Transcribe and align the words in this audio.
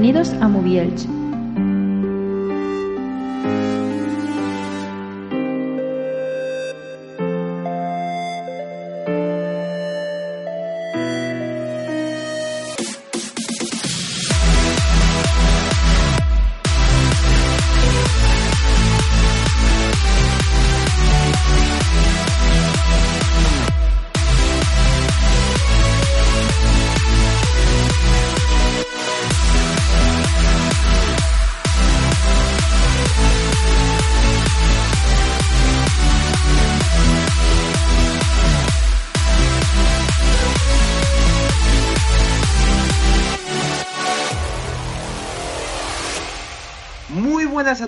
Bienvenidos 0.00 0.32
a 0.40 0.46
Movie 0.46 1.17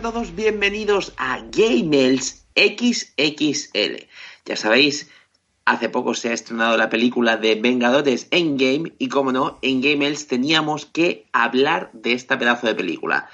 a 0.01 0.03
todos, 0.03 0.35
bienvenidos 0.35 1.13
a 1.19 1.41
Gamels 1.53 2.47
XXL. 2.57 4.07
Ya 4.47 4.57
sabéis, 4.57 5.11
hace 5.67 5.91
poco 5.91 6.15
se 6.15 6.31
ha 6.31 6.33
estrenado 6.33 6.79
la 6.79 6.89
película 6.89 7.37
de 7.37 7.57
Vengadores 7.57 8.27
Endgame 8.31 8.95
y 8.99 9.09
como 9.09 9.31
no, 9.31 9.59
en 9.61 9.83
Gamels 9.83 10.27
teníamos 10.27 10.87
que 10.87 11.27
hablar 11.35 11.91
de 11.93 12.15
esta 12.15 12.39
pedazo 12.39 12.67
de 12.67 12.75
película. 12.75 13.29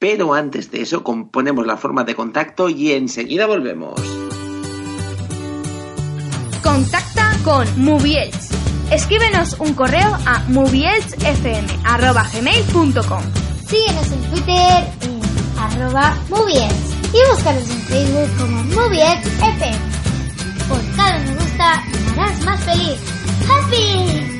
Pero 0.00 0.34
antes 0.34 0.72
de 0.72 0.82
eso, 0.82 1.04
componemos 1.04 1.68
la 1.68 1.76
forma 1.76 2.02
de 2.02 2.16
contacto 2.16 2.68
y 2.68 2.90
enseguida 2.90 3.46
volvemos. 3.46 4.00
Contacta 6.64 7.30
con 7.44 7.64
Moviels. 7.80 8.50
Escríbenos 8.90 9.54
un 9.60 9.72
correo 9.74 10.18
a 10.26 10.40
movielsfm.gmail.com 10.48 13.22
Síguenos 13.68 14.12
en 14.12 14.22
Twitter, 14.30 14.84
arroba 15.58 16.16
Movies 16.28 16.72
y 17.12 17.30
búscanos 17.30 17.68
en 17.70 17.80
Facebook 17.82 18.38
como 18.38 18.62
Movies 18.64 19.26
FM. 19.42 19.78
Por 20.68 20.96
cada 20.96 21.18
me 21.18 21.34
gusta 21.34 21.82
me 22.14 22.22
harás 22.22 22.44
más 22.44 22.60
feliz. 22.64 22.98
¡Happy! 23.48 24.35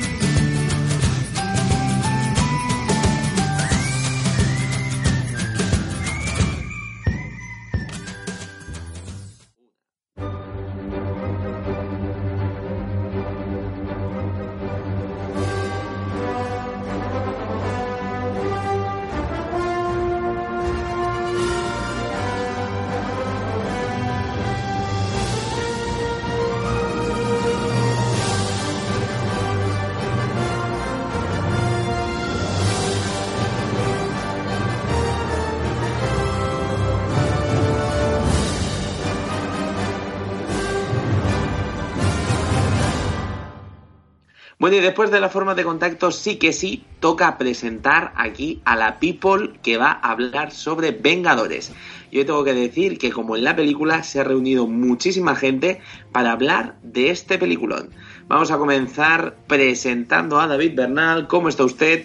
Bueno, 44.67 44.81
y 44.81 44.83
después 44.83 45.11
de 45.11 45.21
la 45.21 45.29
forma 45.29 45.55
de 45.55 45.63
contacto, 45.63 46.11
sí 46.11 46.35
que 46.35 46.51
sí, 46.51 46.83
toca 46.99 47.37
presentar 47.37 48.11
aquí 48.17 48.61
a 48.65 48.75
la 48.75 48.99
people 48.99 49.53
que 49.63 49.77
va 49.77 49.91
a 49.91 50.11
hablar 50.11 50.51
sobre 50.51 50.91
Vengadores. 50.91 51.71
Yo 52.11 52.25
tengo 52.25 52.43
que 52.43 52.53
decir 52.53 52.97
que 52.97 53.09
como 53.09 53.37
en 53.37 53.45
la 53.45 53.55
película 53.55 54.03
se 54.03 54.19
ha 54.19 54.25
reunido 54.25 54.67
muchísima 54.67 55.37
gente 55.37 55.79
para 56.11 56.33
hablar 56.33 56.75
de 56.83 57.11
este 57.11 57.37
peliculón. 57.37 57.91
Vamos 58.27 58.51
a 58.51 58.57
comenzar 58.57 59.37
presentando 59.47 60.37
a 60.37 60.47
David 60.47 60.75
Bernal. 60.75 61.29
¿Cómo 61.29 61.47
está 61.47 61.63
usted? 61.63 62.03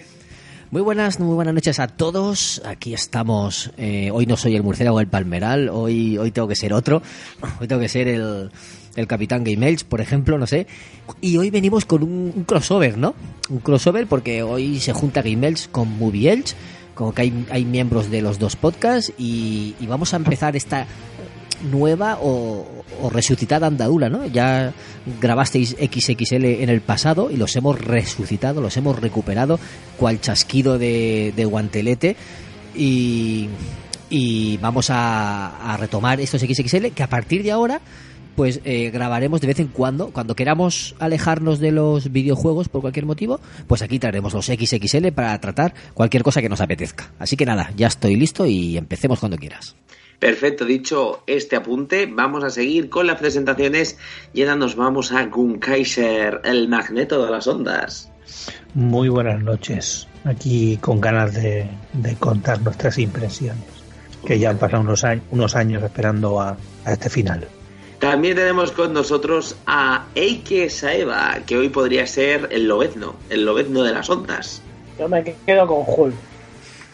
Muy 0.71 0.81
buenas, 0.81 1.19
muy 1.19 1.35
buenas 1.35 1.53
noches 1.53 1.81
a 1.81 1.89
todos. 1.89 2.61
Aquí 2.65 2.93
estamos. 2.93 3.71
Eh, 3.75 4.09
hoy 4.09 4.25
no 4.25 4.37
soy 4.37 4.55
el 4.55 4.63
murciélago 4.63 4.99
del 4.99 5.09
palmeral. 5.09 5.67
Hoy, 5.67 6.17
hoy 6.17 6.31
tengo 6.31 6.47
que 6.47 6.55
ser 6.55 6.73
otro. 6.73 7.01
Hoy 7.59 7.67
tengo 7.67 7.81
que 7.81 7.89
ser 7.89 8.07
el, 8.07 8.51
el 8.95 9.07
Capitán 9.07 9.43
Game 9.43 9.67
Elch, 9.67 9.83
por 9.83 10.01
ejemplo, 10.01 10.37
no 10.37 10.47
sé. 10.47 10.67
Y 11.21 11.37
hoy 11.37 11.49
venimos 11.49 11.85
con 11.85 12.03
un, 12.03 12.43
crossover, 12.45 12.97
¿no? 12.97 13.15
Un 13.49 13.59
crossover 13.59 14.07
porque 14.07 14.43
hoy 14.43 14.79
se 14.79 14.93
junta 14.93 15.21
Game 15.21 15.47
Elch 15.47 15.69
con 15.69 15.97
Movie 15.97 16.31
Elch, 16.31 16.55
como 16.93 17.13
que 17.13 17.23
hay, 17.23 17.45
hay 17.49 17.65
miembros 17.65 18.11
de 18.11 18.21
los 18.21 18.39
dos 18.39 18.55
podcasts 18.55 19.13
y, 19.17 19.75
vamos 19.87 20.13
a 20.13 20.17
empezar 20.17 20.55
esta 20.55 20.85
nueva 21.71 22.19
o, 22.21 22.65
resucitada 23.11 23.67
andadura, 23.67 24.09
¿no? 24.09 24.25
Ya 24.27 24.73
grabasteis 25.19 25.75
XXL 25.79 26.45
en 26.45 26.69
el 26.69 26.81
pasado 26.81 27.31
y 27.31 27.37
los 27.37 27.55
hemos 27.55 27.79
resucitado, 27.81 28.61
los 28.61 28.77
hemos 28.77 28.99
recuperado, 28.99 29.59
cual 29.97 30.21
chasquido 30.21 30.77
de, 30.77 31.33
guantelete 31.49 32.15
y, 32.75 33.49
y 34.09 34.57
vamos 34.57 34.89
a, 34.89 35.73
a 35.73 35.77
retomar 35.77 36.21
estos 36.21 36.41
XXL 36.41 36.87
que 36.87 37.03
a 37.03 37.09
partir 37.09 37.43
de 37.43 37.51
ahora 37.51 37.81
pues 38.35 38.61
eh, 38.63 38.89
grabaremos 38.91 39.41
de 39.41 39.47
vez 39.47 39.59
en 39.59 39.67
cuando, 39.67 40.11
cuando 40.11 40.35
queramos 40.35 40.95
alejarnos 40.99 41.59
de 41.59 41.71
los 41.71 42.11
videojuegos 42.11 42.69
por 42.69 42.81
cualquier 42.81 43.05
motivo, 43.05 43.39
pues 43.67 43.81
aquí 43.81 43.99
traeremos 43.99 44.33
los 44.33 44.45
XXL 44.45 45.11
para 45.13 45.39
tratar 45.39 45.73
cualquier 45.93 46.23
cosa 46.23 46.41
que 46.41 46.49
nos 46.49 46.61
apetezca. 46.61 47.11
Así 47.19 47.37
que 47.37 47.45
nada, 47.45 47.71
ya 47.75 47.87
estoy 47.87 48.15
listo 48.15 48.45
y 48.45 48.77
empecemos 48.77 49.19
cuando 49.19 49.37
quieras. 49.37 49.75
Perfecto, 50.19 50.65
dicho 50.65 51.23
este 51.27 51.57
apunte, 51.57 52.05
vamos 52.05 52.43
a 52.43 52.49
seguir 52.49 52.89
con 52.89 53.07
las 53.07 53.19
presentaciones 53.19 53.97
y 54.33 54.41
ahora 54.41 54.55
nos 54.55 54.75
vamos 54.75 55.11
a 55.11 55.25
Gunkaiser, 55.25 56.41
el 56.45 56.69
magneto 56.69 57.25
de 57.25 57.31
las 57.31 57.47
ondas. 57.47 58.09
Muy 58.73 59.09
buenas 59.09 59.41
noches, 59.41 60.07
aquí 60.23 60.77
con 60.77 61.01
ganas 61.01 61.33
de, 61.33 61.67
contar 62.19 62.61
nuestras 62.61 62.97
impresiones, 62.99 63.65
que 64.25 64.39
ya 64.39 64.51
han 64.51 64.57
pasado 64.57 64.81
unos, 64.81 65.03
años, 65.03 65.25
unos 65.31 65.55
años 65.55 65.83
esperando 65.83 66.39
a 66.39 66.57
este 66.85 67.09
final. 67.09 67.45
También 67.99 68.35
tenemos 68.35 68.71
con 68.71 68.93
nosotros 68.93 69.55
a 69.65 70.05
Eike 70.15 70.69
Saeva, 70.69 71.39
que 71.45 71.57
hoy 71.57 71.69
podría 71.69 72.05
ser 72.05 72.49
el 72.51 72.67
lobezno, 72.67 73.15
el 73.29 73.45
lobezno 73.45 73.83
de 73.83 73.93
las 73.93 74.09
ondas. 74.09 74.61
Yo 74.99 75.07
me 75.07 75.23
quedo 75.23 75.67
con 75.67 75.83
Hulk. 75.87 76.15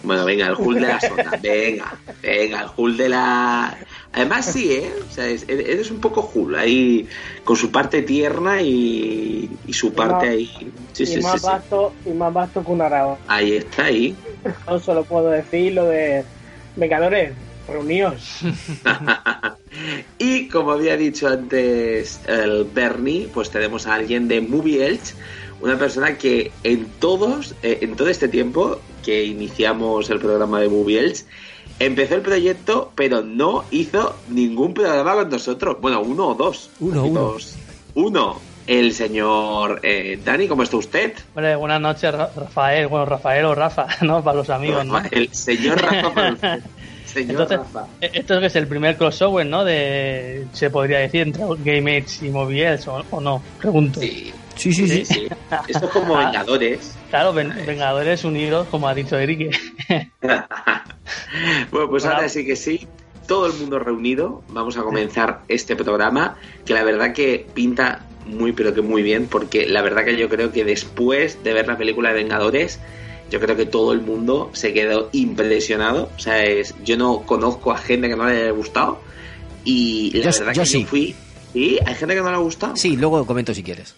Bueno, 0.03 0.23
venga, 0.23 0.47
el 0.47 0.55
Hulk 0.55 0.79
de 0.79 0.87
las 0.87 1.03
ondas, 1.11 1.41
venga, 1.41 1.93
venga, 2.21 2.61
el 2.61 2.67
Hulk 2.75 2.95
de 2.95 3.09
la... 3.09 3.77
Además 4.13 4.45
sí, 4.45 4.71
¿eh? 4.71 4.93
O 5.07 5.11
sea, 5.11 5.25
eres 5.25 5.91
un 5.91 5.99
poco 5.99 6.29
Hulk, 6.33 6.57
ahí 6.57 7.07
con 7.43 7.55
su 7.55 7.71
parte 7.71 8.01
tierna 8.03 8.61
y, 8.61 9.49
su 9.71 9.93
parte 9.93 10.29
ahí... 10.29 10.71
Sí, 10.93 11.03
y, 11.03 11.05
sí, 11.05 11.21
más 11.21 11.41
vasto, 11.41 11.93
y 12.05 12.09
más 12.11 12.33
vasto 12.33 12.63
que 12.63 12.71
un 12.71 12.81
arao. 12.81 13.17
Ahí 13.27 13.57
está, 13.57 13.85
ahí. 13.85 14.15
No 14.67 14.79
solo 14.79 15.03
puedo 15.03 15.29
decir 15.29 15.73
lo 15.73 15.85
de 15.85 16.23
Vengadores, 16.75 17.33
reunidos. 17.69 18.39
y 20.17 20.47
como 20.49 20.71
había 20.71 20.97
dicho 20.97 21.27
antes 21.27 22.19
el 22.27 22.65
Bernie, 22.65 23.27
pues 23.33 23.49
tenemos 23.49 23.87
a 23.87 23.95
alguien 23.95 24.27
de 24.27 24.41
Movie 24.41 24.85
Elch, 24.85 25.13
una 25.61 25.77
persona 25.77 26.17
que 26.17 26.51
en 26.63 26.85
todos, 26.99 27.55
eh, 27.63 27.79
en 27.81 27.95
todo 27.95 28.09
este 28.09 28.27
tiempo 28.27 28.79
que 29.03 29.23
iniciamos 29.25 30.09
el 30.09 30.19
programa 30.19 30.59
de 30.61 30.69
Movie 30.69 30.99
Elch, 30.99 31.25
empezó 31.79 32.15
el 32.15 32.21
proyecto, 32.21 32.91
pero 32.95 33.21
no 33.21 33.63
hizo 33.71 34.15
ningún 34.29 34.73
programa 34.73 35.15
con 35.15 35.29
nosotros. 35.29 35.77
Bueno, 35.81 36.01
uno 36.01 36.29
o 36.29 36.33
dos. 36.35 36.69
Uno, 36.79 37.05
uno. 37.05 37.35
Uno. 37.95 38.39
el 38.67 38.93
señor 38.93 39.79
eh, 39.83 40.19
Dani. 40.23 40.47
¿Cómo 40.47 40.61
está 40.63 40.77
usted? 40.77 41.13
Hombre, 41.33 41.55
buenas 41.55 41.81
noches, 41.81 42.13
Ra- 42.13 42.31
Rafael. 42.35 42.87
Bueno, 42.87 43.05
Rafael 43.05 43.45
o 43.45 43.55
Rafa, 43.55 43.87
¿no? 44.01 44.23
Para 44.23 44.37
los 44.37 44.49
amigos, 44.49 44.85
¿no? 44.85 45.01
El 45.11 45.33
señor 45.33 45.81
Rafa 45.81 46.13
para 46.13 46.33
usted. 46.33 46.59
Señor 47.13 47.31
Entonces, 47.31 47.57
Rafa. 47.57 47.87
eh, 48.01 48.11
esto 48.13 48.39
es 48.39 48.55
el 48.55 48.67
primer 48.67 48.97
crossover, 48.97 49.45
¿no? 49.45 49.63
De, 49.65 50.45
se 50.53 50.69
podría 50.69 50.99
decir, 50.99 51.21
entre 51.21 51.43
Game 51.63 51.97
Age 51.97 52.25
y 52.25 52.29
Mobiles, 52.29 52.87
¿o, 52.87 53.03
o 53.09 53.19
no? 53.21 53.41
Pregunto. 53.59 53.99
Sí, 53.99 54.31
Sí, 54.55 54.73
sí, 54.73 54.87
sí. 54.89 55.05
sí, 55.05 55.13
sí. 55.15 55.27
Esto 55.69 55.85
es 55.85 55.91
como 55.91 56.17
Ah. 56.17 56.25
Vengadores. 56.25 56.93
Claro, 57.09 57.31
Ven- 57.31 57.53
Vengadores 57.65 58.25
Unidos, 58.25 58.67
como 58.69 58.89
ha 58.89 58.93
dicho 58.93 59.17
Eric. 59.17 59.57
bueno, 61.71 61.89
pues 61.89 62.05
ahora 62.05 62.27
sí 62.29 62.45
que 62.45 62.55
sí. 62.55 62.87
Todo 63.27 63.45
el 63.47 63.53
mundo 63.53 63.79
reunido. 63.79 64.43
Vamos 64.49 64.77
a 64.77 64.81
comenzar 64.81 65.41
este 65.47 65.75
programa 65.75 66.35
que 66.65 66.73
la 66.73 66.83
verdad 66.83 67.13
que 67.13 67.45
pinta 67.53 68.05
muy 68.25 68.51
pero 68.51 68.73
que 68.73 68.81
muy 68.81 69.01
bien 69.01 69.27
porque 69.27 69.65
la 69.67 69.81
verdad 69.81 70.03
que 70.03 70.17
yo 70.17 70.29
creo 70.29 70.51
que 70.51 70.63
después 70.65 71.41
de 71.43 71.53
ver 71.53 71.67
la 71.67 71.77
película 71.77 72.09
de 72.09 72.15
Vengadores 72.15 72.79
yo 73.29 73.39
creo 73.39 73.55
que 73.55 73.65
todo 73.65 73.93
el 73.93 74.01
mundo 74.01 74.49
se 74.53 74.73
quedó 74.73 75.09
impresionado. 75.13 76.09
O 76.15 76.19
sea, 76.19 76.43
es, 76.43 76.73
yo 76.83 76.97
no 76.97 77.21
conozco 77.21 77.71
a 77.71 77.77
gente 77.77 78.09
que 78.09 78.15
no 78.15 78.25
le 78.25 78.41
haya 78.41 78.51
gustado 78.51 79.01
y 79.63 80.11
la 80.15 80.31
Yo- 80.31 80.39
verdad 80.39 80.53
yo 80.53 80.61
que 80.63 80.67
sí. 80.67 80.81
yo 80.81 80.87
fui... 80.87 81.15
Sí, 81.53 81.79
hay 81.83 81.95
gente 81.95 82.13
que 82.13 82.21
no 82.21 82.29
le 82.29 82.35
ha 82.35 82.39
gustado. 82.39 82.75
Sí, 82.75 82.95
luego 82.95 83.25
comento 83.25 83.53
si 83.55 83.63
quieres. 83.63 83.95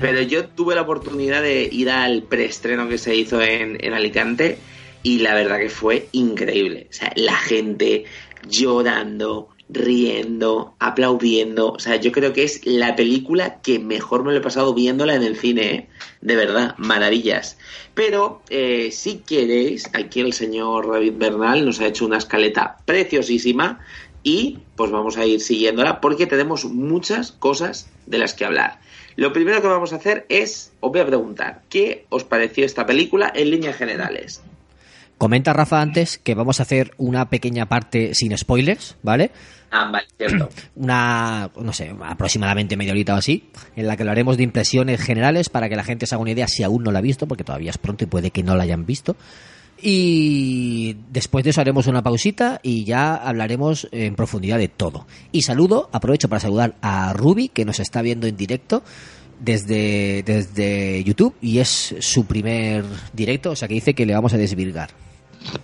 Pero 0.00 0.22
yo 0.22 0.46
tuve 0.46 0.76
la 0.76 0.82
oportunidad 0.82 1.42
de 1.42 1.68
ir 1.70 1.90
al 1.90 2.22
preestreno 2.22 2.88
que 2.88 2.96
se 2.96 3.16
hizo 3.16 3.42
en, 3.42 3.76
en 3.84 3.92
Alicante 3.92 4.58
y 5.02 5.18
la 5.18 5.34
verdad 5.34 5.58
que 5.58 5.68
fue 5.68 6.06
increíble. 6.12 6.86
O 6.88 6.92
sea, 6.92 7.12
la 7.16 7.34
gente 7.36 8.04
llorando, 8.48 9.48
riendo, 9.72 10.74
aplaudiendo. 10.78 11.72
O 11.72 11.78
sea, 11.78 11.96
yo 11.96 12.12
creo 12.12 12.32
que 12.32 12.44
es 12.44 12.60
la 12.64 12.94
película 12.94 13.60
que 13.62 13.78
mejor 13.78 14.24
me 14.24 14.32
lo 14.32 14.38
he 14.38 14.42
pasado 14.42 14.74
viéndola 14.74 15.14
en 15.14 15.22
el 15.22 15.36
cine, 15.36 15.74
¿eh? 15.74 15.88
De 16.20 16.36
verdad, 16.36 16.74
maravillas. 16.78 17.58
Pero 17.94 18.42
eh, 18.50 18.90
si 18.92 19.18
queréis, 19.18 19.90
aquí 19.94 20.20
el 20.20 20.32
señor 20.32 20.90
David 20.90 21.14
Bernal 21.16 21.64
nos 21.64 21.80
ha 21.80 21.86
hecho 21.86 22.06
una 22.06 22.18
escaleta 22.18 22.78
preciosísima 22.84 23.80
y 24.22 24.58
pues 24.76 24.90
vamos 24.90 25.16
a 25.16 25.26
ir 25.26 25.40
siguiéndola 25.40 26.00
porque 26.00 26.26
tenemos 26.26 26.64
muchas 26.64 27.32
cosas 27.32 27.90
de 28.06 28.18
las 28.18 28.34
que 28.34 28.44
hablar. 28.44 28.80
Lo 29.16 29.32
primero 29.32 29.60
que 29.60 29.68
vamos 29.68 29.92
a 29.92 29.96
hacer 29.96 30.26
es, 30.28 30.72
os 30.80 30.90
voy 30.90 31.00
a 31.00 31.06
preguntar, 31.06 31.62
¿qué 31.68 32.06
os 32.08 32.24
pareció 32.24 32.64
esta 32.64 32.86
película 32.86 33.30
en 33.34 33.50
líneas 33.50 33.76
generales? 33.76 34.42
Comenta 35.22 35.52
Rafa 35.52 35.80
antes 35.80 36.18
que 36.18 36.34
vamos 36.34 36.58
a 36.58 36.64
hacer 36.64 36.94
una 36.96 37.30
pequeña 37.30 37.66
parte 37.66 38.12
sin 38.12 38.36
spoilers, 38.36 38.96
¿vale? 39.04 39.30
Ah, 39.70 39.88
vale, 39.88 40.08
cierto. 40.18 40.48
Una, 40.74 41.48
no 41.60 41.72
sé, 41.72 41.94
aproximadamente 42.02 42.76
media 42.76 42.90
horita 42.90 43.14
o 43.14 43.18
así, 43.18 43.48
en 43.76 43.86
la 43.86 43.96
que 43.96 44.02
lo 44.02 44.10
haremos 44.10 44.36
de 44.36 44.42
impresiones 44.42 45.00
generales 45.00 45.48
para 45.48 45.68
que 45.68 45.76
la 45.76 45.84
gente 45.84 46.06
se 46.06 46.16
haga 46.16 46.22
una 46.22 46.32
idea 46.32 46.48
si 46.48 46.64
aún 46.64 46.82
no 46.82 46.90
la 46.90 46.98
ha 46.98 47.02
visto, 47.02 47.28
porque 47.28 47.44
todavía 47.44 47.70
es 47.70 47.78
pronto 47.78 48.02
y 48.02 48.08
puede 48.08 48.32
que 48.32 48.42
no 48.42 48.56
la 48.56 48.64
hayan 48.64 48.84
visto. 48.84 49.14
Y 49.80 50.96
después 51.12 51.44
de 51.44 51.50
eso 51.50 51.60
haremos 51.60 51.86
una 51.86 52.02
pausita 52.02 52.58
y 52.60 52.82
ya 52.82 53.14
hablaremos 53.14 53.86
en 53.92 54.16
profundidad 54.16 54.58
de 54.58 54.66
todo. 54.66 55.06
Y 55.30 55.42
saludo, 55.42 55.88
aprovecho 55.92 56.28
para 56.28 56.40
saludar 56.40 56.74
a 56.82 57.12
Ruby, 57.12 57.48
que 57.48 57.64
nos 57.64 57.78
está 57.78 58.02
viendo 58.02 58.26
en 58.26 58.36
directo 58.36 58.82
desde, 59.38 60.24
desde 60.24 61.04
YouTube 61.04 61.36
y 61.40 61.60
es 61.60 61.94
su 62.00 62.26
primer 62.26 62.84
directo, 63.12 63.52
o 63.52 63.56
sea 63.56 63.68
que 63.68 63.74
dice 63.74 63.94
que 63.94 64.04
le 64.04 64.14
vamos 64.14 64.34
a 64.34 64.36
desvirgar. 64.36 64.90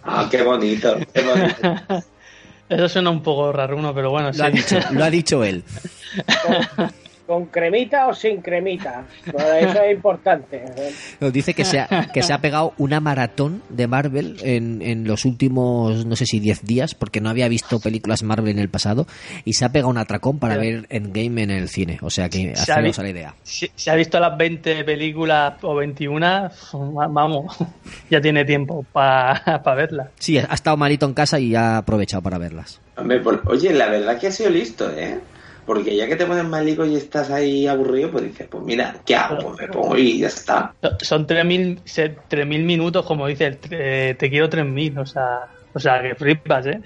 Ah, 0.05 0.29
qué 0.31 0.43
bonito, 0.43 0.97
qué 1.13 1.23
bonito. 1.23 2.05
Eso 2.69 2.89
suena 2.89 3.11
un 3.11 3.23
poco 3.23 3.51
raro, 3.53 3.77
uno, 3.77 3.95
pero 3.95 4.11
bueno, 4.11 4.33
sí. 4.33 4.39
Lo 4.39 4.45
ha 4.45 4.51
dicho, 4.51 4.79
lo 4.93 5.05
ha 5.05 5.11
dicho 5.11 5.45
él. 5.45 5.65
¿Con 7.29 7.45
cremita 7.45 8.07
o 8.09 8.15
sin 8.15 8.41
cremita? 8.41 9.05
Pues 9.31 9.45
eso 9.61 9.83
es 9.83 9.95
importante. 9.95 10.65
Nos 11.21 11.31
dice 11.31 11.53
que 11.53 11.67
se, 11.67 11.79
ha, 11.79 12.09
que 12.11 12.23
se 12.23 12.33
ha 12.33 12.41
pegado 12.41 12.73
una 12.79 13.01
maratón 13.01 13.63
de 13.69 13.87
Marvel 13.87 14.39
en, 14.43 14.81
en 14.81 15.07
los 15.07 15.27
últimos, 15.27 16.07
no 16.07 16.17
sé 16.17 16.25
si 16.25 16.41
10 16.41 16.65
días, 16.65 16.95
porque 16.95 17.21
no 17.21 17.29
había 17.29 17.47
visto 17.49 17.81
películas 17.81 18.23
Marvel 18.23 18.53
en 18.53 18.59
el 18.61 18.71
pasado, 18.71 19.07
y 19.45 19.53
se 19.53 19.67
ha 19.67 19.69
pegado 19.73 19.91
un 19.91 19.99
atracón 19.99 20.39
para 20.39 20.57
ver 20.57 20.87
Endgame 20.89 21.43
en 21.43 21.51
el 21.51 21.69
cine. 21.69 21.99
O 22.01 22.09
sea 22.09 22.31
que 22.31 22.57
Se 22.57 22.73
ha 22.73 22.77
hacemos 22.77 22.97
vi- 22.97 23.03
la 23.03 23.09
idea. 23.11 23.35
Si 23.43 23.91
ha 23.91 23.95
visto 23.95 24.19
las 24.19 24.35
20 24.39 24.85
películas 24.85 25.53
o 25.61 25.75
21, 25.75 26.49
va- 26.97 27.09
vamos, 27.09 27.59
ya 28.11 28.23
tiene 28.23 28.47
tiempo 28.47 28.87
para 28.91 29.61
verlas. 29.77 30.09
Sí, 30.19 30.39
ha 30.39 30.55
estado 30.55 30.79
malito 30.79 31.05
en 31.05 31.13
casa 31.13 31.39
y 31.39 31.55
ha 31.55 31.77
aprovechado 31.77 32.23
para 32.23 32.39
verlas. 32.39 32.81
Hombre, 32.97 33.21
por- 33.21 33.43
oye, 33.45 33.75
la 33.75 33.89
verdad 33.91 34.19
que 34.19 34.29
ha 34.29 34.33
sido 34.33 34.49
listo, 34.49 34.91
¿eh? 34.97 35.21
Porque 35.69 35.95
ya 35.95 36.09
que 36.09 36.17
te 36.17 36.25
pones 36.25 36.45
malico 36.47 36.87
y 36.87 36.97
estás 36.97 37.31
ahí 37.31 37.67
aburrido, 37.67 38.11
pues 38.11 38.25
dices, 38.25 38.49
pues 38.51 38.65
mira, 38.65 39.03
¿qué 39.05 39.15
hago? 39.15 39.55
Pues 39.55 39.61
me 39.61 39.69
pongo 39.69 39.99
y 39.99 40.19
ya 40.19 40.29
está. 40.29 40.75
Son 41.03 41.27
3.000 41.27 41.83
se- 41.85 42.17
3.000 42.27 42.65
minutos, 42.65 43.05
como 43.05 43.27
dice, 43.27 43.61
tre- 43.61 44.17
te 44.17 44.31
quiero 44.31 44.49
3.000, 44.49 44.97
o 44.99 45.05
sea, 45.05 45.41
o 45.75 45.79
sea, 45.79 46.01
que 46.03 46.15
flipas, 46.15 46.67
¿eh? 46.67 46.81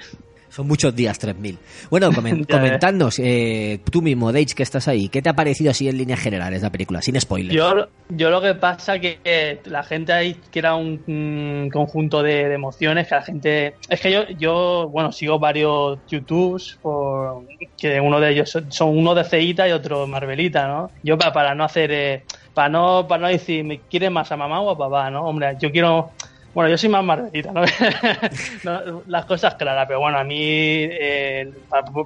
Son 0.52 0.69
muchos 0.69 0.94
días, 0.94 1.19
3.000. 1.19 1.56
Bueno, 1.90 2.10
comen- 2.12 2.31
Ya 2.32 2.37
ves. 2.38 2.46
comentadnos, 2.46 3.19
eh, 3.19 3.81
tú 3.90 4.02
mismo, 4.02 4.32
Deitch, 4.32 4.52
que 4.54 4.62
estás 4.62 4.87
ahí, 4.87 5.08
¿qué 5.08 5.22
te 5.22 5.31
ha 5.31 5.32
parecido 5.34 5.70
así 5.70 5.88
en 5.88 5.96
líneas 5.96 6.20
generales 6.20 6.60
la 6.62 6.70
película? 6.70 7.00
Sin 7.00 7.19
spoilers. 7.19 7.54
Yo, 7.54 7.87
yo 8.10 8.28
lo 8.31 8.43
que 8.43 8.54
pasa 8.54 8.99
que, 8.99 9.19
que 9.25 9.60
la 9.64 9.82
gente 9.82 10.12
ahí 10.12 10.37
que 10.50 10.58
era 10.58 10.75
un, 10.75 11.70
conjunto 11.72 12.22
de, 12.22 12.49
de 12.49 12.54
emociones, 12.54 13.08
que 13.08 13.14
la 13.14 13.22
gente... 13.22 13.75
Es 13.88 14.00
que 14.00 14.12
yo, 14.12 14.28
yo 14.38 14.88
bueno, 14.93 15.10
sigo 15.10 15.38
varios 15.38 15.99
YouTubes, 16.08 16.78
por, 16.82 17.46
que 17.78 17.99
uno 18.00 18.20
de 18.20 18.31
ellos 18.32 18.50
son, 18.50 18.70
son 18.70 18.96
uno 18.99 19.14
de 19.14 19.25
Ceita 19.25 19.66
y 19.66 19.72
otro 19.72 20.06
Marvelita, 20.06 20.69
¿no? 20.69 20.90
Yo 21.02 21.16
para, 21.16 21.32
para 21.32 21.54
no 21.54 21.64
hacer... 21.64 21.90
eh, 21.93 22.25
para 22.52 22.69
no, 22.69 23.06
para 23.08 23.22
no 23.22 23.28
decir, 23.28 23.64
¿me 23.64 23.81
quieres 23.81 24.10
más 24.10 24.31
a 24.31 24.37
mamá 24.37 24.60
o 24.60 24.69
a 24.70 24.76
papá, 24.76 25.10
no? 25.10 25.22
Hombre, 25.25 25.56
yo 25.58 25.70
quiero... 25.72 26.10
Bueno, 26.54 26.69
yo 26.69 26.76
soy 26.76 26.90
más 26.90 27.02
Marvelita, 27.02 27.52
¿no? 28.64 29.02
Las 29.06 29.25
cosas 29.25 29.54
claras, 29.54 29.87
pero 29.87 30.00
bueno, 30.00 30.19
a 30.19 30.25
mí, 30.25 30.37
eh, 30.38 31.50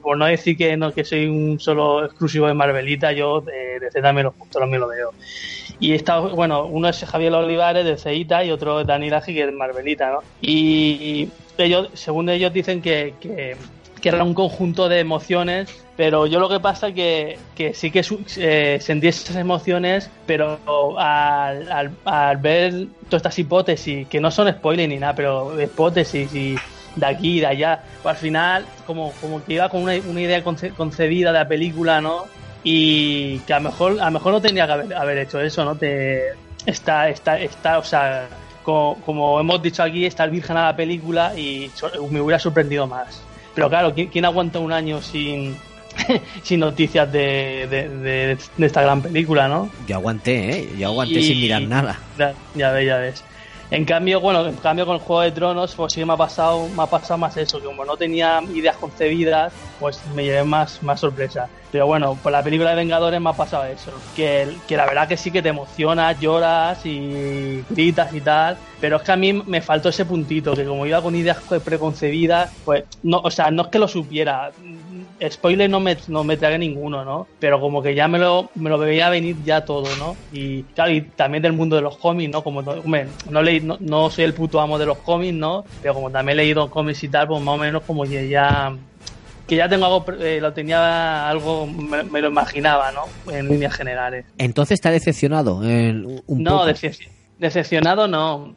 por 0.03 0.17
no 0.17 0.27
decir 0.27 0.57
que 0.57 0.77
no 0.77 0.93
que 0.93 1.05
soy 1.05 1.27
un 1.27 1.59
solo 1.59 2.05
exclusivo 2.05 2.47
de 2.47 2.55
Marvelita, 2.55 3.13
yo 3.13 3.41
de, 3.41 3.81
de 3.81 3.91
Z 3.91 4.03
también 4.03 4.27
lo, 4.27 4.35
también 4.51 4.81
lo 4.81 4.89
veo. 4.89 5.13
Y 5.81 5.93
está, 5.93 6.19
bueno, 6.19 6.65
uno 6.65 6.89
es 6.89 7.05
Javier 7.05 7.33
Olivares 7.35 7.85
de 7.85 7.97
Ceita 7.97 8.45
y 8.45 8.51
otro 8.51 8.81
es 8.81 8.87
Dani 8.87 9.11
Laji, 9.11 9.35
que 9.35 9.45
es 9.45 9.53
Marvelita, 9.53 10.11
¿no? 10.11 10.21
Y 10.41 11.29
ellos, 11.59 11.91
según 11.95 12.29
ellos 12.29 12.53
dicen 12.53 12.81
que, 12.81 13.15
que, 13.21 13.57
que 14.01 14.09
era 14.11 14.23
un 14.25 14.35
conjunto 14.35 14.89
de 14.89 15.01
emociones, 15.01 15.75
pero 15.97 16.27
yo 16.27 16.39
lo 16.39 16.49
que 16.49 16.61
pasa 16.61 16.93
que, 16.93 17.39
que 17.55 17.73
sí 17.75 17.91
que 17.91 18.05
eh, 18.37 18.79
sentí 18.81 19.09
esas 19.09 19.37
emociones, 19.37 20.11
pero 20.27 20.59
al, 20.99 21.97
al, 22.05 22.37
ver 22.37 22.87
todas 23.09 23.21
estas 23.21 23.39
hipótesis, 23.39 24.07
que 24.09 24.21
no 24.21 24.31
son 24.31 24.51
spoilers 24.53 24.89
ni 24.89 24.99
nada, 24.99 25.15
pero 25.15 25.61
hipótesis 25.61 26.33
y 26.35 26.57
de 26.97 27.07
aquí 27.07 27.39
y 27.39 27.41
de 27.41 27.47
allá, 27.47 27.83
pues 28.03 28.15
al 28.15 28.21
final 28.21 28.67
como, 28.87 29.13
como 29.21 29.45
que 29.45 29.55
iba 29.55 29.69
con 29.69 29.83
una, 29.83 29.95
una 30.07 30.21
idea 30.21 30.43
conce- 30.45 30.75
concebida 30.75 31.33
de 31.33 31.39
la 31.39 31.49
película, 31.49 32.01
¿no? 32.01 32.25
Y 32.65 33.39
que 33.41 33.53
a 33.55 33.59
lo 33.61 33.71
mejor, 33.71 34.01
a 34.01 34.11
mejor 34.11 34.33
no 34.33 34.41
tenía 34.41 34.67
que 34.67 34.73
haber, 34.73 34.95
haber 34.95 35.19
hecho 35.19 35.41
eso, 35.41 35.65
¿no? 35.65 35.77
Te, 35.77 36.23
está, 36.67 37.09
está, 37.09 37.39
está, 37.39 37.79
o 37.79 37.85
sea, 37.85 38.29
como, 38.63 38.97
como 39.07 39.39
hemos 39.39 39.63
dicho 39.63 39.83
aquí, 39.83 40.05
está 40.05 40.27
virgen 40.27 40.57
a 40.57 40.67
la 40.67 40.77
película 40.77 41.33
y 41.39 41.71
me 42.11 42.21
hubiera 42.21 42.39
sorprendido 42.39 42.87
más. 42.87 43.23
Pero 43.57 43.69
claro, 43.69 43.93
¿quién, 43.95 44.09
quién 44.09 44.25
aguanta 44.27 44.59
un 44.61 44.71
año 44.71 45.01
sin, 45.03 45.57
sin 46.45 46.61
noticias 46.61 47.11
de, 47.11 47.67
de, 47.69 47.89
de- 47.89 48.39
de 48.57 48.67
esta 48.67 48.83
gran 48.83 49.01
película, 49.03 49.49
no? 49.49 49.69
Yo 49.89 49.97
aguanté, 49.97 50.59
¿eh? 50.59 50.69
Yo 50.79 50.89
aguanté 50.89 51.19
Y- 51.19 51.23
sin 51.25 51.41
mirar 51.41 51.63
nada. 51.63 51.99
Ya, 52.19 52.35
ya 52.55 52.71
ves, 52.71 52.87
ya 52.87 52.97
ves. 52.99 53.25
En 53.71 53.85
cambio, 53.85 54.21
bueno, 54.21 54.47
en 54.47 54.57
cambio 54.57 54.87
con 54.87 54.99
Juego 55.01 55.23
de 55.23 55.33
Tronos, 55.33 55.75
pues 55.75 55.93
sí 55.93 56.05
me 56.05 56.13
ha 56.13 56.17
pasado, 56.17 56.69
me 56.69 56.83
ha 56.83 56.87
pasado 56.87 57.19
más 57.19 57.37
eso, 57.37 57.59
que 57.59 57.67
como 57.67 57.85
no 57.85 57.97
tenía 57.97 58.41
ideas 58.55 58.77
concebidas, 58.77 59.53
pues 59.81 60.01
me 60.15 60.25
llevé 60.25 60.45
más, 60.45 60.83
más 60.83 61.01
sorpresa. 61.01 61.49
Pero 61.73 61.87
bueno, 61.87 62.17
por 62.23 62.31
la 62.31 62.43
película 62.45 62.71
de 62.71 62.77
Vengadores 62.77 63.21
me 63.21 63.31
ha 63.31 63.33
pasado 63.33 63.65
eso, 63.65 63.93
que, 64.15 64.57
que 64.69 64.77
la 64.77 64.87
verdad 64.87 65.09
que 65.09 65.17
sí 65.17 65.33
que 65.33 65.43
te 65.43 65.49
emocionas, 65.49 66.19
lloras 66.21 66.87
y 66.87 67.65
gritas 67.69 68.15
y 68.15 68.21
tal, 68.21 68.57
pero 68.81 68.97
es 68.97 69.03
que 69.03 69.13
a 69.13 69.17
mí 69.17 69.33
me 69.33 69.61
faltó 69.61 69.89
ese 69.89 70.05
puntito, 70.05 70.55
que 70.55 70.65
como 70.65 70.87
iba 70.87 71.03
con 71.03 71.17
ideas 71.17 71.39
preconcebidas, 71.65 72.53
pues 72.65 72.85
no, 73.03 73.19
o 73.19 73.31
sea, 73.31 73.51
no 73.51 73.63
es 73.63 73.69
que 73.69 73.81
lo 73.81 73.89
supiera, 73.89 74.53
spoiler 75.31 75.69
no 75.71 75.81
me, 75.81 75.97
no 76.09 76.25
me 76.25 76.37
tragué 76.37 76.59
ninguno, 76.59 77.05
¿no? 77.05 77.29
Pero 77.39 77.61
como 77.61 77.83
que 77.83 77.95
ya 77.95 78.09
me 78.09 78.19
lo, 78.19 78.51
me 78.55 78.71
lo 78.71 78.79
veía 78.79 79.09
venir 79.11 79.37
ya 79.43 79.65
todo, 79.65 79.97
¿no? 79.97 80.21
Y 80.31 80.65
claro, 80.75 80.93
y 80.93 81.11
también 81.13 81.43
del 81.43 81.53
mundo 81.55 81.77
de 81.77 81.83
los 81.83 81.99
cómics, 81.99 82.31
¿no? 82.31 82.43
Como, 82.43 82.63
no, 82.63 82.73
hombre, 82.73 83.17
no, 83.31 83.43
leí, 83.43 83.61
no, 83.61 83.79
no 83.81 84.11
soy 84.11 84.25
el 84.25 84.35
puto 84.35 84.61
amo 84.61 84.79
de 84.79 84.87
los 84.87 84.99
cómics, 85.03 85.35
¿no? 85.35 85.65
Pero 85.81 85.95
como 85.95 86.11
también 86.11 86.39
he 86.39 86.43
leído 86.43 86.71
cómics 86.71 87.03
y 87.05 87.09
tal, 87.11 87.29
pues 87.29 87.41
más 87.43 87.55
o 87.55 87.59
menos 87.59 87.83
como 87.87 88.05
que 88.05 88.29
ya 88.29 88.77
que 89.47 89.57
ya 89.57 89.69
tengo 89.69 89.87
algo, 89.87 90.05
eh, 90.21 90.41
lo 90.41 90.53
tenía 90.53 91.29
algo, 91.29 91.67
me, 91.69 92.03
me 92.05 92.21
lo 92.21 92.29
imaginaba, 92.29 92.91
¿no? 92.93 93.15
En 93.33 93.49
líneas 93.49 93.75
generales. 93.77 94.27
Entonces 94.39 94.85
ha 94.85 94.91
decepcionado 94.91 95.63
eh, 95.65 95.93
un 96.27 96.43
no, 96.43 96.65
poco. 96.65 96.69
decep- 96.69 97.09
decepcionado 97.39 98.09
no. 98.09 98.57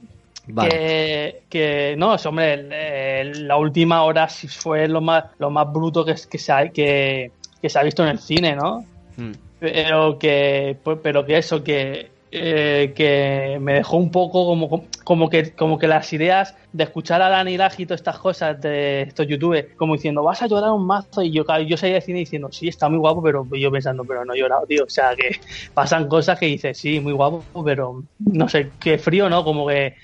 Vale. 0.51 0.69
Que, 0.69 1.41
que 1.49 1.95
no, 1.97 2.15
es, 2.15 2.25
hombre, 2.25 2.53
el- 2.53 2.73
el- 2.73 3.47
la 3.47 3.57
última 3.57 4.03
hora 4.03 4.27
sí 4.29 4.47
fue 4.47 4.87
lo 4.87 5.01
más, 5.01 5.25
lo 5.37 5.49
más 5.49 5.71
bruto 5.71 6.03
que, 6.03 6.15
que, 6.29 6.37
se 6.37 6.51
ha, 6.51 6.69
que, 6.69 7.31
que 7.61 7.69
se 7.69 7.79
ha 7.79 7.83
visto 7.83 8.03
en 8.03 8.09
el 8.09 8.19
cine, 8.19 8.55
¿no? 8.55 8.83
Mm. 9.17 9.31
pero 9.59 10.17
que 10.17 10.77
pues, 10.83 10.97
pero 11.03 11.25
que 11.25 11.37
eso 11.37 11.61
que 11.63 12.11
eh, 12.31 12.93
que 12.95 13.57
me 13.59 13.73
dejó 13.73 13.97
un 13.97 14.11
poco 14.11 14.45
como, 14.45 14.85
como 15.03 15.29
que 15.29 15.51
como 15.55 15.77
que 15.79 15.87
las 15.87 16.13
ideas 16.13 16.55
de 16.71 16.83
escuchar 16.83 17.21
a 17.23 17.27
Dani 17.29 17.57
Laji 17.57 17.83
y 17.83 17.85
todas 17.87 17.99
estas 18.01 18.19
cosas 18.19 18.61
de 18.61 19.01
estos 19.01 19.25
youtubers 19.27 19.73
como 19.75 19.95
diciendo 19.95 20.21
vas 20.23 20.41
a 20.43 20.47
llorar 20.47 20.71
un 20.71 20.85
mazo 20.85 21.23
y 21.23 21.31
yo 21.31 21.43
yo 21.67 21.75
salí 21.75 21.93
de 21.93 22.01
cine 22.01 22.19
diciendo 22.19 22.49
sí 22.51 22.67
está 22.67 22.87
muy 22.87 22.99
guapo 22.99 23.21
pero 23.23 23.47
yo 23.51 23.71
pensando 23.71 24.05
pero 24.05 24.23
no 24.23 24.33
he 24.35 24.39
llorado 24.39 24.65
tío 24.67 24.83
o 24.85 24.89
sea 24.89 25.15
que 25.17 25.31
pasan 25.73 26.07
cosas 26.07 26.39
que 26.39 26.45
dices 26.45 26.77
sí 26.77 26.99
muy 26.99 27.13
guapo 27.13 27.43
pero 27.65 28.03
no 28.19 28.47
sé 28.47 28.73
qué 28.79 28.97
frío 28.99 29.27
no 29.27 29.43
como 29.43 29.67
que 29.67 29.95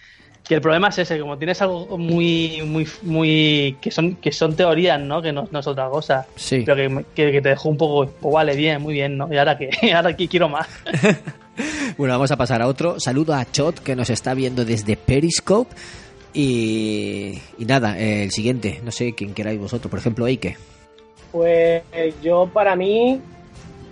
que 0.48 0.56
el 0.56 0.62
problema 0.62 0.90
es 0.90 1.00
ese, 1.00 1.20
como 1.20 1.38
tienes 1.38 1.62
algo 1.62 1.98
muy, 1.98 2.62
muy, 2.64 2.88
muy, 3.02 3.78
que 3.82 3.90
son, 3.90 4.16
que 4.16 4.32
son 4.32 4.56
teorías, 4.56 5.00
¿no? 5.00 5.22
Que 5.22 5.32
no, 5.32 5.48
no 5.52 5.60
es 5.60 5.68
otra 5.68 5.90
cosa. 5.90 6.28
Sí. 6.36 6.64
Pero 6.66 6.76
que, 6.76 7.06
que, 7.16 7.32
que 7.32 7.42
te 7.42 7.50
dejó 7.50 7.70
un 7.70 7.78
poco, 7.78 8.06
pues 8.22 8.34
vale, 8.34 8.56
bien, 8.56 8.82
muy 8.82 8.94
bien, 8.94 9.18
¿no? 9.18 9.32
Y 9.34 9.38
ahora 9.38 9.58
que, 9.58 9.70
ahora 9.94 10.10
aquí 10.10 10.28
quiero 10.28 10.50
más. 10.50 10.68
Bueno, 11.98 12.16
vamos 12.16 12.30
a 12.32 12.36
pasar 12.36 12.62
a 12.62 12.68
otro. 12.68 13.00
Saludo 13.00 13.34
a 13.34 13.50
Chot, 13.50 13.80
que 13.80 13.96
nos 13.96 14.10
está 14.10 14.34
viendo 14.34 14.66
desde 14.66 14.98
Periscope. 14.98 15.74
Y, 16.34 17.40
y 17.58 17.64
nada, 17.66 17.98
eh, 17.98 18.24
el 18.24 18.32
siguiente, 18.32 18.82
no 18.84 18.92
sé 18.92 19.14
quién 19.14 19.34
queráis 19.34 19.58
vosotros, 19.58 19.90
por 19.90 20.00
ejemplo, 20.00 20.28
Eike. 20.28 20.58
Pues 21.32 21.84
yo 22.22 22.50
para 22.54 22.76
mí 22.76 23.22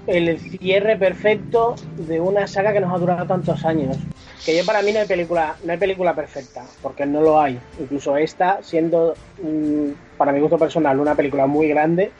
el 0.07 0.39
cierre 0.39 0.97
perfecto 0.97 1.75
de 1.97 2.19
una 2.19 2.47
saga 2.47 2.73
que 2.73 2.79
nos 2.79 2.93
ha 2.93 2.97
durado 2.97 3.25
tantos 3.25 3.63
años. 3.65 3.97
Que 4.45 4.57
yo 4.57 4.65
para 4.65 4.81
mí 4.81 4.91
no 4.91 4.99
hay 4.99 5.07
película, 5.07 5.55
no 5.63 5.71
hay 5.71 5.77
película 5.77 6.13
perfecta, 6.13 6.63
porque 6.81 7.05
no 7.05 7.21
lo 7.21 7.39
hay. 7.39 7.59
Incluso 7.79 8.17
esta, 8.17 8.61
siendo 8.61 9.15
mm, 9.41 9.91
para 10.17 10.33
mi 10.33 10.39
gusto 10.39 10.57
personal 10.57 10.99
una 10.99 11.15
película 11.15 11.47
muy 11.47 11.69
grande, 11.69 12.11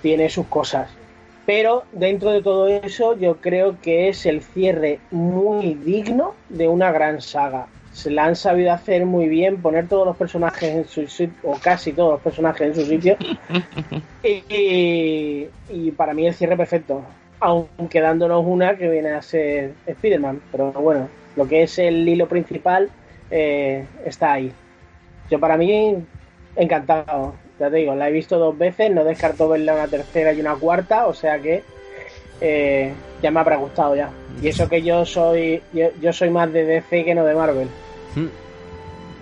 tiene 0.00 0.30
sus 0.30 0.46
cosas. 0.46 0.88
Pero 1.44 1.84
dentro 1.92 2.32
de 2.32 2.42
todo 2.42 2.66
eso, 2.68 3.16
yo 3.16 3.36
creo 3.36 3.80
que 3.80 4.08
es 4.08 4.26
el 4.26 4.42
cierre 4.42 4.98
muy 5.10 5.74
digno 5.74 6.34
de 6.48 6.66
una 6.68 6.90
gran 6.90 7.20
saga. 7.20 7.68
Se 7.92 8.10
la 8.10 8.24
han 8.24 8.36
sabido 8.36 8.72
hacer 8.72 9.06
muy 9.06 9.28
bien, 9.28 9.62
poner 9.62 9.88
todos 9.88 10.06
los 10.06 10.16
personajes 10.16 10.74
en 10.74 10.86
su 10.86 11.06
sitio, 11.06 11.34
o 11.44 11.56
casi 11.58 11.92
todos 11.92 12.12
los 12.14 12.20
personajes 12.20 12.68
en 12.68 12.74
su 12.74 12.84
sitio. 12.84 13.16
y, 14.22 15.46
y 15.70 15.90
para 15.92 16.14
mí 16.14 16.26
el 16.26 16.34
cierre 16.34 16.56
perfecto. 16.56 17.02
Aunque 17.40 18.00
dándonos 18.00 18.44
una 18.46 18.76
que 18.76 18.88
viene 18.88 19.10
a 19.10 19.22
ser 19.22 19.72
Spider-Man. 19.86 20.40
Pero 20.50 20.72
bueno, 20.72 21.08
lo 21.36 21.46
que 21.46 21.62
es 21.62 21.78
el 21.78 22.08
hilo 22.08 22.28
principal 22.28 22.90
eh, 23.30 23.84
está 24.04 24.32
ahí. 24.34 24.52
Yo 25.30 25.38
para 25.38 25.56
mí, 25.56 25.96
encantado. 26.56 27.34
Ya 27.58 27.70
te 27.70 27.76
digo, 27.76 27.94
la 27.94 28.08
he 28.08 28.12
visto 28.12 28.38
dos 28.38 28.56
veces, 28.56 28.90
no 28.90 29.02
descarto 29.02 29.48
verla 29.48 29.74
una 29.74 29.88
tercera 29.88 30.32
y 30.32 30.40
una 30.40 30.54
cuarta, 30.56 31.06
o 31.06 31.14
sea 31.14 31.38
que 31.38 31.62
eh, 32.42 32.92
ya 33.22 33.30
me 33.30 33.40
habrá 33.40 33.56
gustado 33.56 33.96
ya. 33.96 34.10
Y 34.42 34.48
eso 34.48 34.68
que 34.68 34.82
yo 34.82 35.06
soy 35.06 35.62
yo, 35.72 35.88
yo 36.00 36.12
soy 36.12 36.28
más 36.28 36.52
de 36.52 36.64
DC 36.64 37.04
que 37.04 37.14
no 37.14 37.24
de 37.24 37.34
Marvel. 37.34 37.68
Hmm. 38.14 38.28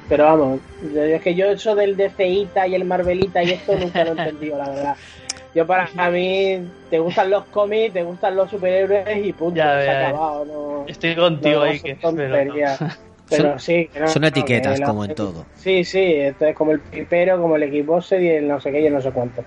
Pero 0.09 0.25
vamos, 0.25 0.61
es 0.94 1.23
que 1.23 1.35
yo 1.35 1.47
eso 1.47 1.75
del 1.75 1.97
DCita 1.97 2.66
y 2.66 2.75
el 2.75 2.85
Marvelita 2.85 3.42
y 3.42 3.52
esto 3.52 3.76
nunca 3.78 4.04
lo 4.04 4.11
he 4.11 4.18
entendido, 4.18 4.59
la 4.59 4.68
verdad. 4.68 4.97
Yo 5.54 5.64
para 5.66 5.88
mí, 6.11 6.58
te 6.90 6.99
gustan 6.99 7.30
los 7.30 7.44
cómics, 7.46 7.92
te 7.92 8.02
gustan 8.02 8.34
los 8.34 8.50
superhéroes 8.50 9.25
y 9.25 9.32
punto, 9.32 9.56
Ya, 9.56 9.80
se 9.80 9.87
ya, 9.87 10.08
acabado. 10.08 10.44
No, 10.44 10.84
Estoy 10.88 11.14
contigo 11.14 11.61
no, 11.61 11.62
ahí, 11.62 11.80
que 11.80 11.96
pero 12.02 12.44
no. 12.44 12.54
Pero 13.30 13.52
Son- 13.52 13.61
sí, 13.61 13.88
que 13.90 14.00
no, 14.00 14.08
son 14.08 14.25
etiquetas, 14.25 14.80
como 14.82 15.04
en 15.04 15.14
todo. 15.14 15.46
Sí, 15.56 15.82
sí, 15.82 15.99
esto 15.99 16.44
es 16.44 16.54
como 16.54 16.73
el 16.73 16.80
pipero, 16.80 17.40
como 17.40 17.56
el 17.56 17.70
Xboxer 17.70 18.23
y 18.23 18.28
el 18.28 18.46
no 18.46 18.61
sé 18.61 18.70
qué 18.70 18.82
y 18.82 18.87
el 18.87 18.92
no 18.92 19.00
sé 19.00 19.12
cuánto. 19.12 19.42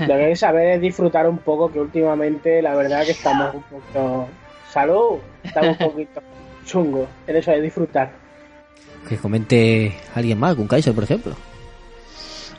Lo 0.00 0.06
que 0.06 0.12
hay 0.14 0.30
que 0.30 0.36
saber 0.36 0.68
es 0.68 0.80
disfrutar 0.80 1.28
un 1.28 1.36
poco, 1.36 1.70
que 1.70 1.80
últimamente 1.80 2.62
la 2.62 2.74
verdad 2.74 3.04
que 3.04 3.10
estamos 3.10 3.54
un 3.54 3.62
poquito... 3.62 4.26
¡Salud! 4.70 5.18
Estamos 5.42 5.78
un 5.78 5.90
poquito 5.90 6.22
chungos 6.64 7.06
en 7.26 7.36
eso 7.36 7.50
de 7.50 7.60
disfrutar. 7.60 8.10
Que 9.06 9.18
comente 9.18 9.94
alguien 10.14 10.38
más, 10.38 10.54
con 10.54 10.66
Kaiser, 10.66 10.94
por 10.94 11.04
ejemplo. 11.04 11.34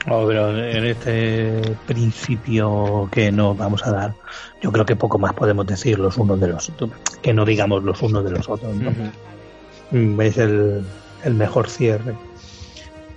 No, 0.05 0.27
pero 0.27 0.55
en 0.55 0.85
este 0.85 1.61
principio 1.87 3.09
que 3.11 3.31
nos 3.31 3.57
vamos 3.57 3.85
a 3.85 3.91
dar, 3.91 4.13
yo 4.61 4.71
creo 4.71 4.85
que 4.85 4.95
poco 4.95 5.17
más 5.17 5.33
podemos 5.33 5.65
decir 5.65 5.97
los 5.97 6.17
unos 6.17 6.39
de 6.39 6.47
los 6.47 6.69
otros, 6.69 6.91
que 7.21 7.33
no 7.33 7.43
digamos 7.43 7.83
los 7.83 8.01
unos 8.01 8.23
de 8.23 8.31
los 8.31 8.47
otros. 8.47 8.75
¿no? 8.75 10.21
Es 10.21 10.37
el, 10.37 10.83
el 11.23 11.33
mejor 11.33 11.69
cierre. 11.69 12.13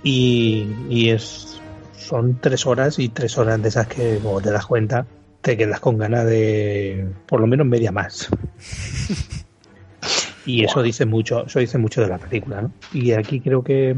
Y, 0.01 0.67
y 0.89 1.09
es 1.09 1.59
son 2.09 2.39
tres 2.41 2.65
horas 2.65 2.97
y 2.97 3.09
tres 3.09 3.37
horas 3.37 3.61
de 3.61 3.69
esas 3.69 3.87
que, 3.87 4.17
como 4.23 4.41
te 4.41 4.51
das 4.51 4.65
cuenta, 4.65 5.05
te 5.41 5.55
quedas 5.57 5.79
con 5.79 5.97
ganas 5.97 6.25
de 6.25 7.07
por 7.27 7.39
lo 7.39 7.47
menos 7.47 7.67
media 7.67 7.91
más. 7.91 8.29
Y 10.45 10.63
eso 10.63 10.81
dice 10.81 11.05
mucho, 11.05 11.45
eso 11.45 11.59
dice 11.59 11.77
mucho 11.77 12.01
de 12.01 12.07
la 12.07 12.17
película, 12.17 12.61
¿no? 12.61 12.71
Y 12.91 13.11
aquí 13.11 13.39
creo 13.39 13.63
que, 13.63 13.95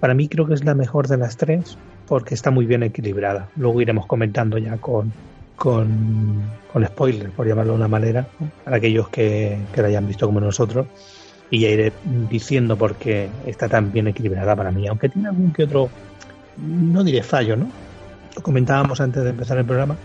para 0.00 0.14
mí 0.14 0.26
creo 0.28 0.46
que 0.46 0.54
es 0.54 0.64
la 0.64 0.74
mejor 0.74 1.06
de 1.08 1.18
las 1.18 1.36
tres, 1.36 1.76
porque 2.06 2.34
está 2.34 2.50
muy 2.50 2.66
bien 2.66 2.82
equilibrada. 2.82 3.48
Luego 3.56 3.80
iremos 3.80 4.06
comentando 4.06 4.58
ya 4.58 4.76
con, 4.76 5.12
con, 5.56 6.42
con 6.72 6.86
spoilers, 6.86 7.30
por 7.32 7.46
llamarlo 7.46 7.72
de 7.72 7.78
una 7.78 7.88
manera, 7.88 8.26
para 8.64 8.76
aquellos 8.76 9.08
que, 9.08 9.58
que 9.72 9.82
la 9.82 9.88
hayan 9.88 10.06
visto 10.06 10.26
como 10.26 10.40
nosotros. 10.40 10.86
Y 11.50 11.60
ya 11.60 11.68
iré 11.68 11.92
diciendo 12.30 12.76
por 12.76 12.94
qué 12.94 13.28
está 13.46 13.68
tan 13.68 13.92
bien 13.92 14.08
equilibrada 14.08 14.56
para 14.56 14.70
mí, 14.70 14.88
aunque 14.88 15.08
tiene 15.08 15.28
algún 15.28 15.52
que 15.52 15.64
otro, 15.64 15.90
no 16.56 17.04
diré 17.04 17.22
fallo, 17.22 17.56
¿no? 17.56 17.68
Lo 18.34 18.42
comentábamos 18.42 19.00
antes 19.02 19.22
de 19.22 19.30
empezar 19.30 19.58
el 19.58 19.66
programa, 19.66 19.96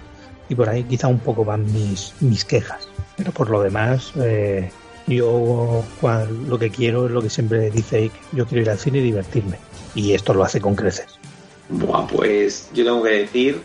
y 0.49 0.55
por 0.55 0.69
ahí 0.69 0.83
quizá 0.83 1.07
un 1.07 1.19
poco 1.19 1.45
van 1.45 1.65
mis, 1.73 2.13
mis 2.19 2.45
quejas. 2.45 2.87
Pero 3.15 3.31
por 3.31 3.49
lo 3.49 3.61
demás, 3.61 4.11
eh, 4.17 4.69
yo 5.07 5.83
lo 6.47 6.59
que 6.59 6.69
quiero 6.69 7.05
es 7.05 7.11
lo 7.11 7.21
que 7.21 7.29
siempre 7.29 7.71
dice 7.71 7.99
Ike, 7.99 8.19
yo 8.33 8.45
quiero 8.45 8.61
ir 8.63 8.69
al 8.69 8.77
cine 8.77 8.99
y 8.99 9.03
divertirme. 9.03 9.57
Y 9.95 10.13
esto 10.13 10.33
lo 10.33 10.43
hace 10.43 10.61
con 10.61 10.75
creces. 10.75 11.16
Buah, 11.69 12.07
pues 12.07 12.69
yo 12.73 12.85
tengo 12.85 13.03
que 13.03 13.09
decir 13.09 13.61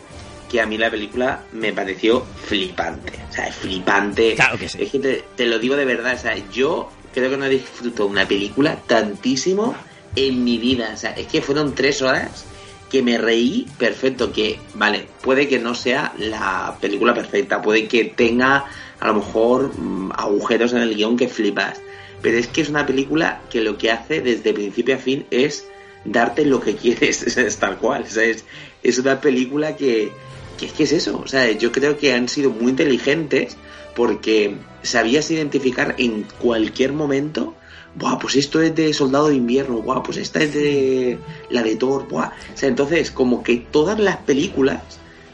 que 0.50 0.60
a 0.60 0.66
mí 0.66 0.76
la 0.76 0.90
película 0.90 1.44
me 1.52 1.72
pareció 1.72 2.24
flipante. 2.44 3.12
O 3.30 3.32
sea, 3.32 3.50
flipante. 3.50 4.34
Claro 4.34 4.58
que 4.58 4.68
sí. 4.68 4.82
Es 4.82 4.90
que 4.90 4.98
te, 4.98 5.24
te 5.34 5.46
lo 5.46 5.58
digo 5.58 5.76
de 5.76 5.84
verdad. 5.84 6.14
O 6.14 6.18
sea, 6.18 6.36
yo 6.52 6.90
creo 7.14 7.30
que 7.30 7.36
no 7.36 7.48
disfruto 7.48 8.06
una 8.06 8.26
película 8.26 8.76
tantísimo 8.86 9.74
en 10.14 10.44
mi 10.44 10.58
vida. 10.58 10.90
O 10.92 10.96
sea, 10.96 11.12
es 11.12 11.26
que 11.26 11.40
fueron 11.40 11.74
tres 11.74 12.02
horas 12.02 12.44
que 12.90 13.02
me 13.02 13.16
reí 13.16 13.66
perfecto. 13.78 14.32
Que, 14.32 14.58
vale, 14.74 15.06
puede 15.22 15.48
que 15.48 15.58
no 15.58 15.74
sea 15.74 16.12
la 16.18 16.76
película 16.80 17.14
perfecta. 17.14 17.62
Puede 17.62 17.86
que 17.86 18.04
tenga 18.04 18.66
a 19.00 19.06
lo 19.06 19.14
mejor 19.14 19.72
mm, 19.78 20.12
agujeros 20.16 20.74
en 20.74 20.82
el 20.82 20.94
guion 20.94 21.16
que 21.16 21.28
flipas. 21.28 21.80
Pero 22.20 22.36
es 22.36 22.46
que 22.46 22.60
es 22.60 22.68
una 22.68 22.84
película 22.84 23.40
que 23.50 23.62
lo 23.62 23.78
que 23.78 23.90
hace 23.90 24.20
desde 24.20 24.52
principio 24.52 24.96
a 24.96 24.98
fin 24.98 25.26
es 25.30 25.66
darte 26.04 26.44
lo 26.44 26.60
que 26.60 26.76
quieres, 26.76 27.22
es 27.36 27.56
tal 27.56 27.78
cual. 27.78 28.04
Es, 28.04 28.44
es 28.82 28.98
una 28.98 29.20
película 29.20 29.76
que, 29.76 30.12
que 30.58 30.66
es 30.66 30.72
que 30.72 30.84
es 30.84 30.92
eso. 30.92 31.20
O 31.24 31.28
sea, 31.28 31.50
yo 31.52 31.72
creo 31.72 31.98
que 31.98 32.12
han 32.12 32.28
sido 32.28 32.50
muy 32.50 32.70
inteligentes 32.70 33.56
porque 33.94 34.56
sabías 34.82 35.30
identificar 35.30 35.94
en 35.98 36.26
cualquier 36.38 36.92
momento. 36.92 37.54
Buah, 37.94 38.18
pues 38.18 38.36
esto 38.36 38.62
es 38.62 38.74
de 38.74 38.94
Soldado 38.94 39.28
de 39.28 39.34
Invierno, 39.34 39.82
buah, 39.82 40.02
pues 40.02 40.16
esta 40.16 40.42
es 40.42 40.54
de 40.54 41.18
la 41.50 41.62
de 41.62 41.76
Thor, 41.76 42.08
buah. 42.08 42.32
O 42.54 42.56
sea, 42.56 42.70
entonces, 42.70 43.10
como 43.10 43.42
que 43.42 43.56
todas 43.56 43.98
las 43.98 44.16
películas, 44.16 44.82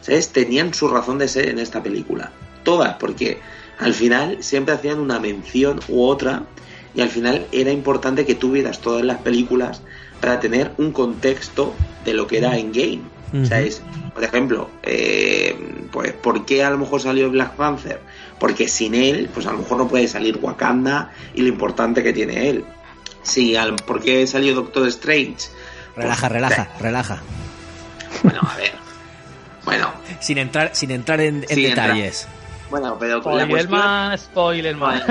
¿sabes? 0.01 0.31
Tenían 0.31 0.75
su 0.75 0.89
razón 0.89 1.19
de 1.19 1.29
ser 1.29 1.49
en 1.49 1.61
esta 1.61 1.85
película. 1.85 2.33
Todas, 2.65 2.97
porque 2.97 3.39
al 3.79 3.95
final 3.95 4.39
siempre 4.43 4.75
hacían 4.75 4.99
una 4.99 5.21
mención 5.21 5.79
u 5.89 6.03
otra 6.03 6.47
y 6.95 7.01
al 7.01 7.11
final 7.11 7.47
era 7.53 7.71
importante 7.71 8.27
que 8.27 8.35
tuvieras 8.35 8.81
todas 8.81 9.05
las 9.05 9.19
películas 9.19 9.83
para 10.21 10.41
tener 10.41 10.73
un 10.79 10.93
contexto 10.93 11.75
de 12.05 12.15
lo 12.15 12.27
que 12.27 12.39
era 12.39 12.57
en 12.57 12.73
game. 12.73 13.01
O 13.43 13.45
sea, 13.45 13.61
es, 13.61 13.83
por 14.15 14.25
ejemplo, 14.25 14.71
eh, 14.83 15.55
pues, 15.93 16.15
¿por 16.15 16.47
qué 16.47 16.65
a 16.65 16.71
lo 16.71 16.79
mejor 16.79 17.03
salió 17.03 17.31
Black 17.31 17.57
Panther? 17.57 18.01
Porque 18.41 18.69
sin 18.69 18.95
él, 18.95 19.29
pues 19.35 19.47
a 19.47 19.53
lo 19.53 19.59
mejor 19.59 19.77
no 19.79 19.89
puede 19.89 20.09
salir 20.09 20.39
Wakanda 20.41 21.13
y 21.35 21.43
lo 21.43 21.49
importante 21.49 22.03
que 22.03 22.13
tiene 22.15 22.49
él. 22.49 22.65
Sí, 23.23 23.55
al, 23.55 23.77
¿por 23.77 24.01
qué 24.01 24.27
salió 24.27 24.55
Doctor 24.55 24.87
Strange? 24.89 25.49
Relaja, 25.95 26.21
Pues, 26.29 26.33
relaja, 26.33 26.69
relaja. 26.81 27.23
Bueno, 28.23 28.41
a 28.43 28.57
ver. 28.57 28.73
Bueno, 29.67 29.91
Sin 30.21 30.39
entrar, 30.39 30.71
sin 30.75 30.91
entrar 30.91 31.21
en, 31.21 31.43
en 31.43 31.49
Sin 31.49 31.67
entrar. 31.67 31.89
detalles. 31.89 32.27
bueno, 32.71 32.97
pero 32.99 33.17
la 33.19 33.47
cuestión... 33.47 34.17
Spoilerman, 34.19 34.19
Spoilerman. 34.19 35.03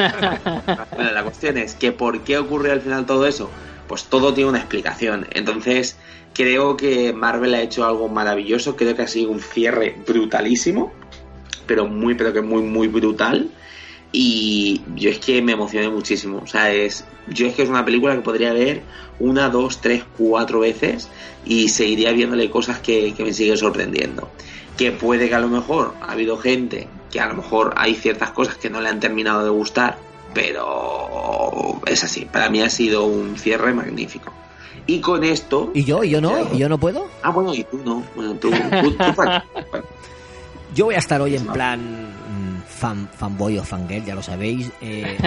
Bueno, 0.96 1.12
la 1.12 1.24
cuestión 1.24 1.58
es 1.58 1.76
que 1.76 1.92
¿por 1.92 2.22
qué 2.22 2.40
ocurre 2.40 2.72
al 2.72 2.82
final 2.82 3.06
todo 3.06 3.28
eso? 3.28 3.52
Pues 3.88 4.06
todo 4.06 4.34
tiene 4.34 4.50
una 4.50 4.60
explicación. 4.60 5.28
Entonces, 5.32 5.98
creo 6.34 6.78
que 6.78 7.14
Marvel 7.14 7.56
ha 7.56 7.62
hecho 7.62 7.86
algo 7.86 8.10
maravilloso. 8.10 8.76
Creo 8.76 8.96
que 8.96 9.04
ha 9.04 9.08
sido 9.08 9.32
un 9.32 9.40
cierre 9.40 9.96
brutalísimo. 10.06 10.92
Pero 11.66 11.88
muy, 11.88 12.16
pero 12.16 12.34
que 12.34 12.42
muy, 12.42 12.62
muy 12.62 12.88
brutal. 12.88 13.50
Y 14.12 14.82
yo 14.96 15.10
es 15.10 15.20
que 15.20 15.42
me 15.42 15.54
emocioné 15.54 15.90
muchísimo. 15.90 16.40
O 16.44 16.48
sea, 16.48 16.72
es. 16.72 17.06
Yo 17.28 17.48
es 17.48 17.56
que 17.56 17.64
es 17.64 17.70
una 17.70 17.84
película 17.84 18.16
que 18.16 18.22
podría 18.22 18.54
ver 18.54 18.82
una, 19.20 19.50
dos, 19.50 19.82
tres, 19.82 20.04
cuatro 20.18 20.60
veces. 20.60 21.10
Y 21.46 21.70
seguiría 21.70 22.12
viéndole 22.12 22.50
cosas 22.50 22.80
que, 22.80 23.14
que 23.14 23.24
me 23.24 23.34
siguen 23.34 23.58
sorprendiendo. 23.58 24.30
Que 24.78 24.92
puede 24.92 25.28
que 25.28 25.36
a 25.36 25.40
lo 25.40 25.48
mejor 25.48 25.94
ha 26.02 26.12
habido 26.12 26.38
gente 26.38 26.88
que 27.12 27.20
a 27.20 27.28
lo 27.28 27.36
mejor 27.36 27.74
hay 27.78 27.96
ciertas 27.96 28.32
cosas 28.32 28.58
que 28.58 28.70
no 28.70 28.82
le 28.82 28.90
han 28.90 29.00
terminado 29.00 29.44
de 29.44 29.50
gustar, 29.50 29.98
pero 30.34 31.82
es 31.86 32.04
así. 32.04 32.26
Para 32.26 32.50
mí 32.50 32.62
ha 32.62 32.70
sido 32.70 33.06
un 33.06 33.38
cierre 33.38 33.74
magnífico. 33.74 34.32
Y 34.86 35.02
con 35.02 35.24
esto. 35.24 35.72
¿Y 35.74 35.84
yo? 35.84 36.04
¿Y 36.04 36.12
yo 36.12 36.22
no? 36.22 36.54
¿Y 36.54 36.60
yo 36.60 36.70
no 36.70 36.78
puedo? 36.78 37.08
Ah, 37.22 37.32
bueno, 37.32 37.54
y 37.54 37.64
tú 37.64 37.80
no. 37.84 38.04
Bueno, 38.16 38.36
tú. 38.36 38.50
tú, 38.52 39.16
Yo 40.74 40.86
voy 40.86 40.96
a 40.96 41.00
estar 41.00 41.22
hoy 41.22 41.36
en 41.36 41.46
plan 41.48 41.80
mm, 41.82 42.62
fan, 42.68 43.10
fanboy 43.14 43.58
o 43.58 43.64
fangirl, 43.64 44.06
ya 44.06 44.16
lo 44.16 44.24
sabéis, 44.24 44.72
eh, 44.82 45.18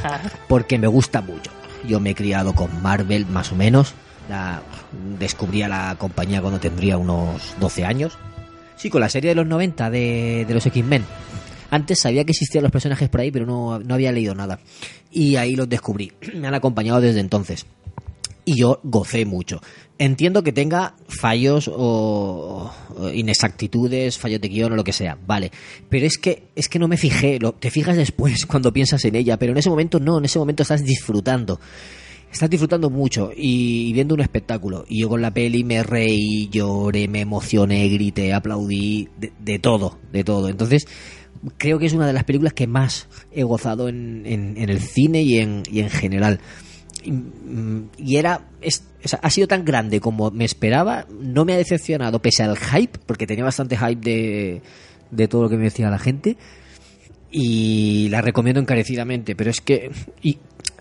porque 0.48 0.78
me 0.78 0.86
gusta 0.86 1.20
mucho. 1.20 1.50
Yo 1.86 2.00
me 2.00 2.10
he 2.10 2.14
criado 2.14 2.54
con 2.54 2.82
Marvel, 2.82 3.26
más 3.26 3.52
o 3.52 3.56
menos. 3.56 3.94
La, 4.28 4.62
descubrí 5.18 5.62
a 5.62 5.68
la 5.68 5.96
compañía 5.98 6.40
cuando 6.40 6.60
tendría 6.60 6.96
unos 6.96 7.54
12 7.60 7.84
años. 7.84 8.16
Sí, 8.76 8.88
con 8.88 9.02
la 9.02 9.10
serie 9.10 9.30
de 9.30 9.34
los 9.34 9.46
90 9.46 9.90
de, 9.90 10.44
de 10.48 10.54
los 10.54 10.64
X-Men. 10.64 11.04
Antes 11.70 12.00
sabía 12.00 12.24
que 12.24 12.32
existían 12.32 12.62
los 12.62 12.72
personajes 12.72 13.08
por 13.08 13.20
ahí, 13.20 13.30
pero 13.30 13.46
no, 13.46 13.78
no 13.78 13.94
había 13.94 14.12
leído 14.12 14.34
nada. 14.34 14.60
Y 15.10 15.36
ahí 15.36 15.54
los 15.54 15.68
descubrí. 15.68 16.12
Me 16.34 16.48
han 16.48 16.54
acompañado 16.54 17.00
desde 17.00 17.20
entonces 17.20 17.66
y 18.50 18.56
yo 18.56 18.80
gocé 18.82 19.24
mucho. 19.24 19.60
Entiendo 19.98 20.42
que 20.42 20.52
tenga 20.52 20.94
fallos 21.08 21.70
o, 21.72 22.72
inexactitudes, 23.14 24.18
fallos 24.18 24.40
de 24.40 24.48
guion 24.48 24.72
o 24.72 24.76
lo 24.76 24.84
que 24.84 24.92
sea, 24.92 25.18
vale. 25.26 25.52
Pero 25.88 26.06
es 26.06 26.18
que 26.18 26.48
es 26.56 26.68
que 26.68 26.78
no 26.78 26.88
me 26.88 26.96
fijé, 26.96 27.38
lo, 27.38 27.52
te 27.52 27.70
fijas 27.70 27.96
después 27.96 28.46
cuando 28.48 28.72
piensas 28.72 29.04
en 29.04 29.14
ella, 29.14 29.38
pero 29.38 29.52
en 29.52 29.58
ese 29.58 29.70
momento 29.70 30.00
no, 30.00 30.18
en 30.18 30.24
ese 30.24 30.38
momento 30.38 30.62
estás 30.62 30.84
disfrutando. 30.84 31.60
Estás 32.32 32.48
disfrutando 32.48 32.90
mucho 32.90 33.32
y 33.36 33.92
viendo 33.92 34.14
un 34.14 34.20
espectáculo. 34.20 34.84
Y 34.88 35.00
yo 35.00 35.08
con 35.08 35.20
la 35.20 35.32
peli 35.32 35.64
me 35.64 35.82
reí, 35.82 36.48
lloré, 36.48 37.08
me 37.08 37.20
emocioné, 37.20 37.88
grité, 37.88 38.32
aplaudí, 38.32 39.08
de, 39.18 39.32
de 39.40 39.58
todo, 39.58 39.98
de 40.12 40.22
todo. 40.22 40.48
Entonces, 40.48 40.86
creo 41.58 41.78
que 41.78 41.86
es 41.86 41.92
una 41.92 42.06
de 42.06 42.12
las 42.12 42.24
películas 42.24 42.52
que 42.52 42.66
más 42.66 43.08
he 43.32 43.42
gozado 43.44 43.88
en, 43.88 44.22
en- 44.26 44.56
el 44.70 44.80
cine 44.80 45.22
y 45.22 45.38
en, 45.38 45.62
y 45.70 45.80
en 45.80 45.90
general. 45.90 46.40
Y, 47.02 47.12
mm, 47.12 47.88
era 48.08 48.46
es- 48.60 48.84
ha 49.22 49.30
sido 49.30 49.48
tan 49.48 49.64
grande 49.64 50.00
como 50.00 50.30
me 50.30 50.44
esperaba 50.44 51.06
no 51.10 51.46
me 51.46 51.54
ha 51.54 51.56
decepcionado 51.56 52.20
pese 52.20 52.42
al 52.42 52.58
hype 52.58 52.98
porque 53.06 53.26
tenía 53.26 53.44
bastante 53.44 53.76
hype 53.78 53.96
de, 54.02 54.62
de 55.10 55.28
todo 55.28 55.44
lo 55.44 55.48
que 55.48 55.56
me 55.56 55.64
decía 55.64 55.88
la 55.88 55.98
gente 55.98 56.36
y 57.30 58.08
la 58.10 58.20
recomiendo 58.20 58.60
encarecidamente 58.60 59.34
pero 59.36 59.50
es 59.50 59.60
que 59.60 59.90
y 60.22 60.38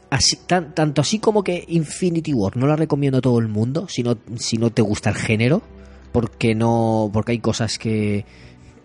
así, 0.10 0.38
tan- 0.48 0.74
tanto 0.74 1.02
así 1.02 1.20
como 1.20 1.44
que 1.44 1.64
Infinity 1.68 2.34
War 2.34 2.58
no 2.58 2.68
la 2.68 2.76
recomiendo 2.76 3.20
a 3.20 3.22
todo 3.22 3.40
el 3.40 3.48
mundo 3.48 3.88
si 3.88 4.04
no, 4.04 4.18
si 4.36 4.58
no 4.58 4.72
te 4.72 4.82
gusta 4.82 5.12
el 5.12 5.16
género 5.16 5.62
porque 6.12 6.56
no 6.56 7.10
porque 7.14 7.34
hay 7.34 7.40
cosas 7.40 7.78
que 7.78 8.26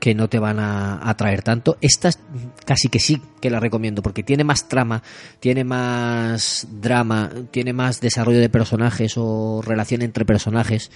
que 0.04 0.14
no 0.14 0.28
te 0.28 0.38
van 0.38 0.58
a 0.60 1.00
atraer 1.08 1.40
tanto. 1.42 1.78
Esta 1.80 2.08
es- 2.10 2.18
casi 2.66 2.90
que 2.90 2.98
sí 3.00 3.22
que 3.40 3.48
la 3.48 3.58
recomiendo 3.58 4.02
porque 4.02 4.22
tiene 4.22 4.44
más 4.44 4.68
trama, 4.68 5.02
tiene 5.40 5.64
más 5.64 6.68
drama, 6.70 7.30
tiene 7.50 7.72
más 7.72 8.02
desarrollo 8.02 8.38
de 8.38 8.50
personajes 8.50 9.14
o 9.16 9.62
relación 9.64 10.02
entre 10.02 10.26
personajes 10.26 10.90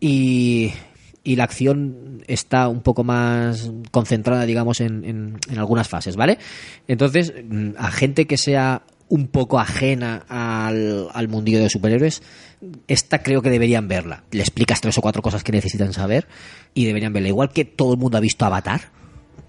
y, 0.00 0.70
y 1.24 1.36
la 1.36 1.44
acción 1.44 2.22
está 2.26 2.68
un 2.68 2.82
poco 2.82 3.04
más 3.04 3.70
concentrada, 3.90 4.44
digamos, 4.44 4.82
en, 4.82 5.02
en- 5.06 5.38
en 5.48 5.58
algunas 5.58 5.88
fases, 5.88 6.14
¿vale? 6.16 6.36
Entonces, 6.88 7.32
mm, 7.48 7.70
a 7.78 7.90
gente 7.90 8.26
que 8.26 8.36
sea 8.36 8.82
un 9.12 9.26
poco 9.28 9.60
ajena 9.60 10.24
al, 10.26 11.08
al 11.12 11.28
mundillo 11.28 11.58
de 11.60 11.68
superhéroes, 11.68 12.22
esta 12.88 13.22
creo 13.22 13.42
que 13.42 13.50
deberían 13.50 13.86
verla. 13.86 14.22
Le 14.30 14.40
explicas 14.40 14.80
tres 14.80 14.96
o 14.96 15.02
cuatro 15.02 15.20
cosas 15.20 15.44
que 15.44 15.52
necesitan 15.52 15.92
saber 15.92 16.26
y 16.72 16.86
deberían 16.86 17.12
verla. 17.12 17.28
Igual 17.28 17.50
que 17.50 17.66
todo 17.66 17.92
el 17.92 17.98
mundo 17.98 18.16
ha 18.16 18.22
visto 18.22 18.46
Avatar. 18.46 18.80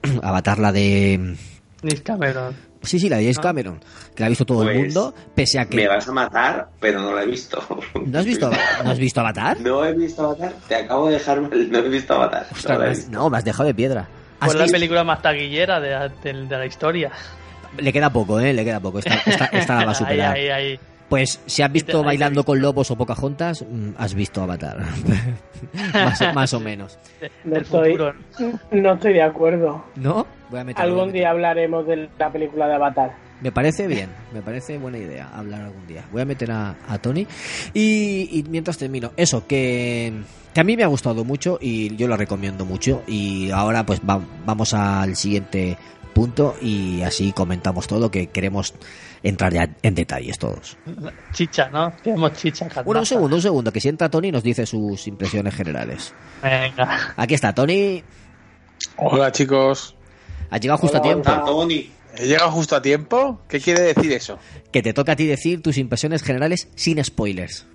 Avatar, 0.21 0.59
la 0.59 0.73
de. 0.73 1.37
Nick 1.81 2.03
Cameron. 2.03 2.53
Sí, 2.81 2.99
sí, 2.99 3.07
la 3.07 3.15
de 3.15 3.23
James 3.23 3.39
Cameron. 3.39 3.79
Que 4.13 4.19
la 4.23 4.25
ha 4.25 4.29
visto 4.29 4.45
todo 4.45 4.63
el 4.63 4.73
Pues, 4.73 4.85
mundo, 4.93 5.15
pese 5.33 5.57
a 5.59 5.63
Me 5.63 5.69
que. 5.69 5.87
vas 5.87 6.05
a 6.09 6.11
matar, 6.11 6.67
pero 6.81 6.99
no 7.01 7.13
la 7.15 7.23
he 7.23 7.27
visto. 7.27 7.63
¿No 8.05 8.19
has 8.19 8.25
visto, 8.25 8.51
¿no 8.83 8.89
has 8.91 8.99
visto 8.99 9.21
Avatar? 9.21 9.61
No 9.61 9.85
he 9.85 9.93
visto 9.93 10.25
Avatar. 10.25 10.53
Te 10.67 10.75
acabo 10.75 11.07
de 11.07 11.13
dejar 11.13 11.39
mal. 11.39 11.71
No 11.71 11.77
he 11.77 11.87
visto 11.89 12.13
Avatar. 12.13 12.47
Ostras, 12.51 12.77
no 12.77 12.83
la 12.83 12.89
me 12.89 12.95
visto. 12.97 13.11
no, 13.11 13.29
me 13.29 13.37
has 13.37 13.45
dejado 13.45 13.63
de 13.67 13.73
piedra. 13.73 14.09
¿Has 14.41 14.47
Fue 14.49 14.55
la 14.57 14.63
visto? 14.65 14.75
película 14.75 15.05
más 15.05 15.21
taquillera 15.21 15.79
de, 15.79 16.11
de- 16.21 16.45
de 16.47 16.57
la 16.57 16.65
historia. 16.65 17.11
Le 17.77 17.91
queda 17.93 18.11
poco, 18.11 18.39
¿eh? 18.39 18.53
Le 18.53 18.63
queda 18.65 18.79
poco. 18.79 18.99
Esta, 18.99 19.15
esta, 19.25 19.45
esta 19.47 19.75
la 19.79 19.85
va 19.85 19.91
a 19.91 19.95
superar. 20.03 20.35
Ahí, 20.35 20.47
ahí, 20.49 20.71
ahí. 20.71 20.79
Pues 21.09 21.39
si 21.45 21.61
has 21.61 21.71
visto 21.71 21.99
te 21.99 22.05
Bailando 22.05 22.43
con 22.43 22.59
Lobos 22.59 22.89
o 22.89 22.95
Pocahontas, 22.95 23.61
mm, 23.69 23.89
has 23.97 24.13
visto 24.15 24.41
Avatar. 24.41 24.77
más, 25.93 26.21
o- 26.21 26.33
más 26.33 26.53
o 26.53 26.59
menos. 26.59 26.97
No 27.43 27.57
estoy, 27.57 27.97
no 28.71 28.93
estoy 28.93 29.13
de 29.13 29.21
acuerdo. 29.21 29.83
¿No? 29.95 30.25
Voy 30.49 30.59
a 30.59 30.63
voy 30.63 30.73
a 30.75 30.81
Algún 30.81 31.11
día 31.11 31.29
hablaremos 31.29 31.85
de 31.85 32.09
la 32.17 32.31
película 32.31 32.67
de 32.67 32.75
Avatar. 32.75 33.11
Me 33.41 33.51
parece 33.51 33.87
bien, 33.87 34.09
me 34.33 34.41
parece 34.41 34.77
buena 34.77 34.97
idea 34.97 35.29
hablar 35.35 35.61
algún 35.63 35.85
día. 35.85 36.03
Voy 36.11 36.21
a 36.21 36.25
meter 36.25 36.49
a, 36.51 36.75
a 36.87 36.97
Tony. 36.97 37.27
Y, 37.73 38.29
y 38.31 38.43
mientras 38.49 38.77
termino, 38.77 39.11
eso, 39.17 39.45
que, 39.45 40.13
que 40.53 40.61
a 40.61 40.63
mí 40.63 40.77
me 40.77 40.83
ha 40.83 40.87
gustado 40.87 41.25
mucho 41.25 41.57
y 41.61 41.93
yo 41.97 42.07
lo 42.07 42.15
recomiendo 42.15 42.65
mucho. 42.65 43.03
Y 43.05 43.51
ahora 43.51 43.85
pues 43.85 43.99
va- 43.99 44.21
vamos 44.45 44.73
al 44.73 45.15
siguiente 45.17 45.77
punto 46.13 46.55
y 46.61 47.01
así 47.01 47.33
comentamos 47.33 47.87
todo, 47.87 48.09
que 48.09 48.27
queremos 48.27 48.73
entrar 49.23 49.53
ya 49.53 49.69
en 49.81 49.95
detalles 49.95 50.37
todos. 50.37 50.77
Chicha, 51.33 51.69
¿no? 51.69 51.93
Queremos 52.01 52.33
chicha. 52.33 52.67
Bueno, 52.85 53.01
un 53.01 53.05
segundo, 53.05 53.35
un 53.35 53.41
segundo, 53.41 53.71
que 53.71 53.81
sienta 53.81 54.09
Tony 54.09 54.29
y 54.29 54.31
nos 54.31 54.43
dice 54.43 54.65
sus 54.65 55.07
impresiones 55.07 55.55
generales. 55.55 56.13
Venga. 56.41 57.13
Aquí 57.17 57.33
está, 57.33 57.53
Tony. 57.53 58.03
Hola 58.97 59.31
chicos, 59.31 59.95
Ha 60.49 60.57
llegado 60.57 60.77
justo 60.77 60.97
a 60.97 61.01
tiempo. 61.01 61.31
Tony. 61.45 61.89
¿he 62.17 62.27
llegado 62.27 62.51
justo 62.51 62.75
a 62.75 62.81
tiempo? 62.81 63.41
¿Qué 63.47 63.59
quiere 63.59 63.81
decir 63.81 64.11
eso? 64.11 64.37
Que 64.71 64.81
te 64.81 64.93
toca 64.93 65.13
a 65.13 65.15
ti 65.15 65.25
decir 65.25 65.61
tus 65.61 65.77
impresiones 65.77 66.23
generales 66.23 66.69
sin 66.75 67.03
spoilers. 67.03 67.65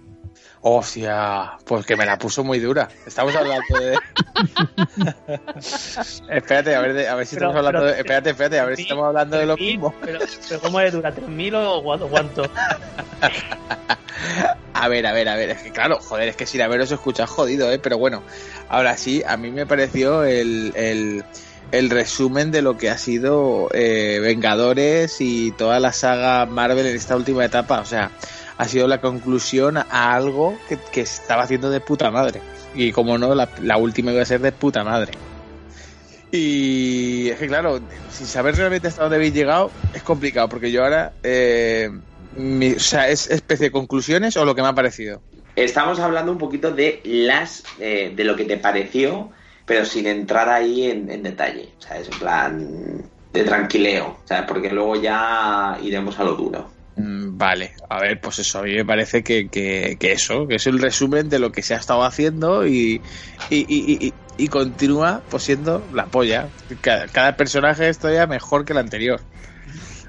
Hostia, 0.60 1.52
pues 1.64 1.86
que 1.86 1.96
me 1.96 2.04
la 2.04 2.18
puso 2.18 2.42
muy 2.42 2.58
dura. 2.58 2.88
Estamos 3.06 3.34
hablando 3.36 3.78
de. 3.78 3.98
espérate, 6.30 6.74
a 6.74 6.80
ver, 6.80 6.94
de- 6.94 7.08
a 7.08 7.14
ver 7.14 7.26
si 7.26 7.36
Pero- 7.36 7.48
estamos 7.50 7.66
hablando 7.66 7.80
pero- 7.80 7.92
de. 7.94 7.98
Espérate, 8.00 8.30
espérate, 8.30 8.58
a 8.60 8.64
ver 8.64 8.76
si 8.76 8.82
estamos 8.82 9.06
hablando 9.06 9.36
de 9.38 9.46
lo 9.46 9.56
¿3.000? 9.56 9.60
mismo. 9.60 9.94
Pero, 10.02 10.18
pero 10.48 10.60
¿cómo 10.60 10.80
es 10.80 10.92
dura? 10.92 11.14
¿3.000 11.14 11.54
o 11.54 11.82
gu- 11.82 12.02
o 12.02 12.08
cuánto? 12.08 12.42
A 14.74 14.88
ver, 14.88 15.06
a 15.06 15.12
ver, 15.12 15.28
a 15.28 15.34
ver, 15.36 15.50
es 15.50 15.62
que 15.62 15.72
claro, 15.72 15.98
joder, 16.00 16.28
es 16.28 16.36
que 16.36 16.46
sin 16.46 16.60
haberos 16.62 16.90
escuchado 16.92 17.26
jodido, 17.28 17.70
¿eh? 17.72 17.78
Pero 17.80 17.98
bueno, 17.98 18.22
ahora 18.68 18.96
sí, 18.96 19.22
a 19.26 19.36
mí 19.36 19.50
me 19.50 19.66
pareció 19.66 20.22
el, 20.24 20.72
el, 20.76 21.24
el 21.72 21.90
resumen 21.90 22.50
de 22.52 22.62
lo 22.62 22.76
que 22.76 22.88
ha 22.90 22.96
sido 22.98 23.68
eh, 23.72 24.18
Vengadores 24.22 25.20
y 25.20 25.50
toda 25.52 25.80
la 25.80 25.92
saga 25.92 26.46
Marvel 26.46 26.86
en 26.86 26.94
esta 26.96 27.16
última 27.16 27.44
etapa. 27.44 27.80
O 27.80 27.84
sea, 27.84 28.10
ha 28.58 28.64
sido 28.66 28.88
la 28.88 29.00
conclusión 29.00 29.76
a 29.78 30.14
algo 30.14 30.58
que, 30.68 30.78
que 30.92 31.00
estaba 31.02 31.44
haciendo 31.44 31.70
de 31.70 31.80
puta 31.80 32.10
madre. 32.10 32.40
Y 32.74 32.92
como 32.92 33.16
no, 33.16 33.34
la, 33.34 33.76
última 33.76 34.12
iba 34.12 34.22
a 34.22 34.26
ser 34.26 34.40
de 34.40 34.52
puta 34.52 34.84
madre. 34.84 35.12
Y 36.30 37.28
es 37.30 37.38
que 37.38 37.46
claro, 37.46 37.80
sin 38.10 38.26
saber 38.26 38.56
realmente 38.56 38.88
hasta 38.88 39.02
dónde 39.02 39.16
habéis 39.16 39.32
llegado, 39.32 39.70
es 39.94 40.02
complicado, 40.02 40.48
porque 40.48 40.70
yo 40.70 40.84
ahora... 40.84 41.12
Eh, 41.22 41.88
mi- 42.36 42.72
o 42.72 42.80
sea, 42.80 43.08
¿es 43.08 43.30
especie 43.30 43.66
de 43.66 43.72
conclusiones 43.72 44.36
o 44.36 44.44
lo 44.44 44.54
que 44.54 44.62
me 44.62 44.68
ha 44.68 44.74
parecido? 44.74 45.22
Estamos 45.56 45.98
hablando 45.98 46.30
un 46.30 46.38
poquito 46.38 46.70
de 46.70 47.00
las 47.04 47.64
eh, 47.80 48.12
de 48.14 48.24
lo 48.24 48.36
que 48.36 48.44
te 48.44 48.58
pareció, 48.58 49.30
pero 49.66 49.84
sin 49.84 50.06
entrar 50.06 50.48
ahí 50.48 50.84
en, 50.84 51.10
en 51.10 51.22
detalle. 51.22 51.74
O 51.78 51.82
sea, 51.82 51.98
es 51.98 52.08
en 52.08 52.18
plan 52.18 53.10
de 53.32 53.44
tranquileo. 53.44 54.18
O 54.22 54.26
sea, 54.26 54.46
porque 54.46 54.70
luego 54.70 54.96
ya 54.96 55.78
iremos 55.82 56.18
a 56.18 56.24
lo 56.24 56.34
duro. 56.34 56.77
Mm, 56.98 57.36
Vale, 57.38 57.74
a 57.88 58.00
ver, 58.00 58.20
pues 58.20 58.38
eso, 58.40 58.58
a 58.58 58.62
mí 58.62 58.74
me 58.74 58.84
parece 58.84 59.22
que, 59.22 59.48
que, 59.50 59.96
eso, 60.12 60.46
que 60.48 60.56
es 60.56 60.66
el 60.66 60.78
resumen 60.80 61.28
de 61.28 61.38
lo 61.38 61.52
que 61.52 61.62
se 61.62 61.74
ha 61.74 61.76
estado 61.78 62.02
haciendo 62.04 62.66
y, 62.66 63.02
y, 63.50 63.58
y, 64.08 64.14
y- 64.36 64.48
continúa 64.48 65.24
pues 65.28 65.44
siendo 65.44 65.88
la 65.92 66.08
polla. 66.10 66.52
Cada, 66.80 67.06
cada 67.08 67.36
personaje 67.36 67.88
es 67.88 67.98
todavía 67.98 68.26
mejor 68.26 68.64
que 68.64 68.72
el 68.72 68.78
anterior. 68.78 69.26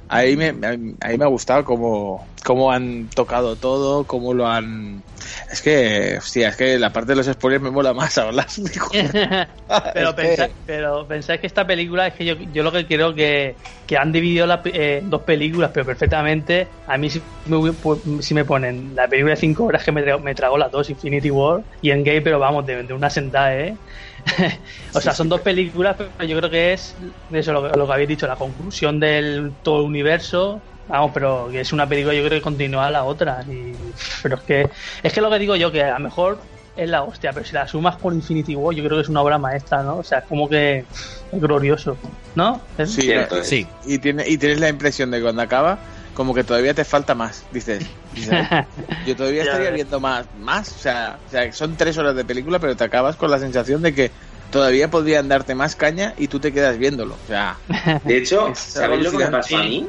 Ahí 0.08 0.38
me, 0.38 0.50
ahí 0.68 0.96
ahí 1.02 1.18
me 1.18 1.26
ha 1.26 1.28
gustado 1.30 1.64
cómo, 1.66 2.32
cómo 2.46 2.72
han 2.72 3.10
tocado 3.10 3.58
todo, 3.58 4.06
cómo 4.08 4.34
lo 4.34 4.48
han... 4.48 5.04
Es 5.52 5.62
que, 5.62 6.18
hostia, 6.18 6.50
es 6.50 6.56
que 6.58 6.80
la 6.80 6.92
parte 6.94 7.12
de 7.12 7.18
los 7.18 7.28
spoilers 7.28 7.64
me 7.64 7.72
mola 7.72 7.94
más 7.94 8.18
hablar. 8.18 8.48
pero, 9.92 10.16
pensáis, 10.16 10.52
pero 10.66 11.08
pensáis 11.08 11.40
que 11.42 11.48
esta 11.48 11.66
película 11.68 12.08
es 12.08 12.14
que 12.16 12.26
yo, 12.26 12.36
yo 12.38 12.64
lo 12.64 12.72
que 12.72 12.88
creo 12.88 13.14
que, 13.16 13.58
que 13.86 13.98
han 13.98 14.12
dividido 14.12 14.46
las 14.48 14.62
eh, 14.66 15.02
dos 15.06 15.24
películas, 15.26 15.72
pero 15.74 15.86
perfectamente. 15.86 16.74
A 16.86 16.98
mí 16.98 17.10
si 17.10 17.30
me, 17.46 17.58
pu- 17.58 18.22
si 18.22 18.34
me 18.34 18.46
ponen 18.46 18.94
la 18.96 19.08
película 19.08 19.32
de 19.34 19.38
5 19.42 19.66
horas 19.66 19.84
que 19.84 19.92
me, 19.92 20.04
trago- 20.04 20.22
me 20.22 20.36
trago 20.36 20.58
las 20.58 20.72
dos, 20.72 20.90
Infinity 20.90 21.32
War 21.32 21.62
y 21.82 21.92
Endgame, 21.92 22.22
pero 22.22 22.40
vamos, 22.40 22.66
de, 22.66 22.84
de 22.84 22.94
una 22.94 23.10
sentada, 23.10 23.58
¿eh? 23.58 23.80
o 24.94 25.02
sea, 25.02 25.14
son 25.14 25.30
dos 25.30 25.42
películas, 25.42 25.96
pero 25.98 26.14
yo 26.28 26.38
creo 26.38 26.50
que 26.50 26.74
es 26.74 26.96
eso 27.30 27.54
lo, 27.54 27.64
que- 27.72 27.78
lo 27.78 27.88
que 27.88 27.94
habéis 27.94 28.10
dicho, 28.10 28.28
la 28.28 28.38
conclusión 28.38 29.00
del 29.00 29.58
todo 29.62 29.80
el 29.82 29.86
universo. 29.86 30.66
Vamos, 30.90 31.12
pero 31.14 31.48
que 31.52 31.62
es 31.62 31.72
una 31.72 31.88
película 31.88 32.14
yo 32.16 32.24
creo 32.26 32.40
que 32.40 32.44
continúa 32.44 32.90
la 32.92 33.04
otra. 33.04 33.44
Y, 33.48 33.76
pero 34.24 34.36
es 34.38 34.42
que 34.44 34.70
es 35.04 35.14
que 35.14 35.22
lo 35.22 35.30
que 35.30 35.40
digo 35.40 35.56
yo, 35.56 35.72
que 35.72 35.84
a 35.84 35.94
lo 35.98 36.04
mejor 36.04 36.42
es 36.76 36.90
la 36.90 37.04
hostia, 37.04 37.32
pero 37.34 37.46
si 37.46 37.54
la 37.54 37.68
sumas 37.68 37.98
con 37.98 38.16
Infinity 38.16 38.56
War, 38.56 38.76
yo 38.76 38.84
creo 38.84 38.98
que 38.98 39.04
es 39.04 39.10
una 39.10 39.22
obra 39.22 39.38
maestra, 39.38 39.84
¿no? 39.84 39.98
O 39.98 40.04
sea, 40.04 40.22
como 40.22 40.50
que 40.50 40.80
es 40.80 41.42
glorioso, 41.42 41.98
¿no? 42.36 42.62
Es- 42.78 42.92
Sí, 42.94 43.02
Cierto 43.04 43.38
es. 43.40 43.48
Sí. 43.48 43.68
Y, 43.86 44.00
tiene, 44.00 44.28
y 44.28 44.38
tienes 44.38 44.60
la 44.60 44.70
impresión 44.70 45.12
de 45.12 45.18
que 45.18 45.24
cuando 45.24 45.42
acaba, 45.42 45.80
como 46.16 46.34
que 46.34 46.44
todavía 46.44 46.74
te 46.74 46.86
falta 46.86 47.16
más. 47.16 47.46
Dices, 47.52 47.86
dices, 48.14 48.34
yo 49.06 49.16
todavía 49.16 49.44
estaría 49.44 49.72
viendo 49.72 50.00
más. 50.00 50.26
más 50.38 50.72
o, 50.72 50.80
sea, 50.80 51.20
o 51.26 51.30
sea, 51.30 51.52
son 51.52 51.76
tres 51.78 51.98
horas 51.98 52.16
de 52.16 52.26
película, 52.26 52.60
pero 52.60 52.76
te 52.76 52.84
acabas 52.84 53.16
con 53.16 53.30
la 53.30 53.40
sensación 53.40 53.82
de 53.82 53.94
que 53.94 54.12
todavía 54.52 54.90
podrían 54.90 55.28
darte 55.28 55.54
más 55.54 55.76
caña 55.76 56.14
y 56.18 56.28
tú 56.28 56.40
te 56.40 56.52
quedas 56.52 56.78
viéndolo. 56.78 57.16
O 57.16 57.28
sea, 57.28 57.60
De 58.04 58.18
hecho, 58.18 58.48
Es 58.52 58.60
¿sabéis 58.60 59.04
lo 59.04 59.12
que 59.12 59.18
me 59.26 59.28
pasó 59.32 59.58
a 59.58 59.64
mí? 59.64 59.88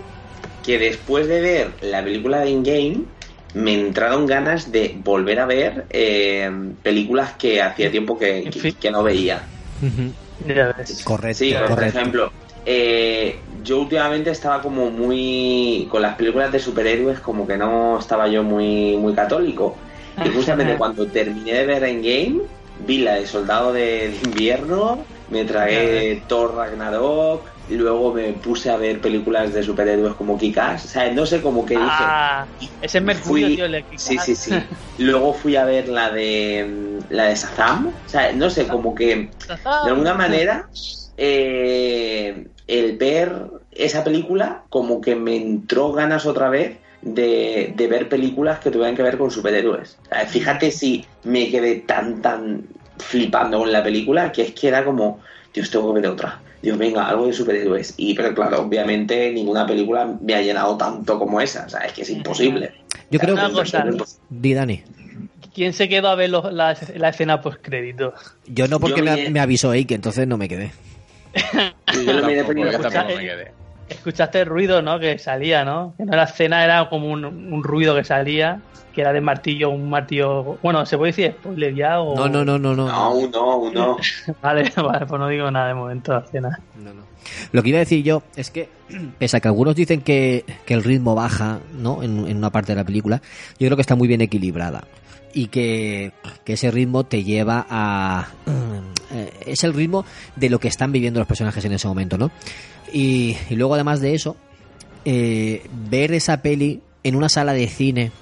Que 0.62 0.78
después 0.78 1.26
de 1.28 1.40
ver 1.40 1.76
la 1.80 2.02
película 2.04 2.40
de 2.40 2.50
In-Game, 2.50 3.04
me 3.54 3.74
entraron 3.74 4.26
ganas 4.26 4.70
de 4.70 5.00
volver 5.02 5.40
a 5.40 5.46
ver 5.46 5.86
eh, 5.90 6.50
películas 6.82 7.34
que 7.36 7.62
hacía 7.62 7.90
tiempo 7.90 8.18
que, 8.18 8.48
que- 8.78 8.90
no 8.90 9.02
veía. 9.02 9.48
Correcto, 11.04 11.34
Sí, 11.34 11.54
por 11.66 11.82
ejemplo, 11.84 12.32
eh, 12.64 13.44
yo 13.62 13.80
últimamente 13.80 14.30
estaba 14.30 14.62
como 14.62 14.90
muy. 14.90 15.86
con 15.90 16.02
las 16.02 16.16
películas 16.16 16.52
de 16.52 16.58
superhéroes, 16.58 17.20
como 17.20 17.46
que 17.46 17.56
no 17.56 17.98
estaba 17.98 18.28
yo 18.28 18.42
muy, 18.42 18.96
muy 18.96 19.14
católico. 19.14 19.80
Y 20.22 20.28
justamente 20.28 20.76
cuando 20.76 21.10
terminé 21.10 21.52
de 21.54 21.66
ver 21.66 21.84
Endgame, 21.84 22.42
vi 22.74 22.98
la 22.98 23.14
de 23.14 23.26
Soldado 23.26 23.72
de 23.72 24.18
Invierno, 24.22 25.08
me 25.26 25.44
tragué 25.44 26.24
Thor 26.28 26.54
Ragnarok, 26.54 27.50
luego 27.76 28.14
me 28.14 28.32
puse 28.34 28.70
a 28.70 28.76
ver 28.76 29.00
películas 29.00 29.52
de 29.52 29.62
superhéroes 29.62 30.14
como 30.14 30.36
Kikas. 30.38 30.84
O 30.84 30.88
sea, 30.88 31.12
no 31.12 31.26
sé, 31.26 31.40
como 31.40 31.64
que 31.64 31.74
dije. 31.74 31.86
Ah, 31.88 32.46
ese 32.80 32.98
es 32.98 33.04
Mercurio, 33.04 33.46
Fui- 33.46 33.56
tío, 33.56 33.64
el 33.66 33.72
de 33.72 33.86
Sí, 33.96 34.18
sí, 34.18 34.34
sí. 34.36 34.50
Luego 34.98 35.32
fui 35.34 35.56
a 35.56 35.64
ver 35.64 35.88
la 35.88 36.10
de 36.10 36.66
mm, 36.68 37.12
la 37.14 37.24
de 37.26 37.34
Shazam. 37.34 37.86
O 37.88 38.02
sea, 38.04 38.32
no 38.32 38.50
sé, 38.50 38.66
como 38.66 38.94
que 38.94 39.14
de 39.84 39.90
alguna 39.90 40.14
manera 40.14 40.68
eh, 41.16 42.46
el 42.66 42.96
ver 42.98 43.50
esa 43.70 44.04
película 44.04 44.64
como 44.70 45.00
que 45.00 45.14
me 45.16 45.36
entró 45.36 45.92
ganas 45.92 46.26
otra 46.26 46.48
vez 46.50 46.80
de, 47.00 47.72
de 47.76 47.86
ver 47.88 48.08
películas 48.08 48.58
que 48.60 48.70
tuvieran 48.70 48.96
que 48.96 49.02
ver 49.02 49.18
con 49.18 49.30
superhéroes. 49.30 50.00
O 50.10 50.14
sea, 50.14 50.26
fíjate 50.26 50.70
si 50.70 51.06
me 51.22 51.50
quedé 51.50 51.76
tan, 51.80 52.20
tan 52.20 52.68
flipando 52.98 53.58
con 53.58 53.72
la 53.72 53.82
película 53.82 54.32
que 54.32 54.42
es 54.42 54.54
que 54.54 54.68
era 54.68 54.84
como, 54.84 55.22
Dios, 55.52 55.70
tengo 55.70 55.94
que 55.94 56.00
ver 56.00 56.10
otra. 56.10 56.42
Dios, 56.62 56.76
venga, 56.76 57.08
algo 57.08 57.26
de 57.26 57.32
superhéroes. 57.32 57.94
Y, 57.96 58.14
pero 58.14 58.34
claro, 58.34 58.62
obviamente 58.62 59.32
ninguna 59.32 59.66
película 59.66 60.16
me 60.20 60.34
ha 60.34 60.42
llenado 60.42 60.76
tanto 60.76 61.18
como 61.18 61.40
esa. 61.40 61.64
O 61.66 61.68
sea, 61.68 61.80
es 61.80 61.92
que 61.92 62.02
es 62.02 62.10
imposible. 62.10 62.72
Yo 63.10 63.18
creo 63.18 63.34
que... 63.36 63.52
cosa. 63.52 63.84
Di, 64.28 64.54
Dani. 64.54 64.82
¿Quién 65.54 65.72
se 65.72 65.88
quedó 65.88 66.08
a 66.08 66.14
ver 66.14 66.30
los- 66.30 66.52
la, 66.52 66.76
la 66.96 67.08
escena 67.08 67.40
post 67.40 67.58
crédito? 67.60 68.14
Yo 68.46 68.68
no 68.68 68.78
porque 68.78 69.00
Yo 69.00 69.04
me, 69.04 69.30
me 69.30 69.40
avisó 69.40 69.72
Ike, 69.74 69.94
entonces 69.94 70.26
no 70.26 70.36
me 70.36 70.48
quedé. 70.48 70.72
Yo 72.04 72.12
lo 72.12 72.26
miré 72.26 72.44
tampoco, 72.44 73.04
me 73.06 73.18
quedé. 73.18 73.52
Escuchaste 73.90 74.40
el 74.40 74.46
ruido, 74.46 74.82
¿no? 74.82 74.98
Que 74.98 75.18
salía, 75.18 75.64
¿no? 75.64 75.94
Que 75.96 76.04
no 76.04 76.12
era 76.12 76.24
escena, 76.24 76.64
era 76.64 76.88
como 76.88 77.08
un, 77.08 77.24
un 77.24 77.62
ruido 77.62 77.94
que 77.94 78.04
salía, 78.04 78.60
que 78.94 79.00
era 79.00 79.12
de 79.12 79.20
martillo, 79.20 79.70
un 79.70 79.90
martillo. 79.90 80.58
Bueno, 80.62 80.86
¿se 80.86 80.96
puede 80.96 81.12
decir 81.12 81.32
spoiler 81.38 81.74
ya? 81.74 82.00
O... 82.00 82.14
No, 82.16 82.28
no, 82.28 82.44
no, 82.44 82.58
no, 82.58 82.74
no. 82.74 82.86
No, 82.88 83.14
uno, 83.14 83.56
uno. 83.56 83.96
Vale, 84.42 84.72
vale, 84.76 85.06
pues 85.06 85.20
no 85.20 85.28
digo 85.28 85.50
nada 85.50 85.68
de 85.68 85.74
momento 85.74 86.12
de 86.12 86.18
la 86.18 86.24
escena. 86.24 86.60
No, 86.76 86.94
no. 86.94 87.02
Lo 87.52 87.62
que 87.62 87.68
iba 87.68 87.76
a 87.76 87.80
decir 87.80 88.02
yo 88.02 88.22
es 88.36 88.50
que, 88.50 88.68
pese 89.18 89.36
a 89.36 89.40
que 89.40 89.48
algunos 89.48 89.74
dicen 89.76 90.00
que, 90.02 90.44
que 90.64 90.74
el 90.74 90.82
ritmo 90.84 91.14
baja, 91.14 91.58
¿no? 91.76 92.02
En, 92.02 92.26
en 92.26 92.36
una 92.36 92.50
parte 92.50 92.72
de 92.72 92.76
la 92.76 92.84
película, 92.84 93.20
yo 93.58 93.66
creo 93.66 93.76
que 93.76 93.82
está 93.82 93.96
muy 93.96 94.08
bien 94.08 94.20
equilibrada. 94.20 94.84
Y 95.32 95.46
que, 95.46 96.10
que 96.44 96.54
ese 96.54 96.70
ritmo 96.72 97.04
te 97.04 97.22
lleva 97.22 97.64
a. 97.70 98.28
eh, 99.12 99.30
Es 99.46 99.62
el 99.62 99.74
ritmo 99.74 100.04
de 100.34 100.50
lo 100.50 100.58
que 100.58 100.66
están 100.68 100.90
viviendo 100.90 101.20
los 101.20 101.28
personajes 101.28 101.64
en 101.64 101.72
ese 101.72 101.86
momento, 101.86 102.18
¿no? 102.18 102.32
Y, 102.92 103.36
luego, 103.50 103.74
además 103.74 104.00
de 104.00 104.14
eso, 104.14 104.36
eh, 105.04 105.66
ver 105.88 106.12
esa 106.12 106.42
peli 106.42 106.80
en 107.02 107.16
una 107.16 107.28
sala 107.28 107.52
de 107.52 107.68
cine 107.68 108.12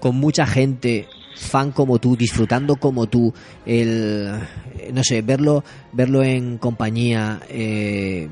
con 0.00 0.16
mucha 0.16 0.46
gente 0.46 1.08
fan 1.36 1.70
como 1.70 1.98
tú 1.98 2.16
disfrutando 2.16 2.76
como 2.76 3.06
tú 3.06 3.32
el 3.64 4.32
no 4.92 5.04
sé 5.04 5.22
verlo 5.22 5.62
verlo 5.92 6.24
en 6.24 6.58
compañía 6.58 7.40
eh, 7.48 8.28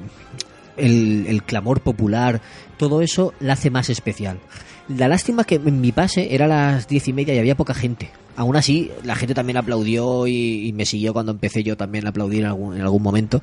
el, 0.76 1.26
el 1.28 1.42
clamor 1.44 1.82
popular 1.82 2.40
todo 2.78 3.02
eso 3.02 3.32
la 3.38 3.52
hace 3.52 3.70
más 3.70 3.90
especial 3.90 4.40
la 4.88 5.08
lástima 5.08 5.42
es 5.42 5.46
que 5.46 5.54
en 5.56 5.80
mi 5.80 5.92
pase 5.92 6.34
era 6.34 6.46
las 6.46 6.86
diez 6.86 7.08
y 7.08 7.12
media 7.12 7.34
y 7.34 7.38
había 7.38 7.56
poca 7.56 7.74
gente. 7.74 8.10
Aún 8.36 8.54
así 8.56 8.90
la 9.02 9.16
gente 9.16 9.34
también 9.34 9.56
aplaudió 9.56 10.26
y, 10.26 10.72
me 10.74 10.84
siguió 10.84 11.12
cuando 11.12 11.32
empecé 11.32 11.62
yo 11.62 11.76
también 11.76 12.06
a 12.06 12.10
aplaudir 12.10 12.40
en 12.40 12.46
algún, 12.46 12.76
en 12.76 12.82
algún 12.82 13.02
momento. 13.02 13.42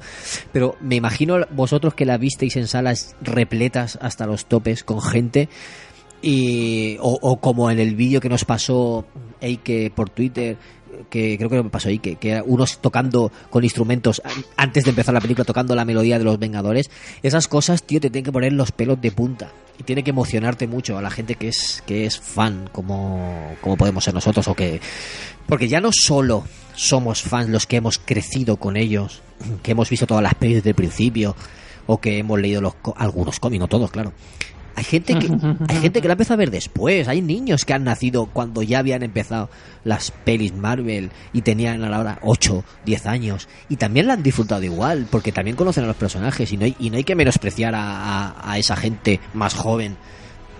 Pero 0.52 0.76
me 0.80 0.96
imagino 0.96 1.38
vosotros 1.52 1.96
que 1.96 2.06
la 2.06 2.18
visteis 2.18 2.56
en 2.56 2.68
salas 2.68 3.16
repletas 3.22 3.98
hasta 4.02 4.28
los 4.28 4.46
topes 4.46 4.84
con 4.84 5.02
gente 5.02 5.50
y 6.22 6.98
o, 7.02 7.18
o 7.22 7.38
como 7.42 7.70
en 7.70 7.80
el 7.80 7.96
vídeo 7.96 8.22
que 8.22 8.30
nos 8.30 8.46
pasó 8.46 9.06
Eike 9.42 9.92
por 9.94 10.10
Twitter 10.10 10.58
que 11.14 11.38
creo 11.38 11.50
que 11.50 11.62
me 11.62 11.70
pasó 11.70 11.90
Eike 11.90 12.16
que 12.16 12.32
era 12.32 12.44
unos 12.44 12.80
tocando 12.80 13.32
con 13.52 13.64
instrumentos 13.64 14.20
an- 14.26 14.44
antes 14.58 14.84
de 14.84 14.90
empezar 14.90 15.14
la 15.14 15.22
película 15.22 15.46
tocando 15.46 15.76
la 15.76 15.86
melodía 15.86 16.18
de 16.18 16.24
los 16.26 16.40
Vengadores. 16.40 16.90
Esas 17.22 17.48
cosas 17.48 17.84
tío 17.84 18.02
te 18.02 18.10
tienen 18.10 18.26
que 18.26 18.32
poner 18.32 18.52
los 18.54 18.72
pelos 18.72 19.00
de 19.00 19.12
punta. 19.12 19.52
Y 19.80 19.84
tiene 19.84 20.04
que 20.04 20.10
emocionarte 20.12 20.68
mucho 20.68 20.98
a 20.98 21.02
la 21.02 21.10
gente 21.12 21.36
que 21.36 21.48
es 21.50 21.84
que 21.86 22.06
es 22.08 22.20
fan 22.20 22.70
como 22.72 23.56
como 23.62 23.78
podemos 23.78 24.04
ser 24.04 24.14
nosotros 24.16 24.48
o 24.48 24.56
que 24.56 24.80
porque 25.48 25.68
ya 25.68 25.80
no 25.82 25.92
solo 25.92 26.44
somos 26.76 27.22
fans 27.22 27.50
los 27.50 27.66
que 27.68 27.78
hemos 27.78 27.98
crecido 28.00 28.58
con 28.58 28.76
ellos 28.78 29.22
que 29.64 29.72
hemos 29.72 29.90
visto 29.90 30.06
todas 30.08 30.22
las 30.24 30.36
pelis 30.36 30.58
desde 30.58 30.70
el 30.70 30.76
principio 30.76 31.36
o 31.88 32.00
que 32.00 32.20
hemos 32.20 32.40
leído 32.40 32.62
los 32.62 32.74
algunos 32.96 33.40
cómics 33.40 33.60
no 33.62 33.68
todos 33.68 33.90
claro 33.92 34.14
hay 34.76 34.84
gente 34.84 35.18
que 35.20 35.28
hay 35.70 35.78
gente 35.82 36.02
que 36.02 36.08
la 36.08 36.14
empezó 36.14 36.34
a 36.34 36.38
ver 36.38 36.52
después. 36.52 37.08
Hay 37.08 37.22
niños 37.22 37.66
que 37.66 37.74
han 37.74 37.84
nacido 37.84 38.26
cuando 38.28 38.62
ya 38.64 38.80
habían 38.80 39.04
empezado 39.04 39.50
las 39.84 40.12
pelis 40.12 40.54
Marvel 40.56 41.12
y 41.34 41.42
tenían 41.42 41.84
a 41.84 41.90
la 41.90 42.00
hora 42.00 42.20
8, 42.24 42.64
10 42.86 43.06
años 43.06 43.48
y 43.70 43.76
también 43.78 44.08
la 44.08 44.14
han 44.14 44.24
disfrutado 44.24 44.64
igual 44.64 45.08
porque 45.12 45.32
también 45.32 45.56
conocen 45.56 45.84
a 45.84 45.88
los 45.88 45.96
personajes 45.96 46.52
y 46.52 46.58
no 46.58 46.66
hay, 46.66 46.76
y 46.80 46.90
no 46.90 46.98
hay 46.98 47.04
que 47.04 47.16
menospreciar 47.16 47.76
a, 47.76 48.30
a- 48.30 48.52
a 48.52 48.58
esa 48.58 48.76
gente 48.76 49.20
más 49.34 49.54
joven 49.54 49.96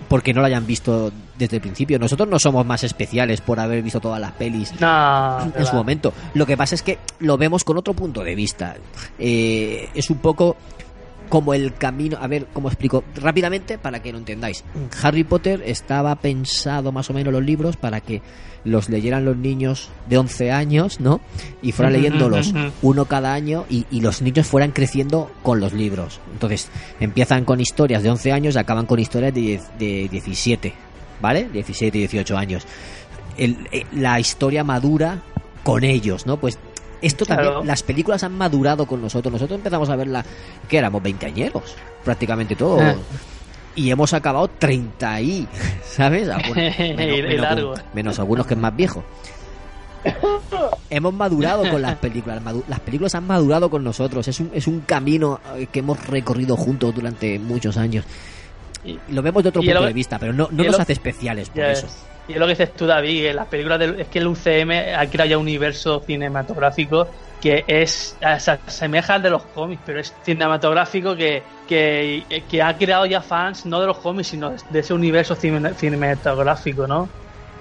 porque 0.10 0.34
no 0.34 0.42
la 0.42 0.48
hayan 0.48 0.68
visto 0.68 1.12
desde 1.40 1.56
el 1.56 1.62
principio. 1.62 1.98
Nosotros 1.98 2.30
no 2.30 2.38
somos 2.38 2.66
más 2.68 2.84
especiales 2.84 3.42
por 3.42 3.60
haber 3.60 3.82
visto 3.82 4.00
todas 4.00 4.20
las 4.22 4.34
pelis 4.34 4.72
No, 4.80 5.40
en 5.42 5.52
verdad. 5.54 5.70
su 5.72 5.76
momento. 5.76 6.14
Lo 6.36 6.46
que 6.46 6.56
pasa 6.56 6.76
es 6.76 6.84
que 6.84 7.00
lo 7.20 7.36
vemos 7.38 7.64
con 7.64 7.78
otro 7.78 7.94
punto 7.96 8.24
de 8.24 8.36
vista. 8.36 8.76
Eh, 9.18 9.90
es 9.96 10.10
un 10.12 10.18
poco 10.18 10.56
como 11.30 11.54
el 11.54 11.74
camino. 11.74 12.18
A 12.22 12.28
ver, 12.28 12.48
¿cómo 12.54 12.68
explico? 12.70 13.04
Rápidamente, 13.16 13.78
para 13.78 14.02
que 14.02 14.12
lo 14.12 14.18
entendáis. 14.18 14.64
Harry 15.02 15.24
Potter 15.24 15.64
estaba 15.66 16.16
pensado 16.16 16.92
más 16.92 17.10
o 17.10 17.14
menos 17.14 17.34
los 17.34 17.44
libros 17.44 17.76
para 17.78 18.02
que 18.02 18.22
los 18.66 18.88
leyeran 18.88 19.26
los 19.26 19.36
niños 19.36 19.90
de 20.08 20.18
11 20.18 20.52
años, 20.52 21.00
¿no? 21.02 21.20
Y 21.62 21.74
fueran 21.74 21.94
leyéndolos 21.94 22.54
uno 22.82 23.06
cada 23.06 23.34
año 23.34 23.66
y, 23.70 23.86
y 23.92 24.00
los 24.00 24.22
niños 24.22 24.48
fueran 24.48 24.72
creciendo 24.72 25.30
con 25.42 25.60
los 25.60 25.74
libros. 25.74 26.22
Entonces, 26.32 26.70
empiezan 27.02 27.44
con 27.44 27.60
historias 27.60 28.04
de 28.04 28.10
11 28.12 28.32
años 28.32 28.56
y 28.56 28.60
acaban 28.60 28.86
con 28.86 29.00
historias 29.00 29.34
de, 29.34 29.42
10 29.42 29.62
de 29.80 30.08
17, 30.10 30.74
¿vale? 31.22 31.50
17 31.52 31.98
y 31.98 32.02
18 32.02 32.38
años. 32.38 32.66
El- 33.38 33.68
eh, 33.72 33.86
la 33.92 34.20
historia 34.20 34.64
madura 34.64 35.22
con 35.64 35.84
ellos, 35.84 36.26
¿no? 36.26 36.38
Pues 36.38 36.58
esto 37.04 37.26
también, 37.26 37.68
las 37.68 37.84
películas 37.84 38.24
han 38.24 38.36
madurado 38.38 38.86
con 38.86 39.02
nosotros. 39.02 39.32
Nosotros 39.32 39.58
empezamos 39.58 39.90
a 39.90 39.96
verla, 39.96 40.26
que 40.68 40.78
éramos 40.78 41.04
veinteañeros, 41.04 41.76
prácticamente 42.04 42.56
todos. 42.56 42.82
Ah. 42.82 42.96
Y 43.76 43.90
hemos 43.92 44.14
acabado 44.14 44.48
30 44.60 45.22
y, 45.22 45.48
¿sabes? 45.84 46.30
Algunos- 46.30 46.58
Y- 46.80 46.84
y 46.84 47.38
largo. 47.38 47.74
menos 47.94 48.20
algunos 48.20 48.46
que 48.48 48.54
es 48.54 48.60
más 48.60 48.76
viejo. 48.76 49.04
Hemos 50.90 51.14
madurado 51.14 51.68
con 51.70 51.82
las 51.82 51.96
películas, 51.96 52.42
las 52.68 52.80
películas 52.82 53.16
han 53.16 53.26
madurado 53.26 53.70
con 53.70 53.84
nosotros, 53.84 54.28
es 54.28 54.40
un, 54.40 54.52
es 54.54 54.68
un 54.68 54.82
camino 54.82 55.40
eh, 55.56 55.68
que 55.72 55.80
hemos 55.80 56.06
recorrido 56.08 56.56
juntos 56.58 56.94
durante 56.94 57.40
muchos 57.40 57.78
años. 57.78 58.06
Y- 58.86 59.00
Lo 59.10 59.22
vemos 59.22 59.42
de 59.44 59.50
otro 59.50 59.62
punto 59.62 59.86
de 59.86 59.94
vista, 59.94 60.20
pero 60.20 60.34
no, 60.34 60.50
no 60.52 60.64
nos 60.64 60.80
hace 60.80 60.94
especiales 60.94 61.50
por 61.50 61.64
eso. 61.64 61.88
es. 61.88 61.96
Y 62.26 62.34
es 62.34 62.40
lo 62.40 62.46
que 62.46 62.52
dices 62.54 62.74
tú, 62.76 62.86
David, 62.86 63.22
que 63.24 63.34
las 63.34 63.48
películas 63.48 63.80
del, 63.80 64.00
es 64.00 64.08
que 64.10 64.20
el 64.20 64.28
UCM 64.28 64.96
ha 64.96 65.10
creado 65.10 65.30
ya 65.30 65.38
un 65.38 65.42
universo 65.44 66.02
cinematográfico 66.06 67.12
que 67.40 67.66
es 67.68 68.18
se 68.40 68.52
asemeja 68.66 69.16
al 69.16 69.22
de 69.22 69.30
los 69.30 69.48
cómics, 69.52 69.82
pero 69.86 70.00
es 70.00 70.20
cinematográfico 70.24 71.16
que, 71.18 71.48
que, 71.66 72.26
que 72.50 72.62
ha 72.62 72.78
creado 72.78 73.06
ya 73.06 73.22
fans 73.22 73.66
no 73.66 73.82
de 73.82 73.88
los 73.88 74.00
cómics, 74.00 74.30
sino 74.30 74.52
de 74.70 74.80
ese 74.80 74.94
universo 74.94 75.36
cine- 75.36 75.76
cinematográfico, 75.76 76.88
¿no? 76.88 77.14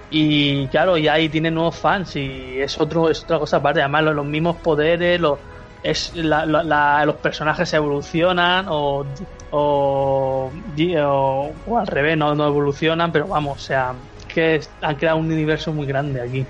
Y 0.09 0.69
claro, 0.71 0.99
y 0.99 1.09
ahí 1.09 1.29
tiene 1.31 1.51
nuevos 1.51 1.79
fans 1.81 2.17
y 2.17 2.61
es 2.61 2.79
otro 2.81 3.09
es 3.11 3.23
otra 3.25 3.39
cosa 3.39 3.59
aparte. 3.59 3.81
Además, 3.81 4.05
los, 4.05 4.27
mismos 4.27 4.57
poderes, 4.63 5.19
los, 5.21 5.41
es 5.83 6.13
la- 6.15 7.05
los 7.07 7.17
personajes 7.19 7.73
evolucionan 7.73 8.67
o, 8.69 9.05
o, 9.51 10.53
o- 10.53 11.63
o 11.65 11.79
al 11.79 11.87
revés, 11.87 12.17
no, 12.17 12.35
no 12.35 12.47
evolucionan, 12.47 13.13
pero 13.13 13.29
vamos, 13.29 13.63
o 13.63 13.65
sea, 13.65 13.95
que 14.33 14.61
han 14.81 14.97
creado 14.97 15.19
un 15.19 15.27
universo 15.31 15.73
muy 15.73 15.87
grande 15.87 16.21
aquí. 16.21 16.47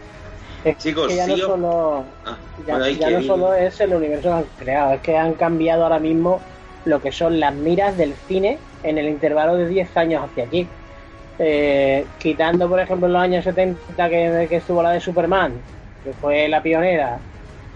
Es 0.65 0.77
Chicos, 0.79 1.09
que 1.09 1.17
ya 1.17 1.27
no 1.27 1.37
solo 1.37 2.05
Ah, 2.25 2.39
ya, 2.59 2.73
bueno, 2.75 2.85
hay 2.85 2.97
ya 2.97 3.09
que 3.09 3.15
no 3.15 3.21
ir- 3.21 3.27
solo 3.27 3.55
es 3.55 3.81
el 3.81 3.95
universo 3.95 4.29
que 4.29 4.35
han 4.35 4.45
creado, 4.57 4.93
es 4.95 5.01
que 5.01 5.17
han 5.17 5.35
cambiado 5.35 5.83
ahora 5.85 5.99
mismo 5.99 6.41
lo 6.85 7.01
que 7.01 7.13
son 7.13 7.39
las 7.41 7.55
miras 7.55 7.97
del 7.97 8.15
cine 8.15 8.59
en 8.83 8.99
el 8.99 9.09
intervalo 9.09 9.57
de 9.57 9.69
10 9.69 9.97
años 9.97 10.23
hacia 10.25 10.45
aquí. 10.45 10.69
Eh, 11.39 12.07
quitando, 12.19 12.69
por 12.69 12.79
ejemplo, 12.81 13.07
en 13.07 13.13
los 13.15 13.23
años 13.23 13.45
70 13.45 14.09
que, 14.09 14.47
que 14.49 14.57
estuvo 14.57 14.83
la 14.83 14.93
de 14.93 15.01
Superman, 15.01 15.53
que 16.05 16.13
fue 16.15 16.49
la 16.49 16.63
pionera, 16.63 17.19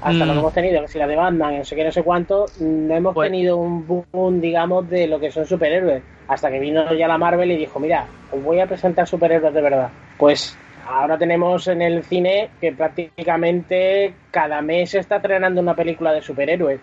hasta 0.06 0.24
Mm. 0.24 0.28
lo 0.28 0.32
que 0.34 0.38
hemos 0.38 0.54
tenido, 0.54 0.82
que 0.82 0.88
si 0.88 0.98
la 0.98 1.06
de 1.08 1.16
Batman, 1.16 1.58
no 1.58 1.64
sé 1.64 1.74
qué, 1.74 1.82
no 1.84 1.90
sé 1.90 2.02
cuánto, 2.04 2.46
no 2.60 2.94
hemos 2.94 3.12
Pues- 3.12 3.28
tenido 3.28 3.56
un 3.56 3.84
boom, 3.86 4.40
digamos, 4.40 4.88
de 4.88 5.08
lo 5.08 5.18
que 5.18 5.32
son 5.32 5.44
superhéroes. 5.46 6.00
Hasta 6.28 6.48
que 6.48 6.60
vino 6.60 6.92
ya 6.94 7.08
la 7.08 7.18
Marvel 7.18 7.50
y 7.50 7.56
dijo, 7.56 7.80
mira, 7.80 8.06
os 8.30 8.42
voy 8.42 8.60
a 8.60 8.66
presentar 8.66 9.08
superhéroes 9.08 9.52
de 9.52 9.60
verdad. 9.60 9.88
Pues 10.16 10.56
ahora 10.88 11.18
tenemos 11.18 11.66
en 11.66 11.82
el 11.82 12.04
cine 12.04 12.50
que 12.60 12.70
prácticamente 12.72 14.14
cada 14.30 14.62
mes 14.62 14.90
se 14.90 15.00
está 15.00 15.16
estrenando 15.16 15.60
una 15.60 15.74
película 15.74 16.12
de 16.12 16.22
superhéroes. 16.22 16.80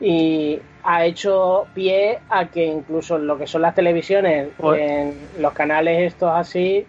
Y 0.00 0.58
ha 0.84 1.04
hecho 1.04 1.66
pie 1.74 2.18
a 2.28 2.46
que 2.46 2.64
incluso 2.64 3.16
en 3.16 3.26
lo 3.26 3.36
que 3.36 3.46
son 3.48 3.62
las 3.62 3.74
televisiones, 3.74 4.48
Pues- 4.56 4.80
en 4.80 5.14
los 5.40 5.52
canales 5.52 6.12
estos 6.12 6.30
así, 6.32 6.86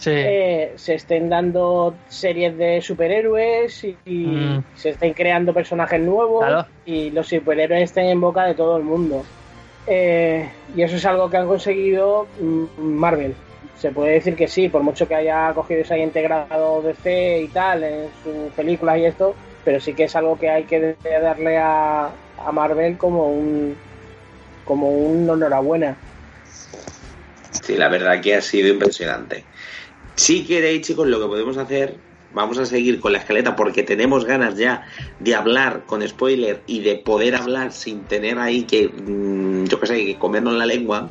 Sí. 0.00 0.10
eh, 0.14 0.72
se 0.76 0.94
estén 0.94 1.28
dando 1.28 1.94
series 2.08 2.56
de 2.56 2.80
superhéroes 2.80 3.84
y, 3.84 3.98
y 4.06 4.24
Mm. 4.26 4.64
se 4.74 4.88
estén 4.90 5.12
creando 5.12 5.52
personajes 5.52 6.00
nuevos 6.00 6.46
Claro. 6.46 6.66
y 6.86 7.10
los 7.10 7.28
superhéroes 7.28 7.82
estén 7.82 8.06
en 8.06 8.18
boca 8.20 8.46
de 8.46 8.54
todo 8.54 8.78
el 8.78 8.82
mundo. 8.82 9.22
Eh, 9.86 10.48
y 10.74 10.82
eso 10.82 10.96
es 10.96 11.04
algo 11.04 11.28
que 11.28 11.36
han 11.36 11.46
conseguido 11.46 12.26
mm, 12.40 12.80
Marvel. 12.80 13.34
Se 13.76 13.90
puede 13.90 14.12
decir 14.14 14.36
que 14.36 14.48
sí, 14.48 14.68
por 14.70 14.82
mucho 14.82 15.06
que 15.06 15.14
haya 15.16 15.52
cogido 15.54 15.82
ese 15.82 15.98
integrado 15.98 16.80
DC 16.82 17.40
y 17.42 17.48
tal 17.48 17.84
en 17.84 18.08
sus 18.22 18.52
películas 18.54 18.98
y 18.98 19.04
esto, 19.04 19.34
pero 19.66 19.80
sí 19.80 19.92
que 19.94 20.04
es 20.04 20.16
algo 20.16 20.38
que 20.38 20.48
hay 20.48 20.64
que 20.64 20.96
darle 21.22 21.58
a, 21.58 22.08
a 22.38 22.52
Marvel 22.52 22.96
como 22.96 23.28
un 23.30 23.76
como 24.64 24.88
un 24.90 25.28
enhorabuena. 25.28 25.96
Sí, 27.62 27.76
la 27.76 27.88
verdad 27.88 28.20
que 28.22 28.34
ha 28.36 28.40
sido 28.40 28.68
impresionante. 28.68 29.44
Si 30.20 30.44
queréis, 30.44 30.82
chicos, 30.82 31.08
lo 31.08 31.18
que 31.18 31.28
podemos 31.28 31.56
hacer, 31.56 31.96
vamos 32.34 32.58
a 32.58 32.66
seguir 32.66 33.00
con 33.00 33.12
la 33.12 33.20
escaleta 33.20 33.56
porque 33.56 33.82
tenemos 33.82 34.26
ganas 34.26 34.54
ya 34.54 34.86
de 35.18 35.34
hablar 35.34 35.84
con 35.86 36.06
spoiler 36.06 36.60
y 36.66 36.80
de 36.80 36.96
poder 36.96 37.34
hablar 37.34 37.72
sin 37.72 38.02
tener 38.02 38.38
ahí 38.38 38.64
que, 38.64 38.88
mm, 38.88 39.64
yo 39.64 39.80
qué 39.80 39.86
sé, 39.86 40.04
que 40.04 40.18
comernos 40.18 40.52
la 40.52 40.66
lengua. 40.66 41.08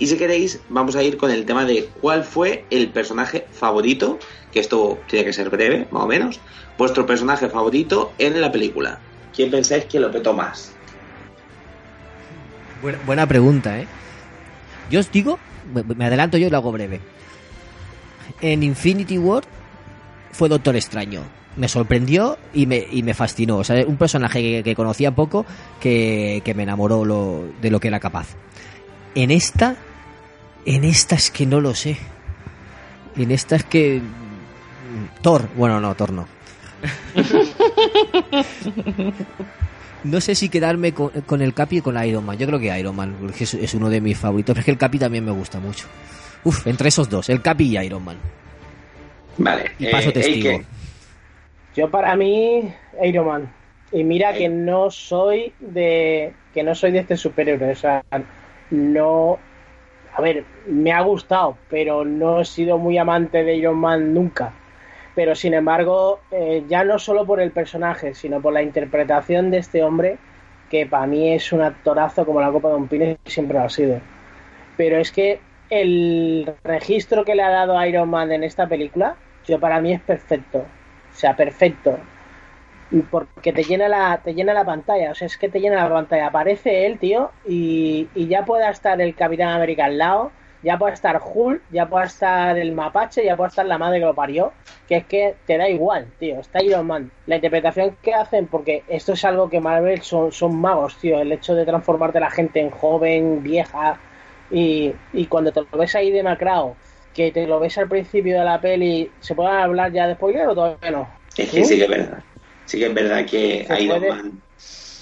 Y 0.00 0.08
si 0.08 0.16
queréis, 0.16 0.60
vamos 0.70 0.96
a 0.96 1.04
ir 1.04 1.16
con 1.16 1.30
el 1.30 1.46
tema 1.46 1.64
de 1.64 1.88
cuál 2.00 2.24
fue 2.24 2.64
el 2.70 2.88
personaje 2.88 3.46
favorito, 3.52 4.18
que 4.52 4.58
esto 4.58 4.98
tiene 5.06 5.26
que 5.26 5.32
ser 5.32 5.50
breve, 5.50 5.86
más 5.92 6.02
o 6.02 6.08
menos, 6.08 6.40
vuestro 6.76 7.06
personaje 7.06 7.48
favorito 7.48 8.12
en 8.18 8.40
la 8.40 8.50
película. 8.50 8.98
¿Quién 9.32 9.52
pensáis 9.52 9.84
que 9.84 10.00
lo 10.00 10.10
petó 10.10 10.34
más? 10.34 10.72
Buena, 13.06 13.24
pregunta, 13.28 13.78
¿eh? 13.78 13.86
Yo 14.90 14.98
os 14.98 15.12
digo, 15.12 15.38
me 15.96 16.06
adelanto 16.06 16.38
yo 16.38 16.48
y 16.48 16.50
lo 16.50 16.56
hago 16.56 16.72
breve. 16.72 17.00
En 18.40 18.62
Infinity 18.62 19.18
War 19.18 19.44
fue 20.32 20.48
Doctor 20.48 20.76
Extraño. 20.76 21.22
Me 21.56 21.68
sorprendió 21.68 22.38
y 22.54 22.66
me, 22.66 22.86
y 22.90 23.02
me 23.02 23.14
fascinó. 23.14 23.56
O 23.58 23.64
sea, 23.64 23.84
un 23.86 23.96
personaje 23.96 24.40
que, 24.40 24.62
que 24.62 24.74
conocía 24.76 25.14
poco 25.14 25.44
que, 25.80 26.40
que 26.44 26.54
me 26.54 26.62
enamoró 26.62 27.04
lo, 27.04 27.44
de 27.60 27.70
lo 27.70 27.80
que 27.80 27.88
era 27.88 27.98
capaz. 27.98 28.28
En 29.14 29.30
esta, 29.32 29.76
en 30.64 30.84
esta 30.84 31.16
es 31.16 31.30
que 31.30 31.46
no 31.46 31.60
lo 31.60 31.74
sé. 31.74 31.96
En 33.16 33.30
esta 33.32 33.56
es 33.56 33.64
que... 33.64 34.00
mm, 34.00 35.22
Thor, 35.22 35.48
bueno, 35.56 35.80
no, 35.80 35.94
Thor 35.96 36.12
no. 36.12 36.28
No 40.04 40.20
sé 40.20 40.36
si 40.36 40.48
quedarme 40.48 40.94
con, 40.94 41.10
con 41.26 41.42
el 41.42 41.52
Capi 41.54 41.80
o 41.80 41.82
con 41.82 42.02
Iron 42.04 42.24
Man. 42.24 42.38
Yo 42.38 42.46
creo 42.46 42.60
que 42.60 42.78
Iron 42.78 42.94
Man, 42.94 43.16
porque 43.20 43.42
es, 43.44 43.54
es 43.54 43.74
uno 43.74 43.90
de 43.90 44.00
mis 44.00 44.16
favoritos. 44.16 44.54
Pero 44.54 44.60
es 44.60 44.64
que 44.64 44.70
el 44.70 44.78
Capi 44.78 44.98
también 44.98 45.24
me 45.24 45.32
gusta 45.32 45.58
mucho. 45.58 45.86
Uf, 46.44 46.66
entre 46.66 46.88
esos 46.88 47.08
dos, 47.08 47.28
el 47.28 47.42
Capi 47.42 47.76
y 47.76 47.78
Iron 47.78 48.04
Man. 48.04 48.16
Vale. 49.38 49.70
Y 49.78 49.86
paso 49.86 50.10
eh, 50.10 50.12
testigo. 50.12 50.50
Eike. 50.50 50.66
Yo 51.74 51.90
para 51.90 52.16
mí, 52.16 52.72
Iron 53.02 53.26
Man. 53.26 53.52
Y 53.92 54.04
mira 54.04 54.34
que 54.34 54.48
no 54.48 54.90
soy 54.90 55.52
de 55.60 56.32
que 56.52 56.62
no 56.62 56.74
soy 56.74 56.90
de 56.90 56.98
este 56.98 57.16
superhéroe, 57.16 57.70
o 57.70 57.74
sea, 57.74 58.02
no 58.70 59.38
a 60.18 60.20
ver, 60.20 60.44
me 60.66 60.90
ha 60.90 61.00
gustado, 61.02 61.56
pero 61.70 62.04
no 62.04 62.40
he 62.40 62.44
sido 62.44 62.76
muy 62.76 62.98
amante 62.98 63.44
de 63.44 63.54
Iron 63.54 63.78
Man 63.78 64.12
nunca. 64.12 64.52
Pero 65.14 65.36
sin 65.36 65.54
embargo, 65.54 66.20
eh, 66.32 66.64
ya 66.68 66.82
no 66.82 66.98
solo 66.98 67.24
por 67.24 67.40
el 67.40 67.52
personaje, 67.52 68.14
sino 68.14 68.40
por 68.40 68.52
la 68.52 68.62
interpretación 68.62 69.52
de 69.52 69.58
este 69.58 69.82
hombre, 69.82 70.18
que 70.70 70.86
para 70.86 71.06
mí 71.06 71.32
es 71.32 71.52
un 71.52 71.62
actorazo 71.62 72.26
como 72.26 72.40
la 72.40 72.50
copa 72.50 72.68
de 72.68 72.74
un 72.74 72.88
pino 72.88 73.04
y 73.04 73.16
siempre 73.26 73.58
lo 73.58 73.64
ha 73.64 73.70
sido. 73.70 74.00
Pero 74.76 74.98
es 74.98 75.12
que 75.12 75.38
el 75.70 76.54
registro 76.64 77.24
que 77.24 77.34
le 77.34 77.42
ha 77.42 77.50
dado 77.50 77.84
Iron 77.84 78.08
Man 78.08 78.32
en 78.32 78.44
esta 78.44 78.66
película, 78.66 79.16
yo 79.46 79.58
para 79.58 79.80
mí 79.80 79.92
es 79.92 80.00
perfecto. 80.00 80.58
O 80.58 81.14
sea, 81.14 81.34
perfecto. 81.36 81.98
Porque 83.10 83.52
te 83.52 83.64
llena 83.64 83.88
la, 83.88 84.20
te 84.24 84.34
llena 84.34 84.54
la 84.54 84.64
pantalla, 84.64 85.10
o 85.10 85.14
sea, 85.14 85.26
es 85.26 85.36
que 85.36 85.48
te 85.48 85.60
llena 85.60 85.84
la 85.84 85.94
pantalla. 85.94 86.28
Aparece 86.28 86.86
él, 86.86 86.98
tío, 86.98 87.30
y, 87.46 88.08
y 88.14 88.28
ya 88.28 88.44
pueda 88.44 88.70
estar 88.70 89.00
el 89.00 89.14
Capitán 89.14 89.48
América 89.48 89.84
al 89.84 89.98
lado, 89.98 90.32
ya 90.62 90.78
puede 90.78 90.94
estar 90.94 91.20
Hulk, 91.22 91.62
ya 91.70 91.86
puede 91.86 92.06
estar 92.06 92.58
el 92.58 92.72
Mapache, 92.72 93.24
ya 93.24 93.36
puede 93.36 93.48
estar 93.48 93.66
la 93.66 93.78
madre 93.78 94.00
que 94.00 94.06
lo 94.06 94.14
parió, 94.14 94.52
que 94.88 94.96
es 94.96 95.06
que 95.06 95.36
te 95.46 95.58
da 95.58 95.68
igual, 95.68 96.06
tío, 96.18 96.40
está 96.40 96.62
Iron 96.62 96.86
Man. 96.86 97.10
La 97.26 97.36
interpretación 97.36 97.96
que 98.02 98.14
hacen, 98.14 98.46
porque 98.46 98.82
esto 98.88 99.12
es 99.12 99.24
algo 99.24 99.50
que 99.50 99.60
Marvel 99.60 100.00
son, 100.00 100.32
son 100.32 100.58
magos, 100.58 100.96
tío, 100.96 101.20
el 101.20 101.32
hecho 101.32 101.54
de 101.54 101.66
transformarte 101.66 102.20
la 102.20 102.30
gente 102.30 102.60
en 102.60 102.70
joven, 102.70 103.42
vieja, 103.42 104.00
y, 104.50 104.92
y 105.12 105.26
cuando 105.26 105.52
te 105.52 105.60
lo 105.60 105.78
ves 105.78 105.94
ahí 105.94 106.10
demacrado, 106.10 106.76
que 107.14 107.30
te 107.32 107.46
lo 107.46 107.58
ves 107.60 107.76
al 107.78 107.88
principio 107.88 108.38
de 108.38 108.44
la 108.44 108.60
peli, 108.60 109.10
¿se 109.20 109.34
puede 109.34 109.50
hablar 109.50 109.92
ya 109.92 110.06
de 110.06 110.14
spoiler 110.14 110.46
o 110.48 110.54
todavía 110.54 110.90
no? 110.90 111.08
Es 111.36 111.50
que 111.50 111.64
sí 111.64 111.76
que 111.76 111.84
es 111.84 111.90
verdad. 111.90 112.22
Sí 112.64 112.78
que 112.78 112.86
es 112.86 112.94
verdad 112.94 113.26
que 113.26 113.66
Iron 113.80 113.98
puede- 114.00 114.10
Man. 114.10 114.42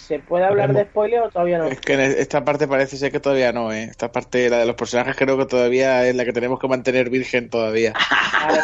¿Se 0.07 0.21
puede 0.21 0.45
hablar 0.45 0.73
de 0.73 0.85
spoiler 0.85 1.21
o 1.23 1.31
todavía 1.31 1.59
no? 1.59 1.65
Es 1.65 1.81
que 1.81 1.95
en 1.95 2.01
esta 2.01 2.45
parte 2.45 2.69
parece 2.69 2.97
ser 2.97 3.11
que 3.11 3.19
todavía 3.19 3.53
no, 3.53 3.73
¿eh? 3.73 3.89
Esta 3.91 4.13
parte, 4.13 4.49
la 4.49 4.59
de 4.59 4.67
los 4.67 4.77
personajes, 4.77 5.17
creo 5.17 5.37
que 5.37 5.47
todavía 5.47 6.07
es 6.07 6.15
la 6.15 6.25
que 6.25 6.33
tenemos 6.33 6.61
que 6.61 6.69
mantener 6.69 7.11
virgen 7.11 7.51
todavía. 7.51 7.93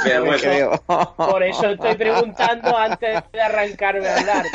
Pero 0.04 0.24
por, 0.24 0.34
eso, 0.36 0.44
Creo. 0.46 0.82
por 1.16 1.42
eso 1.42 1.70
estoy 1.70 1.96
preguntando 1.96 2.78
antes 2.78 3.24
de 3.32 3.40
arrancarme 3.40 4.06
a 4.06 4.18
hablar. 4.18 4.46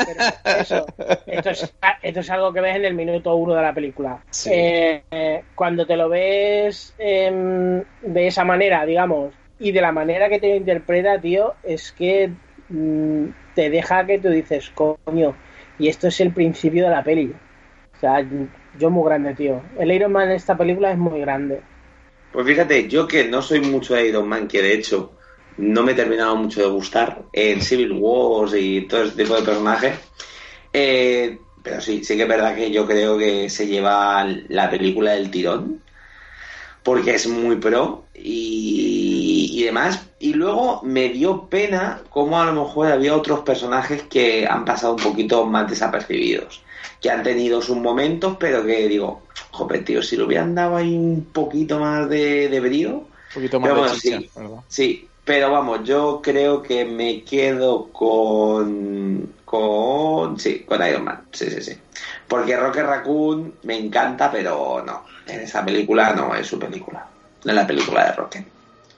Pero 0.42 0.60
eso, 0.62 0.86
esto 1.26 1.50
es, 1.50 1.74
esto 2.02 2.20
es 2.20 2.30
algo 2.30 2.54
que 2.54 2.62
ves 2.62 2.76
en 2.76 2.86
el 2.86 2.94
minuto 2.94 3.34
uno 3.34 3.54
de 3.54 3.62
la 3.62 3.74
película. 3.74 4.22
Sí. 4.30 4.50
Eh, 4.50 5.02
eh, 5.10 5.42
cuando 5.54 5.86
te 5.86 5.94
lo 5.94 6.08
ves 6.08 6.94
em, 6.96 7.84
de 8.00 8.26
esa 8.26 8.44
manera, 8.44 8.86
digamos, 8.86 9.34
y 9.58 9.72
de 9.72 9.82
la 9.82 9.92
manera 9.92 10.30
que 10.30 10.40
te 10.40 10.48
lo 10.48 10.56
interpreta, 10.56 11.20
tío, 11.20 11.52
es 11.62 11.92
que 11.92 12.30
mm, 12.70 13.26
te 13.54 13.68
deja 13.68 14.06
que 14.06 14.18
tú 14.18 14.30
dices, 14.30 14.70
coño, 14.70 15.36
y 15.78 15.88
esto 15.88 16.08
es 16.08 16.20
el 16.20 16.32
principio 16.32 16.84
de 16.84 16.90
la 16.90 17.04
peli. 17.04 17.32
O 17.96 18.00
sea, 18.00 18.24
yo 18.78 18.90
muy 18.90 19.04
grande, 19.04 19.34
tío. 19.34 19.62
El 19.78 19.92
Iron 19.92 20.12
Man 20.12 20.28
en 20.28 20.36
esta 20.36 20.56
película 20.56 20.92
es 20.92 20.98
muy 20.98 21.20
grande. 21.20 21.60
Pues 22.32 22.46
fíjate, 22.46 22.88
yo 22.88 23.08
que 23.08 23.24
no 23.24 23.42
soy 23.42 23.60
mucho 23.60 23.94
de 23.94 24.08
Iron 24.08 24.28
Man, 24.28 24.46
que 24.46 24.62
de 24.62 24.74
hecho 24.74 25.12
no 25.56 25.82
me 25.82 25.92
he 25.92 25.94
terminado 25.94 26.36
mucho 26.36 26.60
de 26.60 26.68
gustar 26.68 27.22
en 27.32 27.60
Civil 27.60 27.92
Wars 27.92 28.54
y 28.56 28.82
todo 28.82 29.04
ese 29.04 29.16
tipo 29.16 29.34
de 29.34 29.42
personajes. 29.42 29.98
eh, 30.72 31.38
pero 31.62 31.80
sí, 31.80 32.04
sí 32.04 32.16
que 32.16 32.22
es 32.22 32.28
verdad 32.28 32.54
que 32.54 32.70
yo 32.70 32.86
creo 32.86 33.18
que 33.18 33.50
se 33.50 33.66
lleva 33.66 34.24
la 34.48 34.70
película 34.70 35.12
del 35.12 35.30
tirón. 35.30 35.82
Porque 36.88 37.16
es 37.16 37.26
muy 37.26 37.56
pro 37.56 38.04
y, 38.14 39.50
y 39.52 39.62
demás. 39.62 40.06
Y 40.18 40.32
luego 40.32 40.80
me 40.82 41.10
dio 41.10 41.44
pena 41.44 42.00
cómo 42.08 42.40
a 42.40 42.46
lo 42.46 42.64
mejor 42.64 42.90
había 42.90 43.14
otros 43.14 43.40
personajes 43.40 44.04
que 44.04 44.46
han 44.46 44.64
pasado 44.64 44.94
un 44.94 45.02
poquito 45.02 45.44
más 45.44 45.68
desapercibidos. 45.68 46.62
Que 47.02 47.10
han 47.10 47.22
tenido 47.22 47.60
sus 47.60 47.76
momentos, 47.76 48.38
pero 48.40 48.64
que 48.64 48.88
digo, 48.88 49.20
joder, 49.50 49.84
tío, 49.84 50.02
si 50.02 50.16
le 50.16 50.22
hubieran 50.22 50.54
dado 50.54 50.76
ahí 50.76 50.96
un 50.96 51.26
poquito 51.30 51.78
más 51.78 52.08
de, 52.08 52.48
de 52.48 52.58
brío. 52.60 52.90
Un 52.90 53.34
poquito 53.34 53.60
más 53.60 53.68
Pero 53.68 53.74
de 53.74 53.80
bueno, 53.82 54.00
chicha, 54.00 54.18
sí. 54.20 54.30
¿verdad? 54.34 54.60
Sí, 54.68 55.08
pero 55.26 55.50
vamos, 55.52 55.80
yo 55.84 56.20
creo 56.22 56.62
que 56.62 56.86
me 56.86 57.22
quedo 57.22 57.88
con. 57.92 59.30
con. 59.44 60.40
Sí, 60.40 60.60
con 60.60 60.86
Iron 60.88 61.04
Man. 61.04 61.26
Sí, 61.32 61.50
sí, 61.50 61.60
sí. 61.60 61.76
Porque 62.26 62.56
Rocket 62.56 62.86
Raccoon 62.86 63.56
me 63.64 63.76
encanta, 63.76 64.32
pero 64.32 64.82
no. 64.86 65.04
En 65.28 65.40
esa 65.40 65.64
película 65.64 66.14
no 66.14 66.34
es 66.34 66.46
su 66.46 66.58
película. 66.58 67.06
Es 67.44 67.54
la 67.54 67.66
película 67.66 68.06
de 68.06 68.12
Rocket. 68.12 68.46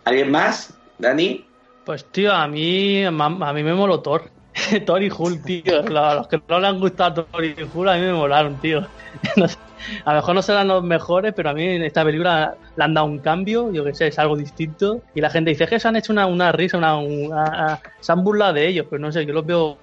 ¿Alguien 0.05 0.31
más? 0.31 0.73
¿Dani? 0.99 1.45
Pues 1.85 2.05
tío, 2.07 2.33
a 2.33 2.47
mí, 2.47 3.05
a 3.05 3.11
mí 3.11 3.63
me 3.63 3.75
moló 3.75 4.01
Thor. 4.01 4.31
Thor 4.87 5.03
y 5.03 5.11
Hulk, 5.11 5.45
tío. 5.45 5.99
A 5.99 6.15
los 6.15 6.29
que 6.29 6.41
no 6.49 6.61
le 6.61 6.67
han 6.67 6.81
gustado 6.81 7.25
Thor 7.25 7.45
y 7.45 7.55
Hulk, 7.73 7.89
a 7.89 7.95
mí 7.95 8.01
me 8.01 8.13
molaron, 8.13 8.57
tío. 8.61 8.87
No 9.37 9.49
sé. 9.49 9.57
a 10.05 10.11
lo 10.13 10.17
mejor 10.21 10.35
no 10.35 10.43
serán 10.43 10.69
los 10.69 10.83
mejores, 10.85 11.33
pero 11.35 11.51
a 11.51 11.55
mí 11.55 11.65
en 11.65 11.83
esta 11.83 12.05
película 12.05 12.55
le 12.77 12.85
han 12.85 12.95
dado 12.95 13.07
un 13.07 13.21
cambio, 13.21 13.71
yo 13.73 13.85
que 13.85 13.95
sé, 13.95 14.09
es 14.09 14.19
algo 14.19 14.37
distinto. 14.37 15.05
Y 15.15 15.21
la 15.21 15.31
gente 15.31 15.51
dice 15.51 15.67
que 15.67 15.81
se 15.81 15.89
han 15.89 15.97
hecho 15.97 16.13
una, 16.13 16.53
risa, 16.53 16.79
una, 16.79 16.97
una- 16.99 17.79
se 17.99 18.13
han 18.13 18.25
burlado 18.25 18.55
de 18.55 18.67
ellos, 18.69 18.87
pero 18.91 19.01
no 19.01 19.13
sé, 19.13 19.27
yo 19.27 19.33
los 19.33 19.47
veo 19.47 19.83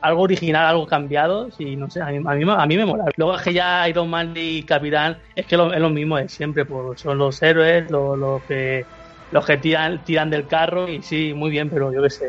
algo 0.00 0.22
original, 0.22 0.66
algo 0.66 0.86
cambiado, 0.86 1.48
y 1.58 1.76
no 1.76 1.88
sé, 1.90 2.00
a 2.02 2.06
mí, 2.06 2.18
a 2.18 2.34
mí, 2.34 2.44
a 2.48 2.66
mí 2.66 2.76
me 2.76 2.84
mola. 2.86 3.04
Luego 3.16 3.36
es 3.36 3.42
que 3.42 3.52
ya 3.54 3.88
Iron 3.88 4.08
Man 4.10 4.34
y 4.36 4.64
Capitán 4.66 5.20
es 5.34 5.46
que 5.46 5.56
lo- 5.56 5.72
es 5.72 5.80
lo 5.80 5.90
mismo 5.90 6.16
de 6.16 6.28
siempre, 6.28 6.66
pues 6.66 7.00
son 7.00 7.18
los 7.18 7.40
héroes, 7.42 7.90
los, 7.90 8.44
que 8.46 8.84
los 9.30 9.46
que 9.46 9.58
tiran, 9.58 10.04
tiran 10.04 10.30
del 10.30 10.46
carro, 10.46 10.88
y 10.88 11.02
sí, 11.02 11.32
muy 11.34 11.50
bien, 11.50 11.70
pero 11.70 11.92
yo 11.92 12.02
que 12.02 12.10
sé, 12.10 12.24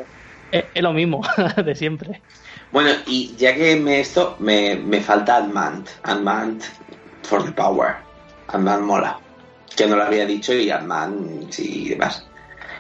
es, 0.52 0.66
es 0.74 0.84
lo 0.84 0.94
mismo 0.94 1.22
de 1.66 1.76
siempre. 1.76 2.24
Bueno, 2.72 2.90
y 3.08 3.36
ya 3.38 3.56
que 3.56 3.76
me 3.76 4.00
esto, 4.00 4.38
me, 4.40 4.76
me 4.76 5.02
falta 5.02 5.38
Ant-Man. 5.38 5.86
Ant-Man 6.04 6.60
for 7.26 7.44
the 7.44 7.52
power. 7.52 7.96
Ant-Man 8.48 8.84
mola. 8.86 9.20
Que 9.76 9.88
no 9.88 9.96
lo 9.96 10.04
había 10.04 10.26
dicho 10.26 10.54
y 10.54 10.70
Ant-Man 10.70 11.48
sí 11.50 11.84
y 11.86 11.90
demás. 11.90 12.26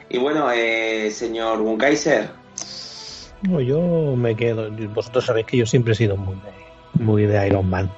Y 0.10 0.17
bueno, 0.17 0.49
eh, 0.51 1.10
señor 1.12 1.62
Wunkaiser. 1.62 2.29
No, 3.41 3.60
yo 3.62 4.15
me 4.15 4.36
quedo. 4.36 4.69
Vosotros 4.93 5.25
sabéis 5.25 5.45
que 5.47 5.58
yo 5.58 5.65
siempre 5.65 5.93
he 5.93 5.95
sido 5.95 6.15
muy 6.17 6.36
de, 6.36 7.03
muy 7.03 7.25
de 7.25 7.47
Iron 7.47 7.69
Man. 7.69 7.91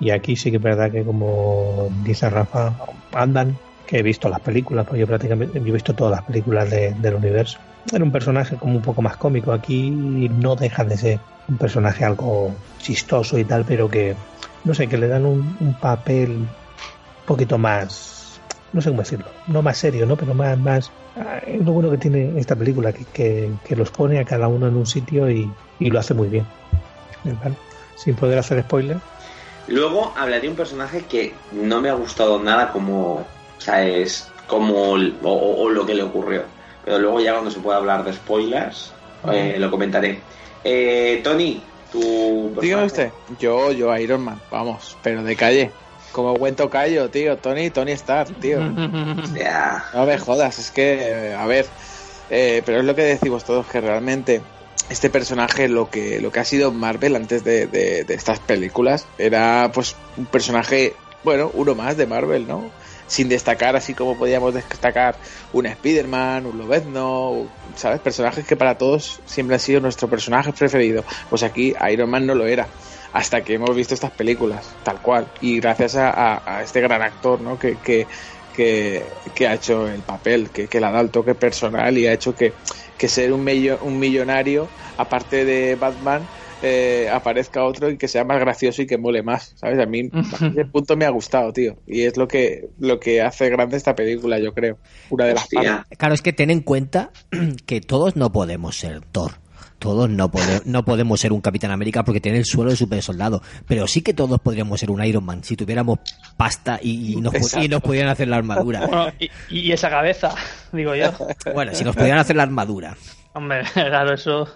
Y 0.00 0.10
aquí 0.10 0.36
sí 0.36 0.50
que 0.50 0.56
es 0.56 0.62
verdad 0.62 0.90
que, 0.90 1.04
como 1.04 1.88
dice 2.04 2.28
Rafa, 2.28 2.72
andan, 3.12 3.56
que 3.86 3.98
he 3.98 4.02
visto 4.02 4.28
las 4.28 4.40
películas, 4.40 4.86
pues 4.88 5.00
yo 5.00 5.06
prácticamente 5.06 5.58
he 5.58 5.60
visto 5.60 5.94
todas 5.94 6.12
las 6.12 6.22
películas 6.24 6.68
de- 6.70 6.92
del 6.94 7.14
universo. 7.14 7.58
Era 7.92 8.04
un 8.04 8.12
personaje 8.12 8.56
como 8.56 8.76
un 8.76 8.82
poco 8.82 9.00
más 9.02 9.16
cómico. 9.16 9.52
Aquí 9.52 9.90
no 9.90 10.56
deja 10.56 10.84
de 10.84 10.96
ser 10.96 11.18
un 11.48 11.56
personaje 11.56 12.04
algo 12.04 12.54
chistoso 12.80 13.38
y 13.38 13.44
tal, 13.44 13.64
pero 13.64 13.88
que, 13.88 14.14
no 14.64 14.74
sé, 14.74 14.88
que 14.88 14.98
le 14.98 15.08
dan 15.08 15.26
un, 15.26 15.56
un 15.60 15.74
papel 15.74 16.30
un 16.30 16.48
poquito 17.26 17.58
más, 17.58 18.40
no 18.72 18.80
sé 18.80 18.90
cómo 18.90 19.02
decirlo, 19.02 19.30
no 19.48 19.62
más 19.62 19.78
serio, 19.78 20.06
¿no? 20.06 20.16
Pero 20.16 20.34
más, 20.34 20.58
más, 20.58 20.90
ah, 21.16 21.38
es 21.46 21.64
lo 21.64 21.72
bueno 21.72 21.90
que 21.90 21.98
tiene 21.98 22.38
esta 22.38 22.56
película, 22.56 22.92
que, 22.92 23.04
que, 23.06 23.52
que 23.64 23.76
los 23.76 23.90
pone 23.90 24.18
a 24.18 24.24
cada 24.24 24.48
uno 24.48 24.68
en 24.68 24.76
un 24.76 24.86
sitio 24.86 25.30
y, 25.30 25.52
y 25.78 25.90
lo 25.90 25.98
hace 25.98 26.14
muy 26.14 26.28
bien. 26.28 26.46
¿Vale? 27.24 27.56
Sin 27.96 28.14
poder 28.16 28.38
hacer 28.38 28.60
spoiler. 28.62 28.98
Luego 29.68 30.12
hablaré 30.16 30.42
de 30.42 30.48
un 30.48 30.56
personaje 30.56 31.04
que 31.04 31.34
no 31.52 31.80
me 31.80 31.88
ha 31.88 31.94
gustado 31.94 32.42
nada 32.42 32.72
como, 32.72 33.14
o 33.14 33.26
sea, 33.58 33.84
es 33.86 34.28
como 34.48 34.96
el- 34.96 35.16
o, 35.22 35.30
o- 35.32 35.62
o 35.62 35.68
lo 35.70 35.86
que 35.86 35.94
le 35.94 36.02
ocurrió. 36.02 36.42
Pero 36.84 36.98
luego 36.98 37.20
ya 37.20 37.32
cuando 37.32 37.50
se 37.50 37.60
pueda 37.60 37.78
hablar 37.78 38.04
de 38.04 38.12
spoilers, 38.12 38.92
eh, 39.32 39.54
lo 39.58 39.70
comentaré. 39.70 40.20
Eh, 40.64 41.20
Tony, 41.22 41.62
tu 41.92 42.52
Dígame 42.60 42.84
usted. 42.86 43.12
Yo, 43.38 43.70
yo 43.72 43.96
Iron 43.96 44.22
Man, 44.22 44.40
vamos, 44.50 44.96
pero 45.02 45.22
de 45.22 45.36
calle. 45.36 45.70
Como 46.12 46.34
buen 46.34 46.56
tocayo, 46.56 47.08
tío. 47.10 47.38
Tony, 47.38 47.70
Tony 47.70 47.92
Stark, 47.92 48.34
tío. 48.40 48.58
Ya. 49.34 49.84
No 49.94 50.04
me 50.04 50.18
jodas, 50.18 50.58
es 50.58 50.70
que, 50.70 51.34
a 51.38 51.46
ver, 51.46 51.66
eh, 52.30 52.62
pero 52.66 52.80
es 52.80 52.84
lo 52.84 52.94
que 52.94 53.02
decimos 53.02 53.44
todos, 53.44 53.66
que 53.66 53.80
realmente 53.80 54.42
este 54.90 55.08
personaje, 55.10 55.68
lo 55.68 55.88
que, 55.90 56.20
lo 56.20 56.30
que 56.32 56.40
ha 56.40 56.44
sido 56.44 56.72
Marvel 56.72 57.14
antes 57.16 57.44
de, 57.44 57.66
de- 57.66 58.04
de 58.04 58.14
estas 58.14 58.40
películas, 58.40 59.06
era 59.18 59.70
pues 59.72 59.96
un 60.16 60.26
personaje, 60.26 60.94
bueno, 61.22 61.50
uno 61.54 61.74
más 61.74 61.96
de 61.96 62.06
Marvel, 62.06 62.46
¿no? 62.46 62.70
Sin 63.12 63.28
destacar 63.28 63.76
así 63.76 63.92
como 63.92 64.16
podíamos 64.16 64.54
destacar 64.54 65.16
un 65.52 65.66
Spider-Man, 65.66 66.46
un 66.46 66.56
Lobezno, 66.56 67.46
¿sabes? 67.76 68.00
Personajes 68.00 68.46
que 68.46 68.56
para 68.56 68.78
todos 68.78 69.20
siempre 69.26 69.56
han 69.56 69.60
sido 69.60 69.80
nuestro 69.82 70.08
personaje 70.08 70.50
preferido. 70.54 71.04
Pues 71.28 71.42
aquí 71.42 71.74
Iron 71.90 72.08
Man 72.08 72.24
no 72.24 72.34
lo 72.34 72.46
era 72.46 72.66
hasta 73.12 73.42
que 73.42 73.52
hemos 73.52 73.76
visto 73.76 73.92
estas 73.92 74.12
películas, 74.12 74.66
tal 74.82 75.02
cual. 75.02 75.26
Y 75.42 75.60
gracias 75.60 75.94
a, 75.94 76.62
este 76.64 76.80
gran 76.80 77.02
actor, 77.02 77.38
¿no? 77.42 77.58
Que, 77.58 77.76
que, 77.76 78.06
que, 78.56 79.04
que 79.34 79.46
ha 79.46 79.52
hecho 79.56 79.88
el 79.88 80.00
papel, 80.00 80.48
que, 80.48 80.66
que 80.66 80.80
le 80.80 80.86
ha 80.86 80.90
dado 80.90 81.04
el 81.04 81.10
toque 81.10 81.34
personal 81.34 81.98
y 81.98 82.06
ha 82.06 82.14
hecho 82.14 82.34
que, 82.34 82.54
que 82.96 83.08
ser 83.08 83.34
un, 83.34 83.46
un 83.82 83.98
millonario, 83.98 84.68
aparte 84.96 85.44
de 85.44 85.74
Batman, 85.74 86.26
eh, 86.62 87.08
aparezca 87.12 87.64
otro 87.64 87.90
y 87.90 87.96
que 87.98 88.08
sea 88.08 88.24
más 88.24 88.38
gracioso 88.40 88.82
y 88.82 88.86
que 88.86 88.98
mole 88.98 89.22
más, 89.22 89.52
¿sabes? 89.56 89.78
A 89.80 89.86
mí 89.86 90.08
a 90.12 90.46
ese 90.46 90.64
punto 90.66 90.96
me 90.96 91.04
ha 91.04 91.10
gustado, 91.10 91.52
tío. 91.52 91.76
Y 91.86 92.02
es 92.02 92.16
lo 92.16 92.26
que, 92.28 92.68
lo 92.78 92.98
que 93.00 93.20
hace 93.22 93.48
grande 93.50 93.76
esta 93.76 93.94
película, 93.94 94.38
yo 94.38 94.52
creo. 94.52 94.78
Una 95.10 95.26
de 95.26 95.34
las 95.34 95.48
partes. 95.48 95.72
Claro, 95.98 96.14
es 96.14 96.22
que 96.22 96.32
ten 96.32 96.50
en 96.50 96.60
cuenta 96.60 97.10
que 97.66 97.80
todos 97.80 98.16
no 98.16 98.32
podemos 98.32 98.76
ser 98.76 99.00
Thor. 99.12 99.32
Todos 99.78 100.08
no, 100.08 100.30
pode- 100.30 100.62
no 100.64 100.84
podemos 100.84 101.18
ser 101.18 101.32
un 101.32 101.40
Capitán 101.40 101.72
América 101.72 102.04
porque 102.04 102.20
tiene 102.20 102.38
el 102.38 102.44
suelo 102.44 102.70
de 102.70 102.76
super 102.76 103.02
soldado. 103.02 103.42
Pero 103.66 103.88
sí 103.88 104.00
que 104.00 104.14
todos 104.14 104.38
podríamos 104.38 104.78
ser 104.78 104.92
un 104.92 105.04
Iron 105.04 105.24
Man 105.24 105.42
si 105.42 105.56
tuviéramos 105.56 105.98
pasta 106.36 106.78
y, 106.80 107.14
y 107.14 107.16
nos, 107.16 107.34
y 107.56 107.66
nos 107.68 107.80
pudieran 107.82 108.08
hacer 108.10 108.28
la 108.28 108.36
armadura. 108.36 108.86
Bueno, 108.86 109.12
y, 109.18 109.28
y 109.50 109.72
esa 109.72 109.90
cabeza, 109.90 110.36
digo 110.72 110.94
yo. 110.94 111.10
Bueno, 111.52 111.74
si 111.74 111.82
nos 111.82 111.96
pudieran 111.96 112.20
hacer 112.20 112.36
la 112.36 112.44
armadura. 112.44 112.96
Hombre, 113.34 113.62
claro, 113.74 114.14
eso. 114.14 114.46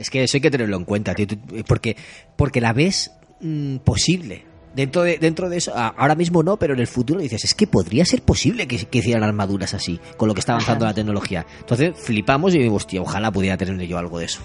Es 0.00 0.08
que 0.10 0.22
eso 0.24 0.36
hay 0.36 0.40
que 0.40 0.50
tenerlo 0.50 0.76
en 0.76 0.84
cuenta, 0.84 1.14
tío, 1.14 1.26
porque, 1.66 1.94
porque 2.36 2.60
la 2.60 2.72
ves 2.72 3.10
mm, 3.40 3.76
posible. 3.78 4.44
Dentro 4.74 5.02
de, 5.02 5.18
dentro 5.18 5.48
de 5.50 5.56
eso, 5.58 5.72
ahora 5.76 6.14
mismo 6.14 6.42
no, 6.42 6.56
pero 6.56 6.74
en 6.74 6.80
el 6.80 6.86
futuro 6.86 7.20
dices, 7.20 7.44
es 7.44 7.54
que 7.54 7.66
podría 7.66 8.04
ser 8.04 8.22
posible 8.22 8.66
que, 8.68 8.78
que 8.86 8.98
hicieran 8.98 9.24
armaduras 9.24 9.74
así, 9.74 10.00
con 10.16 10.28
lo 10.28 10.34
que 10.34 10.40
está 10.40 10.52
avanzando 10.52 10.84
la 10.86 10.94
tecnología. 10.94 11.44
Entonces 11.58 11.92
flipamos 11.96 12.54
y 12.54 12.60
digo, 12.60 12.76
hostia, 12.76 13.02
ojalá 13.02 13.30
pudiera 13.32 13.56
tener 13.56 13.84
yo 13.86 13.98
algo 13.98 14.18
de 14.20 14.26
eso. 14.26 14.40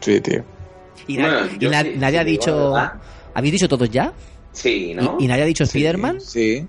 Sí, 0.00 0.20
tío. 0.20 0.42
Y, 1.06 1.18
Bueno, 1.20 1.38
y 1.54 1.58
yo 1.58 1.70
na- 1.70 1.82
sí- 1.82 1.92
nadie 1.96 2.16
sí 2.16 2.20
ha 2.20 2.24
dicho... 2.24 2.74
¿Habéis 3.34 3.52
dicho 3.52 3.68
todos 3.68 3.88
ya? 3.90 4.12
Sí, 4.52 4.94
¿no? 4.94 5.16
¿Y, 5.20 5.24
y 5.24 5.28
nadie 5.28 5.42
ha 5.42 5.46
dicho 5.46 5.64
Spider-Man? 5.64 6.20
Sí. 6.20 6.66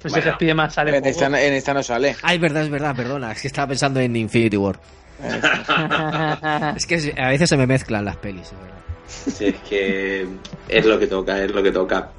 Pues 0.00 0.12
Bueno. 0.14 0.28
ese 0.28 0.34
Spiderman 0.36 0.70
sale 0.70 0.96
En 0.96 1.04
esta, 1.04 1.26
en 1.26 1.52
esta 1.54 1.74
no 1.74 1.82
sale. 1.82 2.16
Ah, 2.22 2.32
es 2.34 2.40
verdad, 2.40 2.62
es 2.62 2.70
verdad, 2.70 2.94
perdona, 2.96 3.32
es 3.32 3.40
que 3.42 3.48
estaba 3.48 3.66
pensando 3.68 4.00
en 4.00 4.16
Infinity 4.16 4.56
War. 4.56 4.80
Es 6.76 6.86
que 6.86 7.14
a 7.16 7.28
veces 7.28 7.48
se 7.48 7.56
me 7.56 7.66
mezclan 7.66 8.04
las 8.04 8.16
pelis, 8.16 8.52
es 9.40 9.54
que 9.68 10.26
es 10.68 10.86
lo 10.86 10.98
que 10.98 11.06
toca, 11.06 11.42
es 11.42 11.50
lo 11.52 11.62
que 11.62 11.72
toca. 11.72 12.10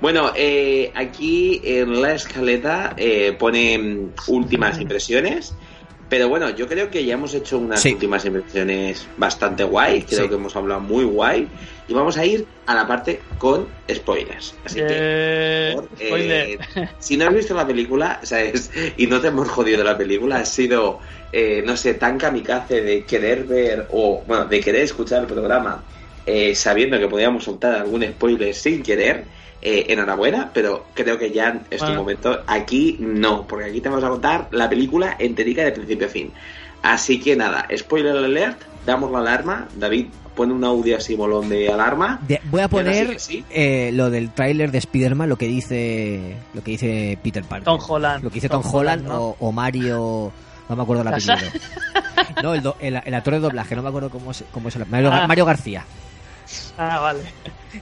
Bueno, 0.00 0.32
eh, 0.34 0.90
aquí 0.94 1.60
en 1.64 2.00
la 2.00 2.14
escaleta 2.14 2.94
eh, 2.96 3.34
pone 3.38 4.08
últimas 4.28 4.80
impresiones. 4.80 5.54
Pero 6.08 6.28
bueno, 6.28 6.50
yo 6.50 6.68
creo 6.68 6.88
que 6.88 7.04
ya 7.04 7.14
hemos 7.14 7.34
hecho 7.34 7.58
unas 7.58 7.80
Sí. 7.80 7.92
últimas 7.92 8.24
impresiones 8.24 9.08
bastante 9.16 9.64
guay. 9.64 10.02
Creo 10.02 10.22
Sí. 10.22 10.28
que 10.28 10.34
hemos 10.36 10.54
hablado 10.54 10.80
muy 10.80 11.04
guay. 11.04 11.48
Y 11.88 11.94
vamos 11.94 12.16
a 12.16 12.24
ir 12.24 12.46
a 12.66 12.74
la 12.74 12.86
parte 12.86 13.20
con 13.38 13.68
spoilers. 13.92 14.54
Así 14.64 14.76
que, 14.76 14.86
Eh, 14.88 15.74
por 15.76 15.88
eh, 16.20 16.58
si 17.00 17.16
no 17.16 17.26
has 17.26 17.34
visto 17.34 17.54
la 17.54 17.66
película, 17.66 18.20
¿sabes? 18.22 18.70
Y 18.96 19.06
no 19.08 19.20
te 19.20 19.28
hemos 19.28 19.48
jodido 19.48 19.82
la 19.82 19.96
película, 19.98 20.36
has 20.36 20.48
sido, 20.48 21.00
eh, 21.32 21.62
no 21.66 21.76
sé, 21.76 21.94
tan 21.94 22.18
kamikaze 22.18 22.82
de 22.82 23.04
querer 23.04 23.44
ver 23.44 23.86
o, 23.90 24.22
bueno, 24.26 24.46
de 24.46 24.60
querer 24.60 24.82
escuchar 24.82 25.22
el 25.22 25.26
programa 25.26 25.84
eh, 26.24 26.54
sabiendo 26.56 26.98
que 26.98 27.06
podíamos 27.08 27.44
soltar 27.44 27.74
algún 27.74 28.02
spoiler 28.04 28.52
sin 28.54 28.82
querer. 28.82 29.24
Eh, 29.68 29.86
enhorabuena, 29.92 30.50
pero 30.54 30.86
creo 30.94 31.18
que 31.18 31.32
ya 31.32 31.62
es 31.70 31.78
tu 31.80 31.86
Bueno. 31.86 32.00
momento. 32.02 32.38
Aquí 32.46 32.96
no, 33.00 33.46
porque 33.48 33.64
aquí 33.70 33.80
te 33.80 33.88
vamos 33.88 34.04
a 34.04 34.08
contar 34.08 34.46
la 34.52 34.68
película 34.68 35.16
enterica 35.18 35.64
de 35.64 35.72
principio 35.72 36.06
a 36.06 36.10
fin. 36.10 36.30
Así 36.82 37.18
que 37.20 37.34
nada, 37.34 37.66
spoiler 37.76 38.16
alert, 38.16 38.60
damos 38.86 39.10
la 39.10 39.18
alarma. 39.18 39.66
David, 39.76 40.06
pone 40.36 40.52
un 40.52 40.62
audio 40.62 40.96
así 40.98 41.16
molón 41.16 41.48
de 41.48 41.68
alarma. 41.68 42.20
De- 42.28 42.40
voy 42.44 42.60
a 42.60 42.68
poner 42.68 43.18
sí. 43.18 43.44
eh, 43.50 43.90
lo 43.92 44.08
del 44.10 44.30
tráiler 44.30 44.70
de 44.70 44.78
Spider-Man, 44.78 45.28
lo 45.28 45.36
que 45.36 45.48
dice 45.48 46.36
lo 46.54 46.62
que 46.62 46.70
dice 46.72 47.18
Peter 47.22 47.42
Parker. 47.42 47.64
Tom 47.64 47.80
Holland. 47.88 48.22
Lo 48.22 48.30
que 48.30 48.34
dice 48.34 48.48
Tom, 48.48 48.62
Holland, 48.72 49.04
¿no? 49.08 49.20
o, 49.20 49.36
o 49.40 49.50
Mario... 49.52 50.30
No 50.68 50.74
me 50.76 50.82
acuerdo 50.82 51.02
¿Casa? 51.04 51.32
apellido. 51.34 51.52
No, 52.42 52.54
el, 52.54 52.62
do- 52.62 52.76
el, 52.80 53.00
el 53.04 53.14
actor 53.14 53.34
de 53.34 53.40
doblaje, 53.40 53.74
no 53.76 53.82
me 53.82 53.88
acuerdo 53.88 54.10
cómo 54.10 54.30
es, 54.32 54.44
cómo 54.52 54.68
es 54.68 54.76
el 54.76 54.84
Mario, 54.86 55.10
Ah. 55.12 55.26
Mario 55.28 55.44
García. 55.44 55.84
Ah, 56.78 57.00
vale. 57.00 57.20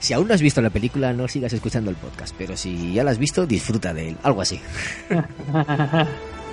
Si 0.00 0.12
aún 0.12 0.28
no 0.28 0.34
has 0.34 0.40
visto 0.40 0.60
la 0.60 0.70
película, 0.70 1.12
no 1.12 1.28
sigas 1.28 1.52
escuchando 1.52 1.90
el 1.90 1.96
podcast, 1.96 2.34
pero 2.36 2.56
si 2.56 2.92
ya 2.92 3.04
la 3.04 3.10
has 3.10 3.18
visto, 3.18 3.46
disfruta 3.46 3.92
de 3.92 4.10
él. 4.10 4.16
Algo 4.22 4.40
así. 4.40 4.60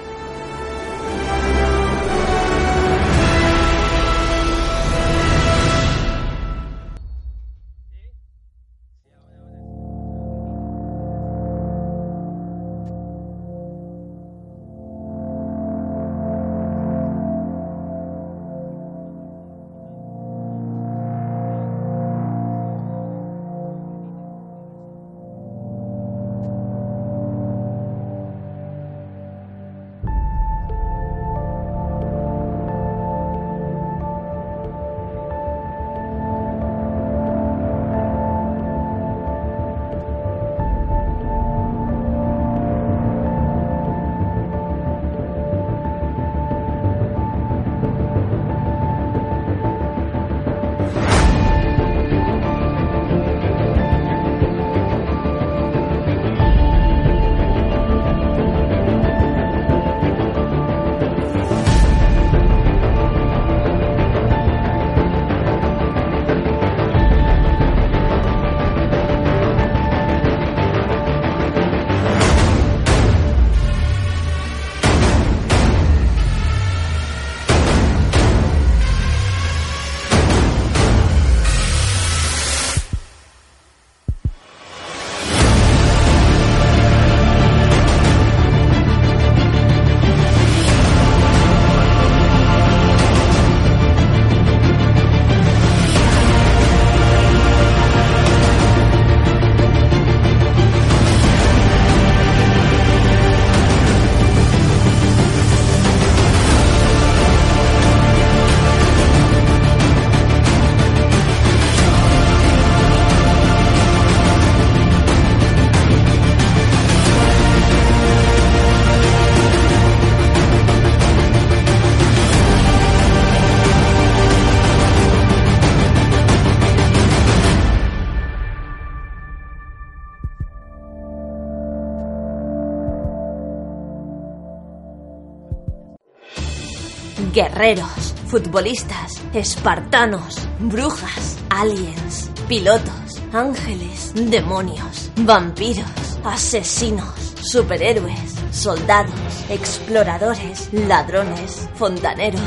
guerreros, 137.62 138.15
futbolistas, 138.25 139.21
espartanos, 139.33 140.35
brujas, 140.59 141.37
aliens, 141.51 142.31
pilotos, 142.47 143.21
ángeles, 143.33 144.13
demonios, 144.15 145.12
vampiros, 145.17 145.85
asesinos, 146.23 147.35
superhéroes, 147.43 148.33
soldados, 148.51 149.13
exploradores, 149.47 150.73
ladrones, 150.73 151.69
fontaneros. 151.75 152.41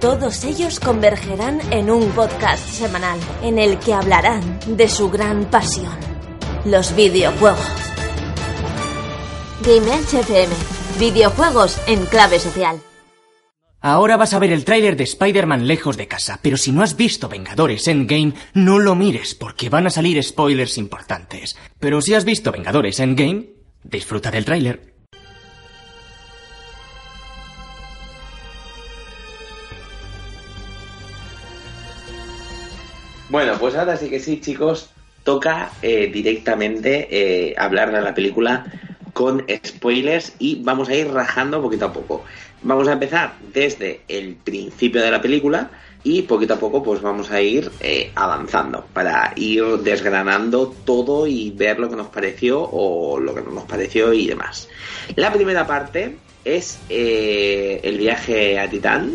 Todos 0.00 0.44
ellos 0.44 0.78
convergerán 0.78 1.60
en 1.72 1.90
un 1.90 2.08
podcast 2.10 2.68
semanal 2.68 3.18
en 3.42 3.58
el 3.58 3.80
que 3.80 3.94
hablarán 3.94 4.60
de 4.76 4.88
su 4.88 5.10
gran 5.10 5.46
pasión, 5.46 5.96
los 6.64 6.94
videojuegos. 6.94 7.66
Game 9.62 9.92
FM, 9.92 10.54
videojuegos 11.00 11.80
en 11.88 12.06
clave 12.06 12.38
social. 12.38 12.80
Ahora 13.88 14.16
vas 14.16 14.34
a 14.34 14.40
ver 14.40 14.50
el 14.50 14.64
tráiler 14.64 14.96
de 14.96 15.04
Spider-Man 15.04 15.68
lejos 15.68 15.96
de 15.96 16.08
casa, 16.08 16.40
pero 16.42 16.56
si 16.56 16.72
no 16.72 16.82
has 16.82 16.96
visto 16.96 17.28
Vengadores 17.28 17.86
Endgame, 17.86 18.32
no 18.52 18.80
lo 18.80 18.96
mires 18.96 19.36
porque 19.36 19.68
van 19.68 19.86
a 19.86 19.90
salir 19.90 20.20
spoilers 20.24 20.76
importantes. 20.76 21.56
Pero 21.78 22.00
si 22.00 22.12
has 22.12 22.24
visto 22.24 22.50
Vengadores 22.50 22.98
Endgame, 22.98 23.50
disfruta 23.84 24.32
del 24.32 24.44
tráiler. 24.44 24.92
Bueno, 33.28 33.52
pues 33.60 33.76
ahora 33.76 33.96
sí 33.96 34.10
que 34.10 34.18
sí, 34.18 34.40
chicos, 34.40 34.90
toca 35.22 35.70
eh, 35.80 36.10
directamente 36.12 37.06
eh, 37.08 37.54
hablar 37.56 37.92
de 37.92 38.00
la 38.00 38.16
película 38.16 38.66
con 39.12 39.46
spoilers 39.64 40.34
y 40.38 40.62
vamos 40.62 40.88
a 40.90 40.94
ir 40.94 41.08
rajando 41.10 41.62
poquito 41.62 41.86
a 41.86 41.92
poco. 41.92 42.24
Vamos 42.66 42.88
a 42.88 42.94
empezar 42.94 43.34
desde 43.54 44.00
el 44.08 44.34
principio 44.34 45.00
de 45.00 45.12
la 45.12 45.22
película 45.22 45.70
y 46.02 46.22
poquito 46.22 46.54
a 46.54 46.58
poco 46.58 46.82
pues 46.82 47.00
vamos 47.00 47.30
a 47.30 47.40
ir 47.40 47.70
eh, 47.78 48.10
avanzando 48.16 48.84
para 48.92 49.32
ir 49.36 49.62
desgranando 49.84 50.74
todo 50.84 51.28
y 51.28 51.52
ver 51.52 51.78
lo 51.78 51.88
que 51.88 51.94
nos 51.94 52.08
pareció 52.08 52.60
o 52.60 53.20
lo 53.20 53.36
que 53.36 53.42
no 53.42 53.52
nos 53.52 53.64
pareció 53.66 54.12
y 54.12 54.26
demás. 54.26 54.68
La 55.14 55.32
primera 55.32 55.64
parte 55.64 56.16
es 56.44 56.80
eh, 56.88 57.78
el 57.84 57.98
viaje 57.98 58.58
a 58.58 58.68
Titán 58.68 59.12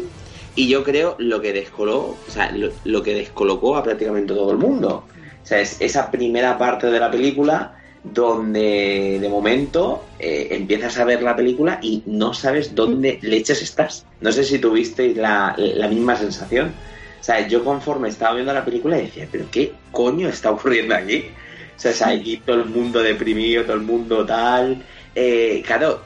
y 0.56 0.70
yo 0.70 0.86
creo 0.86 1.18
lo 1.20 1.42
que 1.42 1.52
descoló, 1.52 2.16
o 2.26 2.32
sea, 2.32 2.54
lo, 2.54 2.72
lo 2.86 3.04
que 3.04 3.16
descolocó 3.16 3.76
a 3.76 3.84
prácticamente 3.84 4.34
todo 4.34 4.52
el 4.52 4.60
mundo. 4.60 5.04
O 5.44 5.46
sea, 5.46 5.60
es 5.60 5.76
esa 5.82 6.10
primera 6.10 6.58
parte 6.58 6.88
de 6.88 7.02
la 7.02 7.12
película 7.12 7.81
donde 8.04 9.20
de 9.22 9.30
momento 9.30 10.06
eh, 10.20 10.48
empiezas 10.52 10.98
a 10.98 11.06
ver 11.06 11.22
la 11.22 11.36
película 11.36 11.80
y 11.82 12.04
no 12.06 12.34
sabes 12.34 12.74
dónde 12.74 13.20
leches 13.22 13.62
estás. 13.62 14.06
No 14.22 14.32
sé 14.32 14.44
si 14.44 14.60
tuvisteis 14.60 15.16
la, 15.18 15.56
la 15.58 15.88
misma 15.88 16.16
sensación. 16.16 16.74
O 17.20 17.24
sea, 17.24 17.48
yo 17.48 17.64
conforme 17.64 18.10
estaba 18.10 18.34
viendo 18.34 18.54
la 18.54 18.66
película 18.66 18.98
decía, 18.98 19.28
pero 19.32 19.46
¿qué 19.52 19.74
coño 19.92 20.28
está 20.28 20.52
ocurriendo 20.52 20.96
aquí? 20.96 21.26
O 21.78 21.80
sea, 21.80 21.92
es 21.92 22.02
aquí 22.02 22.42
todo 22.44 22.58
el 22.58 22.66
mundo 22.66 23.02
deprimido, 23.02 23.64
todo 23.64 23.76
el 23.76 23.82
mundo 23.82 24.26
tal. 24.26 24.84
Eh, 25.14 25.62
claro, 25.66 26.02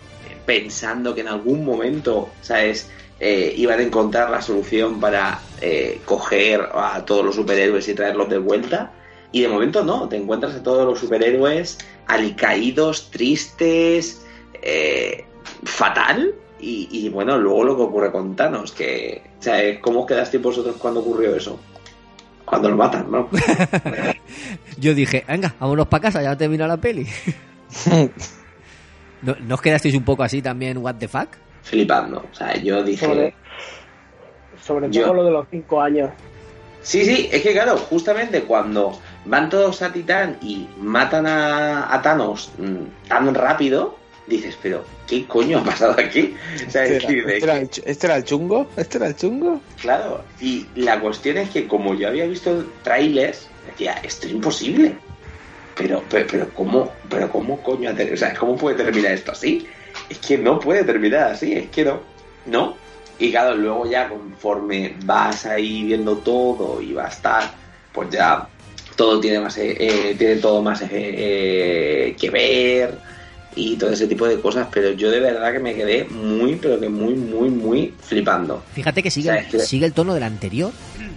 pensando 0.46 1.16
que 1.16 1.22
en 1.22 1.28
algún 1.30 1.66
momento, 1.66 2.30
¿sabes? 2.42 2.90
Eh, 3.20 3.54
iban 3.58 3.80
a 3.80 3.84
encontrar 3.84 4.30
la 4.30 4.42
solución 4.42 5.00
para 5.00 5.40
eh, 5.62 6.02
coger 6.04 6.68
a 6.74 7.04
todos 7.06 7.24
los 7.24 7.36
superhéroes 7.36 7.88
y 7.88 7.94
traerlos 7.94 8.30
de 8.30 8.38
vuelta. 8.38 8.92
Y 9.36 9.42
de 9.42 9.50
momento 9.50 9.84
no, 9.84 10.08
te 10.08 10.16
encuentras 10.16 10.56
a 10.56 10.64
todos 10.64 10.86
los 10.86 10.98
superhéroes 10.98 11.78
alicaídos, 12.08 13.12
tristes, 13.12 14.26
eh, 14.62 15.26
fatal. 15.66 16.34
Y, 16.58 16.88
y, 16.90 17.10
bueno, 17.10 17.38
luego 17.38 17.66
lo 17.66 17.76
que 17.76 17.82
ocurre 17.82 18.12
con 18.14 18.34
Thanos, 18.38 18.72
que, 18.72 19.22
o 19.38 19.44
sea, 19.44 19.82
¿cómo 19.82 20.06
quedasteis 20.06 20.42
vosotros 20.42 20.78
cuando 20.80 21.02
ocurrió 21.02 21.36
eso? 21.36 21.60
Cuando 22.46 22.70
lo 22.70 22.78
matan, 22.78 23.12
¿no? 23.12 23.28
Yo 24.78 24.94
dije, 24.94 25.26
venga, 25.28 25.54
vámonos 25.60 25.90
para 25.90 26.04
casa, 26.04 26.24
ya 26.24 26.38
termina 26.38 26.66
la 26.66 26.78
peli. 26.78 27.06
¿No, 29.22 29.36
¿No 29.42 29.56
os 29.56 29.62
quedasteis 29.62 29.96
un 29.96 30.06
poco 30.06 30.24
así 30.24 30.42
también, 30.42 30.78
what 30.78 30.96
the 30.96 31.10
fuck? 31.10 31.28
Flipando, 31.62 32.24
o 32.32 32.34
sea, 32.34 32.56
yo 32.56 32.82
dije... 32.84 33.06
Sobre, 33.06 33.34
sobre 34.64 34.88
todo 34.88 35.08
Yo- 35.08 35.14
lo 35.14 35.26
de 35.26 35.32
los 35.32 35.46
cinco 35.52 35.82
años. 35.82 36.12
Sí, 36.86 37.04
sí, 37.04 37.28
es 37.32 37.42
que 37.42 37.52
claro, 37.52 37.76
justamente 37.78 38.44
cuando 38.44 38.98
van 39.26 39.50
todos 39.50 39.82
a 39.82 39.92
Titán 39.92 40.38
y 40.42 40.68
matan 40.78 41.28
a, 41.28 41.94
a 41.94 42.02
Thanos 42.02 42.52
mm, 42.58 43.08
tan 43.08 43.34
rápido, 43.34 43.98
dices, 44.28 44.58
pero 44.62 44.84
¿qué 45.08 45.26
coño 45.26 45.60
ha 45.60 45.64
pasado 45.64 45.96
aquí? 45.98 46.36
O 46.68 46.72
sea, 46.72 46.84
es 46.86 46.92
¿Este 46.92 46.96
era, 46.98 47.12
este 47.32 47.52
el, 47.62 47.70
ch- 47.70 47.84
este 47.86 48.08
era 48.08 48.16
el 48.18 48.24
chungo? 48.24 48.68
¿Este 48.78 48.98
era 48.98 49.08
el 49.08 49.16
chungo? 49.16 49.62
Claro, 49.82 50.24
y 50.40 50.68
la 50.76 51.00
cuestión 51.00 51.38
es 51.38 51.50
que 51.50 51.68
como 51.68 51.94
yo 51.96 52.08
había 52.08 52.26
visto 52.26 52.66
trailers, 52.84 53.48
decía, 53.68 53.94
esto 54.04 54.28
es 54.28 54.34
imposible. 54.34 54.96
Pero, 55.76 56.04
pero, 56.10 56.26
pero 56.32 56.50
¿cómo, 56.54 56.92
pero 57.10 57.30
cómo 57.30 57.62
coño, 57.62 57.92
o 57.92 58.18
sea, 58.18 58.34
cómo 58.34 58.56
puede 58.56 58.78
terminar 58.78 59.12
esto 59.12 59.34
así? 59.34 59.68
Es 60.10 60.20
que 60.20 60.38
no 60.38 60.60
puede 60.60 60.84
terminar 60.84 61.32
así, 61.32 61.54
es 61.54 61.70
que 61.70 61.84
no, 61.84 62.00
no. 62.46 62.78
Y 63.20 63.32
claro, 63.32 63.56
luego 63.56 63.86
ya 63.86 64.08
conforme 64.10 64.96
vas 65.04 65.46
ahí 65.46 65.84
viendo 65.84 66.18
todo 66.18 66.82
y 66.82 66.94
va 66.94 67.06
a 67.06 67.10
estar, 67.10 67.44
pues 67.94 68.10
ya 68.10 68.48
todo 68.96 69.20
tiene 69.20 69.40
más, 69.40 69.58
eh, 69.58 69.76
eh, 69.80 70.16
tiene 70.18 70.36
todo 70.38 70.62
más 70.62 70.82
eh, 70.84 70.88
eh, 70.92 72.16
que 72.20 72.30
ver 72.30 72.98
y 73.56 73.76
todo 73.78 73.90
ese 73.92 74.08
tipo 74.08 74.28
de 74.28 74.40
cosas. 74.40 74.68
Pero 74.72 74.92
yo 74.92 75.10
de 75.12 75.20
verdad 75.20 75.52
que 75.54 75.60
me 75.60 75.74
quedé 75.76 76.06
muy, 76.06 76.56
pero 76.56 76.80
que 76.80 76.90
muy, 76.90 77.14
muy, 77.16 77.50
muy 77.50 77.94
flipando. 78.02 78.64
Fíjate 78.74 79.02
que 79.04 79.12
sigue, 79.12 79.30
O 79.30 79.34
sea, 79.34 79.42
es 79.42 79.48
que- 79.50 79.60
sigue 79.60 79.86
el 79.86 79.94
tono 79.94 80.14
del 80.14 80.24
anterior, 80.24 80.72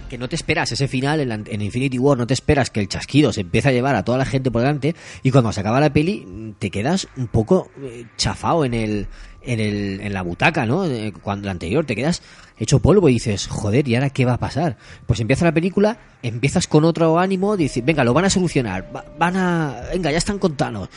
que 0.09 0.17
no 0.17 0.27
te 0.27 0.35
esperas 0.35 0.71
ese 0.71 0.87
final 0.87 1.19
en, 1.19 1.29
la- 1.29 1.35
en 1.45 1.61
Infinity 1.61 1.99
War, 1.99 2.17
no 2.17 2.25
te 2.25 2.33
esperas 2.33 2.69
que 2.71 2.79
el 2.79 2.87
chasquido 2.87 3.31
se 3.31 3.41
empiece 3.41 3.69
a 3.69 3.71
llevar 3.71 3.95
a 3.95 4.03
toda 4.03 4.17
la 4.17 4.25
gente 4.25 4.49
por 4.51 4.61
delante 4.61 4.95
y 5.21 5.31
cuando 5.31 5.51
se 5.51 5.59
acaba 5.59 5.79
la 5.79 5.93
peli 5.93 6.55
te 6.57 6.71
quedas 6.71 7.07
un 7.15 7.27
poco 7.27 7.69
chafado 8.17 8.65
en 8.65 8.73
el, 8.73 9.07
en 9.41 9.59
el 9.59 10.01
en 10.01 10.13
la 10.13 10.21
butaca, 10.21 10.65
¿no? 10.65 10.83
Cuando 11.21 11.47
el 11.47 11.51
anterior 11.51 11.85
te 11.85 11.95
quedas 11.95 12.21
hecho 12.57 12.79
polvo 12.79 13.07
y 13.09 13.13
dices, 13.13 13.47
joder, 13.47 13.87
¿y 13.87 13.95
ahora 13.95 14.09
qué 14.09 14.25
va 14.25 14.33
a 14.33 14.37
pasar? 14.37 14.77
Pues 15.05 15.19
empieza 15.21 15.45
la 15.45 15.53
película, 15.53 15.97
empiezas 16.21 16.67
con 16.67 16.83
otro 16.83 17.17
ánimo, 17.19 17.55
dices, 17.55 17.83
venga, 17.85 18.03
lo 18.03 18.13
van 18.13 18.25
a 18.25 18.29
solucionar, 18.29 18.93
va- 18.93 19.05
van 19.17 19.37
a, 19.37 19.81
venga, 19.93 20.11
ya 20.11 20.17
están 20.17 20.39
con 20.39 20.57
Thanos. 20.57 20.89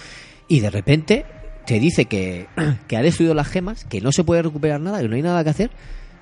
Y 0.49 0.59
de 0.61 0.71
repente 0.71 1.25
te 1.67 1.79
dice 1.79 2.07
que, 2.07 2.47
que 2.89 2.97
ha 2.97 3.03
destruido 3.03 3.33
las 3.35 3.47
gemas, 3.49 3.85
que 3.85 4.01
no 4.01 4.11
se 4.11 4.25
puede 4.25 4.43
recuperar 4.43 4.81
nada, 4.81 5.01
que 5.01 5.09
no 5.09 5.15
hay 5.15 5.23
nada 5.23 5.45
que 5.45 5.51
hacer, 5.51 5.71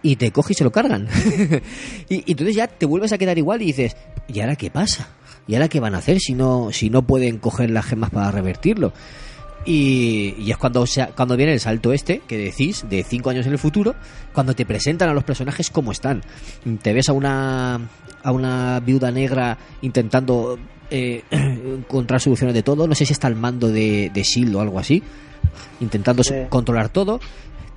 y 0.02 0.16
te 0.16 0.30
coge 0.30 0.52
y 0.52 0.56
se 0.56 0.64
lo 0.64 0.72
cargan. 0.72 1.08
y, 2.08 2.16
y 2.26 2.32
entonces 2.32 2.54
ya 2.56 2.66
te 2.68 2.86
vuelves 2.86 3.12
a 3.12 3.18
quedar 3.18 3.38
igual 3.38 3.62
y 3.62 3.66
dices, 3.66 3.96
¿y 4.28 4.40
ahora 4.40 4.56
qué 4.56 4.70
pasa? 4.70 5.08
¿Y 5.46 5.54
ahora 5.54 5.68
qué 5.68 5.80
van 5.80 5.94
a 5.94 5.98
hacer 5.98 6.18
si 6.20 6.34
no, 6.34 6.70
si 6.72 6.90
no 6.90 7.02
pueden 7.06 7.38
coger 7.38 7.70
las 7.70 7.86
gemas 7.86 8.10
para 8.10 8.30
revertirlo? 8.30 8.92
Y, 9.64 10.34
y 10.38 10.50
es 10.50 10.56
cuando, 10.56 10.86
se- 10.86 11.08
cuando 11.14 11.36
viene 11.36 11.52
el 11.52 11.60
salto 11.60 11.92
este, 11.92 12.20
que 12.26 12.38
decís, 12.38 12.84
de 12.88 13.02
cinco 13.04 13.30
años 13.30 13.46
en 13.46 13.52
el 13.52 13.58
futuro, 13.58 13.94
cuando 14.32 14.54
te 14.54 14.64
presentan 14.64 15.08
a 15.10 15.14
los 15.14 15.24
personajes 15.24 15.70
como 15.70 15.92
están. 15.92 16.22
Te 16.82 16.92
ves 16.92 17.08
a 17.08 17.12
una, 17.12 17.78
a 18.22 18.32
una 18.32 18.80
viuda 18.80 19.10
negra 19.10 19.58
intentando 19.82 20.58
eh, 20.90 21.22
encontrar 21.30 22.20
soluciones 22.20 22.54
de 22.54 22.62
todo. 22.62 22.86
No 22.88 22.94
sé 22.94 23.04
si 23.04 23.12
está 23.12 23.26
al 23.26 23.36
mando 23.36 23.68
de, 23.68 24.10
de 24.14 24.20
S.H.I.E.L.D. 24.22 24.56
o 24.56 24.60
algo 24.60 24.78
así, 24.78 25.02
intentando 25.80 26.22
Sí. 26.24 26.34
controlar 26.48 26.88
todo. 26.88 27.20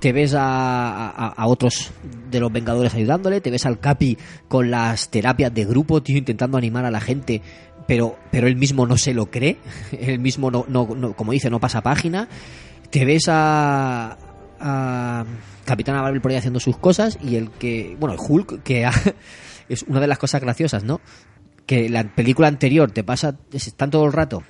Te 0.00 0.12
ves 0.12 0.34
a, 0.34 1.08
a- 1.08 1.28
a 1.28 1.46
otros 1.46 1.90
de 2.30 2.40
los 2.40 2.52
Vengadores 2.52 2.94
ayudándole, 2.94 3.40
te 3.40 3.50
ves 3.50 3.64
al 3.64 3.78
Capi 3.78 4.18
con 4.48 4.70
las 4.70 5.08
terapias 5.10 5.54
de 5.54 5.64
grupo, 5.64 6.02
tío, 6.02 6.18
intentando 6.18 6.58
animar 6.58 6.84
a 6.84 6.90
la 6.90 7.00
gente, 7.00 7.40
pero, 7.86 8.16
pero 8.30 8.46
él 8.46 8.56
mismo 8.56 8.86
no 8.86 8.96
se 8.96 9.14
lo 9.14 9.26
cree, 9.30 9.58
él 9.92 10.18
mismo 10.18 10.50
no, 10.50 10.64
no, 10.68 10.88
no- 10.94 11.12
como 11.14 11.32
dice, 11.32 11.50
no 11.50 11.60
pasa 11.60 11.82
página. 11.82 12.28
Te 12.90 13.04
ves 13.04 13.24
a, 13.28 14.16
a 14.60 15.24
Capitana 15.64 16.02
Marvel 16.02 16.20
por 16.20 16.30
ahí 16.30 16.36
haciendo 16.36 16.60
sus 16.60 16.76
cosas 16.76 17.18
y 17.22 17.36
el 17.36 17.50
que, 17.50 17.96
bueno, 17.98 18.14
el 18.14 18.20
Hulk, 18.26 18.62
que 18.62 18.84
ha- 18.86 18.92
es 19.68 19.82
una 19.84 20.00
de 20.00 20.06
las 20.06 20.18
cosas 20.18 20.40
graciosas, 20.40 20.84
¿no? 20.84 21.00
Que 21.66 21.88
la 21.88 22.04
película 22.04 22.48
anterior 22.48 22.90
te 22.90 23.02
pasa, 23.04 23.36
están 23.52 23.90
todo 23.90 24.04
el 24.04 24.12
rato 24.12 24.42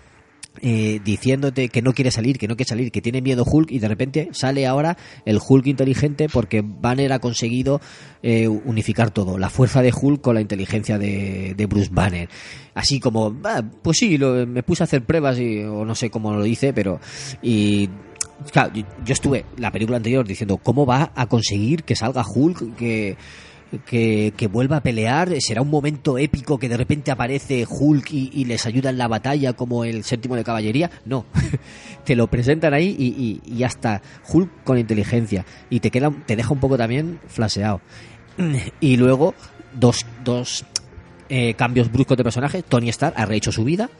eh, 0.63 1.01
diciéndote 1.05 1.69
que 1.69 1.83
no 1.83 1.93
quiere 1.93 2.11
salir, 2.11 2.39
que 2.39 2.49
no 2.49 2.57
quiere 2.57 2.69
salir, 2.69 2.93
que 2.93 3.03
tiene 3.03 3.21
miedo 3.23 3.45
Hulk 3.45 3.71
y 3.73 3.79
de 3.81 3.89
repente 3.89 4.29
sale 4.33 4.67
ahora 4.67 4.97
el 5.25 5.39
Hulk 5.47 5.67
inteligente 5.67 6.29
porque 6.29 6.63
Banner 6.65 7.13
ha 7.13 7.19
conseguido 7.19 7.81
eh, 8.23 8.49
unificar 8.49 9.11
todo, 9.11 9.37
la 9.39 9.51
fuerza 9.51 9.83
de 9.83 9.93
Hulk 9.93 10.21
con 10.21 10.35
la 10.37 10.41
inteligencia 10.41 10.99
de, 10.99 11.55
de 11.57 11.67
Bruce 11.67 11.91
Banner. 11.93 12.29
Así 12.75 13.01
como, 13.01 13.37
"Ah, 13.45 13.63
pues 13.83 13.99
sí, 13.99 14.17
lo- 14.19 14.47
me 14.47 14.63
puse 14.63 14.83
a 14.83 14.85
hacer 14.85 15.05
pruebas 15.05 15.39
y, 15.39 15.63
o 15.65 15.85
no 15.85 15.95
sé 15.95 16.11
cómo 16.11 16.33
lo 16.35 16.43
dice, 16.43 16.73
pero... 16.73 17.01
Y, 17.43 17.89
Claro, 18.53 18.73
yo 18.75 18.83
yo 19.05 19.13
estuve 19.13 19.45
la 19.59 19.71
película 19.71 19.97
anterior 19.97 20.27
diciendo 20.27 20.57
cómo 20.57 20.85
va 20.85 21.13
a 21.15 21.27
conseguir 21.27 21.85
que 21.85 21.95
salga 21.95 22.25
Hulk, 22.27 22.75
que 22.75 23.17
que, 23.87 24.49
vuelva 24.51 24.79
a 24.79 24.83
pelear, 24.83 25.31
será 25.41 25.63
un 25.63 25.71
momento 25.71 26.19
épico 26.19 26.59
que 26.59 26.69
de 26.69 26.77
repente 26.77 27.11
aparece 27.11 27.67
Hulk 27.69 28.13
y, 28.13 28.45
les 28.45 28.67
ayuda 28.67 28.91
en 28.91 28.99
la 28.99 29.09
batalla 29.09 29.55
como 29.55 29.85
el 29.85 30.05
séptimo 30.05 30.37
de 30.37 30.45
caballería. 30.45 30.91
No, 31.05 31.27
te 32.05 32.17
lo 32.17 32.29
presentan 32.29 32.75
ahí 32.75 32.95
y, 32.99 33.07
y, 33.07 33.41
y 33.45 33.59
ya 33.59 33.67
está. 33.67 34.03
Hulk 34.29 34.65
con 34.65 34.79
inteligencia 34.79 35.45
y 35.71 35.81
te 35.81 35.91
queda, 35.91 36.13
te 36.27 36.37
deja 36.37 36.53
un 36.53 36.61
poco 36.61 36.77
también 36.77 37.21
flaseado. 37.27 37.81
Y 38.81 38.97
luego 38.97 39.35
dos, 39.73 40.05
dos 40.25 40.65
eh, 41.29 41.55
cambios 41.55 41.91
bruscos 41.91 42.17
de 42.17 42.25
personaje. 42.25 42.63
Tony 42.63 42.89
Stark 42.91 43.15
ha 43.17 43.27
rehecho 43.27 43.53
su 43.53 43.65
vida, 43.65 43.91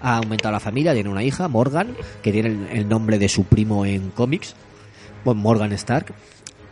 ha 0.00 0.16
aumentado 0.18 0.52
la 0.52 0.60
familia, 0.60 0.94
tiene 0.94 1.10
una 1.10 1.22
hija, 1.22 1.48
Morgan, 1.48 1.96
que 2.22 2.32
tiene 2.32 2.48
el, 2.50 2.68
el 2.72 2.88
nombre 2.88 3.18
de 3.18 3.28
su 3.28 3.44
primo 3.44 3.86
en 3.86 4.10
cómics, 4.10 4.54
Morgan 5.24 5.72
Stark. 5.72 6.14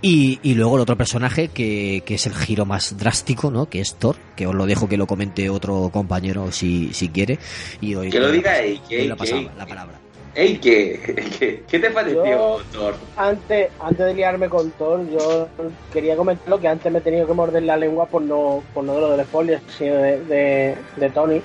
Y, 0.05 0.40
y 0.42 0.55
luego 0.55 0.74
el 0.76 0.82
otro 0.82 0.96
personaje 0.96 1.48
que, 1.48 2.03
que 2.05 2.14
es 2.16 2.26
el 2.26 2.34
giro 2.34 2.66
más 2.66 2.98
drástico, 2.98 3.50
¿no? 3.53 3.66
Que 3.68 3.80
es 3.80 3.94
Thor, 3.94 4.16
que 4.34 4.46
os 4.48 4.55
lo 4.55 4.66
dejo 4.66 4.88
que 4.88 4.96
lo 4.96 5.07
comente 5.07 5.48
otro 5.48 5.90
compañero 5.92 6.50
si, 6.50 6.92
si 6.92 7.09
quiere. 7.09 7.38
Y 7.80 7.94
hoy 7.94 8.11
Que 8.11 8.18
lo 8.18 8.30
diga 8.32 8.59
Eike, 8.59 8.96
la, 8.96 9.03
Eike, 9.05 9.16
pasada- 9.16 9.38
Eike. 9.40 9.53
la 9.57 9.66
palabra. 9.66 9.98
Ey, 10.34 10.57
¿qué, 10.57 10.98
qué, 11.38 11.62
qué 11.68 11.78
te 11.78 11.90
pareció, 11.90 12.24
Yo- 12.24 12.61
Thor? 12.72 12.96
Antes, 13.16 13.68
antes 13.78 14.07
de 14.07 14.14
liarme 14.14 14.48
con 14.48 14.70
Thor, 14.72 15.07
yo 15.11 15.46
quería 15.92 16.16
comentar 16.16 16.48
lo 16.48 16.59
que 16.59 16.68
antes 16.68 16.90
me 16.90 16.98
he 16.98 17.03
tenido 17.03 17.26
que 17.26 17.34
morder 17.34 17.62
la 17.62 17.76
lengua 17.76 18.07
por 18.07 18.22
no, 18.22 18.62
por 18.74 18.82
no 18.82 18.94
de 18.94 19.00
lo 19.03 19.16
del 19.16 19.26
spoiler, 19.26 19.61
sino 19.78 19.94
de, 19.96 20.24
de, 20.24 20.74
de 20.96 21.11
Tony, 21.11 21.40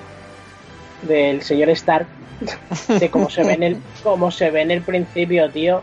del 1.03 1.41
señor 1.43 1.69
Stark, 1.71 2.07
de 2.99 3.09
cómo 3.11 3.29
se 3.29 3.43
ve 3.43 3.53
en 3.53 3.63
el, 3.63 3.77
cómo 4.01 4.31
se 4.31 4.49
ve 4.49 4.61
en 4.61 4.71
el 4.71 4.81
principio, 4.81 5.47
tío. 5.51 5.81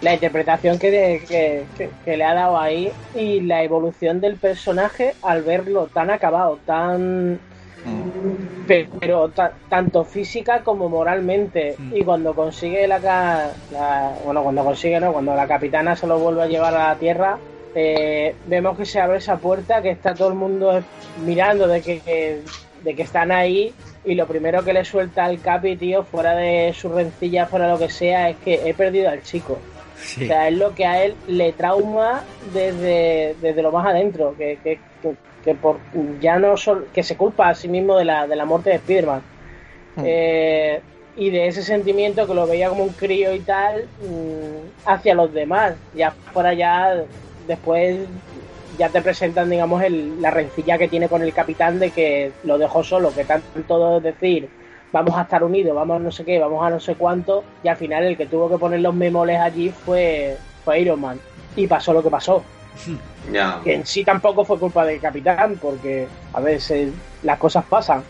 La 0.00 0.14
interpretación 0.14 0.78
que, 0.78 0.90
de- 0.90 1.20
que, 1.26 1.66
que- 1.76 1.90
que 2.04 2.16
le 2.16 2.24
ha 2.24 2.34
dado 2.34 2.58
ahí 2.58 2.92
y 3.14 3.40
la 3.40 3.62
evolución 3.64 4.20
del 4.20 4.36
personaje 4.38 5.14
al 5.22 5.42
verlo 5.42 5.88
tan 5.88 6.10
acabado, 6.10 6.58
tan 6.64 7.40
pe- 8.66 8.88
pero 9.00 9.28
ta- 9.30 9.52
tanto 9.68 10.04
física 10.04 10.62
como 10.62 10.88
moralmente. 10.88 11.76
Y 11.90 12.02
cuando 12.04 12.32
consigue 12.34 12.86
la, 12.86 13.50
bueno 14.24 14.42
cuando 14.42 14.62
consigue 14.64 15.00
no 15.00 15.12
cuando 15.12 15.34
la 15.34 15.46
capitana 15.48 15.96
se 15.96 16.06
lo 16.06 16.18
vuelve 16.18 16.42
a 16.42 16.46
llevar 16.46 16.74
a 16.74 16.88
la 16.90 16.98
tierra 16.98 17.38
eh, 17.74 18.34
vemos 18.46 18.76
que 18.76 18.84
se 18.86 19.00
abre 19.00 19.18
esa 19.18 19.36
puerta 19.38 19.82
que 19.82 19.90
está 19.90 20.14
todo 20.14 20.28
el 20.28 20.34
mundo 20.34 20.82
mirando 21.24 21.66
de 21.66 21.82
que, 21.82 22.00
que- 22.00 22.42
de 22.82 22.94
que 22.94 23.02
están 23.02 23.32
ahí 23.32 23.74
y 24.04 24.14
lo 24.14 24.26
primero 24.26 24.62
que 24.64 24.72
le 24.72 24.84
suelta 24.84 25.24
al 25.24 25.40
capi 25.40 25.76
tío 25.76 26.04
fuera 26.04 26.34
de 26.34 26.72
su 26.72 26.88
rencilla 26.88 27.46
fuera 27.46 27.66
de 27.66 27.72
lo 27.72 27.78
que 27.78 27.88
sea 27.90 28.30
es 28.30 28.36
que 28.38 28.68
he 28.68 28.74
perdido 28.74 29.10
al 29.10 29.22
chico 29.22 29.58
o 30.24 30.26
sea, 30.26 30.48
es 30.48 30.56
lo 30.56 30.74
que 30.74 30.86
a 30.86 31.02
él 31.04 31.14
le 31.26 31.52
trauma 31.52 32.22
desde, 32.52 33.34
desde 33.40 33.62
lo 33.62 33.72
más 33.72 33.86
adentro, 33.86 34.34
que, 34.38 34.58
que, 34.62 34.78
que, 35.02 35.14
que 35.44 35.54
por 35.54 35.78
ya 36.20 36.38
no 36.38 36.56
sol- 36.56 36.86
que 36.92 37.02
se 37.02 37.16
culpa 37.16 37.48
a 37.48 37.54
sí 37.54 37.68
mismo 37.68 37.96
de 37.96 38.04
la, 38.04 38.26
de 38.26 38.36
la 38.36 38.44
muerte 38.44 38.70
de 38.70 38.76
Spider-Man. 38.76 39.22
Eh, 40.04 40.80
y 41.16 41.30
de 41.30 41.48
ese 41.48 41.62
sentimiento 41.62 42.26
que 42.28 42.34
lo 42.34 42.46
veía 42.46 42.68
como 42.68 42.84
un 42.84 42.92
crío 42.92 43.34
y 43.34 43.40
tal 43.40 43.82
mm, 44.00 44.88
hacia 44.88 45.14
los 45.14 45.32
demás. 45.34 45.74
Ya 45.94 46.12
fuera 46.32 46.54
ya 46.54 47.02
después 47.48 47.96
ya 48.78 48.88
te 48.90 49.02
presentan, 49.02 49.50
digamos, 49.50 49.82
el- 49.82 50.22
la 50.22 50.30
rencilla 50.30 50.78
que 50.78 50.86
tiene 50.86 51.08
con 51.08 51.22
el 51.22 51.32
capitán 51.32 51.80
de 51.80 51.90
que 51.90 52.30
lo 52.44 52.58
dejó 52.58 52.84
solo, 52.84 53.12
que 53.12 53.24
tanto 53.24 53.96
es 53.96 54.02
decir, 54.04 54.48
vamos 54.92 55.16
a 55.16 55.22
estar 55.22 55.42
unidos, 55.44 55.74
vamos 55.74 55.96
a 55.96 56.00
no 56.00 56.10
sé 56.10 56.24
qué, 56.24 56.38
vamos 56.38 56.64
a 56.64 56.70
no 56.70 56.80
sé 56.80 56.94
cuánto, 56.94 57.44
y 57.62 57.68
al 57.68 57.76
final 57.76 58.04
el 58.04 58.16
que 58.16 58.26
tuvo 58.26 58.48
que 58.48 58.58
poner 58.58 58.80
los 58.80 58.94
memoles 58.94 59.38
allí 59.38 59.70
fue, 59.70 60.36
fue 60.64 60.80
Iron 60.80 61.00
Man. 61.00 61.20
Y 61.56 61.66
pasó 61.66 61.92
lo 61.92 62.02
que 62.02 62.10
pasó. 62.10 62.42
Ya. 63.30 63.60
Que 63.62 63.74
en 63.74 63.84
sí 63.84 64.04
tampoco 64.04 64.42
fue 64.42 64.58
culpa 64.58 64.86
del 64.86 65.00
capitán, 65.00 65.58
porque 65.60 66.08
a 66.32 66.40
veces 66.40 66.94
las 67.22 67.38
cosas 67.38 67.62
pasan. 67.66 68.02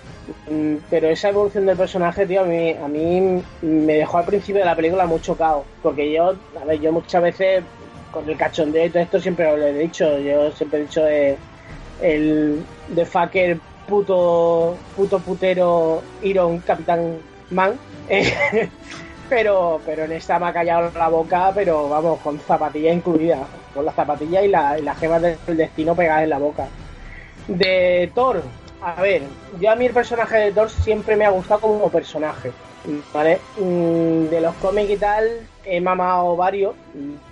Mm, 0.48 0.76
Pero 0.88 1.08
esa 1.08 1.30
evolución 1.30 1.66
del 1.66 1.76
personaje, 1.76 2.24
tío, 2.24 2.42
a 2.42 2.44
mí, 2.44 2.70
a 2.70 2.86
mí 2.86 3.42
me 3.62 3.94
dejó 3.94 4.18
al 4.18 4.26
principio 4.26 4.60
de 4.60 4.66
la 4.66 4.76
película 4.76 5.06
muy 5.06 5.20
chocado. 5.20 5.64
Porque 5.82 6.12
yo, 6.12 6.36
a 6.60 6.64
ver, 6.64 6.78
yo 6.80 6.92
muchas 6.92 7.20
veces 7.20 7.64
con 8.12 8.28
el 8.28 8.36
cachondeo 8.36 8.86
y 8.86 8.90
todo 8.90 9.02
esto 9.02 9.20
siempre 9.20 9.44
lo 9.56 9.66
he 9.66 9.72
dicho. 9.72 10.18
Yo 10.20 10.52
siempre 10.52 10.80
he 10.80 10.82
dicho 10.82 11.02
de, 11.02 11.36
el 12.00 12.64
de 12.88 13.04
fucker 13.04 13.58
puto, 13.88 14.76
puto 14.96 15.18
putero 15.18 16.02
Iron 16.22 16.58
Capitán 16.58 17.18
Man. 17.50 17.78
Eh, 18.08 18.32
pero, 19.28 19.80
pero 19.84 20.04
en 20.04 20.12
esta 20.12 20.38
me 20.38 20.46
ha 20.46 20.52
callado 20.52 20.90
la 20.96 21.08
boca, 21.08 21.50
pero 21.54 21.88
vamos, 21.88 22.20
con 22.20 22.38
zapatilla 22.38 22.92
incluida. 22.92 23.38
Con 23.74 23.84
la 23.84 23.92
zapatilla 23.92 24.42
y, 24.42 24.48
la, 24.48 24.78
y 24.78 24.82
las 24.82 24.98
gemas 24.98 25.22
del 25.22 25.56
destino 25.56 25.94
pegadas 25.94 26.24
en 26.24 26.30
la 26.30 26.38
boca. 26.38 26.68
De 27.46 28.10
Thor, 28.14 28.42
a 28.82 29.00
ver, 29.00 29.22
yo 29.60 29.70
a 29.70 29.76
mí 29.76 29.86
el 29.86 29.92
personaje 29.92 30.36
de 30.36 30.52
Thor 30.52 30.70
siempre 30.70 31.16
me 31.16 31.24
ha 31.24 31.30
gustado 31.30 31.60
como 31.62 31.90
personaje. 31.90 32.52
¿Vale? 33.12 33.40
Mm, 33.58 34.28
De 34.28 34.40
los 34.40 34.54
cómics 34.56 34.90
y 34.90 34.96
tal, 34.96 35.28
he 35.64 35.80
mamado 35.80 36.36
varios, 36.36 36.74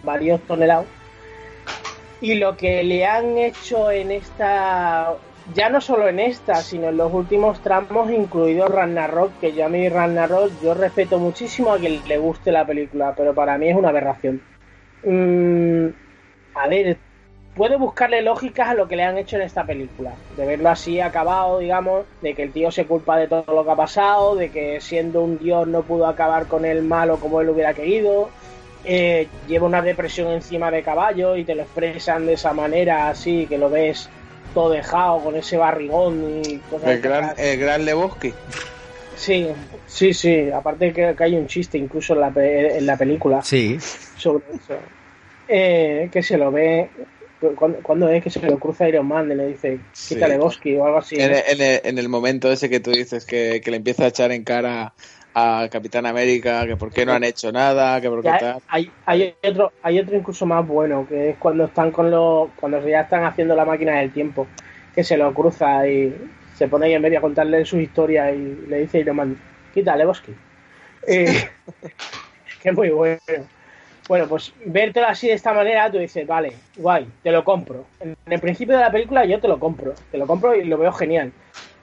varios 0.02 0.40
tonelados. 0.42 0.86
Y 2.20 2.34
lo 2.34 2.56
que 2.56 2.82
le 2.82 3.06
han 3.06 3.36
hecho 3.38 3.90
en 3.90 4.10
esta, 4.10 5.14
ya 5.54 5.68
no 5.68 5.80
solo 5.80 6.08
en 6.08 6.18
esta, 6.18 6.56
sino 6.56 6.88
en 6.88 6.96
los 6.96 7.12
últimos 7.12 7.60
tramos, 7.60 8.10
incluido 8.10 8.66
Ragnarok, 8.68 9.38
que 9.40 9.52
yo 9.52 9.66
a 9.66 9.68
mí 9.68 9.88
Ragnarok, 9.88 10.52
yo 10.60 10.74
respeto 10.74 11.18
muchísimo 11.18 11.72
a 11.72 11.78
quien 11.78 12.06
le 12.06 12.18
guste 12.18 12.52
la 12.52 12.66
película, 12.66 13.14
pero 13.16 13.34
para 13.34 13.56
mí 13.58 13.68
es 13.68 13.76
una 13.76 13.90
aberración. 13.90 14.42
Mm, 15.04 15.88
a 16.54 16.68
ver, 16.68 16.96
puede 17.54 17.76
buscarle 17.76 18.22
lógicas 18.22 18.68
a 18.68 18.74
lo 18.74 18.88
que 18.88 18.96
le 18.96 19.04
han 19.04 19.18
hecho 19.18 19.36
en 19.36 19.42
esta 19.42 19.64
película. 19.64 20.14
De 20.36 20.46
verlo 20.46 20.68
así 20.68 21.00
acabado, 21.00 21.58
digamos, 21.58 22.06
de 22.22 22.34
que 22.34 22.42
el 22.42 22.52
tío 22.52 22.70
se 22.70 22.86
culpa 22.86 23.16
de 23.16 23.28
todo 23.28 23.44
lo 23.54 23.64
que 23.64 23.70
ha 23.70 23.76
pasado, 23.76 24.34
de 24.34 24.50
que 24.50 24.80
siendo 24.80 25.22
un 25.22 25.38
dios 25.38 25.66
no 25.68 25.82
pudo 25.82 26.06
acabar 26.06 26.46
con 26.48 26.64
el 26.64 26.82
malo 26.82 27.18
como 27.18 27.40
él 27.40 27.48
hubiera 27.50 27.74
querido. 27.74 28.30
eh, 28.84 29.28
lleva 29.48 29.66
una 29.66 29.82
depresión 29.82 30.28
encima 30.30 30.70
de 30.70 30.82
caballo 30.82 31.36
y 31.36 31.44
te 31.44 31.56
lo 31.56 31.62
expresan 31.62 32.26
de 32.26 32.34
esa 32.34 32.52
manera 32.52 33.08
así, 33.08 33.46
que 33.48 33.58
lo 33.58 33.68
ves 33.68 34.08
todo 34.56 34.70
dejado 34.70 35.22
con 35.22 35.36
ese 35.36 35.58
barrigón 35.58 36.40
y 36.42 36.56
cosas 36.70 36.88
El 36.88 37.00
gran, 37.02 37.34
el 37.36 37.60
gran 37.60 37.84
Lebowski. 37.84 38.32
Sí, 39.14 39.48
sí, 39.86 40.14
sí. 40.14 40.50
Aparte 40.50 40.94
que, 40.94 41.14
que 41.14 41.24
hay 41.24 41.36
un 41.36 41.46
chiste 41.46 41.76
incluso 41.76 42.14
en 42.14 42.20
la, 42.20 42.30
pe- 42.30 42.78
en 42.78 42.86
la 42.86 42.96
película 42.96 43.42
Sí. 43.42 43.76
sobre 44.16 44.44
eso. 44.54 44.78
Eh, 45.46 46.08
que 46.10 46.22
se 46.22 46.38
lo 46.38 46.50
ve. 46.50 46.88
¿Cuándo, 47.56 47.78
cuándo 47.82 48.08
es 48.08 48.22
que 48.22 48.30
se 48.30 48.46
lo 48.46 48.58
cruza 48.58 48.88
Iron 48.88 49.06
Man 49.06 49.30
y 49.30 49.34
le 49.34 49.48
dice 49.48 49.78
quítale 50.08 50.38
Bosky 50.38 50.76
o 50.76 50.86
algo 50.86 50.98
así? 50.98 51.16
En, 51.16 51.32
el- 51.32 51.42
en 51.48 51.60
el, 51.60 51.80
en 51.84 51.98
el 51.98 52.08
momento 52.08 52.50
ese 52.50 52.68
que 52.70 52.80
tú 52.80 52.90
dices 52.90 53.24
que, 53.26 53.60
que 53.62 53.70
le 53.70 53.76
empieza 53.78 54.04
a 54.04 54.08
echar 54.08 54.32
en 54.32 54.44
cara 54.44 54.94
a 55.34 55.68
Capitán 55.70 56.06
América, 56.06 56.66
que 56.66 56.76
por 56.76 56.90
qué 56.92 57.04
no 57.04 57.12
han 57.12 57.24
hecho 57.24 57.52
nada, 57.52 58.00
que 58.00 58.08
por 58.08 58.22
qué 58.22 58.32
tal. 58.32 58.58
hay, 58.68 58.90
hay 59.04 59.34
otro 59.42 59.72
hay 59.82 59.98
otro 60.00 60.16
incluso 60.16 60.46
más 60.46 60.66
bueno 60.66 61.06
que 61.08 61.30
es 61.30 61.36
cuando 61.36 61.64
están 61.64 61.90
con 61.92 62.10
los 62.10 62.50
cuando 62.56 62.86
ya 62.86 63.02
están 63.02 63.24
haciendo 63.24 63.54
la 63.54 63.64
máquina 63.64 63.98
del 63.98 64.12
tiempo 64.12 64.46
que 64.94 65.04
se 65.04 65.16
lo 65.16 65.32
cruza 65.34 65.86
y 65.88 66.14
se 66.56 66.68
pone 66.68 66.86
ahí 66.86 66.94
en 66.94 67.02
medio 67.02 67.18
a 67.18 67.22
contarle 67.22 67.64
su 67.64 67.78
historia 67.78 68.32
y 68.32 68.56
le 68.68 68.78
dice 68.80 68.98
Iron 69.00 69.16
Man 69.16 69.36
quítale 69.74 70.06
Bosky 70.06 70.32
eh, 71.06 71.34
que 72.62 72.68
es 72.70 72.74
muy 72.74 72.90
bueno 72.90 73.18
bueno 74.08 74.26
pues 74.26 74.52
vértelo 74.64 75.08
así 75.08 75.28
de 75.28 75.34
esta 75.34 75.52
manera 75.52 75.90
tú 75.90 75.98
dices 75.98 76.26
vale 76.26 76.52
guay 76.76 77.06
te 77.22 77.30
lo 77.30 77.44
compro 77.44 77.86
en 78.00 78.16
el 78.26 78.40
principio 78.40 78.76
de 78.76 78.82
la 78.82 78.90
película 78.90 79.24
yo 79.24 79.40
te 79.40 79.48
lo 79.48 79.58
compro 79.58 79.94
te 80.10 80.18
lo 80.18 80.26
compro 80.26 80.54
y 80.54 80.64
lo 80.64 80.78
veo 80.78 80.92
genial 80.92 81.32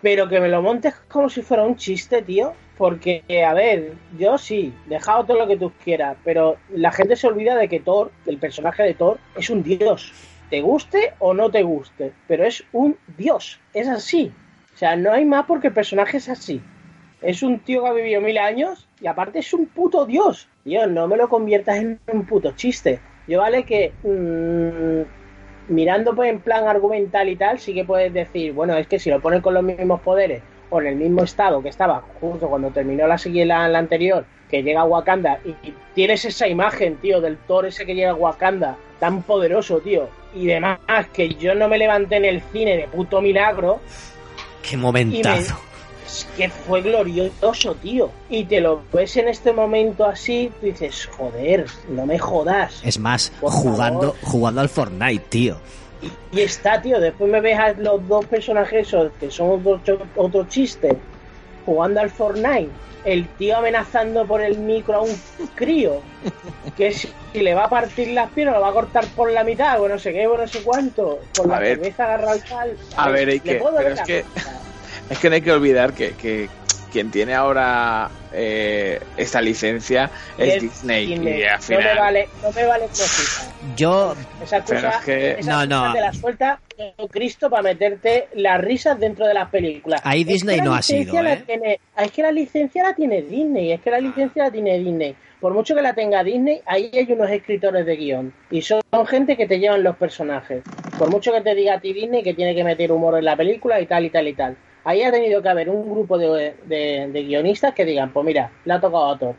pero 0.03 0.27
que 0.27 0.41
me 0.41 0.49
lo 0.49 0.61
montes 0.61 0.93
como 1.07 1.29
si 1.29 1.41
fuera 1.41 1.63
un 1.63 1.77
chiste, 1.77 2.21
tío. 2.21 2.53
Porque, 2.77 3.23
a 3.47 3.53
ver, 3.53 3.93
yo 4.19 4.37
sí, 4.37 4.73
dejado 4.87 5.23
todo 5.23 5.37
lo 5.37 5.47
que 5.47 5.57
tú 5.57 5.71
quieras, 5.83 6.17
pero 6.25 6.57
la 6.73 6.91
gente 6.91 7.15
se 7.15 7.27
olvida 7.27 7.55
de 7.55 7.69
que 7.69 7.79
Thor, 7.79 8.11
el 8.25 8.37
personaje 8.37 8.83
de 8.83 8.95
Thor, 8.95 9.17
es 9.37 9.49
un 9.49 9.63
dios. 9.63 10.11
Te 10.49 10.59
guste 10.61 11.13
o 11.19 11.33
no 11.33 11.49
te 11.49 11.63
guste, 11.63 12.11
pero 12.27 12.45
es 12.45 12.65
un 12.73 12.97
dios. 13.17 13.59
Es 13.73 13.87
así. 13.87 14.33
O 14.75 14.77
sea, 14.77 14.97
no 14.97 15.13
hay 15.13 15.23
más 15.23 15.45
porque 15.45 15.67
el 15.67 15.73
personaje 15.73 16.17
es 16.17 16.27
así. 16.27 16.61
Es 17.21 17.41
un 17.41 17.59
tío 17.59 17.83
que 17.83 17.89
ha 17.89 17.93
vivido 17.93 18.19
mil 18.19 18.37
años 18.37 18.85
y 18.99 19.07
aparte 19.07 19.39
es 19.39 19.53
un 19.53 19.67
puto 19.67 20.05
dios. 20.05 20.49
Tío, 20.63 20.87
no 20.87 21.07
me 21.07 21.17
lo 21.17 21.27
conviertas 21.29 21.77
en 21.77 21.99
un 22.11 22.25
puto 22.25 22.53
chiste. 22.53 22.99
Yo 23.27 23.39
vale 23.39 23.63
que 23.63 23.91
mm, 24.03 25.73
mirando 25.73 26.15
pues 26.15 26.29
en 26.29 26.39
plan 26.39 26.67
argumental 26.67 27.29
y 27.29 27.35
tal, 27.35 27.59
sí 27.59 27.73
que 27.73 27.85
puedes 27.85 28.13
decir, 28.13 28.53
bueno, 28.53 28.75
es 28.77 28.87
que 28.87 28.99
si 28.99 29.09
lo 29.09 29.21
ponen 29.21 29.41
con 29.41 29.53
los 29.53 29.63
mismos 29.63 30.01
poderes 30.01 30.41
o 30.69 30.81
en 30.81 30.87
el 30.87 30.95
mismo 30.95 31.23
estado 31.23 31.61
que 31.61 31.69
estaba 31.69 32.03
justo 32.19 32.47
cuando 32.47 32.69
terminó 32.69 33.07
la 33.07 33.17
siguiente 33.17 33.47
la, 33.53 33.67
la 33.67 33.79
anterior, 33.79 34.25
que 34.49 34.63
llega 34.63 34.81
a 34.81 34.85
Wakanda 34.85 35.39
y, 35.45 35.49
y 35.67 35.73
tienes 35.93 36.25
esa 36.25 36.47
imagen, 36.47 36.95
tío, 36.97 37.21
del 37.21 37.37
Thor 37.37 37.65
ese 37.65 37.85
que 37.85 37.95
llega 37.95 38.11
a 38.11 38.15
Wakanda, 38.15 38.77
tan 38.99 39.21
poderoso, 39.23 39.79
tío, 39.79 40.07
y 40.33 40.47
demás, 40.47 40.79
que 41.13 41.29
yo 41.35 41.55
no 41.55 41.67
me 41.67 41.77
levanté 41.77 42.17
en 42.17 42.25
el 42.25 42.41
cine 42.41 42.77
de 42.77 42.87
puto 42.87 43.21
milagro, 43.21 43.79
Qué 44.63 44.77
momentazo. 44.77 45.59
Es 46.05 46.27
que 46.37 46.49
fue 46.49 46.81
glorioso, 46.81 47.75
tío. 47.75 48.09
Y 48.29 48.45
te 48.45 48.59
lo 48.61 48.81
ves 48.91 49.17
en 49.17 49.27
este 49.27 49.53
momento 49.53 50.05
así, 50.05 50.51
tú 50.59 50.65
dices, 50.67 51.07
joder, 51.17 51.65
no 51.89 52.05
me 52.05 52.19
jodas. 52.19 52.81
Es 52.83 52.99
más, 52.99 53.31
Por 53.41 53.51
jugando, 53.51 54.01
favor. 54.13 54.15
jugando 54.23 54.61
al 54.61 54.69
Fortnite, 54.69 55.25
tío. 55.29 55.57
y 56.31 56.41
está, 56.41 56.81
tío. 56.81 56.99
Después 56.99 57.31
me 57.31 57.39
ves 57.41 57.57
a 57.59 57.73
los 57.73 58.07
dos 58.07 58.25
personajes 58.25 58.87
esos, 58.87 59.11
que 59.19 59.31
son 59.31 59.61
otro, 59.65 59.99
otro 60.15 60.45
chiste, 60.47 60.95
jugando 61.65 62.01
al 62.01 62.09
Fortnite. 62.09 62.69
El 63.05 63.27
tío 63.27 63.57
amenazando 63.57 64.25
por 64.25 64.39
el 64.41 64.57
micro 64.59 64.95
a 64.95 65.01
un 65.01 65.11
crío. 65.55 66.01
Que 66.77 66.91
si, 66.93 67.09
si 67.33 67.41
le 67.41 67.53
va 67.53 67.65
a 67.65 67.69
partir 67.69 68.07
las 68.13 68.31
piernas, 68.31 68.55
lo 68.55 68.61
va 68.61 68.69
a 68.69 68.73
cortar 68.73 69.05
por 69.07 69.29
la 69.29 69.43
mitad, 69.43 69.79
o 69.81 69.87
no 69.89 69.99
sé 69.99 70.11
qué, 70.13 70.25
o 70.25 70.37
no 70.37 70.47
sé 70.47 70.63
cuánto. 70.63 71.19
Con 71.37 71.51
A 71.51 71.55
la 71.55 71.59
ver. 71.59 71.77
cabeza 71.77 72.03
agarrada 72.05 72.31
al 72.31 72.43
tal. 72.43 72.77
A 72.95 73.09
ver, 73.09 73.27
¿le 73.27 73.33
hay 73.33 73.39
que- 73.41 73.55
pero 73.55 73.71
ver 73.73 73.91
es 73.91 74.01
que-? 74.01 74.25
Es 75.09 75.19
que 75.19 75.29
no 75.29 75.35
hay 75.35 75.41
que 75.41 75.51
olvidar 75.51 75.93
que, 75.93 76.13
que 76.13 76.49
quien 76.91 77.11
tiene 77.11 77.33
ahora 77.33 78.09
eh, 78.31 78.99
esta 79.17 79.41
licencia 79.41 80.09
es, 80.37 80.55
Es 80.55 80.61
Disney. 80.63 81.05
Disney. 81.07 81.39
Y 81.41 81.43
al 81.43 81.55
No 81.57 81.61
final. 81.61 81.83
me 81.83 81.99
vale, 81.99 82.29
no 82.41 82.51
me 82.51 82.65
vale 82.65 82.85
cosita. 82.87 83.53
Yo, 83.75 84.15
Esa 84.41 84.63
Pero 84.63 84.81
cosa, 84.81 84.89
es 84.99 85.05
que- 85.05 85.31
esa 85.39 85.51
No, 85.51 85.55
cosa 85.57 85.87
no. 85.87 85.93
te 85.93 86.01
la 86.01 86.13
suelta 86.13 86.59
Cristo 87.11 87.49
para 87.49 87.63
meterte 87.63 88.27
las 88.35 88.59
risas 88.61 88.99
dentro 88.99 89.27
de 89.27 89.33
las 89.33 89.49
películas. 89.49 90.01
Ahí 90.03 90.21
Es 90.21 90.27
que 90.27 90.33
Disney 90.33 90.57
la 90.57 90.63
no 90.63 90.73
ha 90.73 90.81
sido, 90.81 91.21
la 91.21 91.33
¿eh? 91.33 91.43
tiene- 91.45 91.79
es 91.97 92.11
que 92.11 92.21
la 92.21 92.31
licencia 92.31 92.83
la 92.83 92.93
tiene 92.95 93.21
Disney, 93.21 93.71
es 93.71 93.81
que 93.81 93.91
la 93.91 93.99
licencia 93.99 94.45
la 94.45 94.51
tiene 94.51 94.77
Disney. 94.79 95.15
Por 95.39 95.53
mucho 95.53 95.75
que 95.75 95.81
la 95.81 95.93
tenga 95.93 96.23
Disney, 96.23 96.61
ahí 96.65 96.89
hay 96.93 97.11
unos 97.11 97.29
escritores 97.29 97.85
de 97.85 97.95
guion. 97.97 98.33
Y 98.49 98.61
son 98.61 98.81
gente 99.07 99.35
que 99.35 99.45
te 99.45 99.59
llevan 99.59 99.83
los 99.83 99.97
personajes. 99.97 100.63
Por 100.97 101.09
mucho 101.09 101.33
que 101.33 101.41
te 101.41 101.53
diga 101.53 101.75
a 101.75 101.79
ti 101.81 101.91
Disney 101.93 102.23
que 102.23 102.33
tiene 102.33 102.55
que 102.55 102.63
meter 102.63 102.91
humor 102.91 103.17
en 103.17 103.25
la 103.25 103.35
película 103.35 103.79
y 103.81 103.85
tal 103.85 104.05
y 104.05 104.09
tal 104.09 104.27
y 104.27 104.33
tal. 104.33 104.55
Ahí 104.85 105.01
ha 105.03 105.11
tenido 105.11 105.41
que 105.41 105.49
haber 105.49 105.69
un 105.69 105.89
grupo 105.89 106.17
de, 106.17 106.55
de- 106.65 107.09
de 107.11 107.23
guionistas 107.23 107.73
que 107.73 107.85
digan, 107.85 108.11
pues 108.11 108.25
mira, 108.25 108.51
le 108.65 108.73
ha 108.73 108.79
tocado 108.81 109.11
a 109.11 109.17
Thor. 109.17 109.35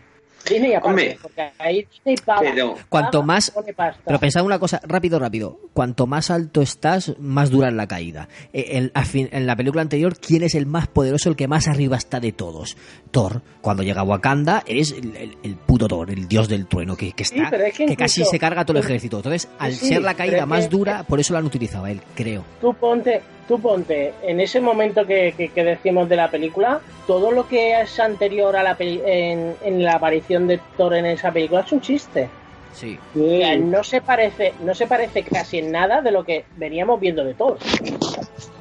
Disney 0.46 0.74
aparte, 0.74 0.88
Hombre, 0.90 1.18
porque 1.22 1.50
ahí 1.58 1.86
Disney 1.90 2.16
paga. 2.22 2.42
pero- 2.42 2.74
Cuanto 2.90 3.20
paga, 3.20 3.26
más- 3.26 3.50
pone 3.50 3.72
pasta. 3.72 4.02
Pero 4.04 4.18
pensad 4.20 4.44
una 4.44 4.58
cosa, 4.58 4.78
rápido, 4.86 5.18
rápido. 5.18 5.58
Cuanto 5.72 6.06
más 6.06 6.30
alto 6.30 6.60
estás, 6.60 7.14
más 7.18 7.48
dura 7.50 7.68
es 7.68 7.74
la 7.74 7.88
caída. 7.88 8.28
Eh, 8.52 8.66
En, 8.72 8.90
al 8.92 9.06
fin- 9.06 9.30
en 9.32 9.46
la 9.46 9.56
película 9.56 9.80
anterior, 9.80 10.18
¿quién 10.18 10.42
es 10.42 10.54
el 10.54 10.66
más 10.66 10.86
poderoso, 10.86 11.30
el 11.30 11.36
que 11.36 11.48
más 11.48 11.66
arriba 11.66 11.96
está 11.96 12.20
de 12.20 12.32
todos? 12.32 12.76
Thor. 13.10 13.40
Cuando 13.62 13.82
llega 13.82 14.02
a 14.02 14.04
Wakanda, 14.04 14.62
eres 14.66 14.92
el, 14.92 15.16
el- 15.16 15.36
el 15.42 15.56
puto 15.56 15.88
Thor, 15.88 16.10
el 16.10 16.28
dios 16.28 16.46
del 16.46 16.66
trueno, 16.66 16.94
que, 16.94 17.14
está, 17.16 17.48
es 17.48 17.74
que 17.74 17.86
que 17.86 17.96
casi 17.96 18.22
se 18.26 18.38
carga 18.38 18.66
todo 18.66 18.76
el 18.76 18.84
ejército. 18.84 19.16
Entonces, 19.16 19.48
al 19.58 19.72
Sí, 19.72 19.88
ser 19.88 20.02
la 20.02 20.12
caída 20.12 20.44
más 20.44 20.64
que- 20.68 20.76
dura, 20.76 21.04
por 21.04 21.20
eso 21.20 21.32
lo 21.32 21.38
han 21.38 21.46
utilizado 21.46 21.86
él, 21.86 22.02
creo. 22.14 22.44
tú 22.60 22.74
ponte, 22.74 23.22
tú 23.46 23.60
ponte, 23.60 24.12
en 24.22 24.40
ese 24.40 24.60
momento 24.60 25.06
que, 25.06 25.34
que- 25.36 25.48
que 25.50 25.64
decimos 25.64 26.08
de 26.08 26.16
la 26.16 26.30
película, 26.30 26.80
todo 27.06 27.30
lo 27.30 27.46
que 27.48 27.80
es 27.80 27.98
anterior 28.00 28.56
a 28.56 28.62
la 28.62 28.76
peli- 28.76 29.02
en, 29.04 29.54
en 29.62 29.82
la 29.82 29.94
aparición 29.94 30.46
de 30.46 30.60
Thor 30.76 30.94
en 30.94 31.06
esa 31.06 31.30
película 31.32 31.60
es 31.60 31.72
un 31.72 31.80
chiste. 31.80 32.28
Sí. 32.72 32.98
O 33.16 33.38
sea, 33.38 33.56
no 33.56 33.84
se 33.84 34.00
parece, 34.00 34.52
no 34.60 34.74
se 34.74 34.86
parece 34.88 35.22
casi 35.22 35.58
en 35.58 35.70
nada 35.70 36.00
de 36.00 36.10
lo 36.10 36.24
que 36.24 36.44
veníamos 36.56 36.98
viendo 36.98 37.24
de 37.24 37.34
Thor. 37.34 37.58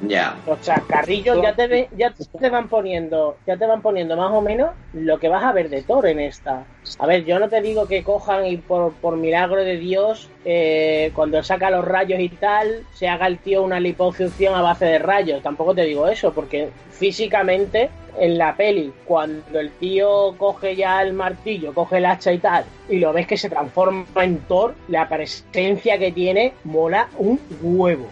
Ya. 0.06 0.36
Los 0.46 0.60
chascarrillos 0.60 1.42
ya 1.42 1.54
te, 1.54 1.88
ya 1.96 2.12
te 2.38 2.50
van 2.50 2.68
poniendo, 2.68 3.38
ya 3.46 3.56
te 3.56 3.66
van 3.66 3.82
poniendo 3.82 4.16
más 4.16 4.30
o 4.32 4.40
menos 4.40 4.70
lo 4.92 5.18
que 5.18 5.28
vas 5.28 5.42
a 5.42 5.52
ver 5.52 5.68
de 5.68 5.82
Thor 5.82 6.06
en 6.06 6.20
esta. 6.20 6.64
A 6.98 7.06
ver, 7.06 7.24
yo 7.24 7.38
no 7.38 7.48
te 7.48 7.60
digo 7.60 7.86
que 7.86 8.02
cojan 8.02 8.46
y 8.46 8.56
por, 8.56 8.92
por 8.94 9.16
milagro 9.16 9.64
de 9.64 9.78
Dios, 9.78 10.28
eh, 10.44 11.10
cuando 11.14 11.42
saca 11.42 11.70
los 11.70 11.84
rayos 11.84 12.20
y 12.20 12.28
tal, 12.28 12.84
se 12.92 13.08
haga 13.08 13.26
el 13.26 13.38
tío 13.38 13.62
una 13.62 13.80
liposucción 13.80 14.54
a 14.54 14.62
base 14.62 14.84
de 14.84 14.98
rayos. 14.98 15.42
Tampoco 15.42 15.74
te 15.74 15.84
digo 15.84 16.08
eso, 16.08 16.32
porque 16.32 16.68
físicamente 16.90 17.90
en 18.18 18.38
la 18.38 18.54
peli, 18.54 18.92
cuando 19.04 19.58
el 19.58 19.70
tío 19.72 20.34
coge 20.38 20.76
ya 20.76 21.02
el 21.02 21.14
martillo, 21.14 21.72
coge 21.72 21.98
el 21.98 22.06
hacha 22.06 22.32
y 22.32 22.38
tal, 22.38 22.64
y 22.88 22.98
lo 22.98 23.12
ves 23.12 23.26
que 23.26 23.36
se 23.36 23.50
transforma 23.50 24.04
en 24.22 24.38
Thor, 24.40 24.74
la 24.88 25.08
presencia 25.08 25.98
que 25.98 26.12
tiene 26.12 26.52
mola 26.64 27.08
un 27.18 27.40
huevo 27.60 28.08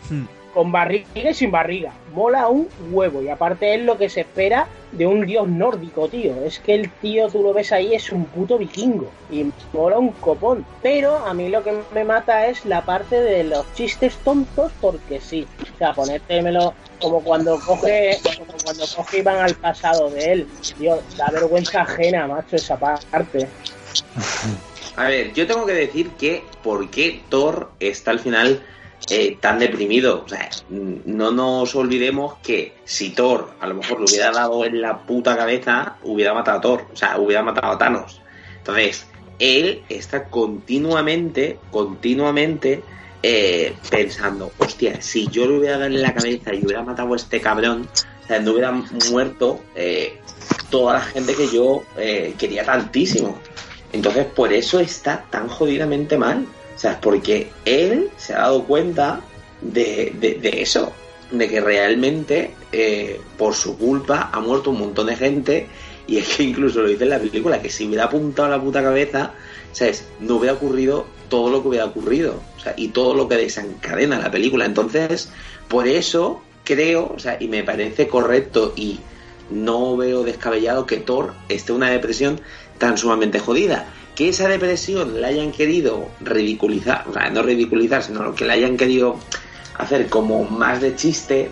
con 0.53 0.72
barriga 0.72 1.07
y 1.14 1.34
sin 1.34 1.50
barriga. 1.50 1.92
Mola 2.14 2.48
un 2.48 2.68
huevo. 2.90 3.22
Y 3.22 3.28
aparte 3.28 3.74
es 3.74 3.82
lo 3.82 3.96
que 3.96 4.09
se 4.09 4.20
espera 4.20 4.68
de 4.92 5.07
un 5.07 5.26
dios 5.26 5.48
nórdico, 5.48 6.09
tío. 6.09 6.34
Es 6.44 6.59
que 6.59 6.74
el 6.74 6.90
tío, 6.90 7.28
tú 7.28 7.42
lo 7.42 7.53
ves 7.53 7.72
ahí, 7.72 7.94
es 7.94 8.11
un 8.12 8.24
puto 8.26 8.59
vikingo. 8.59 9.11
Y 9.30 9.50
mola 9.72 9.98
un 9.98 10.11
copón. 10.12 10.64
Pero 10.82 11.16
a 11.16 11.34
mí 11.34 11.48
lo 11.48 11.62
que 11.62 11.74
me 11.94 12.05
mata 12.05 12.46
es 12.46 12.64
la 12.66 12.84
parte 12.84 13.20
de 13.20 13.44
los 13.44 13.72
chistes 13.74 14.16
tontos, 14.18 14.72
porque 14.80 15.20
sí. 15.20 15.46
O 15.74 15.78
sea, 15.78 15.92
ponértemelo 15.92 16.74
como 17.00 17.20
cuando 17.20 17.59
coge, 17.59 18.18
como 18.22 18.53
cuando 18.62 18.84
coge 18.94 19.18
y 19.18 19.22
van 19.22 19.38
al 19.38 19.55
pasado 19.55 20.11
de 20.11 20.32
él. 20.32 20.48
Tío, 20.78 21.00
da 21.16 21.30
vergüenza 21.30 21.82
ajena, 21.82 22.26
macho, 22.26 22.57
esa 22.57 22.78
parte. 22.78 23.48
A 24.96 25.05
ver, 25.05 25.32
yo 25.32 25.46
tengo 25.46 25.66
que 25.66 25.72
decir 25.72 26.11
que 26.11 26.44
por 26.62 26.90
qué 26.90 27.22
Thor 27.28 27.70
está 27.80 28.11
al 28.11 28.20
final 28.20 28.62
eh, 29.11 29.36
tan 29.40 29.59
deprimido. 29.59 30.22
O 30.24 30.28
sea, 30.28 30.48
no 30.68 31.32
nos 31.32 31.74
olvidemos 31.74 32.34
que 32.42 32.74
si 32.84 33.11
Thor 33.11 33.55
a 33.61 33.66
lo 33.66 33.74
mejor 33.74 33.98
le 33.98 34.05
hubiera 34.05 34.30
dado 34.30 34.64
en 34.64 34.80
la 34.80 34.98
puta 34.98 35.36
cabeza, 35.36 35.96
hubiera 36.03 36.34
matado 36.34 36.59
a 36.59 36.61
Thor. 36.61 36.86
O 36.92 36.96
sea, 36.96 37.18
hubiera 37.18 37.42
matado 37.42 37.72
a 37.72 37.78
Thanos. 37.78 38.20
Entonces, 38.59 39.07
él 39.38 39.82
está 39.88 40.24
continuamente, 40.24 41.59
continuamente 41.70 42.82
eh, 43.22 43.74
pensando, 43.90 44.53
hostia, 44.59 45.00
si 45.03 45.26
yo 45.28 45.46
le 45.46 45.59
hubiera 45.59 45.78
dado 45.78 45.86
en 45.86 46.03
la 46.03 46.14
cabeza 46.14 46.55
y 46.55 46.64
hubiera 46.64 46.82
matado 46.82 47.12
a 47.12 47.16
este 47.16 47.40
cabrón, 47.40 47.88
o 48.22 48.26
sea, 48.26 48.38
no 48.38 48.53
hubiera 48.53 48.70
muerto 49.11 49.61
eh, 49.74 50.20
toda 50.70 50.94
la 50.94 51.00
gente 51.00 51.34
que 51.34 51.48
yo 51.48 51.82
quería 52.38 52.64
tantísimo. 52.64 53.38
Entonces, 53.92 54.26
por 54.26 54.53
eso 54.53 54.80
está 54.80 55.24
tan 55.28 55.48
jodidamente 55.48 56.16
mal. 56.16 56.46
Sea, 56.83 57.01
porque 57.01 57.49
él 57.64 58.11
se 58.16 58.35
ha 58.35 58.39
dado 58.41 58.64
cuenta 58.64 59.20
de, 59.61 60.12
de- 60.18 60.35
de 60.35 60.62
eso, 60.62 60.93
de 61.30 61.49
que 61.49 61.61
realmente 61.61 62.55
eh, 62.72 63.20
por 63.39 63.55
su 63.55 63.78
culpa 63.78 64.30
ha 64.33 64.41
muerto 64.41 64.70
un 64.70 64.80
montón 64.80 65.07
de 65.07 65.14
gente 65.14 65.68
y 66.09 66.16
es 66.18 66.26
que 66.37 66.43
incluso 66.43 66.80
lo 66.83 66.89
dice 66.89 67.05
en 67.05 67.11
la 67.11 67.20
película, 67.20 67.62
que 67.62 67.70
si 67.70 67.87
hubiera 67.87 68.07
apuntado 68.07 68.49
la 68.49 68.61
puta 68.61 68.83
cabeza, 68.83 69.33
¿sabes? 69.70 70.09
No 70.18 70.37
hubiera 70.39 70.55
ocurrido 70.55 71.07
todo 71.28 71.51
lo 71.51 71.62
que 71.62 71.68
hubiera 71.68 71.85
ocurrido, 71.85 72.43
o 72.57 72.61
sea, 72.61 72.74
y 72.76 72.89
todo 72.89 73.14
lo 73.14 73.28
que 73.28 73.37
desencadena 73.37 74.18
la 74.18 74.33
película. 74.33 74.64
Entonces, 74.64 75.30
por 75.68 75.87
eso 75.87 76.43
creo, 76.64 77.12
o 77.14 77.18
sea, 77.20 77.37
y 77.39 77.47
me 77.47 77.62
parece 77.62 78.09
correcto 78.09 78.72
y 78.74 78.99
no 79.51 79.97
veo 79.97 80.24
descabellado 80.24 80.85
que 80.87 80.97
Thor 80.97 81.35
esté 81.49 81.70
en 81.70 81.76
una 81.76 81.91
depresión 81.91 82.41
tan 82.78 82.99
sumamente 82.99 83.39
jodida. 83.39 83.87
Que 84.14 84.28
esa 84.28 84.48
depresión 84.48 85.20
la 85.20 85.28
hayan 85.28 85.52
querido 85.52 86.08
ridiculizar, 86.20 87.04
o 87.08 87.12
sea, 87.12 87.30
no 87.30 87.42
ridiculizar, 87.42 88.02
sino 88.02 88.34
que 88.34 88.44
la 88.44 88.54
hayan 88.54 88.76
querido 88.76 89.16
hacer 89.78 90.08
como 90.08 90.44
más 90.44 90.80
de 90.80 90.94
chiste, 90.96 91.50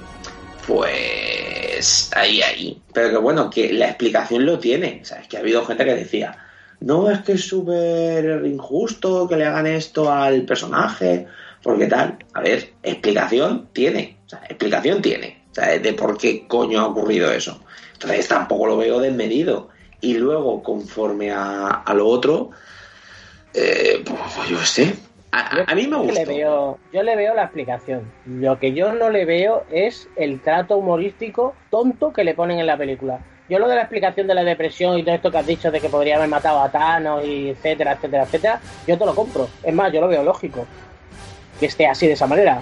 pues 0.66 2.10
ahí, 2.14 2.42
ahí. 2.42 2.82
Pero 2.92 3.10
que 3.10 3.16
bueno, 3.16 3.48
que 3.50 3.72
la 3.72 3.86
explicación 3.86 4.44
lo 4.44 4.58
tiene. 4.58 5.02
O 5.02 5.14
es 5.20 5.28
que 5.28 5.36
ha 5.36 5.40
habido 5.40 5.64
gente 5.64 5.84
que 5.84 5.94
decía, 5.94 6.36
no, 6.80 7.10
es 7.10 7.20
que 7.20 7.32
es 7.32 7.46
súper 7.46 8.44
injusto 8.46 9.26
que 9.28 9.36
le 9.36 9.46
hagan 9.46 9.66
esto 9.66 10.12
al 10.12 10.42
personaje, 10.42 11.26
porque 11.62 11.86
tal. 11.86 12.18
A 12.34 12.40
ver, 12.40 12.72
explicación 12.82 13.68
tiene. 13.72 14.18
O 14.26 14.28
sea, 14.28 14.42
explicación 14.48 15.02
tiene. 15.02 15.44
O 15.50 15.60
de 15.60 15.92
por 15.94 16.16
qué 16.16 16.46
coño 16.46 16.80
ha 16.80 16.86
ocurrido 16.86 17.30
eso. 17.32 17.60
Entonces 17.94 18.28
tampoco 18.28 18.66
lo 18.66 18.76
veo 18.76 19.00
desmedido. 19.00 19.69
Y 20.00 20.14
luego, 20.14 20.62
conforme 20.62 21.30
a, 21.30 21.68
a 21.68 21.94
lo 21.94 22.06
otro, 22.06 22.50
eh, 23.54 24.02
pues 24.04 24.48
yo 24.48 24.58
sé. 24.58 24.94
A, 25.32 25.62
a- 25.70 25.74
mí 25.74 25.82
me 25.86 25.90
Yo 25.90 26.02
gusta. 26.02 26.20
le 26.20 26.24
veo, 26.26 26.78
yo 26.92 27.02
le 27.02 27.16
veo 27.16 27.34
la 27.34 27.44
explicación. 27.44 28.10
Lo 28.26 28.58
que 28.58 28.72
yo 28.72 28.92
no 28.92 29.10
le 29.10 29.24
veo 29.24 29.64
es 29.70 30.08
el 30.16 30.40
trato 30.40 30.76
humorístico 30.76 31.54
tonto 31.70 32.12
que 32.12 32.24
le 32.24 32.34
ponen 32.34 32.58
en 32.58 32.66
la 32.66 32.76
película. 32.76 33.20
Yo 33.48 33.58
lo 33.58 33.68
de 33.68 33.74
la 33.76 33.82
explicación 33.82 34.26
de 34.26 34.34
la 34.34 34.44
depresión 34.44 34.96
y 34.98 35.02
todo 35.02 35.14
esto 35.14 35.30
que 35.30 35.38
has 35.38 35.46
dicho 35.46 35.70
de 35.70 35.80
que 35.80 35.88
podría 35.88 36.16
haber 36.16 36.28
matado 36.28 36.60
a 36.60 36.70
Thanos 36.70 37.24
y 37.24 37.50
etcétera, 37.50 37.92
etcétera, 37.92 38.22
etcétera, 38.24 38.60
yo 38.86 38.96
te 38.98 39.04
lo 39.06 39.14
compro. 39.14 39.48
Es 39.62 39.74
más, 39.74 39.92
yo 39.92 40.00
lo 40.00 40.08
veo 40.08 40.22
lógico. 40.22 40.66
Que 41.58 41.66
esté 41.66 41.86
así 41.86 42.06
de 42.06 42.12
esa 42.14 42.26
manera, 42.28 42.60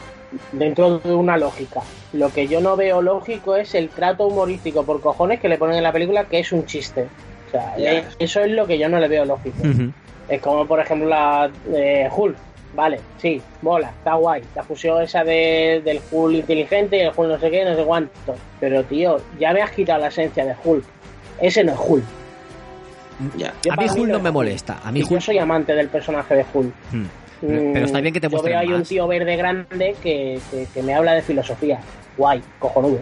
dentro 0.53 0.99
de 0.99 1.15
una 1.15 1.37
lógica. 1.37 1.83
Lo 2.15 2.31
que 2.31 2.49
yo 2.49 2.61
no 2.61 2.75
veo 2.77 3.01
lógico 3.03 3.55
es 3.57 3.75
el 3.75 3.91
trato 3.91 4.27
humorístico 4.27 4.83
por 4.85 5.01
cojones 5.03 5.41
que 5.41 5.49
le 5.51 5.59
ponen 5.59 5.77
en 5.77 5.83
la 5.85 5.93
película 5.93 6.25
que 6.25 6.39
es 6.41 6.53
un 6.53 6.65
chiste. 6.67 7.07
O 7.49 7.51
sea, 7.51 7.75
eso 8.19 8.41
es 8.41 8.51
lo 8.51 8.67
que 8.67 8.79
yo 8.79 8.89
no 8.89 8.99
le 9.01 9.09
veo 9.09 9.25
lógico. 9.25 9.57
Es 10.29 10.41
como, 10.43 10.67
por 10.67 10.81
ejemplo, 10.81 11.09
la 11.09 11.51
eh, 11.75 12.09
Hulk. 12.15 12.37
Vale, 12.75 13.01
sí, 13.17 13.41
mola, 13.63 13.89
está 13.99 14.15
guay. 14.15 14.43
La 14.55 14.63
fusión 14.63 15.03
esa 15.03 15.25
de, 15.25 15.81
del 15.85 16.01
Hulk 16.11 16.35
inteligente 16.41 16.99
y 16.99 17.01
el 17.01 17.13
Hulk 17.17 17.31
no 17.31 17.41
sé 17.41 17.51
qué, 17.51 17.65
no 17.65 17.75
sé 17.75 17.83
cuánto. 17.83 18.37
Pero, 18.61 18.85
tío, 18.85 19.21
ya 19.41 19.53
me 19.55 19.63
has 19.63 19.71
quitado 19.71 20.01
la 20.01 20.09
esencia 20.09 20.45
de 20.45 20.55
Hulk. 20.63 20.85
Ese 21.41 21.65
no 21.65 21.73
es 21.73 21.79
Hulk. 21.83 22.05
Ya. 23.37 23.53
Yo 23.65 23.73
A 23.73 23.77
mí 23.77 23.87
Hulk 23.89 24.09
no 24.09 24.19
me 24.19 24.29
Hulk. 24.29 24.33
molesta. 24.35 24.79
A 24.85 24.93
mí 24.93 25.01
Y 25.01 25.03
Yo 25.05 25.09
Hulk... 25.13 25.23
soy 25.23 25.39
amante 25.39 25.75
del 25.75 25.89
personaje 25.89 26.35
de 26.37 26.45
Hulk. 26.53 26.73
Hmm. 26.93 27.05
Pero 27.41 27.73
pero 27.73 27.87
está 27.87 28.01
bien 28.01 28.13
que 28.13 28.21
te 28.21 28.29
Yo 28.29 28.43
veo 28.43 28.59
ahí 28.59 28.73
un 28.73 28.83
tío 28.83 29.07
verde 29.07 29.37
grande 29.37 29.97
que, 30.03 30.39
que, 30.51 30.67
que 30.75 30.83
me 30.83 30.93
habla 30.95 31.13
de 31.15 31.23
filosofía. 31.23 31.81
Guay, 32.17 32.43
cojonudo. 32.59 33.01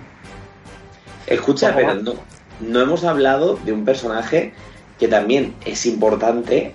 Escucha, 1.26 1.74
pero 1.74 1.94
no, 1.94 2.14
no 2.60 2.80
hemos 2.80 3.04
hablado 3.04 3.58
de 3.64 3.72
un 3.72 3.84
personaje 3.84 4.52
que 4.98 5.08
también 5.08 5.54
es 5.64 5.86
importante, 5.86 6.72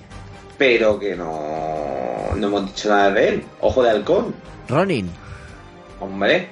pero 0.57 0.99
que 0.99 1.15
no, 1.15 2.35
no 2.35 2.47
hemos 2.47 2.67
dicho 2.67 2.89
nada 2.89 3.11
de 3.11 3.29
él. 3.29 3.43
Ojo 3.61 3.83
de 3.83 3.89
halcón. 3.89 4.35
Ronin. 4.67 5.09
Hombre, 5.99 6.47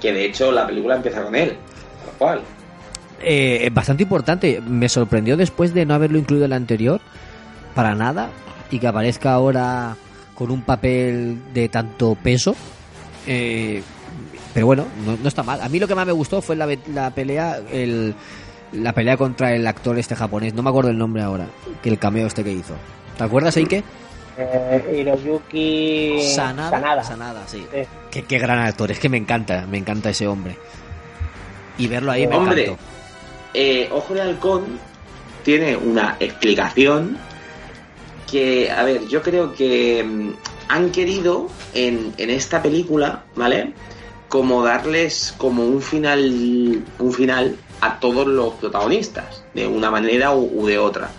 que 0.00 0.12
de 0.12 0.24
hecho 0.24 0.52
la 0.52 0.66
película 0.66 0.96
empieza 0.96 1.22
con 1.22 1.34
él, 1.34 1.56
tal 2.04 2.14
cual. 2.18 2.40
Eh, 3.20 3.66
es 3.66 3.74
bastante 3.74 4.04
importante. 4.04 4.60
Me 4.60 4.88
sorprendió 4.88 5.36
después 5.36 5.74
de 5.74 5.86
no 5.86 5.94
haberlo 5.94 6.18
incluido 6.18 6.44
en 6.44 6.50
la 6.50 6.56
anterior, 6.56 7.00
para 7.74 7.94
nada, 7.94 8.30
y 8.70 8.78
que 8.78 8.86
aparezca 8.86 9.32
ahora 9.32 9.96
con 10.34 10.50
un 10.50 10.62
papel 10.62 11.38
de 11.52 11.68
tanto 11.68 12.16
peso. 12.16 12.54
Eh, 13.26 13.82
pero 14.54 14.66
bueno, 14.66 14.86
no, 15.04 15.16
no 15.16 15.28
está 15.28 15.42
mal. 15.42 15.60
A 15.60 15.68
mí 15.68 15.78
lo 15.78 15.88
que 15.88 15.94
más 15.94 16.06
me 16.06 16.12
gustó 16.12 16.40
fue 16.40 16.56
la, 16.56 16.68
la 16.92 17.10
pelea, 17.10 17.58
el, 17.72 18.14
la 18.72 18.92
pelea 18.92 19.16
contra 19.16 19.54
el 19.54 19.66
actor 19.66 19.98
este 19.98 20.14
japonés. 20.16 20.54
No 20.54 20.62
me 20.62 20.70
acuerdo 20.70 20.90
el 20.90 20.98
nombre 20.98 21.22
ahora, 21.22 21.46
que 21.82 21.88
el 21.90 21.98
cameo 21.98 22.26
este 22.26 22.44
que 22.44 22.52
hizo. 22.52 22.74
¿Te 23.16 23.24
acuerdas, 23.24 23.56
Eike? 23.56 23.82
Eh, 24.36 24.96
Hiroyuki 25.00 26.20
Sanada. 26.34 26.70
Sanada. 26.70 27.04
Sanada, 27.04 27.42
sí. 27.48 27.64
Sí. 27.72 27.80
Qué, 28.10 28.22
qué 28.22 28.38
gran 28.38 28.58
actor, 28.60 28.90
es 28.90 28.98
que 29.00 29.08
me 29.08 29.16
encanta, 29.16 29.66
me 29.68 29.78
encanta 29.78 30.10
ese 30.10 30.26
hombre. 30.28 30.56
Y 31.76 31.86
verlo 31.88 32.12
ahí 32.12 32.26
me 32.26 32.36
Hombre, 32.36 32.64
encantó. 32.64 32.82
eh, 33.54 33.88
Ojo 33.92 34.14
de 34.14 34.20
Halcón 34.22 34.64
tiene 35.44 35.76
una 35.76 36.16
explicación 36.20 37.16
que, 38.30 38.70
a 38.70 38.82
ver, 38.84 39.06
yo 39.08 39.22
creo 39.22 39.52
que 39.54 40.04
mm, 40.04 40.30
han 40.68 40.90
querido 40.90 41.48
en, 41.74 42.12
en 42.18 42.30
esta 42.30 42.62
película, 42.62 43.24
¿vale? 43.34 43.72
Como 44.28 44.62
darles 44.62 45.34
como 45.38 45.64
un 45.64 45.80
final, 45.80 46.82
un 46.98 47.12
final 47.12 47.56
a 47.80 48.00
todos 48.00 48.26
los 48.26 48.54
protagonistas, 48.54 49.42
de 49.54 49.66
una 49.66 49.90
manera 49.90 50.34
u, 50.34 50.66
de 50.66 50.78
otra. 50.78 51.10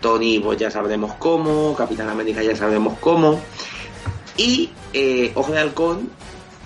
Tony, 0.00 0.38
pues 0.40 0.58
ya 0.58 0.70
sabremos 0.70 1.14
cómo, 1.14 1.74
Capitán 1.74 2.08
América 2.08 2.42
ya 2.42 2.54
sabremos 2.54 2.98
cómo. 2.98 3.40
Y 4.36 4.70
eh, 4.92 5.32
Ojo 5.34 5.52
de 5.52 5.58
Halcón 5.58 6.10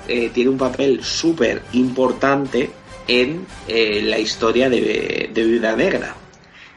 eh, 0.09 0.31
tiene 0.33 0.51
un 0.51 0.59
papel 0.59 1.03
súper 1.05 1.63
importante 1.73 2.71
en 3.07 3.47
eh, 3.69 4.03
la 4.05 4.19
historia 4.19 4.69
de, 4.69 5.31
de 5.33 5.45
Viuda 5.45 5.75
Negra, 5.77 6.15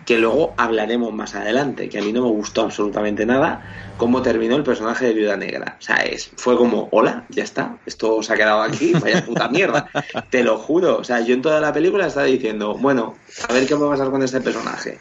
que 0.05 0.17
luego 0.17 0.53
hablaremos 0.57 1.13
más 1.13 1.35
adelante, 1.35 1.89
que 1.89 1.99
a 1.99 2.01
mí 2.01 2.11
no 2.11 2.23
me 2.23 2.29
gustó 2.29 2.63
absolutamente 2.63 3.25
nada 3.25 3.93
cómo 3.97 4.21
terminó 4.21 4.55
el 4.55 4.63
personaje 4.63 5.05
de 5.05 5.13
Viuda 5.13 5.37
Negra. 5.37 5.77
O 5.79 5.81
sea, 5.81 5.97
es, 5.97 6.31
fue 6.35 6.57
como, 6.57 6.89
hola, 6.91 7.25
ya 7.29 7.43
está, 7.43 7.77
esto 7.85 8.21
se 8.21 8.33
ha 8.33 8.35
quedado 8.35 8.61
aquí, 8.61 8.93
vaya 8.93 9.25
puta 9.25 9.47
mierda. 9.47 9.89
Te 10.29 10.43
lo 10.43 10.57
juro, 10.57 10.97
o 10.97 11.03
sea, 11.03 11.21
yo 11.21 11.33
en 11.33 11.41
toda 11.41 11.61
la 11.61 11.71
película 11.71 12.07
estaba 12.07 12.25
diciendo, 12.25 12.75
bueno, 12.75 13.15
a 13.47 13.53
ver 13.53 13.65
qué 13.65 13.75
va 13.75 13.87
a 13.87 13.91
pasar 13.91 14.09
con 14.09 14.23
este 14.23 14.41
personaje. 14.41 14.99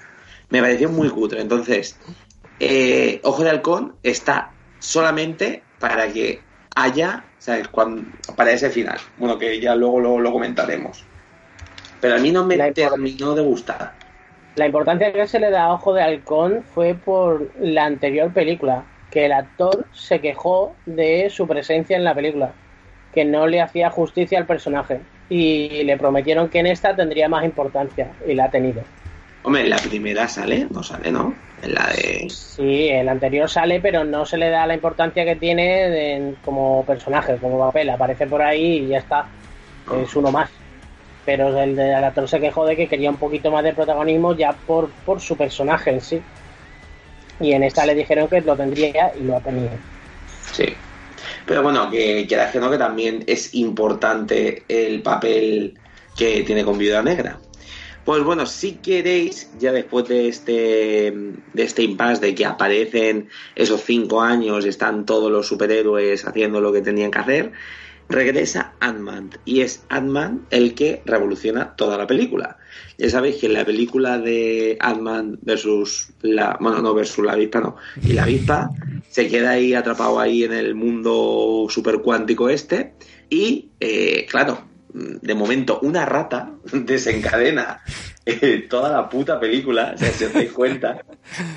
Me 0.50 0.61
pareció 0.61 0.88
muy 0.88 1.09
cutre, 1.09 1.40
entonces, 1.40 1.96
eh, 2.61 3.20
Ojo 3.24 3.42
de 3.42 3.50
Halcón 3.50 3.96
está 4.03 4.53
solamente 4.78 5.62
para 5.78 6.12
que 6.12 6.42
haya, 6.74 7.24
¿sabes? 7.38 7.68
Cuando, 7.68 8.05
para 8.36 8.53
ese 8.53 8.70
final. 8.70 8.98
Bueno, 9.18 9.38
que 9.38 9.61
ya 9.61 9.74
luego 9.74 10.00
lo, 10.00 10.20
lo 10.20 10.32
comentaremos. 10.32 11.05
Pero 12.00 12.16
a 12.16 12.18
mí 12.18 12.32
no 12.32 12.44
me 12.44 12.57
terminó 12.72 13.34
de 13.34 13.42
gustar. 13.42 14.01
La 14.57 14.66
importancia 14.66 15.12
que 15.12 15.26
se 15.26 15.40
le 15.40 15.50
da 15.50 15.64
a 15.64 15.72
Ojo 15.72 15.94
de 15.94 16.03
Halcón 16.03 16.62
fue 16.74 16.94
por 16.94 17.50
la 17.61 17.86
anterior 17.86 18.30
película, 18.32 18.84
que 19.11 19.24
el 19.26 19.32
actor 19.32 19.86
se 19.92 20.20
quejó 20.20 20.74
de 20.84 21.30
su 21.30 21.46
presencia 21.46 21.96
en 21.96 22.05
la 22.05 22.14
película, 22.14 22.53
que 23.14 23.24
no 23.24 23.46
le 23.46 23.61
hacía 23.62 23.90
justicia 23.90 24.38
al 24.38 24.46
personaje 24.46 25.00
y 25.30 25.82
le 25.84 25.96
prometieron 25.96 26.48
que 26.48 26.59
en 26.59 26.66
esta 26.66 26.94
tendría 26.94 27.28
más 27.28 27.44
importancia 27.44 28.09
y 28.26 28.34
la 28.34 28.44
ha 28.44 28.50
tenido. 28.50 28.82
Hombre, 29.42 29.62
en 29.62 29.70
la 29.70 29.78
primera 29.78 30.28
sale, 30.28 30.66
no 30.70 30.82
sale, 30.82 31.11
¿no? 31.11 31.34
En 31.62 31.74
la 31.74 31.86
de. 31.88 32.28
Sí, 32.28 32.88
el 32.90 33.09
anterior 33.09 33.48
sale, 33.48 33.80
pero 33.80 34.05
no 34.05 34.26
se 34.26 34.36
le 34.36 34.50
da 34.50 34.66
la 34.66 34.74
importancia 34.74 35.24
que 35.24 35.36
tiene 35.36 35.88
de- 35.88 36.34
como 36.44 36.84
personaje, 36.84 37.36
como 37.36 37.59
papel. 37.59 37.90
Aparece 37.90 38.26
por 38.26 38.42
ahí 38.42 38.84
y 38.84 38.88
ya 38.88 38.98
está. 38.98 39.26
Es 40.03 40.14
uno 40.14 40.30
más. 40.30 40.50
Pero 41.25 41.57
el 41.62 41.77
del 41.77 42.05
actor 42.05 42.29
se 42.29 42.41
quejó 42.41 42.66
de 42.66 42.77
que 42.77 42.89
quería 42.89 43.11
un 43.11 43.16
poquito 43.16 43.51
más 43.51 43.62
de 43.62 43.73
protagonismo 43.73 44.37
ya 44.37 44.53
por, 44.53 44.91
por 45.07 45.20
su 45.20 45.37
personaje 45.37 45.91
en 45.91 46.01
sí. 46.01 46.23
Y 47.41 47.53
en 47.53 47.62
esta 47.62 47.87
le 47.87 47.95
dijeron 47.95 48.29
que 48.29 48.41
lo 48.41 48.57
tendría 48.57 49.12
y 49.18 49.23
lo 49.25 49.37
ha 49.37 49.41
tenido. 49.41 49.70
Sí. 50.53 50.75
Pero 51.47 51.62
bueno, 51.62 51.91
que 51.91 52.27
quieras 52.27 52.53
que 52.53 52.61
no, 52.61 52.70
que 52.70 52.79
también 52.79 53.25
es 53.27 53.55
importante 53.55 54.64
el 54.68 55.03
papel 55.03 55.79
que 56.16 56.43
tiene 56.43 56.64
con 56.64 56.79
Viuda 56.79 57.03
Negra. 57.03 57.39
Pues 58.05 58.25
bueno, 58.25 58.47
si 58.47 58.75
queréis, 58.77 59.49
ya 59.61 59.70
después 59.70 60.09
de 60.09 60.27
este, 60.27 61.12
de 61.53 61.62
este 61.62 61.83
impasse 61.83 62.20
de 62.20 62.35
que 62.35 62.45
aparecen 62.45 63.29
esos 63.55 63.83
cinco 63.83 64.20
años, 64.20 64.64
están 64.64 65.07
todos 65.07 65.31
los 65.31 65.47
superhéroes 65.47 66.27
haciendo 66.27 66.61
lo 66.61 66.73
que 66.73 66.83
tenían 66.83 67.12
que 67.12 67.18
hacer, 67.20 67.53
regresa 68.09 68.74
Ant-Man. 68.80 69.30
Y 69.44 69.61
es 69.61 69.84
Ant-Man 69.88 70.46
el 70.50 70.74
que 70.74 71.03
revoluciona 71.05 71.74
toda 71.76 71.98
la 71.98 72.07
película. 72.07 72.59
Ya 72.98 73.11
sabéis 73.11 73.36
que 73.36 73.46
en 73.46 73.55
la 73.55 73.64
película 73.64 74.18
de 74.18 74.76
Ant-Man 74.80 75.38
versus 75.42 76.12
la. 76.22 76.57
Bueno, 76.61 76.80
no 76.82 76.94
versus 76.94 77.24
la 77.24 77.32
avispa, 77.32 77.61
no. 77.61 77.76
Y 78.03 78.12
la 78.12 78.24
avispa 78.24 78.70
se 79.09 79.28
queda 79.28 79.53
ahí 79.53 79.74
atrapado 79.74 80.20
ahí 80.20 80.44
en 80.44 80.53
el 80.53 80.74
mundo 80.74 81.66
super 81.68 81.98
cuántico 81.98 82.48
este. 82.48 82.94
Y, 83.28 83.70
eh, 83.80 84.26
claro, 84.28 84.66
de 84.92 85.34
momento 85.34 85.80
una 85.82 86.05
rata 86.05 86.53
desencadena 86.72 87.80
eh, 88.24 88.66
toda 88.68 88.90
la 88.90 89.09
puta 89.09 89.40
película, 89.40 89.96
si 89.96 90.24
os 90.24 90.32
dais 90.32 90.53
cuenta, 90.53 91.05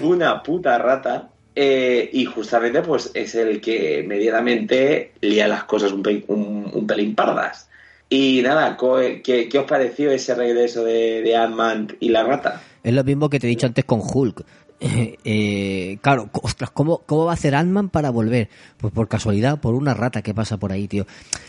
una 0.02 0.42
puta 0.42 0.78
rata. 0.78 1.32
Eh, 1.56 2.10
y 2.14 2.26
justamente 2.26 2.82
pues 2.82 3.12
es 3.14 3.34
el 3.36 3.62
que 3.62 4.04
medianamente 4.08 5.14
lía 5.22 5.48
las 5.48 5.64
cosas 5.64 5.92
un, 5.92 6.04
pe- 6.04 6.26
un, 6.28 6.70
un 6.74 6.88
pelín 6.88 7.16
pardas. 7.16 7.70
Y 8.10 8.42
nada, 8.44 8.78
¿qué, 9.24 9.50
qué 9.50 9.58
os 9.58 9.66
pareció 9.66 10.12
ese 10.12 10.36
regreso 10.36 10.84
de, 10.84 11.22
de 11.24 11.36
Ant-Man 11.36 11.98
y 12.00 12.10
la 12.10 12.24
rata? 12.24 12.62
Es 12.84 12.94
lo 12.94 13.04
mismo 13.04 13.30
que 13.30 13.40
te 13.40 13.48
he 13.48 13.50
dicho 13.50 13.66
antes 13.68 13.86
con 13.86 14.02
Hulk. 14.04 14.44
Eh, 15.28 15.98
claro, 16.02 16.30
ostras, 16.44 16.70
¿cómo, 16.70 17.00
¿cómo 17.06 17.26
va 17.26 17.32
a 17.32 17.36
hacer 17.36 17.56
Ant-Man 17.56 17.90
para 17.90 18.10
volver? 18.12 18.50
Pues 18.78 18.94
por 18.94 19.08
casualidad, 19.08 19.60
por 19.60 19.74
una 19.74 19.94
rata 19.94 20.22
que 20.22 20.34
pasa 20.34 20.58
por 20.58 20.72
ahí, 20.72 20.88
tío. 20.88 21.08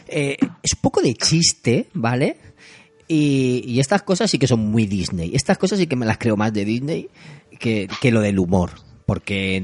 Eh, 0.08 0.36
es 0.62 0.72
un 0.74 0.80
poco 0.80 1.02
de 1.02 1.12
chiste, 1.14 1.88
¿vale? 1.92 2.36
Y, 3.08 3.62
y 3.66 3.80
estas 3.80 4.02
cosas 4.02 4.30
sí 4.30 4.38
que 4.38 4.46
son 4.46 4.60
muy 4.60 4.86
Disney. 4.86 5.32
Estas 5.34 5.58
cosas 5.58 5.78
sí 5.78 5.86
que 5.86 5.96
me 5.96 6.06
las 6.06 6.18
creo 6.18 6.36
más 6.36 6.52
de 6.52 6.64
Disney 6.64 7.08
que, 7.58 7.88
que 8.00 8.10
lo 8.10 8.20
del 8.20 8.38
humor. 8.38 8.70
Porque 9.06 9.60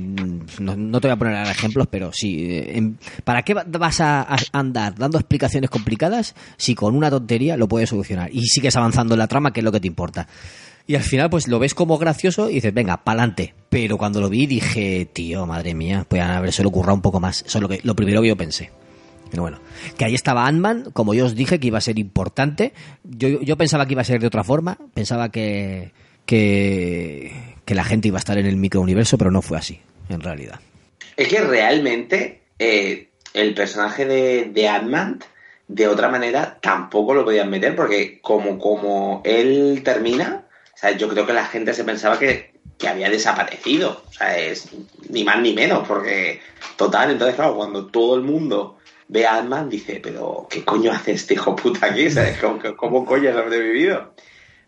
no, 0.61 0.77
no 0.77 1.01
te 1.01 1.09
voy 1.09 1.13
a 1.15 1.19
poner 1.19 1.35
ahora 1.35 1.51
ejemplos, 1.51 1.89
pero 1.91 2.11
sí. 2.13 2.47
eh, 2.49 2.79
en- 2.79 2.97
¿Para 3.25 3.43
qué 3.43 3.55
va- 3.55 3.65
vas 3.69 4.01
a, 4.01 4.25
andar 4.53 4.95
dando 4.95 5.19
explicaciones 5.19 5.69
complicadas 5.69 6.35
si 6.57 6.75
con 6.77 6.95
una 6.95 7.11
tontería 7.11 7.57
lo 7.57 7.67
puedes 7.69 7.89
solucionar? 7.91 8.31
Y 8.33 8.47
sigues 8.47 8.77
avanzando 8.77 9.15
en 9.15 9.19
la 9.19 9.27
trama, 9.27 9.53
que 9.53 9.59
es 9.61 9.65
lo 9.65 9.73
que 9.73 9.81
te 9.81 9.89
importa. 9.89 10.29
Y 10.87 10.95
al 10.95 11.03
final, 11.03 11.29
pues 11.29 11.49
lo 11.49 11.59
ves 11.59 11.75
como 11.75 11.99
gracioso 11.99 12.49
y 12.51 12.55
dices, 12.55 12.73
venga, 12.73 13.03
pa'lante. 13.05 13.55
Pero 13.69 13.99
cuando 13.99 14.21
lo 14.21 14.29
vi 14.29 14.47
dije, 14.47 15.09
tío, 15.13 15.45
madre 15.47 15.75
mía, 15.75 16.07
podían 16.09 16.31
haberse 16.31 16.63
lo 16.63 16.71
currado 16.71 16.95
un 16.95 17.03
poco 17.03 17.19
más. 17.21 17.43
Eso 17.47 17.59
es 17.59 17.63
lo, 17.63 17.69
que, 17.69 17.81
lo 17.83 17.95
primero 17.97 18.23
que 18.23 18.29
yo 18.29 18.37
pensé. 18.37 18.71
Pero 19.31 19.43
bueno, 19.43 19.59
que 19.97 20.05
ahí 20.05 20.15
estaba 20.15 20.47
Ant-Man, 20.47 20.91
como 20.93 21.15
yo 21.15 21.25
os 21.27 21.35
dije, 21.35 21.59
que 21.59 21.67
iba 21.69 21.79
a 21.79 21.81
ser 21.81 21.99
importante. 21.99 22.75
Yo, 23.03 23.41
yo 23.43 23.57
pensaba 23.57 23.87
que 23.87 23.93
iba 23.95 24.03
a 24.03 24.05
ser 24.05 24.21
de 24.21 24.27
otra 24.27 24.45
forma, 24.45 24.77
pensaba 24.95 25.31
que, 25.31 25.93
que, 26.27 27.33
que 27.65 27.75
la 27.75 27.85
gente 27.85 28.09
iba 28.09 28.19
a 28.19 28.21
estar 28.21 28.39
en 28.39 28.47
el 28.47 28.57
microuniverso, 28.57 29.19
pero 29.19 29.31
no 29.31 29.43
fue 29.43 29.59
así, 29.59 29.81
en 30.09 30.21
realidad. 30.21 30.61
Es 31.17 31.29
que 31.29 31.41
realmente 31.41 32.43
eh, 32.59 33.09
el 33.35 33.55
personaje 33.55 34.05
de, 34.05 34.51
de 34.53 34.69
Ant-Man, 34.69 35.21
de 35.69 35.89
otra 35.89 36.09
manera, 36.09 36.59
tampoco 36.61 37.15
lo 37.15 37.25
podían 37.25 37.51
meter, 37.51 37.77
porque 37.77 38.21
como, 38.21 38.59
como 38.59 39.23
él 39.25 39.83
termina, 39.85 40.45
o 40.75 40.79
sea, 40.79 40.93
yo 40.93 41.09
creo 41.09 41.27
que 41.27 41.33
la 41.33 41.47
gente 41.47 41.75
se 41.75 41.85
pensaba 41.85 42.19
que, 42.19 42.53
que 42.79 42.89
había 42.89 43.09
desaparecido. 43.09 44.03
O 44.09 44.13
sea, 44.13 44.37
es 44.37 44.69
ni 45.09 45.25
más 45.25 45.41
ni 45.41 45.53
menos, 45.53 45.87
porque 45.87 46.41
total, 46.77 47.13
entonces, 47.13 47.37
claro, 47.37 47.57
cuando 47.57 47.87
todo 47.87 48.17
el 48.17 48.23
mundo 48.23 48.79
ve 49.09 49.27
a 49.27 49.43
dice, 49.69 50.01
pero 50.03 50.47
¿qué 50.51 50.65
coño 50.65 50.91
hace 50.91 51.13
este 51.13 51.35
hijo 51.35 51.55
puta 51.55 51.87
aquí? 51.87 52.11
¿Sabes? 52.11 52.39
¿Cómo, 52.39 52.59
cómo 52.77 53.05
coño 53.05 53.31
ha 53.31 53.35
sobrevivido? 53.35 54.15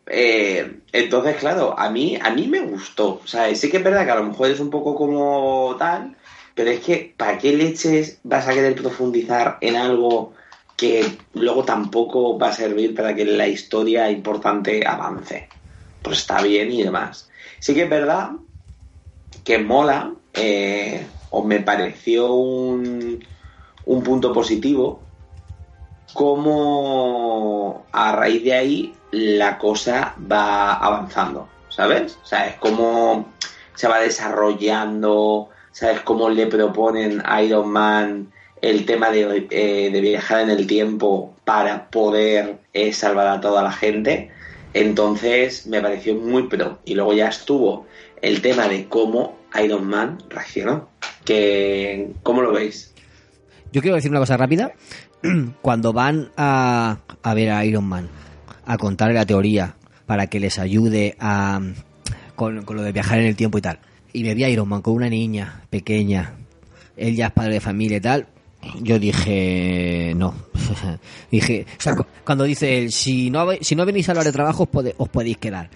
Eh, 0.07 0.81
entonces, 0.93 1.37
claro, 1.37 1.79
a 1.79 1.91
mí, 1.91 2.19
a 2.21 2.31
mí 2.31 2.47
me 2.49 2.61
gustó. 2.61 3.21
O 3.25 3.27
sea, 3.27 3.55
sí 3.55 3.71
que 3.71 3.79
es 3.79 3.85
verdad 3.85 4.05
que 4.05 4.11
a 4.13 4.17
lo 4.17 4.25
mejor 4.25 4.51
es 4.51 4.61
un 4.61 4.71
poco 4.71 4.95
como 4.95 5.77
tal, 5.79 6.17
pero 6.55 6.71
es 6.71 6.81
que, 6.81 7.15
¿para 7.17 7.39
qué 7.39 7.53
leches 7.53 8.21
vas 8.23 8.47
a 8.47 8.55
querer 8.55 8.75
profundizar 8.75 9.59
en 9.61 9.77
algo 9.77 10.35
que 10.77 11.19
luego 11.33 11.65
tampoco 11.65 12.39
va 12.39 12.49
a 12.49 12.53
servir 12.53 12.95
para 12.95 13.15
que 13.15 13.25
la 13.25 13.49
historia 13.49 14.11
importante 14.11 14.87
avance? 14.87 15.49
Pues 16.03 16.19
está 16.19 16.43
bien 16.43 16.71
y 16.71 16.83
demás. 16.83 17.31
Sí 17.59 17.75
que 17.75 17.85
es 17.85 17.91
verdad 17.91 18.33
que 19.43 19.59
mola, 19.59 20.13
eh, 20.35 21.07
o 21.31 21.43
me 21.43 21.61
pareció 21.61 22.33
un, 22.35 23.25
un 23.87 24.03
punto 24.03 24.33
positivo, 24.33 25.03
como 26.13 27.87
a 27.91 28.13
raíz 28.13 28.45
de 28.45 28.55
ahí 28.55 28.95
la 29.15 29.59
cosa 29.59 30.15
va 30.31 30.75
avanzando, 30.75 31.49
¿sabes? 31.69 32.19
O 32.23 32.27
sea, 32.27 32.49
es 32.49 32.57
como 32.57 33.33
se 33.75 33.89
va 33.89 34.01
desarrollando, 34.01 35.49
¿sabes? 35.73 36.01
Cómo 36.01 36.29
le 36.29 36.47
proponen 36.47 37.23
a 37.25 37.43
Iron 37.43 37.71
Man 37.71 38.33
el 38.61 38.87
tema 38.87 39.11
de, 39.11 39.47
eh, 39.51 39.91
de 39.93 40.01
viajar 40.01 40.41
en 40.41 40.51
el 40.51 40.67
tiempo 40.67 41.35
para 41.45 41.91
poder 41.91 42.59
eh, 42.73 42.93
salvar 42.93 43.29
a 43.29 43.41
toda 43.41 43.63
la 43.63 43.73
gente. 43.73 44.31
Entonces 44.73 45.67
me 45.67 45.81
pareció 45.81 46.15
muy 46.17 46.49
pro. 46.49 46.81
Y 46.85 46.95
luego 46.95 47.13
ya 47.13 47.29
estuvo 47.29 47.87
el 48.23 48.41
tema 48.43 48.69
de 48.69 48.89
cómo 48.89 49.39
Iron 49.63 49.87
Man 49.87 50.19
reaccionó. 50.29 50.89
Que, 51.25 52.13
¿Cómo 52.23 52.43
lo 52.43 52.53
veis? 52.53 52.93
Yo 53.73 53.81
quiero 53.81 53.97
decir 53.97 54.11
una 54.11 54.21
cosa 54.21 54.37
rápida. 54.37 54.73
Cuando 55.63 55.93
van 55.93 56.31
a, 56.37 56.99
a 57.23 57.35
ver 57.35 57.51
a 57.51 57.65
Iron 57.65 57.85
Man, 57.85 58.09
a 58.67 58.79
contarle 58.79 59.15
la 59.15 59.27
teoría 59.27 59.75
para 60.07 60.27
que 60.27 60.41
les 60.41 60.59
ayude 60.59 61.17
a, 61.21 61.61
con, 62.35 62.63
con 62.65 62.77
lo 62.77 62.83
de 62.83 62.93
viajar 62.93 63.19
en 63.19 63.27
el 63.27 63.37
tiempo 63.37 63.59
y 63.59 63.63
tal, 63.63 63.79
y 64.13 64.23
me 64.23 64.35
vi 64.35 64.45
a 64.45 64.49
Iron 64.49 64.69
Man 64.69 64.83
con 64.83 64.95
una 64.95 65.09
niña 65.09 65.63
pequeña, 65.71 66.35
él 66.97 67.17
ya 67.17 67.27
es 67.27 67.33
padre 67.33 67.55
de 67.55 67.61
familia 67.61 67.97
y 67.97 68.01
tal, 68.01 68.27
yo 68.81 68.99
dije 68.99 70.13
no. 70.17 70.35
dije, 71.31 71.67
o 71.79 71.83
sea, 71.83 71.95
cu- 71.95 72.07
cuando 72.25 72.45
dice 72.45 72.79
él, 72.79 72.93
si 72.93 73.31
no, 73.31 73.47
si 73.61 73.75
no 73.77 73.85
venís 73.85 74.09
a 74.09 74.13
hablar 74.13 74.25
de 74.25 74.33
trabajo, 74.33 74.63
os, 74.65 74.69
pode- 74.71 74.95
os 74.97 75.09
podéis 75.09 75.37
quedar. 75.37 75.69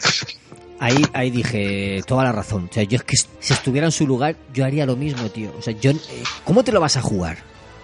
Ahí, 0.80 1.02
ahí 1.12 1.30
dije, 1.30 2.00
toda 2.06 2.22
la 2.24 2.32
razón. 2.32 2.68
O 2.70 2.72
sea, 2.72 2.84
yo 2.84 2.96
es 2.96 3.02
que 3.02 3.16
si 3.16 3.52
estuviera 3.52 3.86
en 3.86 3.90
su 3.92 4.06
lugar, 4.06 4.36
yo 4.54 4.64
haría 4.64 4.86
lo 4.86 4.96
mismo, 4.96 5.28
tío. 5.28 5.52
O 5.58 5.60
sea, 5.62 5.74
yo, 5.74 5.90
eh, 5.90 5.96
¿cómo 6.44 6.62
te 6.62 6.70
lo 6.72 6.80
vas 6.80 6.96
a 6.96 7.02
jugar? 7.02 7.36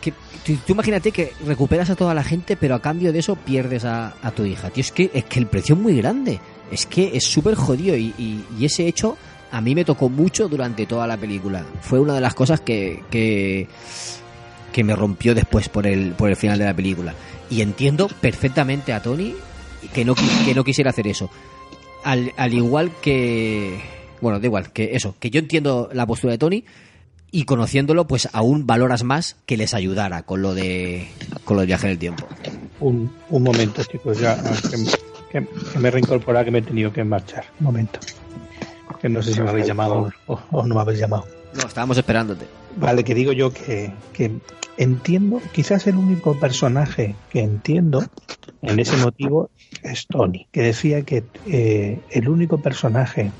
Que, 0.04 0.12
tú, 0.44 0.72
imagínate 0.74 1.12
que 1.12 1.32
recuperas 1.46 1.88
a 1.88 1.96
toda 1.96 2.12
la 2.12 2.22
gente, 2.22 2.56
pero 2.56 2.74
a 2.74 2.82
cambio 2.82 3.10
de 3.10 3.20
eso 3.20 3.36
pierdes 3.36 3.86
a, 3.86 4.12
tu 4.36 4.44
hija. 4.44 4.68
Tío, 4.68 4.82
es 4.82 4.92
que, 4.92 5.10
es 5.14 5.24
que 5.24 5.38
el 5.38 5.46
precio 5.46 5.74
es 5.74 5.80
muy 5.80 5.96
grande. 5.96 6.40
Es 6.70 6.84
que 6.84 7.16
es 7.16 7.24
súper 7.24 7.54
jodido 7.54 7.96
y, 7.96 8.44
ese 8.60 8.86
hecho 8.86 9.16
a 9.50 9.62
mí 9.62 9.74
me 9.74 9.86
tocó 9.86 10.10
mucho 10.10 10.46
durante 10.46 10.84
toda 10.84 11.06
la 11.06 11.16
película. 11.16 11.64
Fue 11.80 11.98
una 11.98 12.12
de 12.12 12.20
las 12.20 12.34
cosas 12.34 12.60
que, 12.60 13.02
que, 13.10 14.84
me 14.84 14.94
rompió 14.94 15.34
después 15.34 15.70
por 15.70 15.86
el, 15.86 16.12
por 16.12 16.28
el 16.28 16.36
final 16.36 16.58
de 16.58 16.66
la 16.66 16.74
película. 16.74 17.14
Y 17.48 17.62
entiendo 17.62 18.08
perfectamente 18.20 18.92
a 18.92 19.00
Tony 19.00 19.34
que 19.94 20.04
no, 20.04 20.14
que 20.14 20.54
no 20.54 20.64
quisiera 20.64 20.90
hacer 20.90 21.06
eso. 21.06 21.30
Al, 22.04 22.32
al 22.36 22.52
igual 22.52 22.92
que... 23.00 23.80
Bueno, 24.20 24.38
da 24.38 24.46
igual, 24.46 24.70
que 24.70 24.94
eso, 24.94 25.14
que 25.18 25.30
yo 25.30 25.38
entiendo 25.38 25.88
la 25.92 26.06
postura 26.06 26.32
de 26.32 26.38
Tony 26.38 26.64
y 27.34 27.44
conociéndolo, 27.46 28.06
pues 28.06 28.28
aún 28.32 28.64
valoras 28.64 29.02
más 29.02 29.34
que 29.44 29.56
les 29.56 29.74
ayudara 29.74 30.22
con 30.22 30.40
lo 30.40 30.54
de, 30.54 31.08
con 31.44 31.56
lo 31.56 31.62
de 31.62 31.66
viaje 31.66 31.86
en 31.86 31.92
el 31.92 31.98
tiempo. 31.98 32.26
Un, 32.78 33.10
un 33.28 33.42
momento, 33.42 33.82
chicos, 33.82 34.20
ya 34.20 34.32
ah, 34.40 34.52
que, 34.70 34.76
que- 35.40 35.48
que 35.72 35.78
me 35.80 35.88
he 35.88 35.90
reincorporado, 35.90 36.44
que 36.44 36.52
me 36.52 36.58
he 36.58 36.62
tenido 36.62 36.92
que 36.92 37.02
marchar. 37.02 37.44
Un 37.58 37.66
momento. 37.66 37.98
Que 39.00 39.08
no 39.08 39.20
sé 39.20 39.34
si 39.34 39.40
me 39.40 39.50
habéis 39.50 39.66
llamado 39.66 40.10
o, 40.28 40.38
o 40.52 40.64
no 40.64 40.76
me 40.76 40.80
habéis 40.80 41.00
llamado. 41.00 41.26
No, 41.54 41.66
estábamos 41.66 41.98
esperándote. 41.98 42.46
Vale, 42.76 43.02
que 43.02 43.14
digo 43.16 43.32
yo 43.32 43.52
que, 43.52 43.92
que 44.12 44.30
entiendo, 44.76 45.40
quizás 45.52 45.88
el 45.88 45.96
único 45.96 46.38
personaje 46.38 47.16
que 47.30 47.40
entiendo 47.40 48.04
en 48.62 48.78
ese 48.78 48.96
motivo 48.98 49.50
es 49.82 50.06
Tony, 50.06 50.46
que 50.52 50.62
decía 50.62 51.02
que 51.02 51.24
eh, 51.48 52.00
el 52.10 52.28
único 52.28 52.58
personaje 52.58 53.32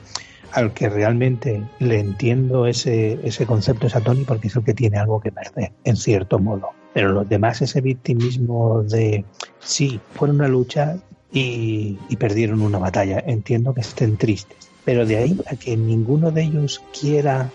al 0.54 0.72
que 0.72 0.88
realmente 0.88 1.62
le 1.80 1.98
entiendo 1.98 2.66
ese, 2.66 3.18
ese 3.24 3.44
concepto 3.44 3.88
es 3.88 3.96
a 3.96 4.00
Tony 4.00 4.24
porque 4.24 4.46
es 4.46 4.56
el 4.56 4.64
que 4.64 4.72
tiene 4.72 4.98
algo 4.98 5.20
que 5.20 5.32
perder, 5.32 5.72
en 5.82 5.96
cierto 5.96 6.38
modo. 6.38 6.70
Pero 6.92 7.10
los 7.10 7.28
demás, 7.28 7.60
ese 7.60 7.80
victimismo 7.80 8.84
de, 8.84 9.24
sí, 9.58 10.00
fueron 10.14 10.36
una 10.36 10.48
lucha 10.48 10.96
y, 11.32 11.98
y 12.08 12.16
perdieron 12.16 12.62
una 12.62 12.78
batalla, 12.78 13.22
entiendo 13.26 13.74
que 13.74 13.80
estén 13.80 14.16
tristes. 14.16 14.70
Pero 14.84 15.04
de 15.04 15.16
ahí 15.16 15.40
a 15.50 15.56
que 15.56 15.76
ninguno 15.76 16.30
de 16.30 16.42
ellos 16.42 16.80
quiera 16.98 17.50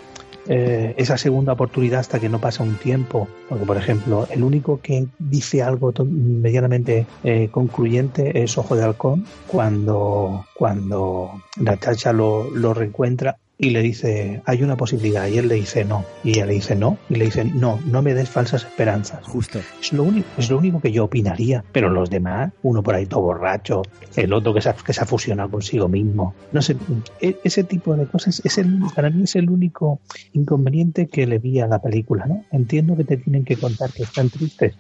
eh, 0.50 0.96
esa 0.98 1.18
segunda 1.18 1.54
oportunidad 1.54 2.00
hasta 2.00 2.20
que 2.20 2.28
no 2.28 2.40
pasa 2.40 2.64
un 2.64 2.76
tiempo. 2.76 3.28
Porque, 3.48 3.66
por 3.66 3.78
ejemplo, 3.78 4.28
el 4.32 4.44
único 4.44 4.82
que 4.82 5.06
dice 5.20 5.62
algo 5.62 5.94
medianamente 6.06 7.06
eh, 7.24 7.50
concluyente 7.52 8.44
es 8.44 8.58
Ojo 8.58 8.76
de 8.76 8.84
Halcón 8.84 9.26
cuando, 9.48 10.46
cuando 10.56 11.42
Natasha 11.58 12.12
lo, 12.14 12.50
lo 12.50 12.74
reencuentra 12.74 13.38
y 13.62 13.72
le 13.72 13.82
dice, 13.82 14.42
hay 14.46 14.64
una 14.64 14.78
posibilidad, 14.78 15.28
y 15.28 15.38
él 15.38 15.50
le 15.50 15.56
dice 15.56 15.84
no, 15.84 16.06
y 16.24 16.32
ella 16.32 16.46
le 16.46 16.54
dice 16.54 16.78
no, 16.78 16.98
y 17.10 17.16
le 17.16 17.26
dice 17.26 17.44
no, 17.44 17.78
no 17.86 18.02
me 18.02 18.14
des 18.14 18.30
falsas 18.30 18.64
esperanzas. 18.64 19.28
Justo. 19.28 19.60
Es 19.82 19.92
lo 19.92 20.04
único, 20.04 20.28
es 20.38 20.50
lo 20.50 20.58
único 20.58 20.80
que 20.80 20.94
yo 20.94 21.04
opinaría, 21.04 21.64
pero 21.74 21.90
los 21.90 22.10
demás, 22.10 22.54
uno 22.64 22.82
por 22.82 22.96
ahí 22.96 23.06
todo 23.06 23.22
borracho, 23.22 23.82
el 24.16 24.32
otro 24.32 24.54
que 24.54 24.62
se 24.62 24.70
ha, 24.70 24.74
que 24.74 24.94
se 24.94 25.02
ha 25.02 25.06
fusionado 25.06 25.52
consigo 25.52 25.90
mismo, 25.90 26.34
no 26.54 26.62
sé, 26.62 26.78
e- 27.20 27.36
ese 27.44 27.66
tipo 27.66 27.96
de 27.96 28.08
cosas 28.08 28.42
es 28.46 28.58
el, 28.58 28.80
para 28.96 29.10
mí 29.10 29.24
es 29.24 29.36
el 29.36 29.50
único 29.50 30.00
inconveniente 30.32 31.08
que 31.08 31.28
le 31.28 31.38
vi 31.38 31.60
a 31.60 31.68
la 31.68 31.82
película, 31.82 32.26
¿no? 32.28 32.46
Entiendo 32.54 32.96
que 32.96 33.04
te 33.04 33.18
tienen 33.18 33.44
que 33.44 33.58
contar 33.58 33.92
que 33.92 34.04
están 34.04 34.30
tristes 34.30 34.78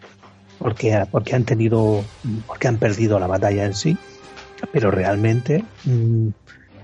porque, 0.57 1.05
porque 1.11 1.35
han 1.35 1.43
tenido, 1.43 2.05
porque 2.47 2.69
han 2.69 2.77
perdido 2.77 3.19
la 3.19 3.27
batalla 3.27 3.65
en 3.65 3.73
sí, 3.73 3.97
pero 4.71 4.89
realmente 4.89 5.65
mm, 5.83 6.29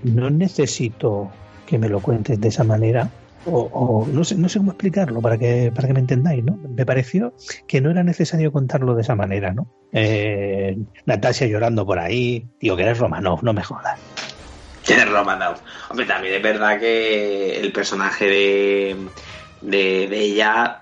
no 0.02 0.30
necesito 0.30 1.30
que 1.66 1.78
me 1.78 1.88
lo 1.88 2.00
cuentes 2.00 2.40
de 2.40 2.48
esa 2.48 2.64
manera 2.64 3.10
o, 3.44 3.60
o 3.72 4.06
no 4.06 4.24
sé 4.24 4.34
no 4.36 4.48
sé 4.48 4.58
cómo 4.58 4.72
explicarlo 4.72 5.20
para 5.20 5.38
que 5.38 5.72
para 5.74 5.86
que 5.86 5.94
me 5.94 6.00
entendáis 6.00 6.42
no 6.42 6.56
me 6.56 6.84
pareció 6.86 7.34
que 7.68 7.80
no 7.80 7.90
era 7.90 8.02
necesario 8.02 8.50
contarlo 8.50 8.94
de 8.94 9.02
esa 9.02 9.14
manera 9.14 9.52
no 9.52 9.68
eh, 9.92 10.76
Natasha 11.04 11.46
llorando 11.46 11.86
por 11.86 11.98
ahí 11.98 12.46
tío 12.58 12.76
que 12.76 12.82
eres 12.82 12.98
Romanov 12.98 13.44
no 13.44 13.52
me 13.52 13.62
jodas 13.62 14.00
de 14.86 15.04
Romanov. 15.04 15.56
Hombre, 15.88 16.06
también 16.06 16.34
es 16.34 16.42
verdad 16.42 16.78
que 16.78 17.58
el 17.58 17.72
personaje 17.72 18.26
de, 18.26 18.96
de, 19.60 20.08
de 20.08 20.20
ella 20.20 20.80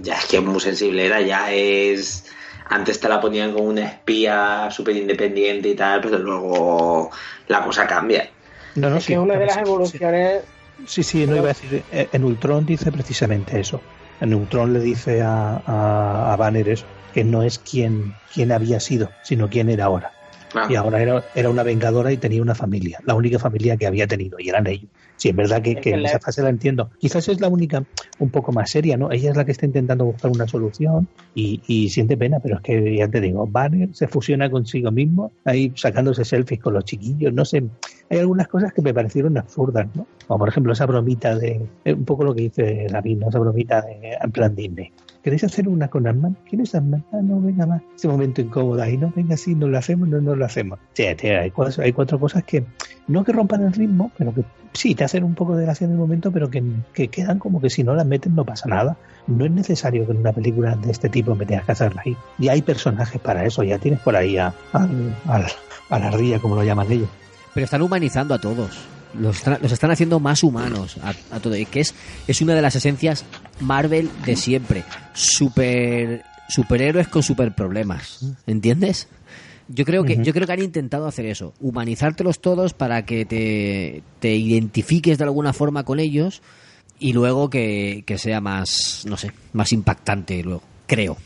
ya 0.00 0.14
es 0.14 0.26
que 0.26 0.36
es 0.36 0.42
muy 0.42 0.60
sensible, 0.60 1.06
era 1.06 1.20
ya 1.20 1.52
es... 1.52 2.24
Antes 2.68 3.00
te 3.00 3.08
la 3.08 3.20
ponían 3.20 3.52
como 3.52 3.64
una 3.64 3.84
espía 3.84 4.68
súper 4.70 4.96
independiente 4.96 5.68
y 5.68 5.74
tal, 5.74 6.00
pero 6.00 6.18
luego 6.18 7.10
la 7.48 7.62
cosa 7.64 7.86
cambia. 7.86 8.30
No 8.76 8.90
no 8.90 8.96
Es 8.96 9.06
que 9.06 9.14
es 9.14 9.18
una 9.18 9.36
de 9.38 9.46
las 9.46 9.56
evoluciones. 9.58 10.42
Sí, 10.86 11.02
sí, 11.02 11.26
no 11.26 11.36
iba 11.36 11.44
a 11.44 11.48
decir. 11.48 11.82
eh, 11.92 12.08
En 12.12 12.24
Ultron 12.24 12.66
dice 12.66 12.90
precisamente 12.90 13.60
eso. 13.60 13.80
En 14.20 14.34
Ultron 14.34 14.72
le 14.72 14.80
dice 14.80 15.22
a, 15.22 15.62
a, 15.66 16.32
a 16.32 16.36
Banner 16.36 16.68
eso, 16.68 16.86
que 17.12 17.24
no 17.24 17.42
es 17.42 17.58
quien, 17.58 18.14
quien 18.32 18.52
había 18.52 18.80
sido, 18.80 19.10
sino 19.22 19.48
quién 19.48 19.68
era 19.68 19.84
ahora. 19.86 20.12
Ah. 20.54 20.66
Y 20.68 20.74
ahora 20.76 21.00
era, 21.02 21.24
era 21.34 21.50
una 21.50 21.62
vengadora 21.62 22.12
y 22.12 22.16
tenía 22.16 22.42
una 22.42 22.54
familia, 22.54 23.00
la 23.04 23.14
única 23.14 23.38
familia 23.38 23.76
que 23.76 23.86
había 23.86 24.06
tenido, 24.06 24.38
y 24.38 24.48
eran 24.48 24.66
ellos. 24.66 24.90
Sí, 25.22 25.28
es 25.28 25.36
verdad 25.36 25.62
que, 25.62 25.76
que 25.76 25.90
esa 25.90 26.18
fase 26.18 26.42
la 26.42 26.48
entiendo. 26.48 26.90
Quizás 26.98 27.28
es 27.28 27.40
la 27.40 27.46
única 27.46 27.84
un 28.18 28.30
poco 28.30 28.50
más 28.50 28.68
seria, 28.70 28.96
¿no? 28.96 29.12
Ella 29.12 29.30
es 29.30 29.36
la 29.36 29.44
que 29.44 29.52
está 29.52 29.66
intentando 29.66 30.04
buscar 30.04 30.32
una 30.32 30.48
solución 30.48 31.06
y, 31.32 31.62
y 31.68 31.90
siente 31.90 32.16
pena, 32.16 32.40
pero 32.40 32.56
es 32.56 32.62
que 32.62 32.96
ya 32.96 33.06
te 33.06 33.20
digo, 33.20 33.46
Banner 33.46 33.94
se 33.94 34.08
fusiona 34.08 34.50
consigo 34.50 34.90
mismo, 34.90 35.30
ahí 35.44 35.72
sacándose 35.76 36.24
selfies 36.24 36.58
con 36.58 36.74
los 36.74 36.84
chiquillos, 36.86 37.32
no 37.32 37.44
sé. 37.44 37.62
Hay 38.10 38.18
algunas 38.18 38.48
cosas 38.48 38.72
que 38.72 38.82
me 38.82 38.92
parecieron 38.92 39.38
absurdas, 39.38 39.86
¿no? 39.94 40.08
Como 40.26 40.40
por 40.40 40.48
ejemplo 40.48 40.72
esa 40.72 40.86
bromita 40.86 41.38
de, 41.38 41.60
eh, 41.84 41.92
un 41.94 42.04
poco 42.04 42.24
lo 42.24 42.34
que 42.34 42.42
dice 42.42 42.88
David, 42.90 43.18
¿no? 43.18 43.28
Esa 43.28 43.38
bromita 43.38 43.80
de, 43.80 44.18
en 44.20 44.32
plan 44.32 44.56
Disney. 44.56 44.90
¿Queréis 45.22 45.44
hacer 45.44 45.68
una 45.68 45.88
con 45.88 46.06
Ant-Man? 46.06 46.36
¿Quién 46.48 46.62
es 46.62 46.74
Ant-Man? 46.74 47.04
Ah, 47.12 47.20
no, 47.22 47.40
venga 47.40 47.64
más. 47.66 47.80
Ese 47.94 48.08
momento 48.08 48.40
incómodo 48.40 48.82
ahí, 48.82 48.96
no, 48.96 49.12
venga, 49.14 49.36
sí, 49.36 49.54
no 49.54 49.68
lo 49.68 49.78
hacemos, 49.78 50.08
no, 50.08 50.20
no 50.20 50.34
lo 50.34 50.44
hacemos. 50.44 50.78
Sí, 50.94 51.04
tío, 51.16 51.38
hay, 51.38 51.50
cuatro, 51.50 51.82
hay 51.84 51.92
cuatro 51.92 52.18
cosas 52.18 52.42
que 52.44 52.64
no 53.08 53.22
que 53.24 53.32
rompan 53.32 53.62
el 53.62 53.72
ritmo, 53.72 54.10
pero 54.18 54.34
que 54.34 54.42
sí, 54.72 54.94
te 54.94 55.04
hacen 55.04 55.22
un 55.24 55.34
poco 55.34 55.54
de 55.56 55.64
gracia 55.64 55.84
en 55.84 55.92
el 55.92 55.98
momento, 55.98 56.32
pero 56.32 56.50
que, 56.50 56.62
que 56.92 57.08
quedan 57.08 57.38
como 57.38 57.60
que 57.60 57.70
si 57.70 57.84
no 57.84 57.94
las 57.94 58.06
meten 58.06 58.34
no 58.34 58.44
pasa 58.44 58.68
nada. 58.68 58.96
No 59.28 59.44
es 59.44 59.50
necesario 59.52 60.04
que 60.06 60.12
en 60.12 60.18
una 60.18 60.32
película 60.32 60.74
de 60.74 60.90
este 60.90 61.08
tipo 61.08 61.34
me 61.36 61.46
tengas 61.46 61.64
que 61.66 61.72
hacerla 61.72 62.02
ahí. 62.04 62.16
Y 62.40 62.48
hay 62.48 62.62
personajes 62.62 63.20
para 63.20 63.44
eso, 63.44 63.62
ya 63.62 63.78
tienes 63.78 64.00
por 64.00 64.16
ahí 64.16 64.38
a, 64.38 64.52
al- 64.72 65.14
al- 65.26 65.46
a 65.90 65.98
la 66.00 66.08
ardilla, 66.08 66.40
como 66.40 66.56
lo 66.56 66.64
llaman 66.64 66.90
ellos. 66.90 67.08
Pero 67.54 67.64
están 67.64 67.82
humanizando 67.82 68.34
a 68.34 68.40
todos. 68.40 68.76
Los 69.14 69.38
están, 69.38 69.58
los 69.60 69.72
están 69.72 69.90
haciendo 69.90 70.20
más 70.20 70.42
humanos 70.42 70.96
a, 71.02 71.14
a 71.34 71.40
todo. 71.40 71.56
Y 71.56 71.66
que 71.66 71.80
es, 71.80 71.94
es 72.26 72.40
una 72.40 72.54
de 72.54 72.62
las 72.62 72.74
esencias 72.76 73.24
Marvel 73.60 74.10
de 74.24 74.36
siempre. 74.36 74.84
Super, 75.12 76.24
superhéroes 76.48 77.08
con 77.08 77.22
super 77.22 77.54
problemas. 77.54 78.24
¿Entiendes? 78.46 79.08
Yo 79.68 79.84
creo 79.84 80.04
que 80.04 80.22
yo 80.22 80.32
creo 80.32 80.46
que 80.46 80.52
han 80.52 80.62
intentado 80.62 81.06
hacer 81.06 81.24
eso, 81.26 81.54
humanizártelos 81.60 82.40
todos 82.40 82.74
para 82.74 83.06
que 83.06 83.24
te, 83.24 84.02
te 84.18 84.34
identifiques 84.34 85.16
de 85.16 85.24
alguna 85.24 85.52
forma 85.52 85.84
con 85.84 85.98
ellos 85.98 86.42
y 86.98 87.12
luego 87.12 87.48
que, 87.48 88.04
que 88.06 88.18
sea 88.18 88.40
más, 88.40 89.04
no 89.06 89.16
sé, 89.16 89.32
más 89.52 89.72
impactante 89.72 90.42
luego, 90.42 90.62
creo. 90.86 91.16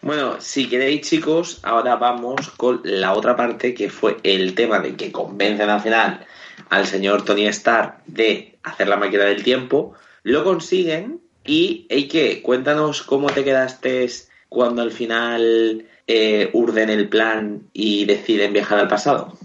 Bueno, 0.00 0.36
si 0.38 0.68
queréis 0.68 1.08
chicos, 1.08 1.58
ahora 1.64 1.96
vamos 1.96 2.50
con 2.50 2.82
la 2.84 3.14
otra 3.14 3.34
parte 3.34 3.74
que 3.74 3.90
fue 3.90 4.18
el 4.22 4.54
tema 4.54 4.78
de 4.78 4.94
que 4.94 5.10
convencen 5.10 5.68
al 5.68 5.80
final 5.80 6.24
al 6.70 6.86
señor 6.86 7.24
Tony 7.24 7.46
Stark 7.46 8.02
de 8.06 8.58
hacer 8.62 8.88
la 8.88 8.96
máquina 8.96 9.24
del 9.24 9.42
tiempo, 9.42 9.94
lo 10.22 10.44
consiguen 10.44 11.20
y, 11.44 11.86
Eike, 11.88 12.42
cuéntanos 12.42 13.02
cómo 13.02 13.30
te 13.30 13.44
quedaste 13.44 14.06
cuando 14.48 14.82
al 14.82 14.90
final 14.90 15.86
eh, 16.06 16.50
urden 16.52 16.90
el 16.90 17.08
plan 17.08 17.62
y 17.72 18.04
deciden 18.04 18.52
viajar 18.52 18.78
al 18.78 18.88
pasado. 18.88 19.38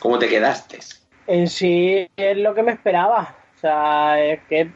¿Cómo 0.00 0.18
te 0.18 0.28
quedaste? 0.28 0.78
En 1.26 1.48
sí 1.48 2.08
es 2.16 2.36
lo 2.36 2.54
que 2.54 2.62
me 2.62 2.72
esperaba. 2.72 3.36
O 3.56 3.60
sea, 3.60 4.22
es 4.22 4.40
que 4.48 4.70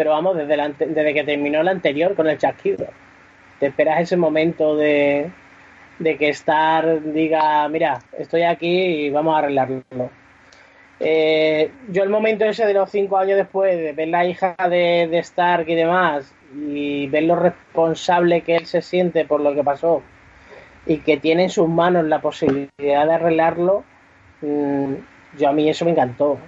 pero 0.00 0.12
vamos, 0.12 0.34
desde, 0.34 0.56
la 0.56 0.70
desde 0.70 1.12
que 1.12 1.24
terminó 1.24 1.62
la 1.62 1.72
anterior 1.72 2.14
con 2.14 2.26
el 2.26 2.38
chasquido. 2.38 2.86
Te 3.58 3.66
esperas 3.66 4.00
ese 4.00 4.16
momento 4.16 4.74
de, 4.74 5.30
de 5.98 6.16
que 6.16 6.30
Star 6.30 7.02
diga, 7.12 7.68
mira, 7.68 7.98
estoy 8.16 8.44
aquí 8.44 8.66
y 8.66 9.10
vamos 9.10 9.34
a 9.34 9.40
arreglarlo. 9.40 10.10
Eh, 11.02 11.70
yo 11.88 12.02
el 12.02 12.10
momento 12.10 12.44
ese 12.44 12.66
de 12.66 12.74
los 12.74 12.90
cinco 12.90 13.16
años 13.16 13.38
después, 13.38 13.74
de 13.76 13.92
ver 13.92 14.08
la 14.08 14.26
hija 14.26 14.54
de, 14.68 15.18
Stark 15.18 15.66
y 15.68 15.74
demás, 15.74 16.34
y 16.54 17.06
ver 17.08 17.22
lo 17.22 17.36
responsable 17.36 18.42
que 18.42 18.56
él 18.56 18.66
se 18.66 18.82
siente 18.82 19.24
por 19.24 19.40
lo 19.40 19.54
que 19.54 19.64
pasó, 19.64 20.02
y 20.86 20.98
que 20.98 21.16
tiene 21.16 21.44
en 21.44 21.50
sus 21.50 21.68
manos 21.68 22.04
la 22.04 22.20
posibilidad 22.20 23.06
de 23.06 23.12
arreglarlo, 23.14 23.82
mm, 24.42 24.94
yo 25.38 25.48
a 25.48 25.52
mí 25.52 25.68
eso 25.70 25.86
me 25.86 25.92
encantó. 25.92 26.38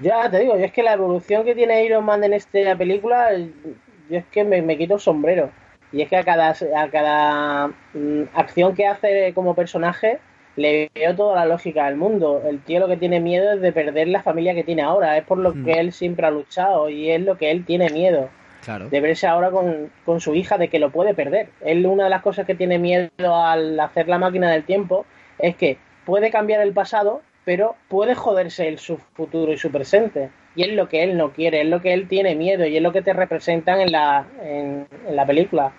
Ya 0.00 0.30
te 0.30 0.38
digo, 0.38 0.56
yo 0.56 0.64
es 0.64 0.72
que 0.72 0.82
la 0.82 0.94
evolución 0.94 1.44
que 1.44 1.54
tiene 1.54 1.84
Iron 1.84 2.04
Man 2.04 2.24
en 2.24 2.34
esta 2.34 2.76
película, 2.76 3.30
yo 3.36 4.18
es 4.18 4.24
que 4.26 4.44
me, 4.44 4.62
me 4.62 4.78
quito 4.78 4.94
el 4.94 5.00
sombrero. 5.00 5.50
Y 5.92 6.02
es 6.02 6.08
que 6.08 6.16
a 6.16 6.24
cada, 6.24 6.50
a 6.50 6.88
cada 6.88 7.68
mm, 7.94 8.22
acción 8.34 8.74
que 8.74 8.86
hace 8.86 9.32
como 9.34 9.54
personaje 9.54 10.20
le 10.56 10.90
veo 10.94 11.14
toda 11.16 11.36
la 11.36 11.46
lógica 11.46 11.86
del 11.86 11.96
mundo. 11.96 12.42
El 12.46 12.60
tío 12.60 12.80
lo 12.80 12.88
que 12.88 12.96
tiene 12.96 13.20
miedo 13.20 13.52
es 13.52 13.60
de 13.60 13.72
perder 13.72 14.08
la 14.08 14.22
familia 14.22 14.54
que 14.54 14.64
tiene 14.64 14.82
ahora. 14.82 15.16
Es 15.16 15.24
por 15.24 15.38
lo 15.38 15.54
Mm. 15.54 15.64
que 15.64 15.72
él 15.72 15.92
siempre 15.92 16.26
ha 16.26 16.30
luchado 16.30 16.88
y 16.88 17.10
es 17.10 17.20
lo 17.22 17.36
que 17.38 17.50
él 17.50 17.64
tiene 17.64 17.88
miedo. 17.90 18.28
Claro. 18.64 18.88
De 18.88 19.00
verse 19.00 19.26
ahora 19.26 19.50
con, 19.50 19.90
con 20.04 20.20
su 20.20 20.34
hija, 20.34 20.56
de 20.58 20.68
que 20.68 20.78
lo 20.78 20.90
puede 20.90 21.14
perder. 21.14 21.48
Él 21.64 21.84
una 21.86 22.04
de 22.04 22.10
las 22.10 22.22
cosas 22.22 22.46
que 22.46 22.54
tiene 22.54 22.78
miedo 22.78 23.08
al 23.34 23.78
hacer 23.80 24.08
la 24.08 24.18
máquina 24.18 24.50
del 24.52 24.64
tiempo 24.64 25.04
es 25.38 25.56
que 25.56 25.78
puede 26.06 26.30
cambiar 26.30 26.60
el 26.60 26.72
pasado, 26.72 27.22
pero 27.44 27.74
puede 27.88 28.14
joderse 28.14 28.68
el 28.68 28.78
su 28.78 28.98
futuro 28.98 29.52
y 29.52 29.58
su 29.58 29.72
presente. 29.72 30.30
Y 30.54 30.62
es 30.62 30.74
lo 30.74 30.88
que 30.88 31.02
él 31.02 31.16
no 31.16 31.32
quiere, 31.32 31.62
es 31.62 31.66
lo 31.66 31.80
que 31.80 31.92
él 31.94 32.06
tiene 32.06 32.36
miedo 32.36 32.64
y 32.66 32.76
es 32.76 32.82
lo 32.82 32.92
que 32.92 33.02
te 33.02 33.14
representan 33.14 33.80
en 33.80 33.90
la, 33.90 34.26
en, 34.44 34.86
en 35.08 35.16
la 35.16 35.26
película. 35.26 35.72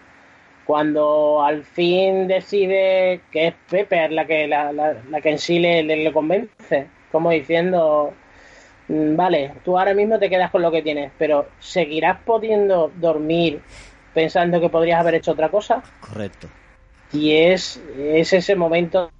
Cuando 0.66 1.44
al 1.44 1.64
fin 1.64 2.28
decide 2.28 3.22
que 3.32 3.48
es 3.48 3.54
Pepper 3.70 4.12
la 4.12 4.26
que, 4.26 4.48
la, 4.48 4.72
la- 4.72 4.96
la 5.10 5.22
que 5.22 5.32
en 5.32 5.40
sí 5.40 5.60
le, 5.60 5.84
le- 5.84 5.98
le 5.98 6.12
convence, 6.14 6.88
como 7.12 7.30
diciendo, 7.32 8.14
"Mm, 8.88 9.16
vale, 9.16 9.52
tú 9.66 9.78
ahora 9.78 9.94
mismo 9.94 10.20
te 10.20 10.30
quedas 10.30 10.52
con 10.52 10.62
lo 10.62 10.72
que 10.72 10.82
tienes, 10.82 11.12
pero 11.18 11.48
¿seguirás 11.60 12.20
pudiendo 12.26 12.92
dormir 12.96 13.62
pensando 14.14 14.62
que 14.62 14.70
podrías 14.70 15.00
haber 15.00 15.16
hecho 15.16 15.32
otra 15.32 15.50
cosa? 15.50 15.84
Correcto. 16.00 16.48
y 17.12 17.32
es, 17.36 17.80
es 18.00 18.34
ese 18.34 18.56
momento 18.56 19.12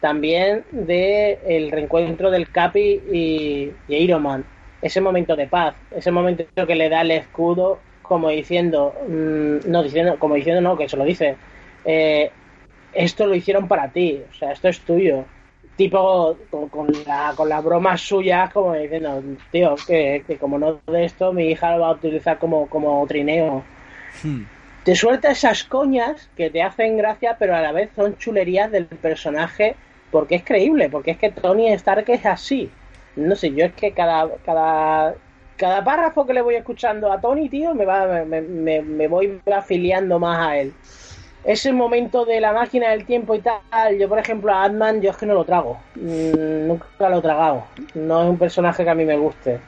también 0.00 0.64
de 0.72 1.38
el 1.46 1.70
reencuentro 1.70 2.30
del 2.30 2.50
Capi 2.50 3.00
y, 3.10 3.72
y 3.88 3.94
Iron 3.94 4.22
Man 4.22 4.44
ese 4.82 5.00
momento 5.00 5.36
de 5.36 5.46
paz 5.46 5.74
ese 5.92 6.10
momento 6.10 6.44
que 6.66 6.74
le 6.74 6.88
da 6.90 7.00
el 7.02 7.12
escudo 7.12 7.78
como 8.12 8.28
diciendo 8.28 8.94
mm, 9.08 9.70
no 9.70 9.82
diciendo 9.82 10.18
como 10.18 10.34
diciendo 10.34 10.60
no 10.60 10.76
que 10.76 10.88
se 10.88 10.96
lo 10.96 11.04
dice 11.04 11.36
eh, 11.84 12.30
esto 12.92 13.26
lo 13.26 13.34
hicieron 13.34 13.68
para 13.68 13.88
ti 13.88 14.22
o 14.30 14.34
sea 14.34 14.52
esto 14.52 14.68
es 14.68 14.80
tuyo 14.80 15.24
tipo 15.76 16.36
con, 16.50 16.68
con 16.68 16.88
la, 17.06 17.32
con 17.34 17.48
las 17.48 17.64
bromas 17.64 18.00
suyas 18.00 18.52
como 18.52 18.74
diciendo 18.74 19.22
tío 19.50 19.74
que, 19.86 20.22
que 20.26 20.36
como 20.36 20.58
no 20.58 20.80
de 20.86 21.04
esto 21.04 21.32
mi 21.32 21.50
hija 21.50 21.74
lo 21.76 21.82
va 21.82 21.88
a 21.88 21.92
utilizar 21.92 22.38
como, 22.38 22.66
como 22.68 23.06
trineo 23.06 23.64
Hmm. 24.22 24.42
te 24.84 24.94
suelta 24.94 25.30
esas 25.30 25.64
coñas 25.64 26.28
que 26.36 26.50
te 26.50 26.62
hacen 26.62 26.96
gracia, 26.96 27.36
pero 27.38 27.56
a 27.56 27.60
la 27.60 27.72
vez 27.72 27.90
son 27.96 28.16
chulerías 28.18 28.70
del 28.70 28.86
personaje, 28.86 29.74
porque 30.10 30.36
es 30.36 30.44
creíble, 30.44 30.88
porque 30.90 31.12
es 31.12 31.18
que 31.18 31.30
Tony 31.30 31.68
Stark 31.72 32.04
es 32.08 32.26
así. 32.26 32.70
No 33.16 33.34
sé, 33.36 33.52
yo 33.54 33.64
es 33.64 33.72
que 33.74 33.92
cada, 33.92 34.28
cada, 34.44 35.14
cada 35.62 35.84
párrafo 35.84 36.26
que 36.26 36.34
le 36.34 36.42
voy 36.42 36.56
escuchando 36.56 37.12
a 37.12 37.20
Tony, 37.20 37.48
tío, 37.48 37.72
me 37.72 37.84
va, 37.84 38.24
me, 38.24 38.40
me- 38.40 38.82
me 38.82 39.06
voy 39.06 39.38
afiliando 39.46 40.18
más 40.18 40.38
a 40.48 40.58
él. 40.58 40.72
Ese 41.44 41.72
momento 41.72 42.24
de 42.24 42.40
la 42.40 42.52
máquina 42.52 42.90
del 42.90 43.04
tiempo 43.06 43.32
y 43.36 43.40
tal, 43.40 43.96
yo 43.96 44.08
por 44.08 44.18
ejemplo 44.18 44.52
a 44.52 44.64
Ant-Man, 44.64 45.00
yo 45.00 45.10
es 45.12 45.16
que 45.16 45.26
no 45.26 45.34
lo 45.34 45.44
trago. 45.44 45.78
Mm, 45.94 46.66
nunca 46.66 47.08
lo 47.08 47.18
he 47.18 47.22
tragado. 47.22 47.64
No 47.94 48.24
es 48.24 48.30
un 48.30 48.38
personaje 48.38 48.82
que 48.82 48.90
a 48.90 48.94
mí 48.96 49.04
me 49.04 49.16
guste. 49.16 49.60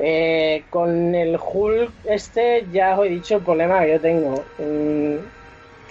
Eh, 0.00 0.64
con 0.70 1.14
el 1.14 1.38
Hulk 1.40 1.92
este 2.06 2.66
ya 2.72 2.98
os 2.98 3.06
he 3.06 3.10
dicho 3.10 3.36
el 3.36 3.42
problema 3.42 3.80
que 3.84 3.92
yo 3.92 4.00
tengo, 4.00 4.44
mm, 4.58 5.16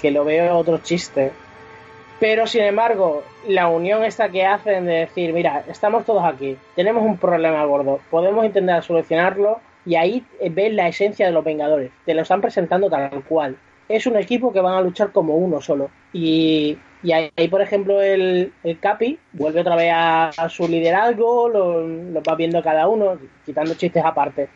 que 0.01 0.11
lo 0.11 0.25
veo 0.25 0.57
otro 0.57 0.79
chiste. 0.79 1.32
Pero 2.22 2.45
sin 2.45 2.61
embargo, 2.61 3.24
la 3.47 3.67
unión 3.67 4.03
esta 4.03 4.30
que 4.30 4.45
hacen 4.45 4.86
de 4.86 4.93
decir, 4.93 5.34
mira, 5.34 5.63
estamos 5.67 6.05
todos 6.05 6.24
aquí, 6.24 6.55
tenemos 6.76 7.03
un 7.03 7.17
problema 7.17 7.65
gordo, 7.65 7.99
podemos 8.11 8.45
intentar 8.45 8.84
solucionarlo 8.84 9.59
y 9.88 9.95
ahí 9.95 10.24
ves 10.51 10.72
la 10.72 10.88
esencia 10.88 11.26
de 11.26 11.32
los 11.32 11.43
Vengadores. 11.43 11.89
Te 12.05 12.13
lo 12.13 12.22
están 12.22 12.39
presentando 12.39 12.91
tal 12.91 13.24
cual. 13.24 13.57
Es 13.89 14.05
un 14.05 14.17
equipo 14.17 14.53
que 14.53 14.61
van 14.61 14.76
a 14.76 14.82
luchar 14.82 15.11
como 15.11 15.36
uno 15.36 15.61
solo. 15.61 15.89
Y, 16.13 16.78
y 17.01 17.11
ahí, 17.11 17.32
ahí, 17.36 17.47
por 17.47 17.63
ejemplo, 17.63 17.99
el, 17.99 18.53
el 18.63 18.80
Capi 18.80 19.17
vuelve 19.34 19.61
otra 19.61 19.76
vez 19.76 19.91
a, 19.91 20.28
a 20.28 20.47
su 20.47 20.67
liderazgo, 20.67 21.49
lo, 21.49 21.88
lo 21.88 22.22
va 22.22 22.36
viendo 22.36 22.61
cada 22.61 22.88
uno, 22.88 23.17
quitando 23.43 23.74
chistes 23.74 24.05
aparte. 24.05 24.47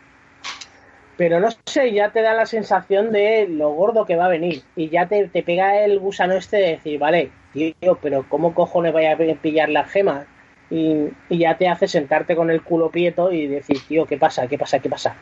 Pero 1.17 1.39
no 1.39 1.47
sé, 1.65 1.91
ya 1.91 2.11
te 2.11 2.21
da 2.21 2.35
la 2.35 2.45
sensación 2.45 3.11
de 3.11 3.47
lo 3.47 3.71
gordo 3.71 4.05
que 4.05 4.17
va 4.17 4.25
a 4.25 4.29
venir. 4.29 4.61
Y 4.75 4.89
ya 4.89 5.07
te, 5.07 5.29
te 5.29 5.41
pega 5.41 5.83
el 5.83 5.97
gusano 5.97 6.35
este 6.35 6.57
de 6.57 6.69
decir, 6.73 6.99
vale, 6.99 7.31
tío, 7.55 7.97
pero 8.01 8.25
¿cómo 8.29 8.53
cojones 8.53 8.93
vaya 8.93 9.13
a 9.13 9.41
pillar 9.41 9.69
las 9.69 9.89
gemas? 9.89 10.27
Y, 10.69 11.09
y 11.29 11.37
ya 11.39 11.57
te 11.57 11.67
hace 11.67 11.87
sentarte 11.87 12.35
con 12.35 12.49
el 12.51 12.61
culo 12.61 12.89
prieto 12.89 13.31
y 13.31 13.47
decir, 13.47 13.79
tío, 13.87 14.05
¿qué 14.05 14.17
pasa? 14.17 14.47
¿Qué 14.47 14.57
pasa? 14.57 14.79
¿Qué 14.79 14.89
pasa? 14.89 15.15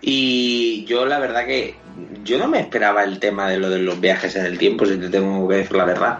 Y 0.00 0.84
yo 0.84 1.06
la 1.06 1.18
verdad 1.18 1.46
que 1.46 1.74
yo 2.24 2.38
no 2.38 2.46
me 2.46 2.60
esperaba 2.60 3.04
el 3.04 3.18
tema 3.18 3.48
de 3.48 3.58
lo 3.58 3.70
de 3.70 3.78
los 3.78 4.00
viajes 4.00 4.36
en 4.36 4.44
el 4.44 4.58
tiempo, 4.58 4.84
si 4.86 4.98
te 4.98 5.08
tengo 5.08 5.48
que 5.48 5.56
decir 5.56 5.76
la 5.76 5.84
verdad. 5.84 6.18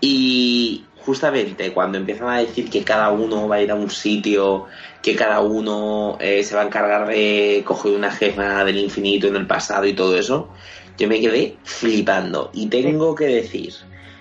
Y 0.00 0.84
justamente 1.04 1.72
cuando 1.72 1.98
empiezan 1.98 2.28
a 2.28 2.38
decir 2.38 2.70
que 2.70 2.82
cada 2.82 3.10
uno 3.10 3.46
va 3.46 3.56
a 3.56 3.62
ir 3.62 3.70
a 3.70 3.74
un 3.74 3.90
sitio, 3.90 4.66
que 5.02 5.14
cada 5.14 5.40
uno 5.40 6.16
eh, 6.20 6.42
se 6.42 6.54
va 6.56 6.62
a 6.62 6.66
encargar 6.66 7.06
de 7.06 7.62
coger 7.64 7.92
una 7.92 8.10
gema 8.10 8.64
del 8.64 8.78
infinito 8.78 9.28
en 9.28 9.36
el 9.36 9.46
pasado 9.46 9.86
y 9.86 9.92
todo 9.92 10.16
eso, 10.16 10.48
yo 10.98 11.08
me 11.08 11.20
quedé 11.20 11.56
flipando. 11.64 12.50
Y 12.52 12.66
tengo 12.66 13.14
que 13.14 13.26
decir 13.26 13.74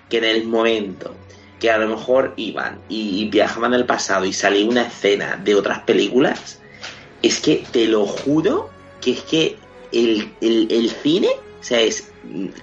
que 0.09 0.17
en 0.17 0.26
el 0.26 0.45
momento 0.45 1.15
que 1.59 1.71
a 1.71 1.78
lo 1.78 1.88
mejor 1.88 2.34
iban 2.36 2.80
y 2.89 3.30
viajaban 3.30 3.74
al 3.74 3.86
pasado 3.86 4.26
y 4.26 4.34
salía 4.34 4.65
una 4.65 4.88
escena 4.88 5.39
de 5.43 5.55
otras 5.55 5.80
películas, 5.80 6.59
es 7.21 7.39
que 7.39 7.63
te 7.71 7.88
lo 7.88 8.05
juro 8.05 8.69
que 8.99 9.11
es 9.11 9.21
que 9.21 9.57
el, 9.91 10.30
el, 10.41 10.67
el 10.69 10.89
cine, 10.89 11.30
o 11.59 11.63
sea, 11.63 11.80
es, 11.80 12.09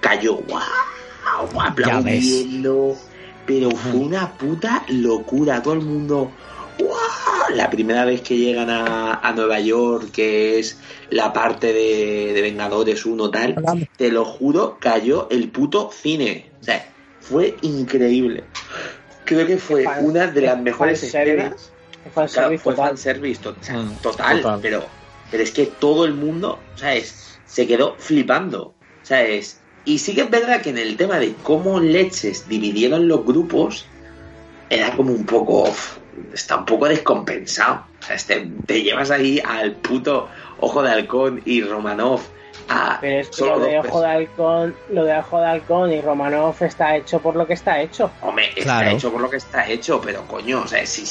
cayó, 0.01 0.37
wow, 0.37 1.61
aplaudiendo, 1.61 2.97
pero 3.47 3.71
fue 3.71 3.93
una 3.93 4.37
puta 4.37 4.85
locura, 4.89 5.63
todo 5.63 5.75
el 5.75 5.81
mundo, 5.81 6.31
wow, 6.83 7.55
la 7.55 7.71
primera 7.71 8.05
vez 8.05 8.23
que 8.23 8.37
llegan 8.37 8.71
a, 8.71 9.15
a 9.15 9.33
Nueva 9.33 9.61
York, 9.61 10.11
que 10.13 10.59
es 10.59 10.81
la 11.11 11.33
parte 11.33 11.73
de, 11.73 12.33
de 12.35 12.43
Vengadores 12.43 13.05
1 13.07 13.31
tal, 13.31 13.55
te 13.97 14.11
lo 14.11 14.25
juro, 14.25 14.79
cayó 14.81 15.29
el 15.31 15.51
puto 15.51 15.91
cine, 15.93 16.53
o 16.61 16.65
sea, 16.65 16.95
fue 17.21 17.57
increíble. 17.63 18.45
Creo 19.25 19.47
que 19.47 19.59
fue 19.59 19.85
una 20.03 20.27
de 20.27 20.41
las 20.43 20.61
mejores 20.61 21.03
escenas. 21.03 21.73
Claro, 22.33 22.59
fue 22.59 22.75
fanservice 22.89 23.41
to- 23.43 23.57
o 23.61 23.63
sea, 23.63 23.75
total, 24.03 24.41
total. 24.43 24.61
Pero, 24.63 24.89
pero 25.31 25.43
es 25.43 25.51
que 25.53 25.67
todo 25.67 26.05
el 26.05 26.15
mundo, 26.15 26.65
¿sabes? 26.75 27.41
Se 27.45 27.67
quedó 27.67 27.97
flipando, 27.99 28.75
¿sabes? 29.03 29.61
Y 29.85 29.99
sí 29.99 30.15
que 30.15 30.23
es 30.23 30.31
verdad 30.31 30.63
que 30.63 30.71
en 30.71 30.79
el 30.79 30.97
tema 30.97 31.19
de 31.19 31.35
cómo 31.37 31.79
leches 31.81 32.49
dividieron 32.49 33.07
los 33.09 33.25
grupos, 33.25 33.89
era 34.69 34.97
como 34.97 35.13
un 35.13 35.27
poco. 35.27 35.63
uf, 35.63 35.99
Está 36.33 36.57
un 36.57 36.65
poco 36.65 36.89
descompensado. 36.89 37.85
O 38.01 38.03
sea, 38.03 38.17
este- 38.17 38.49
te 38.67 38.83
llevas 38.83 39.11
ahí 39.11 39.41
al 39.45 39.73
puto 39.73 40.29
Ojo 40.59 40.83
de 40.83 40.91
Halcón 40.91 41.43
y 41.45 41.63
Romanov 41.63 42.21
a. 42.69 42.99
Pero 43.01 43.21
es 43.21 43.29
que 43.29 43.35
solo 43.37 43.57
lo 43.59 43.65
de 43.65 43.79
Ojo 43.79 44.01
de 44.01 44.07
Halcón, 44.09 44.77
lo 44.91 45.05
de 45.05 45.19
Ojo 45.19 45.41
de 45.41 45.47
Halcón 45.47 45.93
y 45.93 46.01
Romanov 46.01 46.55
está 46.61 46.97
hecho 46.97 47.21
por 47.21 47.37
lo 47.37 47.47
que 47.47 47.55
está 47.55 47.81
hecho. 47.81 48.11
Hombre, 48.23 48.47
está 48.57 48.63
Claro. 48.81 48.91
hecho 48.97 49.13
por 49.13 49.21
lo 49.21 49.31
que 49.31 49.37
está 49.37 49.69
hecho, 49.69 50.01
pero 50.01 50.27
coño, 50.27 50.63
o 50.63 50.67
sea, 50.67 50.85
si, 50.87 51.05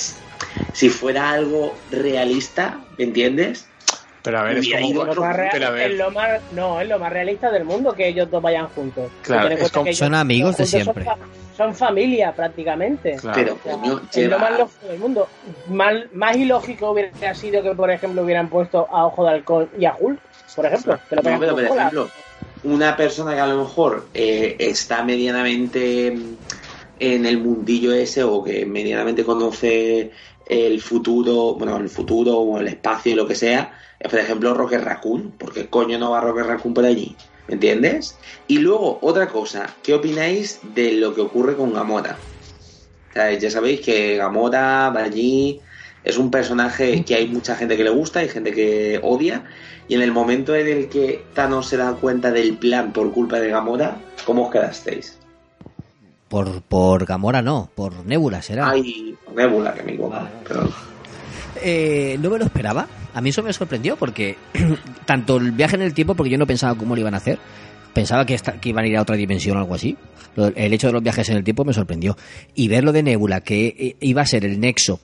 si 0.74 0.90
fuera 0.90 1.30
algo 1.32 1.76
realista, 1.92 2.80
¿me 2.98 3.06
entiendes? 3.06 3.68
Pero 4.22 4.40
a 4.40 4.44
ver, 4.44 4.58
es 4.58 4.70
como. 4.70 5.06
Lo 5.06 5.16
más 5.22 5.36
real- 5.36 5.50
Pero 5.52 5.68
a 5.68 5.70
ver. 5.72 5.92
es 5.92 5.98
lo 5.98 6.12
más, 6.12 6.42
no, 6.54 6.82
es 6.82 6.88
lo 6.90 7.00
más 7.00 7.12
realista 7.12 7.50
del 7.52 7.64
mundo 7.66 7.94
que 7.94 8.08
ellos 8.08 8.30
dos 8.30 8.42
vayan 8.42 8.68
juntos. 8.70 9.10
Claro, 9.22 9.48
es 9.50 9.72
como- 9.72 9.94
Son 9.94 10.14
amigos 10.16 10.58
de 10.58 10.66
son 10.66 10.82
siempre. 10.82 11.04
fa- 11.06 11.18
Son, 11.56 11.76
familia 11.76 12.32
prácticamente. 12.34 13.18
Claro. 13.18 13.36
Pero, 13.36 13.54
O 13.54 13.60
sea, 13.64 13.74
coño, 13.74 14.02
es 14.14 14.30
lo 14.30 14.40
más 14.40 14.60
lógico 14.60 14.88
del 14.88 15.00
mundo. 15.00 15.28
Más, 15.70 15.94
más 16.14 16.38
ilógico 16.38 16.92
hubiera 16.92 17.34
sido 17.36 17.62
que, 17.62 17.72
por 17.72 17.92
ejemplo, 17.92 18.24
hubieran 18.24 18.50
puesto 18.50 18.88
a 18.90 19.06
Ojo 19.06 19.26
de 19.26 19.32
Halcón 19.32 19.70
y 19.78 19.84
a 19.86 19.94
Hulk, 20.00 20.20
por 20.56 20.66
ejemplo. 20.66 21.00
Que 21.10 21.16
lo 21.18 21.22
No, 21.22 21.40
pero 21.40 21.56
por 21.56 21.64
ejemplo, 21.64 22.10
una 22.64 22.96
persona 22.96 23.34
que 23.36 23.42
a 23.42 23.48
lo 23.48 23.58
mejor 23.64 24.08
eh, 24.14 24.56
está 24.60 25.04
medianamente 25.04 26.12
mm, 26.12 26.36
en 27.00 27.26
el 27.26 27.38
mundillo 27.40 27.94
ese 27.94 28.24
o 28.24 28.42
que 28.44 28.66
medianamente 28.66 29.24
conoce 29.26 30.12
el 30.46 30.82
futuro, 30.82 31.56
bueno, 31.56 31.78
el 31.78 31.90
futuro 31.90 32.38
o 32.38 32.60
el 32.60 32.68
espacio 32.70 33.12
y 33.12 33.16
lo 33.16 33.28
que 33.28 33.36
sea, 33.36 33.79
por 34.08 34.20
ejemplo, 34.20 34.54
Rocket 34.54 34.82
Raccoon. 34.82 35.32
¿Por 35.32 35.54
qué 35.54 35.68
coño 35.68 35.98
no 35.98 36.12
va 36.12 36.22
Rocket 36.22 36.46
Raccoon 36.46 36.74
por 36.74 36.86
allí? 36.86 37.16
¿Me 37.48 37.56
entiendes? 37.56 38.18
Y 38.48 38.60
luego, 38.60 39.00
otra 39.02 39.28
cosa, 39.28 39.76
¿qué 39.82 39.94
opináis 39.94 40.60
de 40.76 40.94
lo 40.94 41.16
que 41.16 41.22
ocurre 41.22 41.56
con 41.56 41.74
Gamora? 41.74 42.18
Ya 43.16 43.50
sabéis 43.50 43.82
que 43.82 44.16
Gamora 44.18 44.90
va 44.92 45.04
allí, 45.04 45.60
es 46.04 46.18
un 46.18 46.32
personaje 46.32 47.04
que 47.04 47.16
hay 47.16 47.28
mucha 47.28 47.56
gente 47.56 47.76
que 47.76 47.84
le 47.84 47.90
gusta 47.90 48.24
y 48.24 48.30
gente 48.30 48.52
que 48.52 49.00
odia. 49.04 49.44
Y 49.88 49.96
en 49.96 50.02
el 50.02 50.12
momento 50.12 50.56
en 50.56 50.68
el 50.68 50.90
que 50.90 51.26
Thanos 51.34 51.68
se 51.68 51.78
da 51.78 51.94
cuenta 51.94 52.32
del 52.32 52.56
plan 52.58 52.94
por 52.94 53.12
culpa 53.12 53.40
de 53.40 53.50
Gamora, 53.50 53.98
¿cómo 54.26 54.46
os 54.46 54.52
quedasteis? 54.52 55.18
Por, 56.30 56.62
por 56.62 57.06
Gamora 57.06 57.42
no, 57.42 57.72
por 57.74 58.06
Nebula 58.06 58.42
será. 58.44 58.70
Ay, 58.70 59.18
Nebula, 59.36 59.74
que 59.74 59.84
me 59.84 59.94
equivoco. 59.94 60.20
Perdón. 60.48 60.72
Eh, 61.62 62.18
no 62.22 62.30
me 62.30 62.38
lo 62.38 62.46
esperaba. 62.46 62.88
A 63.20 63.22
mí 63.22 63.32
eso 63.32 63.44
me 63.44 63.52
sorprendió 63.52 63.98
porque 63.98 64.38
tanto 65.06 65.36
el 65.36 65.52
viaje 65.52 65.76
en 65.76 65.82
el 65.82 65.94
tiempo, 65.94 66.16
porque 66.16 66.30
yo 66.30 66.38
no 66.38 66.48
pensaba 66.48 66.74
cómo 66.78 66.96
lo 66.96 67.02
iban 67.02 67.14
a 67.14 67.18
hacer, 67.18 67.38
pensaba 67.94 68.26
que, 68.26 68.34
esta- 68.34 68.62
que 68.62 68.70
iban 68.70 68.86
a 68.86 68.88
ir 68.88 68.96
a 68.96 69.02
otra 69.02 69.18
dimensión 69.18 69.58
o 69.58 69.60
algo 69.60 69.76
así. 69.76 69.98
El 70.56 70.72
hecho 70.72 70.88
de 70.88 70.94
los 70.94 71.04
viajes 71.04 71.28
en 71.28 71.36
el 71.36 71.44
tiempo 71.44 71.66
me 71.66 71.74
sorprendió. 71.74 72.16
Y 72.56 72.70
ver 72.70 72.86
lo 72.86 72.94
de 72.94 73.04
Nebula, 73.04 73.42
que 73.42 73.76
eh, 73.78 73.96
iba 74.00 74.22
a 74.22 74.26
ser 74.26 74.46
el 74.46 74.58
nexo 74.62 75.02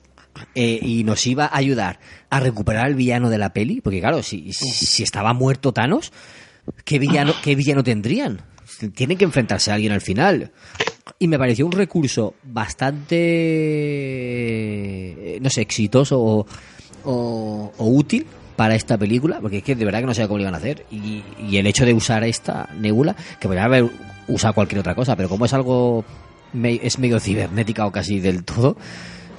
eh, 0.54 0.78
y 0.80 1.04
nos 1.04 1.26
iba 1.26 1.44
a 1.44 1.58
ayudar 1.58 2.00
a 2.30 2.40
recuperar 2.40 2.86
al 2.86 2.94
villano 2.94 3.28
de 3.28 3.36
la 3.36 3.52
peli, 3.52 3.82
porque 3.82 4.00
claro, 4.00 4.22
si, 4.22 4.50
si 4.54 5.02
estaba 5.02 5.34
muerto 5.34 5.72
Thanos, 5.72 6.10
¿qué 6.86 6.98
villano, 6.98 7.34
¿qué 7.44 7.54
villano 7.54 7.84
tendrían? 7.84 8.40
Tienen 8.94 9.18
que 9.18 9.24
enfrentarse 9.24 9.70
a 9.70 9.74
alguien 9.74 9.92
al 9.92 10.00
final. 10.00 10.52
Y 11.18 11.28
me 11.28 11.38
pareció 11.38 11.66
un 11.66 11.72
recurso 11.72 12.34
bastante, 12.44 13.16
eh, 15.36 15.38
no 15.40 15.50
sé, 15.50 15.60
exitoso 15.62 16.20
o, 16.20 16.46
o- 17.06 17.72
útil 17.78 18.26
para 18.56 18.74
esta 18.74 18.96
película, 18.96 19.38
porque 19.40 19.58
es 19.58 19.62
que 19.62 19.74
de 19.74 19.84
verdad 19.84 20.00
que 20.00 20.06
no 20.06 20.14
sé 20.14 20.22
cómo 20.26 20.38
lo 20.38 20.42
iban 20.42 20.54
a 20.54 20.58
hacer. 20.58 20.84
Y, 20.90 21.22
el 21.56 21.66
hecho 21.66 21.84
de 21.84 21.94
usar 21.94 22.24
esta 22.24 22.68
nebula, 22.78 23.14
que 23.40 23.48
podría 23.48 23.64
haber 23.64 23.88
usado 24.28 24.54
cualquier 24.54 24.80
otra 24.80 24.94
cosa, 24.94 25.14
pero 25.16 25.28
como 25.28 25.44
es 25.44 25.52
algo, 25.54 26.04
es 26.62 26.98
medio 26.98 27.20
cibernética 27.20 27.86
o 27.86 27.92
casi 27.92 28.18
del 28.18 28.44
todo, 28.44 28.76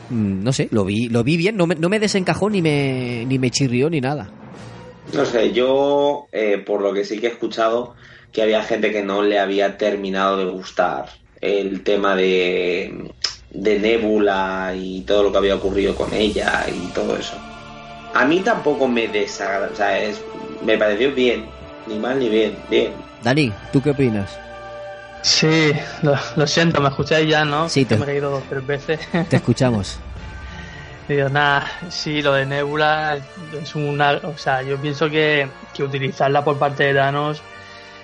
mm, 0.10 0.44
no 0.44 0.54
sé, 0.54 0.68
lo 0.72 0.86
vi, 0.86 1.10
lo 1.10 1.24
vi 1.24 1.36
bien, 1.36 1.58
no 1.58 1.68
me, 1.68 1.76
no 1.76 1.90
me 1.90 2.00
desencajó 2.00 2.50
ni 2.50 2.62
me, 2.62 3.26
ni 3.28 3.40
me 3.40 3.50
chirrió 3.52 3.90
ni 3.90 4.02
nada. 4.02 4.30
No 5.14 5.26
sé, 5.26 5.52
yo, 5.54 6.28
eh, 6.32 6.58
por 6.66 6.82
lo 6.82 6.94
que 6.94 7.06
sí 7.06 7.18
que 7.20 7.28
he 7.28 7.32
escuchado, 7.32 7.96
que 8.32 8.42
había 8.42 8.62
gente 8.64 8.92
que 8.92 9.04
no 9.04 9.24
le 9.24 9.40
había 9.40 9.78
terminado 9.78 10.38
de 10.38 10.52
gustar 10.52 11.10
el 11.42 11.82
tema 11.84 12.16
de, 12.16 13.12
de 13.52 13.80
Nebula 13.80 14.74
y 14.78 15.02
todo 15.02 15.24
lo 15.24 15.32
que 15.32 15.38
había 15.38 15.56
ocurrido 15.56 15.96
con 15.96 16.14
ella 16.14 16.66
y 16.70 16.88
todo 16.94 17.16
eso. 17.18 17.38
A 18.14 18.26
mí 18.26 18.40
tampoco 18.42 18.88
me 18.88 19.08
desagrada, 19.08 19.70
o 19.72 19.76
sea, 19.76 20.00
es, 20.00 20.22
me 20.64 20.78
pareció 20.78 21.14
bien, 21.14 21.46
ni 21.88 21.98
mal 22.00 22.18
ni 22.20 22.30
bien, 22.30 22.58
bien. 22.70 22.94
Dani, 23.22 23.54
¿tú 23.72 23.82
qué 23.82 23.92
opinas? 23.92 24.38
Sí, 25.22 25.72
lo, 26.04 26.16
lo 26.36 26.48
siento, 26.48 26.80
me 26.82 26.90
escucháis 26.90 27.28
ya, 27.30 27.44
¿no? 27.44 27.68
Sí, 27.70 27.86
te- 27.86 27.98
me 27.98 28.04
he 28.04 28.08
caído 28.08 28.32
dos 28.32 28.44
tres 28.50 28.66
veces. 28.66 29.00
Te 29.30 29.36
escuchamos. 29.36 30.00
Digo, 31.08 31.30
nada, 31.30 31.66
sí, 31.90 32.22
lo 32.22 32.34
de 32.34 32.46
Nebula 32.46 33.18
es 33.62 33.76
una. 33.76 34.12
O 34.24 34.38
sea, 34.38 34.62
yo 34.62 34.78
pienso 34.78 35.10
que, 35.10 35.48
que 35.74 35.84
utilizarla 35.84 36.44
por 36.44 36.58
parte 36.60 36.84
de 36.84 36.94
Thanos 36.94 37.42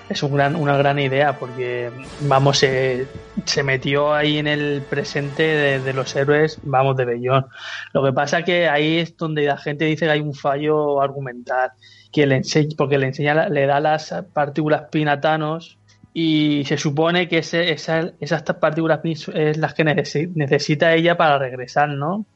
es 0.08 0.24
un 0.24 0.34
gran, 0.34 0.56
una 0.56 0.78
gran 0.78 1.00
idea 1.00 1.38
porque, 1.40 1.92
vamos, 2.20 2.60
se, 2.60 3.12
se 3.46 3.64
metió 3.64 4.14
ahí 4.14 4.38
en 4.38 4.48
el 4.48 4.86
presente 4.88 5.44
de, 5.44 5.94
los 5.94 6.16
héroes, 6.16 6.60
vamos, 6.64 6.96
de 6.98 7.06
Bellón. 7.06 7.46
Lo 7.94 8.04
que 8.04 8.14
pasa 8.14 8.44
que 8.44 8.68
ahí 8.68 9.00
es 9.00 9.16
donde 9.18 9.44
la 9.46 9.58
gente 9.58 9.86
dice 9.86 10.06
que 10.06 10.12
hay 10.12 10.20
un 10.22 10.34
fallo 10.34 11.02
argumental, 11.02 11.72
que 12.12 12.26
le 12.28 12.36
enseña, 12.38 12.70
porque 12.78 12.98
le 12.98 13.08
enseña, 13.08 13.50
le 13.50 13.66
da 13.66 13.80
las 13.80 14.14
partículas 14.34 14.84
pin 14.92 15.08
a 15.08 15.20
Thanos 15.22 15.80
y 16.14 16.64
se 16.66 16.78
supone 16.78 17.28
que 17.28 17.40
ese, 17.40 17.72
esa- 17.72 18.14
esas 18.20 18.44
partículas 18.44 19.00
es 19.34 19.58
las 19.58 19.74
que 19.74 19.84
necesi- 19.86 20.32
necesita 20.36 20.94
ella 20.94 21.18
para 21.18 21.40
regresar, 21.40 21.90
¿no? 21.90 22.28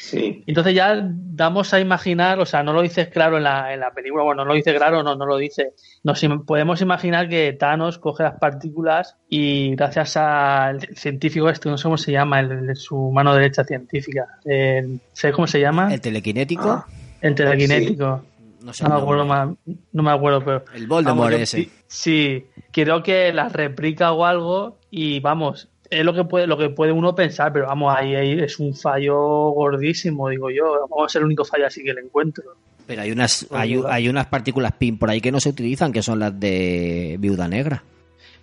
Sí. 0.00 0.44
Entonces 0.46 0.74
ya 0.74 0.96
damos 1.02 1.74
a 1.74 1.80
imaginar, 1.80 2.38
o 2.38 2.46
sea, 2.46 2.62
no 2.62 2.72
lo 2.72 2.82
dices 2.82 3.08
claro 3.08 3.36
en 3.38 3.42
la, 3.42 3.74
en 3.74 3.80
la 3.80 3.90
película, 3.90 4.22
bueno, 4.22 4.44
no 4.44 4.50
lo 4.50 4.54
dice 4.54 4.72
claro, 4.76 5.02
no, 5.02 5.16
no 5.16 5.26
lo 5.26 5.36
dice. 5.36 5.72
Nos 6.04 6.22
im- 6.22 6.44
podemos 6.44 6.80
imaginar 6.80 7.28
que 7.28 7.52
Thanos 7.52 7.98
coge 7.98 8.22
las 8.22 8.38
partículas 8.38 9.16
y 9.28 9.74
gracias 9.74 10.16
al 10.16 10.80
científico 10.94 11.48
este, 11.50 11.68
no 11.68 11.76
sé 11.76 11.82
cómo 11.82 11.98
se 11.98 12.12
llama, 12.12 12.38
el, 12.38 12.68
de 12.68 12.76
su 12.76 13.10
mano 13.10 13.34
derecha 13.34 13.64
científica, 13.64 14.26
el- 14.44 15.00
¿sabes 15.12 15.34
cómo 15.34 15.48
se 15.48 15.60
llama? 15.60 15.92
El 15.92 16.00
telequinético, 16.00 16.84
El 17.20 17.34
telequinético. 17.34 18.22
no 18.62 18.72
sé. 18.72 18.84
No 18.84 18.90
me 18.90 18.94
el 18.96 19.02
acuerdo, 19.02 19.24
ma- 19.26 19.54
no 19.92 20.02
me 20.04 20.10
acuerdo, 20.12 20.44
pero... 20.44 20.64
El 20.74 20.86
Voldemort 20.86 21.32
Vamos, 21.32 21.38
yo- 21.52 21.58
ese. 21.58 21.68
Sí, 21.88 22.46
creo 22.70 23.02
que 23.02 23.32
las 23.32 23.52
replica 23.52 24.12
o 24.12 24.24
algo 24.24 24.78
y 24.90 25.18
vamos, 25.20 25.68
es 25.90 26.04
lo 26.04 26.12
que 26.14 26.24
puede, 26.24 26.46
lo 26.46 26.56
que 26.58 26.68
puede 26.70 26.92
uno 26.92 27.14
pensar, 27.14 27.52
pero 27.52 27.66
vamos, 27.66 27.94
ahí, 27.96 28.14
ahí 28.14 28.32
es 28.40 28.58
un 28.58 28.74
fallo 28.74 29.16
gordísimo, 29.50 30.28
digo 30.28 30.50
yo. 30.50 30.86
Vamos 30.90 31.06
a 31.06 31.08
ser 31.08 31.20
el 31.20 31.26
único 31.26 31.44
fallo 31.44 31.66
así 31.66 31.82
que 31.82 31.94
le 31.94 32.00
encuentro. 32.02 32.44
Pero 32.86 33.02
hay 33.02 33.10
unas, 33.12 33.46
hay, 33.50 33.80
hay 33.88 34.08
unas 34.08 34.26
partículas 34.26 34.72
PIN 34.72 34.98
por 34.98 35.10
ahí 35.10 35.20
que 35.20 35.30
no 35.32 35.40
se 35.40 35.50
utilizan, 35.50 35.92
que 35.92 36.02
son 36.02 36.18
las 36.18 36.38
de 36.38 37.16
Viuda 37.18 37.46
Negra. 37.48 37.82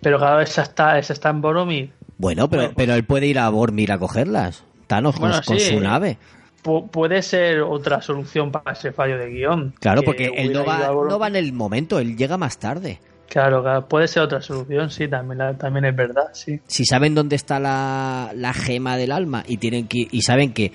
Pero 0.00 0.18
cada 0.18 0.36
vez 0.36 0.56
está, 0.58 0.98
esa 0.98 1.12
está 1.12 1.30
en 1.30 1.40
Boromir. 1.40 1.90
Bueno, 2.18 2.48
pero, 2.48 2.70
pero 2.76 2.94
él 2.94 3.04
puede 3.04 3.26
ir 3.26 3.38
a 3.38 3.48
Bormir 3.48 3.90
a 3.92 3.98
cogerlas. 3.98 4.62
Thanos 4.86 5.14
con, 5.16 5.28
Bueno, 5.30 5.42
con 5.44 5.58
sí. 5.58 5.70
su 5.74 5.80
nave. 5.80 6.18
Pu- 6.62 6.88
puede 6.90 7.22
ser 7.22 7.60
otra 7.62 8.00
solución 8.02 8.52
para 8.52 8.72
ese 8.72 8.92
fallo 8.92 9.18
de 9.18 9.30
guion. 9.30 9.74
Claro, 9.80 10.02
que 10.02 10.06
porque 10.06 10.32
él 10.36 10.52
no 10.52 10.64
va, 10.64 10.90
Boromir. 10.90 11.12
no 11.12 11.18
va 11.18 11.28
en 11.28 11.36
el 11.36 11.52
momento, 11.52 11.98
él 11.98 12.16
llega 12.16 12.36
más 12.36 12.58
tarde. 12.58 13.00
Claro, 13.28 13.62
claro, 13.62 13.86
puede 13.88 14.08
ser 14.08 14.22
otra 14.22 14.40
solución, 14.40 14.90
sí, 14.90 15.08
también, 15.08 15.38
la- 15.38 15.54
también 15.58 15.84
es 15.86 15.96
verdad, 15.96 16.28
sí. 16.32 16.60
Si 16.66 16.84
saben 16.84 17.14
dónde 17.14 17.36
está 17.36 17.58
la, 17.60 18.30
la 18.34 18.52
gema 18.54 18.96
del 18.96 19.12
alma 19.12 19.42
y 19.46 19.56
tienen 19.56 19.88
que 19.88 20.06
y 20.10 20.22
saben 20.22 20.52
que 20.52 20.72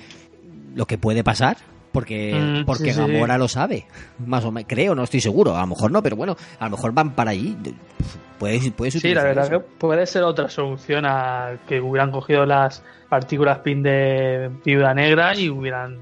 lo 0.76 0.86
que 0.86 0.98
puede 0.98 1.23
pasar, 1.23 1.57
porque, 1.91 2.34
Mm, 2.61 2.65
porque 2.65 2.86
sí, 2.86 2.91
sí. 2.94 2.99
Gamora 2.99 3.38
lo 3.38 3.48
sabe, 3.48 3.86
más 4.26 4.44
o 4.45 4.52
menos, 4.52 4.68
creo, 4.69 4.95
no 4.95 5.03
estoy 5.03 5.22
seguro, 5.22 5.56
a 5.56 5.61
lo 5.61 5.68
mejor 5.68 5.91
no, 5.91 6.03
pero 6.03 6.15
bueno, 6.15 6.36
a 6.60 6.65
lo 6.65 6.72
mejor 6.72 6.94
van 6.94 7.11
para 7.15 7.32
allí. 7.32 7.57
Puedes, 8.40 8.72
puedes 8.72 8.95
Sí, 8.95 9.14
la 9.14 9.23
verdad 9.23 9.45
eso. 9.45 9.60
que 9.60 9.65
puede 9.78 10.06
ser 10.06 10.23
otra 10.23 10.49
solución 10.49 11.06
a 11.06 11.57
que 11.68 11.80
hubieran 11.80 12.11
cogido 12.11 12.45
las 12.45 12.84
partículas 13.07 13.60
PIN 13.60 13.84
de 13.84 14.49
Viuda 14.65 14.94
Negra 14.94 15.36
y 15.36 15.49
hubieran 15.49 15.98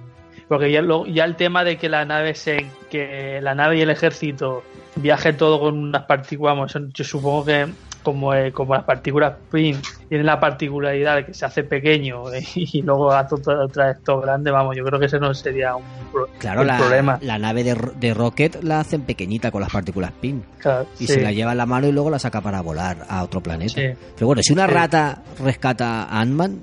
porque 0.47 0.71
ya, 0.71 0.81
lo- 0.81 1.05
ya 1.05 1.25
el 1.25 1.35
tema 1.35 1.63
de 1.63 1.77
que 1.77 1.89
la 1.89 2.05
nave 2.05 2.33
se 2.33 2.65
que 2.89 3.39
la 3.41 3.53
nave 3.55 3.77
y 3.77 3.81
el 3.81 3.89
ejército 3.91 4.63
viaje 5.01 5.33
todo 5.33 5.59
con 5.59 5.77
unas 5.77 6.03
partículas, 6.03 6.55
vamos, 6.55 6.73
yo 6.93 7.03
supongo 7.03 7.45
que 7.45 7.67
como, 8.03 8.33
eh, 8.33 8.51
como 8.53 8.73
las 8.75 8.85
partículas 8.85 9.33
PIN 9.51 9.77
tienen 10.07 10.25
la 10.25 10.39
particularidad 10.39 11.17
de 11.17 11.25
que 11.25 11.33
se 11.33 11.45
hace 11.45 11.63
pequeño 11.65 12.31
eh, 12.33 12.41
y 12.55 12.81
luego 12.81 13.11
hace 13.11 13.35
otra, 13.35 13.65
otra 13.65 13.97
grande, 14.21 14.51
vamos, 14.51 14.75
yo 14.77 14.85
creo 14.85 14.99
que 14.99 15.07
ese 15.07 15.19
no 15.19 15.33
sería 15.33 15.75
un, 15.75 15.83
pro- 16.11 16.29
Claro, 16.39 16.61
un 16.61 16.67
la, 16.67 16.77
problema. 16.77 17.19
la 17.21 17.37
nave 17.37 17.63
de, 17.65 17.75
de 17.99 18.13
Rocket 18.13 18.63
la 18.63 18.79
hacen 18.79 19.01
pequeñita 19.01 19.51
con 19.51 19.61
las 19.61 19.69
partículas 19.71 20.11
PIN. 20.13 20.43
Claro, 20.59 20.87
Y 20.97 21.07
sí. 21.07 21.13
se 21.13 21.21
la 21.21 21.31
lleva 21.33 21.51
en 21.51 21.57
la 21.57 21.65
mano 21.65 21.87
y 21.87 21.91
luego 21.91 22.09
la 22.09 22.19
saca 22.19 22.39
para 22.41 22.61
volar 22.61 23.05
a 23.09 23.21
otro 23.23 23.41
planeta. 23.41 23.73
Sí. 23.73 23.87
Pero 24.15 24.27
bueno, 24.27 24.41
si 24.43 24.53
una 24.53 24.65
Sí. 24.65 24.73
rata 24.73 25.21
rescata 25.43 26.03
a 26.05 26.21
Ant-Man, 26.21 26.59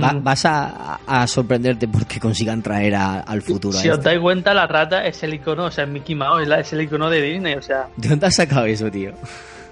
va- 0.00 0.12
vas 0.20 0.44
a, 0.46 1.00
a 1.06 1.26
sorprenderte 1.26 1.88
porque 1.88 2.18
consigan 2.20 2.62
traer 2.62 2.94
a- 2.94 3.20
al 3.20 3.42
futuro. 3.42 3.76
a 3.78 3.80
Si 3.80 3.88
os 3.88 3.98
este. 3.98 4.10
dais 4.10 4.20
cuenta, 4.20 4.54
la 4.54 4.66
rata 4.66 5.04
es 5.06 5.22
el 5.22 5.34
icono, 5.34 5.64
o 5.66 5.70
sea, 5.70 5.84
es 5.84 5.90
Mickey 5.90 6.14
Mouse, 6.14 6.42
es, 6.42 6.48
la- 6.48 6.60
es 6.60 6.72
el 6.72 6.82
icono 6.82 7.10
de 7.10 7.20
Disney, 7.22 7.54
o 7.54 7.62
sea, 7.62 7.88
¿De 7.96 8.08
dónde 8.08 8.26
has 8.26 8.34
sacado 8.36 8.66
eso, 8.66 8.90
tío? 8.90 9.12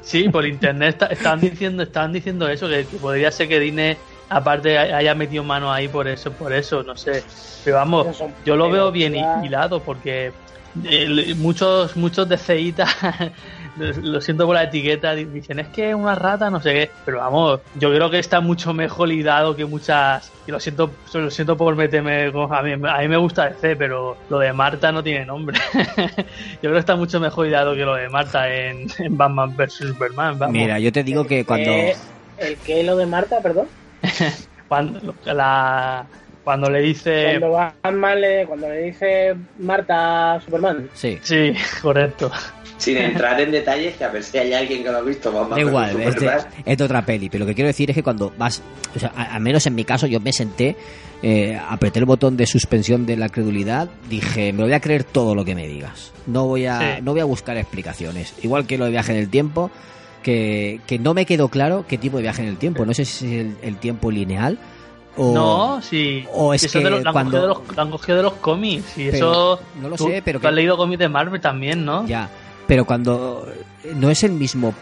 sí, 0.03 0.29
por 0.29 0.45
internet 0.47 0.91
está- 0.91 1.07
estaban 1.07 1.41
diciendo, 1.41 1.83
estaban 1.83 2.13
diciendo 2.13 2.49
eso, 2.49 2.69
que, 2.69 2.85
que 2.87 2.97
podría 2.97 3.31
ser 3.31 3.49
que 3.49 3.61
Disney 3.61 3.97
aparte 4.29 4.79
haya 4.79 5.15
metido 5.15 5.43
mano 5.45 5.73
ahí 5.73 5.89
por 5.89 6.07
eso, 6.09 6.31
por 6.33 6.53
eso, 6.53 6.83
no 6.85 6.97
sé. 6.97 7.23
Pero 7.65 7.77
vamos, 7.77 8.23
yo 8.45 8.57
lo 8.57 8.71
veo 8.71 8.91
bien 8.93 9.15
hilado 9.45 9.81
porque 9.83 10.33
eh, 10.85 11.35
muchos, 11.37 11.97
muchos 11.97 12.29
de 12.29 12.39
CEITA, 12.39 12.87
lo 13.77 14.21
siento 14.21 14.47
por 14.47 14.55
la 14.55 14.65
etiqueta, 14.65 15.15
di- 15.15 15.25
dicen 15.25 15.59
es 15.61 15.69
que 15.69 15.91
es 15.91 15.95
una 15.95 16.15
rata, 16.15 16.51
no 16.51 16.61
sé 16.61 16.73
qué, 16.73 16.91
pero 17.05 17.19
vamos, 17.19 17.61
yo 17.77 17.91
creo 17.93 18.11
que 18.11 18.19
está 18.19 18.41
mucho 18.41 18.73
mejor 18.75 19.11
hilado 19.13 19.55
que 19.57 19.65
muchas, 19.65 20.31
y 20.47 20.51
lo 20.51 20.61
siento, 20.61 20.91
lo 21.15 21.31
siento 21.31 21.57
por 21.57 21.77
meterme 21.77 22.31
con, 22.33 22.53
a 22.55 22.63
mí, 22.63 22.73
a 22.73 22.99
mí 22.99 23.09
me 23.09 23.17
gusta 23.17 23.49
DC, 23.51 23.77
pero 23.77 24.17
lo 24.29 24.39
de 24.39 24.53
Marta 24.53 24.91
no 24.93 25.03
tiene 25.03 25.25
nombre. 25.25 25.59
yo 25.75 26.61
creo 26.61 26.73
que 26.73 26.79
está 26.79 26.97
mucho 26.97 27.21
mejor 27.21 27.47
hilado 27.47 27.75
que 27.75 27.85
lo 27.85 27.95
de 27.95 28.09
Marta 28.09 28.49
en, 28.53 28.87
en 28.99 29.17
Batman 29.17 29.57
vs 29.57 29.73
Superman. 29.73 30.39
vamos. 30.39 30.55
Mira, 30.57 30.79
yo 30.79 30.91
te 30.93 31.03
digo 31.05 31.25
que 31.27 31.45
cuando... 31.45 31.71
Eh, 31.71 31.97
¿El 32.39 32.57
que 32.59 32.83
lo 32.83 32.97
de 32.97 33.07
Marta, 33.07 33.41
perdón? 33.43 33.67
cuando, 34.69 35.15
la, 35.27 36.07
cuando 36.45 36.71
le 36.71 36.81
dice... 36.81 37.39
Cuando 37.39 37.51
Batman 37.51 38.21
le, 38.21 38.47
cuando 38.47 38.69
le 38.69 38.79
dice 38.83 39.35
Marta 39.59 40.35
a 40.35 40.41
Superman. 40.41 40.89
Sí. 40.95 41.19
Sí, 41.23 41.55
correcto. 41.83 42.31
Sin 42.81 42.97
entrar 42.99 43.41
en 43.41 43.51
detalles, 43.53 43.97
que 43.97 44.05
a 44.05 44.09
ver 44.09 44.25
si 44.25 44.39
hay 44.39 44.53
alguien 44.53 44.83
que 44.83 44.91
lo 44.91 44.99
ha 44.99 45.03
visto. 45.03 45.31
Vamos 45.31 45.51
Da 45.51 45.61
igual, 45.61 46.01
es 46.01 46.17
de, 46.17 46.31
es 46.65 46.79
de 46.79 46.85
otra 46.85 47.05
peli. 47.07 47.29
Pero 47.29 47.45
lo 47.45 47.49
que 47.49 47.55
quiero 47.55 47.69
decir 47.69 47.91
es 47.91 47.95
que 47.95 48.03
cuando 48.03 48.33
vas, 48.37 48.63
o 48.97 48.99
sea, 48.99 49.11
al 49.11 49.41
menos 49.41 49.65
en 49.67 49.75
mi 49.75 49.85
caso, 49.85 50.07
yo 50.07 50.19
me 50.19 50.33
senté, 50.33 50.77
eh, 51.23 51.61
apreté 51.69 51.99
el 52.01 52.07
botón 52.07 52.37
de 52.37 52.47
suspensión 52.47 53.05
de 53.07 53.17
la 53.17 53.29
credulidad, 53.29 53.89
dije, 54.09 54.53
me 54.53 54.65
voy 54.65 54.73
a 54.73 54.81
creer 54.81 55.05
todo 55.05 55.35
lo 55.35 55.45
que 55.45 55.55
me 55.55 55.67
digas. 55.69 56.13
No 56.27 56.47
voy 56.47 56.67
a, 56.67 56.79
Sí. 56.97 57.03
no 57.03 57.13
voy 57.13 57.21
a 57.21 57.25
buscar 57.27 57.57
explicaciones. 57.59 58.35
Igual 58.43 58.67
que 58.67 58.79
lo 58.79 58.87
de 58.87 58.91
viaje 58.93 59.13
en 59.13 59.19
el 59.19 59.29
tiempo, 59.29 59.71
que, 60.23 60.81
que 60.87 60.99
no 60.99 61.15
me 61.15 61.27
quedó 61.27 61.49
claro 61.49 61.85
qué 61.89 61.99
tipo 61.99 62.17
de 62.17 62.23
viaje 62.25 62.43
en 62.43 62.49
el 62.49 62.57
tiempo. 62.57 62.85
No 62.85 62.95
sé 62.95 63.05
si 63.05 63.27
es 63.27 63.41
el, 63.41 63.57
el 63.63 63.77
tiempo 63.77 64.11
lineal 64.11 64.59
o... 65.17 65.35
No, 65.35 65.83
sí. 65.83 66.25
o 66.33 66.55
es 66.55 66.63
eso 66.65 66.79
que 66.79 66.85
de 66.85 66.91
los, 66.91 67.03
lo 67.03 67.09
han 67.09 67.13
cuando- 67.13 67.31
cogido 67.33 67.43
de 67.43 67.49
los, 67.67 67.77
lo 67.77 67.83
han 67.83 67.91
cogido 67.91 68.17
de 68.19 68.23
los 68.23 68.33
cómics. 68.35 68.97
Y 68.99 69.11
Pero, 69.11 69.17
eso. 69.17 69.61
no 69.81 69.89
lo 69.89 69.97
tú- 69.97 70.07
sé, 70.09 70.23
pero 70.25 70.39
tú 70.39 70.43
que- 70.43 70.49
has 70.49 70.55
leído 70.55 70.77
cómics 70.77 70.99
de 71.01 71.09
Marvel 71.09 71.41
también, 71.41 71.85
¿no? 71.85 72.07
Ya, 72.07 72.29
pero 72.71 72.85
cuando 72.85 73.49
no 73.97 74.11
es 74.11 74.23
el 74.23 74.31
mismo 74.31 74.73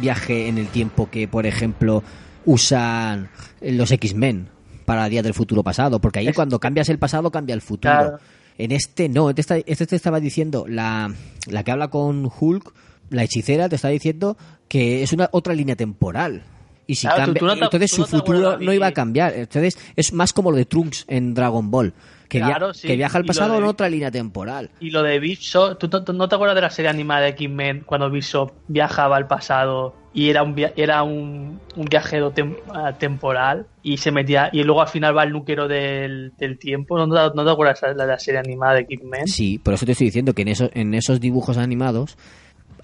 viaje 0.00 0.46
en 0.46 0.58
el 0.58 0.68
tiempo 0.68 1.10
que, 1.10 1.26
por 1.26 1.44
ejemplo, 1.44 2.04
usan 2.44 3.30
los 3.60 3.90
X-Men 3.90 4.48
para 4.84 5.08
Día 5.08 5.24
del 5.24 5.34
Futuro 5.34 5.64
Pasado, 5.64 6.00
porque 6.00 6.20
ahí 6.20 6.32
cuando 6.32 6.60
cambias 6.60 6.88
el 6.88 7.00
pasado 7.00 7.32
cambia 7.32 7.54
el 7.54 7.62
futuro. 7.62 7.92
Claro. 7.94 8.18
En 8.58 8.70
este 8.70 9.08
no, 9.08 9.28
este, 9.30 9.40
está- 9.40 9.56
este 9.58 9.86
te 9.88 9.96
estaba 9.96 10.20
diciendo, 10.20 10.66
la, 10.68 11.12
la 11.48 11.64
que 11.64 11.72
habla 11.72 11.88
con 11.88 12.30
Hulk, 12.38 12.72
la 13.10 13.24
hechicera, 13.24 13.68
te 13.68 13.74
está 13.74 13.88
diciendo 13.88 14.36
que 14.68 15.02
es 15.02 15.12
una 15.12 15.28
otra 15.32 15.52
línea 15.52 15.74
temporal. 15.74 16.44
Y 16.86 16.94
si 16.94 17.08
Claro, 17.08 17.24
cambia, 17.24 17.40
tú 17.40 17.46
no 17.46 17.54
te- 17.56 17.64
entonces 17.64 17.90
su 17.90 18.02
no 18.02 18.06
futuro 18.06 18.56
no 18.60 18.72
iba 18.72 18.86
a 18.86 18.92
cambiar. 18.92 19.34
Entonces 19.34 19.76
es 19.96 20.12
más 20.12 20.32
como 20.32 20.52
lo 20.52 20.58
de 20.58 20.64
Trunks 20.66 21.04
en 21.08 21.34
Dragon 21.34 21.72
Ball, 21.72 21.92
que, 22.28 22.38
via- 22.38 22.46
Claro, 22.48 22.74
sí, 22.74 22.88
que 22.88 22.96
viaja 22.96 23.18
al 23.18 23.24
y 23.24 23.26
lo 23.26 23.28
pasado 23.28 23.52
de- 23.52 23.58
en 23.58 23.64
otra 23.64 23.88
línea 23.88 24.10
temporal. 24.10 24.70
Y 24.80 24.90
lo 24.90 25.02
de 25.02 25.18
Bishop, 25.18 25.78
¿tú, 25.78 25.88
tú- 25.88 26.12
no 26.12 26.28
te 26.28 26.34
acuerdas 26.34 26.54
de 26.56 26.62
la 26.62 26.70
serie 26.70 26.88
animada 26.90 27.22
de 27.22 27.28
X-Men 27.30 27.82
cuando 27.86 28.10
Bishop 28.10 28.52
viajaba 28.68 29.16
al 29.16 29.26
pasado 29.26 29.94
y 30.12 30.30
era 30.30 30.42
un 30.42 30.54
via- 30.54 30.72
era 30.76 31.02
un, 31.02 31.60
un 31.76 31.84
viajero 31.84 32.32
tem- 32.32 32.56
temporal 32.98 33.66
y 33.82 33.98
se 33.98 34.10
metía 34.10 34.48
y 34.52 34.62
luego 34.62 34.80
al 34.82 34.88
final 34.88 35.16
va 35.16 35.24
el 35.24 35.32
núquero 35.32 35.68
del, 35.68 36.32
del 36.38 36.58
tiempo? 36.58 36.96
¿No, 36.98 37.06
te- 37.30 37.36
no 37.36 37.44
te 37.44 37.50
acuerdas 37.50 37.80
de 37.80 37.94
la, 37.94 38.04
de 38.06 38.12
la 38.12 38.18
serie 38.18 38.40
animada 38.40 38.74
de 38.74 38.80
X-Men? 38.80 39.26
Sí, 39.28 39.58
por 39.58 39.74
eso 39.74 39.84
te 39.86 39.92
estoy 39.92 40.06
diciendo 40.06 40.32
que 40.32 40.42
en, 40.42 40.48
esos 40.48 40.70
en 40.74 40.94
esos 40.94 41.20
dibujos 41.20 41.58
animados 41.58 42.16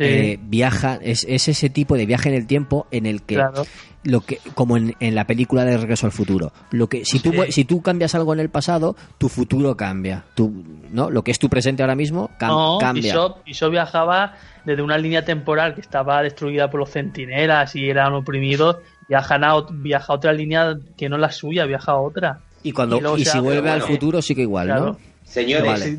Sí. 0.07 0.13
eh, 0.33 0.39
viaja, 0.43 0.99
es, 1.03 1.25
es 1.29 1.49
ese 1.49 1.71
tipo 1.71 1.97
de 1.97 2.07
viaje 2.07 2.29
en 2.29 2.35
el 2.35 2.47
tiempo 2.47 2.87
en 2.91 3.07
el 3.07 3.23
que, 3.23 3.35
Claro. 3.37 3.65
lo 4.05 4.21
que 4.23 4.39
como 4.55 4.77
en, 4.77 4.95
en 5.01 5.15
la 5.15 5.27
película 5.27 5.65
de 5.65 5.77
Regreso 5.77 6.07
al 6.07 6.13
Futuro, 6.13 6.53
lo 6.71 6.89
que 6.89 7.05
si 7.05 7.21
tú 7.21 7.33
Sí. 7.33 7.53
si 7.53 7.65
tú 7.65 7.83
cambias 7.83 8.15
algo 8.15 8.33
en 8.35 8.41
el 8.41 8.49
pasado, 8.51 8.97
tu 9.19 9.29
futuro 9.29 9.77
cambia, 9.77 10.25
tu, 10.35 10.65
¿no? 10.91 11.11
Lo 11.11 11.23
que 11.25 11.31
es 11.31 11.39
tu 11.39 11.49
presente 11.49 11.83
ahora 11.83 11.95
mismo 11.95 12.31
cam- 12.39 12.49
No, 12.49 12.79
cambia. 12.81 13.13
Bishop, 13.15 13.45
Bishop 13.45 13.71
viajaba 13.71 14.35
desde 14.65 14.83
una 14.83 14.99
línea 14.99 15.25
temporal 15.25 15.75
que 15.75 15.81
estaba 15.81 16.23
destruida 16.23 16.71
por 16.71 16.81
los 16.81 16.91
centinelas 16.91 17.75
y 17.77 17.89
eran 17.91 18.13
oprimidos, 18.15 18.77
viajan 19.09 19.45
a, 19.45 19.55
viaja 19.71 20.13
a 20.13 20.17
otra 20.17 20.33
línea 20.33 20.77
que 20.97 21.09
no 21.09 21.17
es 21.17 21.21
la 21.23 21.31
suya, 21.33 21.65
viaja 21.67 21.93
a 21.93 21.97
otra. 21.99 22.41
Y 22.65 22.73
cuando 22.73 23.01
luego 23.01 23.19
y 23.19 23.25
si 23.25 23.39
vuelve 23.41 23.71
al 23.71 23.81
bueno, 23.81 23.95
futuro 23.95 24.23
sigue 24.23 24.43
igual, 24.43 24.67
claro. 24.69 24.87
¿no? 24.87 24.99
Señores, 25.25 25.67
Vale. 25.67 25.97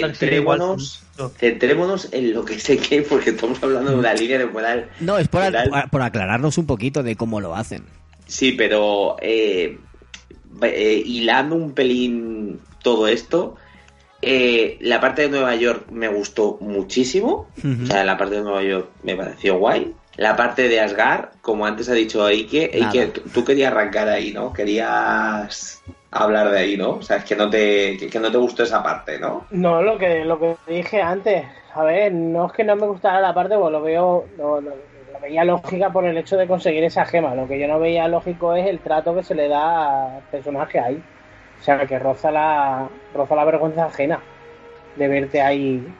Centrémonos, 0.00 1.03
centrémonos 1.38 2.08
en 2.12 2.32
lo 2.34 2.44
que 2.44 2.58
sé 2.58 2.78
que 2.78 3.02
porque 3.02 3.30
estamos 3.30 3.62
hablando 3.62 3.90
de 3.92 3.96
una 3.98 4.14
línea 4.14 4.38
temporal. 4.38 4.88
No, 5.00 5.18
es 5.18 5.28
por, 5.28 5.42
aclararnos 6.02 6.58
un 6.58 6.66
poquito 6.66 7.02
de 7.02 7.16
cómo 7.16 7.40
lo 7.40 7.54
hacen. 7.54 7.84
Sí, 8.26 8.52
pero 8.52 9.16
eh, 9.20 9.78
eh, 10.62 11.02
hilando 11.04 11.54
un 11.56 11.72
pelín 11.72 12.60
todo 12.82 13.06
esto, 13.08 13.56
eh, 14.22 14.78
la 14.80 15.00
parte 15.00 15.22
de 15.22 15.28
Nueva 15.28 15.54
York 15.54 15.86
me 15.90 16.08
gustó 16.08 16.58
muchísimo. 16.60 17.48
O 17.82 17.86
sea, 17.86 18.04
la 18.04 18.16
parte 18.16 18.36
de 18.36 18.42
Nueva 18.42 18.62
York 18.62 18.88
me 19.02 19.14
pareció 19.16 19.58
guay. 19.58 19.92
La 20.16 20.36
parte 20.36 20.68
de 20.68 20.80
Asgard, 20.80 21.30
como 21.42 21.66
antes 21.66 21.88
ha 21.88 21.92
dicho 21.92 22.24
Ike, 22.24 22.70
Nada. 22.78 22.92
Ike, 22.92 23.06
tú- 23.08 23.22
tú 23.32 23.44
querías 23.44 23.72
arrancar 23.72 24.08
ahí, 24.08 24.32
¿no? 24.32 24.52
Querías 24.52 25.82
hablar 26.14 26.50
de 26.50 26.58
ahí, 26.60 26.76
¿no? 26.76 26.96
O 26.98 27.02
sea, 27.02 27.18
es 27.18 27.24
que 27.24 27.36
no 27.36 27.50
te, 27.50 27.96
que, 27.98 28.08
que 28.10 28.20
no 28.20 28.30
te 28.30 28.38
gustó 28.38 28.62
esa 28.64 28.82
parte, 28.82 29.18
¿no? 29.18 29.48
No, 29.50 29.82
lo 29.82 29.98
que, 29.98 30.24
lo 30.24 30.38
que 30.40 30.56
dije 30.66 31.00
antes. 31.02 31.46
A 31.74 31.84
ver, 31.84 32.12
no 32.12 32.46
es 32.46 32.52
que 32.52 32.64
no 32.64 32.76
me 32.76 32.86
gustara 32.86 33.20
la 33.20 33.34
parte, 33.34 33.56
pues 33.56 33.70
lo 33.72 33.82
veo, 33.82 34.30
lo, 34.36 34.60
lo- 34.60 34.76
lo 35.12 35.20
veía 35.20 35.44
lógica 35.44 35.92
por 35.92 36.04
el 36.06 36.16
hecho 36.18 36.36
de 36.36 36.48
conseguir 36.48 36.82
esa 36.84 37.04
gema. 37.06 37.34
Lo 37.34 37.46
que 37.46 37.58
yo 37.60 37.68
no 37.68 37.78
veía 37.78 38.08
lógico 38.08 38.54
es 38.54 38.66
el 38.66 38.82
trato 38.82 39.14
que 39.14 39.22
se 39.22 39.34
le 39.34 39.48
da 39.48 40.16
al 40.18 40.24
personaje 40.28 40.80
ahí. 40.80 41.06
O 41.58 41.62
sea, 41.62 41.86
que 41.86 41.98
roza 41.98 42.30
la, 42.32 42.90
roza 43.12 43.36
la 43.36 43.44
vergüenza 43.44 43.86
ajena 43.86 44.28
de 44.94 45.08
verte 45.08 45.42
ahí 45.42 45.98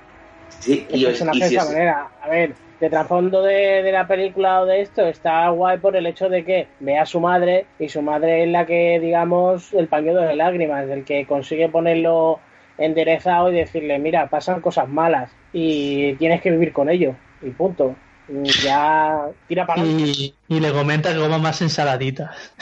Sí, 0.49 0.87
el 0.91 1.01
y, 1.01 1.05
personaje 1.05 1.39
y 1.39 1.41
de 1.45 1.47
esa 1.49 1.65
es- 1.65 1.65
manera. 1.65 2.15
A 2.21 2.29
ver, 2.29 2.57
de 2.81 2.91
trasfondo 2.91 3.43
de, 3.43 3.83
de 3.83 3.93
la 3.93 4.07
película 4.07 4.61
o 4.61 4.67
de 4.67 4.81
esto 4.83 5.07
está 5.07 5.49
guay 5.51 5.79
por 5.79 5.97
el 5.97 6.07
hecho 6.07 6.29
de 6.29 6.45
que 6.45 6.69
ve 6.81 6.99
a 6.99 7.07
su 7.07 7.21
madre 7.21 7.67
y 7.79 7.89
su 7.89 8.03
madre 8.03 8.43
es 8.45 8.49
la 8.51 8.67
que, 8.67 8.99
digamos, 9.01 9.73
el 9.73 9.89
pañuelo 9.89 10.21
de 10.23 10.37
lágrimas, 10.37 10.89
el 10.89 11.05
que 11.05 11.27
consigue 11.27 11.69
ponerlo 11.69 12.41
enderezado 12.77 13.51
y 13.53 13.55
decirle, 13.57 13.99
mira, 13.99 14.29
pasan 14.29 14.61
cosas 14.61 14.89
malas 14.89 15.31
y 15.53 16.15
tienes 16.15 16.41
que 16.43 16.51
vivir 16.51 16.73
con 16.73 16.89
ello 16.91 17.15
y 17.43 17.51
punto. 17.51 17.95
Y 18.29 18.43
Ya 18.63 19.29
tira 19.49 19.67
para 19.67 19.83
adelante. 19.83 20.11
Y, 20.17 20.35
y 20.49 20.61
le 20.61 20.73
comenta 20.73 21.13
que 21.13 21.21
coma 21.21 21.39
más 21.39 21.61
ensaladitas. 21.63 22.53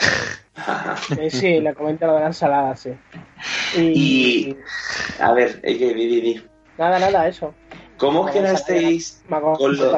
Eh, 1.17 1.29
sí, 1.29 1.59
le 1.59 1.73
comenta 1.73 2.05
lo 2.05 2.15
de 2.15 2.19
la 2.21 2.27
ensalada, 2.27 2.75
sí. 2.75 2.91
Y, 3.77 4.49
Y- 4.49 4.57
A 5.19 5.33
ver, 5.33 5.59
Ike, 5.63 5.93
di, 5.93 6.07
di, 6.07 6.21
di. 6.21 6.43
nada, 6.77 6.99
nada, 6.99 7.27
eso. 7.27 7.53
¿Cómo 8.03 8.21
os 8.21 8.31
quedasteis 8.31 9.23
con 9.57 9.77
lo. 9.77 9.97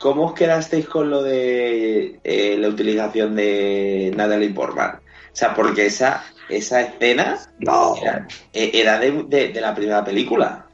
¿Cómo 0.00 0.24
os 0.26 0.32
quedasteis 0.34 0.88
con 0.88 1.08
lo 1.08 1.22
de 1.22 2.18
eh, 2.24 2.56
la 2.58 2.68
utilización 2.68 3.36
de 3.36 4.12
Natalie 4.16 4.50
Portman? 4.50 4.96
O 4.96 5.36
sea, 5.36 5.54
porque 5.54 5.86
esa, 5.86 6.24
esa 6.48 6.80
escena 6.80 7.38
era, 7.60 8.26
eh, 8.52 8.70
era 8.74 8.98
de, 8.98 9.24
de- 9.28 9.48
de 9.50 9.60
la 9.60 9.72
primera 9.74 10.04
película. 10.04 10.66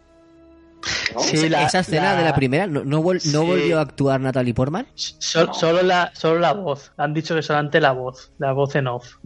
¿no? 1.14 1.20
Sí, 1.20 1.36
esa, 1.36 1.48
la- 1.50 1.66
esa 1.66 1.78
escena 1.80 2.12
la- 2.14 2.18
de 2.18 2.24
la 2.24 2.34
primera, 2.34 2.66
¿no, 2.66 2.82
no, 2.84 3.02
vol- 3.02 3.22
no 3.30 3.42
Sí. 3.42 3.46
volvió 3.46 3.78
a 3.78 3.82
actuar 3.82 4.18
Natalie 4.20 4.54
Portman? 4.54 4.86
Sol- 4.94 5.48
No. 5.48 5.54
solo, 5.54 5.82
la, 5.82 6.10
solo 6.14 6.40
la 6.40 6.54
voz. 6.54 6.92
Han 6.96 7.12
dicho 7.12 7.34
que 7.34 7.42
solamente 7.42 7.78
la 7.80 7.92
voz. 7.92 8.32
La 8.38 8.52
voz 8.52 8.74
en 8.74 8.86
off. 8.86 9.16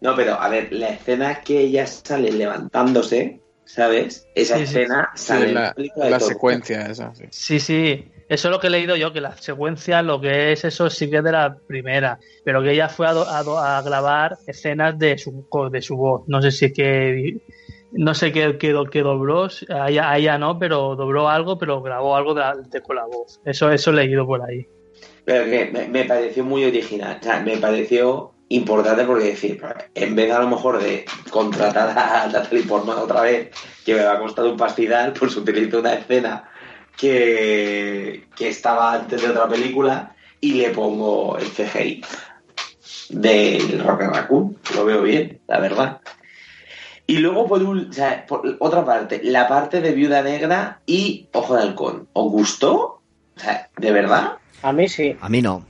No, 0.00 0.16
pero 0.16 0.40
a 0.40 0.48
ver, 0.48 0.72
la 0.72 0.88
escena 0.88 1.40
que 1.42 1.60
ella 1.60 1.86
sale 1.86 2.32
levantándose, 2.32 3.40
¿sabes? 3.66 4.26
Esa 4.34 4.58
Sí, 4.58 4.66
sí. 4.66 4.78
escena 4.78 5.10
Sí, 5.14 5.24
sale 5.26 5.48
en 5.48 5.54
la, 5.54 5.60
la 5.62 5.74
película 5.74 6.04
de 6.06 6.10
la 6.10 6.18
Thor. 6.18 6.28
secuencia 6.28 6.86
esa, 6.86 7.14
sí. 7.14 7.24
Sí, 7.30 7.60
sí. 7.60 8.10
Eso 8.28 8.48
es 8.48 8.52
lo 8.52 8.58
que 8.58 8.68
he 8.68 8.70
leído 8.70 8.96
yo, 8.96 9.12
que 9.12 9.20
la 9.20 9.36
secuencia, 9.36 10.00
lo 10.02 10.20
que 10.20 10.52
es 10.52 10.64
eso, 10.64 10.88
sí 10.88 11.10
que 11.10 11.18
es 11.18 11.24
de 11.24 11.32
la 11.32 11.56
primera. 11.66 12.18
Pero 12.44 12.62
que 12.62 12.72
ella 12.72 12.88
fue 12.88 13.06
a, 13.06 13.82
grabar 13.82 14.38
escenas 14.46 14.98
de 14.98 15.18
su, 15.18 15.46
de 15.70 15.82
su 15.82 15.96
voz. 15.96 16.22
No 16.26 16.40
sé 16.40 16.50
si 16.50 16.66
es 16.66 16.72
que. 16.72 17.36
No 17.92 18.12
sé 18.14 18.32
qué, 18.32 18.56
qué, 18.58 18.72
do- 18.72 18.86
qué 18.86 19.02
dobló. 19.02 19.48
A 19.68 19.88
ella, 19.90 20.10
a 20.10 20.18
ella 20.18 20.38
no, 20.38 20.58
pero 20.58 20.96
dobló 20.96 21.28
algo, 21.28 21.58
pero 21.58 21.80
grabó 21.82 22.16
algo 22.16 22.34
de- 22.34 22.80
con 22.82 22.96
la 22.96 23.04
voz. 23.04 23.40
Eso, 23.44 23.70
eso 23.70 23.90
he 23.90 23.94
leído 23.94 24.26
por 24.26 24.42
ahí. 24.42 24.66
Pero 25.24 25.44
que 25.44 25.70
me, 25.72 25.86
me 25.88 26.04
pareció 26.04 26.44
muy 26.44 26.64
original. 26.64 27.18
O 27.20 27.24
sea, 27.24 27.40
me 27.40 27.56
pareció 27.58 28.33
importante 28.48 29.04
porque 29.04 29.26
decir, 29.26 29.62
en 29.94 30.14
vez 30.14 30.32
a 30.32 30.40
lo 30.40 30.48
mejor 30.48 30.82
de 30.82 31.04
contratar 31.30 31.98
a 31.98 32.26
Natalie 32.32 32.64
Portman 32.64 32.98
otra 32.98 33.22
vez, 33.22 33.50
que 33.84 33.94
me 33.94 34.04
va 34.04 34.14
a 34.14 34.18
costar 34.18 34.44
un 34.44 34.56
pastizal, 34.56 35.12
pues 35.12 35.36
utilizo 35.36 35.80
una 35.80 35.94
escena 35.94 36.48
que, 36.96 38.26
que 38.36 38.48
estaba 38.48 38.92
antes 38.92 39.22
de 39.22 39.28
otra 39.28 39.48
película 39.48 40.14
y 40.40 40.54
le 40.54 40.70
pongo 40.70 41.38
el 41.38 41.50
CGI 41.50 42.04
del 43.10 43.82
Rocket 43.84 44.08
Raccoon. 44.08 44.58
Lo 44.74 44.84
veo 44.84 45.02
bien, 45.02 45.40
la 45.46 45.58
verdad. 45.58 46.00
Y 47.06 47.18
luego 47.18 47.46
por, 47.46 47.62
un, 47.62 47.90
o 47.90 47.92
sea, 47.92 48.24
por 48.26 48.56
otra 48.60 48.84
parte, 48.84 49.20
la 49.22 49.46
parte 49.46 49.80
de 49.80 49.92
Viuda 49.92 50.22
Negra 50.22 50.80
y 50.86 51.28
Ojo 51.32 51.56
de 51.56 51.62
Halcón. 51.62 52.08
¿Os 52.14 52.30
gustó? 52.30 53.02
O 53.36 53.40
sea, 53.40 53.68
¿de 53.76 53.92
verdad? 53.92 54.38
A 54.62 54.72
mí 54.72 54.88
sí. 54.88 55.16
A 55.20 55.28
mí 55.28 55.42
no. 55.42 55.66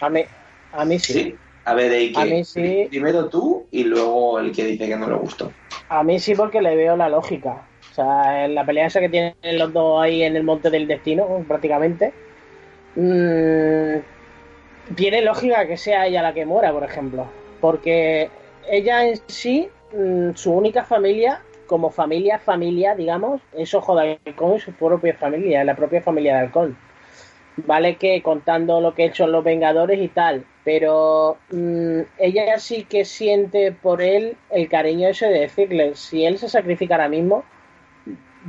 A 0.00 0.08
mí, 0.08 0.22
a 0.72 0.84
mí 0.84 0.98
sí. 0.98 1.12
Sí. 1.12 1.34
A 1.66 1.74
ver, 1.74 1.90
Eike, 1.90 2.20
A 2.20 2.24
mí 2.24 2.44
sí. 2.44 2.86
primero 2.88 3.28
tú 3.28 3.66
y 3.72 3.82
luego 3.82 4.38
el 4.38 4.52
que 4.52 4.64
dice 4.64 4.86
que 4.86 4.96
no 4.96 5.08
le 5.08 5.16
gustó. 5.16 5.50
A 5.88 6.04
mí 6.04 6.20
sí 6.20 6.36
porque 6.36 6.62
le 6.62 6.76
veo 6.76 6.96
la 6.96 7.08
lógica. 7.08 7.66
O 7.90 7.94
sea, 7.94 8.44
en 8.44 8.54
la 8.54 8.64
pelea 8.64 8.86
esa 8.86 9.00
que 9.00 9.08
tienen 9.08 9.34
los 9.52 9.72
dos 9.72 10.00
ahí 10.00 10.22
en 10.22 10.36
el 10.36 10.44
monte 10.44 10.70
del 10.70 10.86
destino, 10.86 11.44
prácticamente, 11.48 12.12
mm, 12.94 14.94
tiene 14.94 15.22
lógica 15.22 15.66
que 15.66 15.76
sea 15.76 16.06
ella 16.06 16.22
la 16.22 16.34
que 16.34 16.46
muera, 16.46 16.72
por 16.72 16.84
ejemplo. 16.84 17.26
Porque 17.60 18.30
ella 18.70 19.08
en 19.08 19.18
sí, 19.26 19.68
mm, 19.92 20.34
su 20.34 20.52
única 20.52 20.84
familia, 20.84 21.42
como 21.66 21.90
familia, 21.90 22.38
familia, 22.38 22.94
digamos, 22.94 23.40
es 23.52 23.74
Ojo 23.74 23.96
de 23.96 24.20
Halcón 24.24 24.54
y 24.54 24.60
su 24.60 24.72
propia 24.72 25.14
familia, 25.14 25.64
la 25.64 25.74
propia 25.74 26.00
familia 26.00 26.34
de 26.34 26.40
Halcón. 26.42 26.78
Vale 27.56 27.96
que 27.96 28.22
contando 28.22 28.80
lo 28.82 28.94
que 28.94 29.14
son 29.14 29.32
los 29.32 29.42
Vengadores 29.42 29.98
y 30.00 30.08
tal, 30.08 30.44
pero 30.62 31.38
mm, 31.50 32.00
ella 32.18 32.58
sí 32.58 32.84
que 32.84 33.06
siente 33.06 33.72
por 33.72 34.02
él 34.02 34.36
el 34.50 34.68
cariño 34.68 35.08
ese 35.08 35.28
de 35.28 35.40
decirle, 35.40 35.94
si 35.94 36.26
él 36.26 36.36
se 36.36 36.50
sacrifica 36.50 36.96
ahora 36.96 37.08
mismo, 37.08 37.44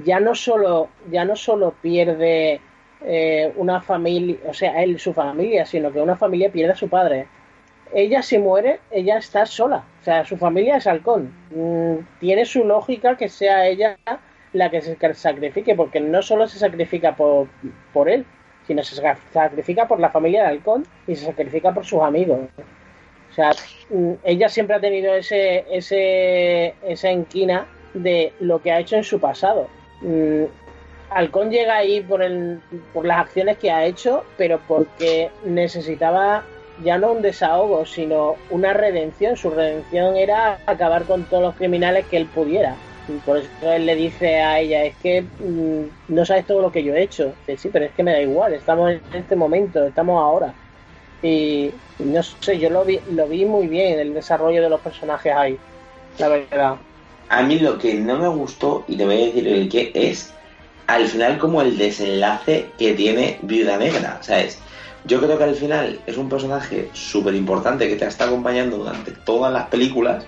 ya 0.04 0.20
no 0.20 0.36
solo, 0.36 0.90
ya 1.10 1.24
no 1.24 1.38
solo 1.38 1.74
pierde 1.82 2.60
eh, 3.02 3.54
una 3.56 3.80
familia, 3.82 4.38
o 4.48 4.54
sea, 4.54 4.84
él, 4.84 5.00
su 5.00 5.14
familia, 5.14 5.66
sino 5.66 5.92
que 5.92 6.02
una 6.02 6.18
familia 6.18 6.52
pierde 6.52 6.74
a 6.74 6.76
su 6.76 6.90
padre. 6.90 7.28
Ella 7.94 8.22
se 8.22 8.40
muere, 8.40 8.82
ella 8.92 9.18
está 9.18 9.46
sola, 9.46 9.86
o 10.02 10.04
sea, 10.04 10.26
su 10.26 10.36
familia 10.36 10.78
es 10.78 10.88
halcón. 10.88 11.32
Mm, 11.52 12.20
tiene 12.20 12.46
su 12.46 12.66
lógica 12.66 13.16
que 13.16 13.30
sea 13.30 13.68
ella 13.68 13.98
la 14.52 14.70
que 14.70 14.82
se 14.82 14.98
sacrifique, 15.14 15.76
porque 15.76 16.02
no 16.02 16.22
solo 16.22 16.48
se 16.48 16.60
sacrifica 16.60 17.16
por, 17.16 17.48
por 17.94 18.10
él, 18.10 18.26
sino 18.68 18.84
se 18.84 19.02
sacrifica 19.34 19.88
por 19.88 20.00
la 20.00 20.10
familia 20.10 20.44
de 20.44 20.50
halcón 20.50 20.86
y 21.08 21.16
se 21.16 21.26
sacrifica 21.26 21.74
por 21.74 21.86
sus 21.86 22.02
amigos. 22.02 22.40
O 23.32 23.34
sea, 23.34 23.52
mm, 23.90 24.14
ella 24.24 24.50
siempre 24.50 24.76
ha 24.76 24.80
tenido 24.80 25.16
ese, 25.16 25.66
ese, 25.72 26.76
esa 26.86 27.10
enquina 27.10 27.66
de 27.94 28.34
lo 28.40 28.62
que 28.62 28.72
ha 28.72 28.80
hecho 28.80 28.98
en 28.98 29.04
su 29.04 29.20
pasado. 29.20 29.68
Mm, 30.02 30.46
Halcón 31.10 31.50
llega 31.50 31.78
ahí 31.78 32.02
por, 32.02 32.22
el, 32.22 32.60
por 32.94 33.06
las 33.06 33.20
acciones 33.20 33.58
que 33.58 33.72
ha 33.72 33.86
hecho, 33.86 34.26
pero 34.38 34.60
porque 34.68 35.30
necesitaba 35.46 36.44
ya 36.84 36.98
no 36.98 37.14
un 37.14 37.22
desahogo, 37.22 37.86
sino 37.86 38.36
una 38.50 38.74
redención. 38.74 39.38
Su 39.38 39.50
redención 39.50 40.18
era 40.18 40.60
acabar 40.66 41.04
con 41.04 41.24
todos 41.24 41.44
los 41.44 41.56
criminales 41.56 42.06
que 42.08 42.18
él 42.18 42.26
pudiera. 42.26 42.76
Por 43.26 43.38
eso 43.38 43.50
él 43.62 43.86
le 43.86 43.96
dice 43.96 44.36
a 44.42 44.60
ella, 44.60 44.84
es 44.84 44.96
que 44.98 45.22
mm, 45.22 46.14
no 46.14 46.26
sabes 46.26 46.46
todo 46.46 46.62
lo 46.62 46.72
que 46.72 46.84
yo 46.84 46.94
he 46.94 47.04
hecho. 47.04 47.34
Sí, 47.58 47.70
pero 47.72 47.86
es 47.86 47.92
que 47.92 48.04
me 48.04 48.12
da 48.12 48.22
igual, 48.22 48.54
estamos 48.54 48.92
en 48.92 49.02
este 49.14 49.36
momento, 49.36 49.86
estamos 49.86 50.22
ahora. 50.22 50.54
Y 51.24 51.72
no 52.00 52.22
sé, 52.22 52.60
yo 52.60 52.70
lo 52.70 52.84
vi, 52.86 53.00
lo 53.12 53.28
vi 53.28 53.46
muy 53.46 53.68
bien, 53.68 54.00
el 54.00 54.14
desarrollo 54.14 54.62
de 54.62 54.70
los 54.70 54.82
personajes 54.82 55.34
ahí, 55.34 55.58
la 56.20 56.28
verdad. 56.28 56.76
A 57.30 57.42
mí 57.44 57.60
lo 57.60 57.78
que 57.78 57.96
no 57.96 58.18
me 58.18 58.28
gustó, 58.28 58.84
y 58.88 58.96
te 58.96 59.06
voy 59.06 59.16
a 59.16 59.26
decir 59.26 59.48
el 59.48 59.70
que 59.70 59.92
es 59.94 60.34
al 60.88 61.08
final 61.08 61.38
como 61.38 61.62
el 61.62 61.78
desenlace 61.78 62.68
que 62.78 62.94
tiene 62.94 63.40
Viuda 63.42 63.78
Negra, 63.78 64.20
¿sabes? 64.22 64.60
Yo 65.06 65.20
creo 65.22 65.38
que 65.38 65.44
al 65.44 65.56
final 65.56 66.00
es 66.06 66.18
un 66.18 66.30
personaje 66.30 66.90
súper 66.94 67.36
importante 67.36 67.88
que 67.88 67.96
te 67.96 68.06
está 68.06 68.26
acompañando 68.26 68.78
durante 68.78 69.12
todas 69.12 69.52
las 69.52 69.68
películas 69.68 70.26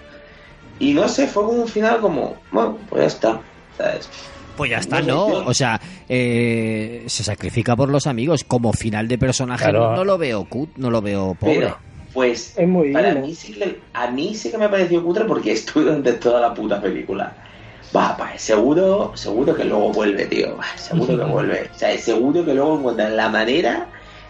y 0.79 0.93
no 0.93 1.07
sé, 1.07 1.27
fue 1.27 1.43
como 1.43 1.61
un 1.61 1.67
final 1.67 1.99
como, 1.99 2.35
bueno, 2.51 2.77
pues 2.89 3.01
ya 3.01 3.07
está, 3.07 3.41
¿sabes? 3.77 4.09
Pues 4.57 4.71
ya 4.71 4.77
está, 4.79 5.01
¿no? 5.01 5.25
O 5.27 5.53
sea, 5.53 5.79
eh, 6.09 7.03
se 7.07 7.23
sacrifica 7.23 7.75
por 7.77 7.87
los 7.89 8.07
amigos. 8.07 8.43
Como 8.43 8.73
final 8.73 9.07
de 9.07 9.17
personaje 9.17 9.63
Claro. 9.69 9.95
no 9.95 10.03
lo 10.03 10.17
veo 10.17 10.43
cut, 10.45 10.75
no 10.77 10.89
lo 10.89 11.01
veo 11.01 11.33
pobre. 11.39 11.55
Pero, 11.59 11.77
pues, 12.13 12.53
Es 12.57 12.67
muy 12.67 12.91
para 12.91 13.11
digno. 13.11 13.25
mí 13.27 13.35
sí 13.35 13.53
que, 13.53 13.79
a 13.93 14.07
mí 14.11 14.35
sí 14.35 14.51
que 14.51 14.57
me 14.57 14.67
pareció 14.67 15.01
cutre 15.03 15.23
porque 15.25 15.51
estuve 15.53 15.85
durante 15.85 16.13
toda 16.13 16.41
la 16.41 16.53
puta 16.53 16.81
película. 16.81 17.33
Va, 17.95 18.17
va, 18.19 18.37
seguro, 18.37 19.13
seguro 19.15 19.55
que 19.55 19.63
luego 19.63 19.91
vuelve, 19.93 20.25
tío. 20.25 20.57
Va, 20.57 20.65
seguro 20.75 21.17
que 21.17 21.23
vuelve. 21.31 21.69
O 21.73 21.77
sea, 21.79 21.97
seguro 21.97 22.43
que 22.43 22.53
luego 22.53 22.79
encuentran 22.79 23.15
la 23.15 23.29
manera 23.29 23.87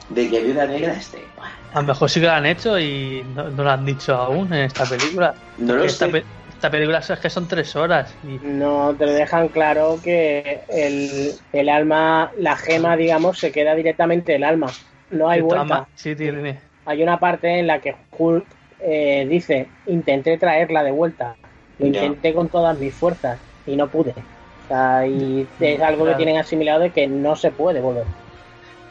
de 0.09 0.29
que 0.29 0.41
Viuda 0.43 0.65
Negra 0.67 0.93
esté. 0.93 1.23
Va, 1.39 1.51
A 1.73 1.81
lo 1.81 1.87
mejor 1.87 2.07
sí 2.09 2.19
que 2.19 2.27
lo 2.27 2.33
han 2.33 2.45
hecho 2.45 2.77
y 2.79 3.23
no, 3.35 3.49
no 3.49 3.63
lo 3.63 3.71
han 3.71 3.83
dicho 3.85 4.13
aún 4.15 4.53
en 4.53 4.65
esta 4.65 4.85
película. 4.85 5.33
No 5.57 5.75
lo 5.75 5.83
esta, 5.83 6.05
sé. 6.05 6.11
pe- 6.11 6.23
esta 6.59 6.69
película 6.69 6.97
es 6.97 7.19
que 7.19 7.29
son 7.29 7.47
tres 7.47 7.73
horas. 7.77 8.13
Y 8.21 8.37
No 8.45 8.93
te 8.93 9.05
dejan 9.05 9.47
claro 9.47 9.97
que 10.03 10.59
el, 10.67 11.31
el 11.53 11.69
alma, 11.69 12.33
la 12.37 12.57
gema, 12.57 12.97
digamos, 12.97 13.39
se 13.39 13.53
queda 13.53 13.75
directamente 13.75 14.35
el 14.35 14.43
alma. 14.43 14.67
No 15.09 15.29
hay 15.29 15.39
vuelta. 15.39 15.87
Sí, 15.95 16.17
tiene. 16.17 16.59
Hay 16.85 17.01
una 17.01 17.17
parte 17.17 17.59
en 17.59 17.67
la 17.67 17.79
que 17.79 17.95
Hulk 18.17 18.45
eh, 18.81 19.25
dice, 19.29 19.67
intenté 19.85 20.37
traerla 20.37 20.83
de 20.83 20.91
vuelta. 20.91 21.37
Lo 21.77 21.87
intenté 21.87 22.33
con 22.33 22.49
todas 22.49 22.77
mis 22.77 22.93
fuerzas 22.93 23.39
y 23.65 23.77
no 23.77 23.87
pude. 23.87 24.11
O 24.11 24.67
sea, 24.67 25.07
y 25.07 25.47
es 25.61 25.81
algo 25.81 26.07
que 26.07 26.15
tienen 26.15 26.39
asimilado 26.39 26.81
de 26.81 26.89
que 26.89 27.07
no 27.07 27.37
se 27.37 27.51
puede 27.51 27.79
volver. 27.79 28.03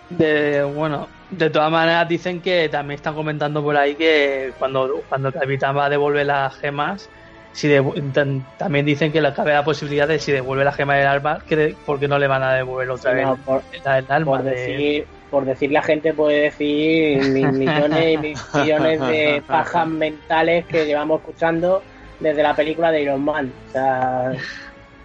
De, 0.08 0.62
bueno, 0.62 1.06
de 1.28 1.50
todas 1.50 1.70
maneras 1.70 2.08
dicen 2.08 2.40
que 2.40 2.70
también 2.70 2.96
están 2.96 3.14
comentando 3.14 3.62
por 3.62 3.76
ahí 3.76 3.94
que 3.94 4.54
cuando, 4.58 5.02
cuando 5.10 5.28
el 5.28 5.34
capitán 5.34 5.76
va 5.76 5.84
a 5.84 5.90
devolver 5.90 6.24
las 6.24 6.56
gemas, 6.56 7.10
si 7.58 7.66
devu- 7.68 8.12
tan- 8.12 8.44
también 8.56 8.86
dicen 8.86 9.10
que 9.10 9.20
le 9.20 9.32
cabe 9.32 9.52
la 9.52 9.64
posibilidad 9.64 10.06
de 10.06 10.20
si 10.20 10.30
devuelve 10.30 10.64
la 10.64 10.70
gema 10.70 10.94
del 10.94 11.08
alma, 11.08 11.42
que 11.44 11.56
de- 11.56 11.76
porque 11.84 12.06
no 12.06 12.16
le 12.16 12.28
van 12.28 12.44
a 12.44 12.54
devolver 12.54 12.88
otra 12.88 13.12
No, 13.14 13.34
vez 13.34 13.44
por, 13.44 13.62
la 13.84 13.94
del 13.96 14.06
alma. 14.10 14.30
por 14.36 14.42
de- 14.44 14.50
decir, 14.52 15.06
por 15.28 15.44
decir 15.44 15.72
la 15.72 15.82
gente 15.82 16.14
puede 16.14 16.42
decir 16.42 17.20
mil 17.32 17.52
millones 17.64 18.14
y 18.14 18.16
mil 18.18 18.36
millones 18.54 19.00
de 19.00 19.42
pajas 19.44 19.88
mentales 19.88 20.66
que 20.66 20.86
llevamos 20.86 21.18
escuchando 21.18 21.82
desde 22.20 22.44
la 22.44 22.54
película 22.54 22.92
de 22.92 23.02
Iron 23.02 23.24
Man. 23.24 23.52
O 23.68 23.72
sea, 23.72 24.32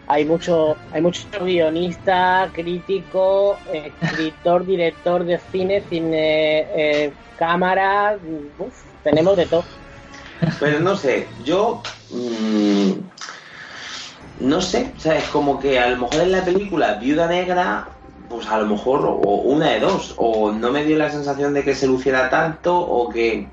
hay 0.06 0.24
mucho, 0.26 0.78
hay 0.92 1.02
mucho 1.02 1.26
guionista, 1.44 2.52
crítico, 2.54 3.58
escritor, 3.74 4.64
director 4.64 5.24
de 5.24 5.40
cine, 5.40 5.82
cine, 5.90 6.68
eh, 6.76 7.14
cámara, 7.36 8.20
uf, 8.60 8.80
tenemos 9.02 9.38
de 9.38 9.48
todo. 9.48 9.64
Pero 10.60 10.80
no 10.80 10.96
sé, 10.96 11.28
yo. 11.44 11.82
mm, 12.10 12.92
no 14.40 14.62
sé, 14.62 14.94
¿sabes? 14.98 15.24
Como 15.26 15.60
que 15.60 15.80
a 15.80 15.90
lo 15.90 15.98
mejor 15.98 16.22
en 16.22 16.32
la 16.32 16.44
película 16.44 16.96
Viuda 16.96 17.28
Negra, 17.28 17.88
pues 18.28 18.48
a 18.48 18.58
lo 18.60 18.66
mejor, 18.66 19.06
o 19.06 19.16
una 19.44 19.70
de 19.72 19.80
dos, 19.80 20.16
o 20.18 20.52
no 20.52 20.72
me 20.72 20.84
dio 20.84 20.98
la 20.98 21.10
sensación 21.12 21.54
de 21.54 21.64
que 21.64 21.76
se 21.76 21.88
luciera 21.88 22.30
tanto, 22.30 22.76
o 22.78 23.10
que 23.10 23.50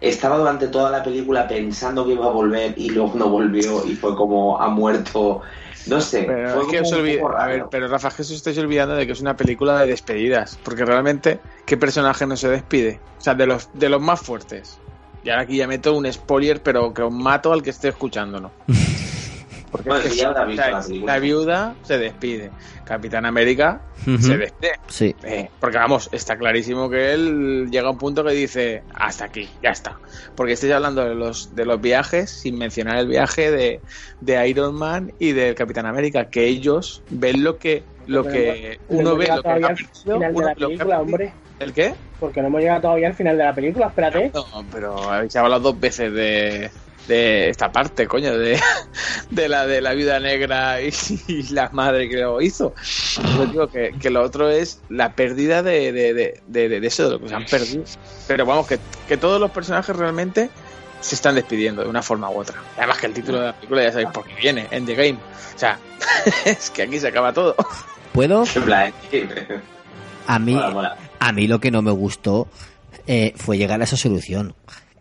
estaba 0.00 0.36
durante 0.36 0.68
toda 0.68 0.90
la 0.90 1.02
película 1.02 1.48
pensando 1.48 2.04
que 2.04 2.12
iba 2.12 2.26
a 2.26 2.30
volver 2.30 2.74
y 2.76 2.90
luego 2.90 3.12
no 3.14 3.28
volvió 3.30 3.86
y 3.86 3.94
fue 3.94 4.14
como 4.16 4.60
ha 4.60 4.68
muerto. 4.68 5.40
No 5.86 6.00
sé, 6.00 6.24
Pero 6.24 6.60
es 6.62 6.66
que 6.68 6.80
os 6.80 6.92
olvid- 6.92 7.20
a 7.38 7.46
ver, 7.46 7.64
pero 7.70 7.88
Rafa, 7.88 8.08
es 8.08 8.14
que 8.14 8.22
os 8.22 8.30
estáis 8.30 8.58
olvidando 8.58 8.94
de 8.94 9.06
que 9.06 9.12
es 9.12 9.20
una 9.20 9.36
película 9.36 9.80
de 9.80 9.86
despedidas. 9.88 10.58
Porque 10.62 10.84
realmente, 10.84 11.40
¿qué 11.66 11.76
personaje 11.76 12.26
no 12.26 12.36
se 12.36 12.48
despide? 12.48 13.00
O 13.18 13.20
sea, 13.20 13.34
de 13.34 13.46
los, 13.46 13.70
de 13.72 13.88
los 13.88 14.00
más 14.00 14.20
fuertes. 14.20 14.80
Y 15.24 15.30
ahora 15.30 15.42
aquí 15.42 15.56
ya 15.56 15.66
meto 15.66 15.94
un 15.94 16.10
spoiler, 16.12 16.62
pero 16.62 16.92
que 16.92 17.02
os 17.02 17.12
mato 17.12 17.52
al 17.52 17.62
que 17.62 17.70
esté 17.70 17.88
escuchándonos. 17.88 18.52
Porque 19.74 19.88
Bueno, 19.88 20.04
es 20.04 20.14
que 20.14 21.00
la 21.04 21.18
viuda 21.18 21.74
se 21.82 21.98
despide. 21.98 22.52
Capitán 22.84 23.26
América 23.26 23.80
se 24.04 24.38
despide. 24.38 24.78
Sí. 24.86 25.16
Eh, 25.24 25.48
porque 25.58 25.78
vamos, 25.78 26.10
está 26.12 26.36
clarísimo 26.36 26.88
que 26.88 27.12
él 27.12 27.68
llega 27.72 27.88
a 27.88 27.90
un 27.90 27.98
punto 27.98 28.22
que 28.22 28.30
dice 28.30 28.84
hasta 28.94 29.24
aquí, 29.24 29.48
ya 29.64 29.70
está. 29.70 29.98
Porque 30.36 30.52
estáis 30.52 30.74
hablando 30.74 31.04
de 31.04 31.16
los, 31.16 31.56
de 31.56 31.64
los 31.64 31.80
viajes 31.80 32.30
sin 32.30 32.56
mencionar 32.56 32.98
el 32.98 33.08
viaje 33.08 33.50
de, 33.50 33.80
de 34.20 34.48
Iron 34.48 34.76
Man 34.76 35.12
y 35.18 35.32
del 35.32 35.56
Capitán 35.56 35.86
América, 35.86 36.26
que 36.26 36.46
ellos 36.46 37.02
ven 37.10 37.42
lo 37.42 37.58
que 37.58 37.82
lo 38.06 38.22
que 38.22 38.78
uno 38.88 39.10
no 39.10 39.16
ve, 39.16 39.26
lo 39.26 39.42
que 39.42 39.48
ha 39.48 40.30
uno 40.30 40.52
lo 40.56 40.68
que 40.68 40.76
perdido. 40.76 41.32
¿El 41.58 41.72
qué? 41.72 41.94
Porque 42.20 42.40
no 42.40 42.48
hemos 42.48 42.60
llegado 42.60 42.80
todavía 42.82 43.08
al 43.08 43.14
final 43.14 43.36
de 43.38 43.44
la 43.44 43.54
película, 43.54 43.86
espérate. 43.86 44.30
No, 44.34 44.46
pero 44.72 45.10
habéis 45.10 45.34
hablado 45.36 45.60
dos 45.72 45.80
veces 45.80 46.12
de, 46.12 46.70
de 47.08 47.48
esta 47.50 47.70
parte, 47.70 48.06
coño, 48.06 48.36
de, 48.36 48.58
de 49.30 49.48
la 49.48 49.66
de 49.66 49.80
la 49.80 49.92
vida 49.94 50.18
negra 50.20 50.80
y, 50.82 50.90
y 51.28 51.42
la 51.52 51.68
madre 51.70 52.08
que 52.08 52.16
lo 52.16 52.40
hizo. 52.40 52.74
Yo 53.36 53.46
digo 53.46 53.68
que, 53.68 53.92
que 54.00 54.10
lo 54.10 54.22
otro 54.22 54.50
es 54.50 54.80
la 54.88 55.12
pérdida 55.12 55.62
de, 55.62 55.92
de, 55.92 56.12
de, 56.14 56.40
de- 56.68 56.80
de 56.80 56.86
eso, 56.86 57.04
de 57.04 57.10
lo 57.10 57.20
que 57.20 57.28
se 57.28 57.34
han 57.34 57.44
perdido. 57.46 57.84
Pero 58.26 58.46
vamos, 58.46 58.66
que, 58.66 58.78
que 59.08 59.16
todos 59.16 59.40
los 59.40 59.50
personajes 59.50 59.94
realmente 59.94 60.50
se 61.00 61.14
están 61.14 61.34
despidiendo 61.34 61.82
de 61.82 61.88
una 61.88 62.02
forma 62.02 62.30
u 62.30 62.38
otra. 62.40 62.56
Además 62.78 62.98
que 62.98 63.06
el 63.06 63.12
título 63.14 63.38
de 63.40 63.46
la 63.48 63.52
película 63.54 63.82
ya 63.82 63.90
sabéis 63.92 64.08
por 64.10 64.24
qué 64.24 64.34
viene, 64.36 64.66
en 64.70 64.86
The 64.86 64.94
Game. 64.94 65.18
O 65.54 65.58
sea, 65.58 65.78
es 66.46 66.70
que 66.70 66.82
aquí 66.82 66.98
se 66.98 67.08
acaba 67.08 67.32
todo. 67.32 67.54
¿Puedo? 68.12 68.44
A 70.26 70.38
mí, 70.38 70.54
mola, 70.54 70.70
mola. 70.70 70.96
A 71.24 71.32
mí 71.32 71.46
lo 71.46 71.58
que 71.58 71.70
no 71.70 71.80
me 71.80 71.90
gustó 71.90 72.48
eh, 73.06 73.32
fue 73.36 73.56
llegar 73.56 73.80
a 73.80 73.84
esa 73.84 73.96
solución. 73.96 74.54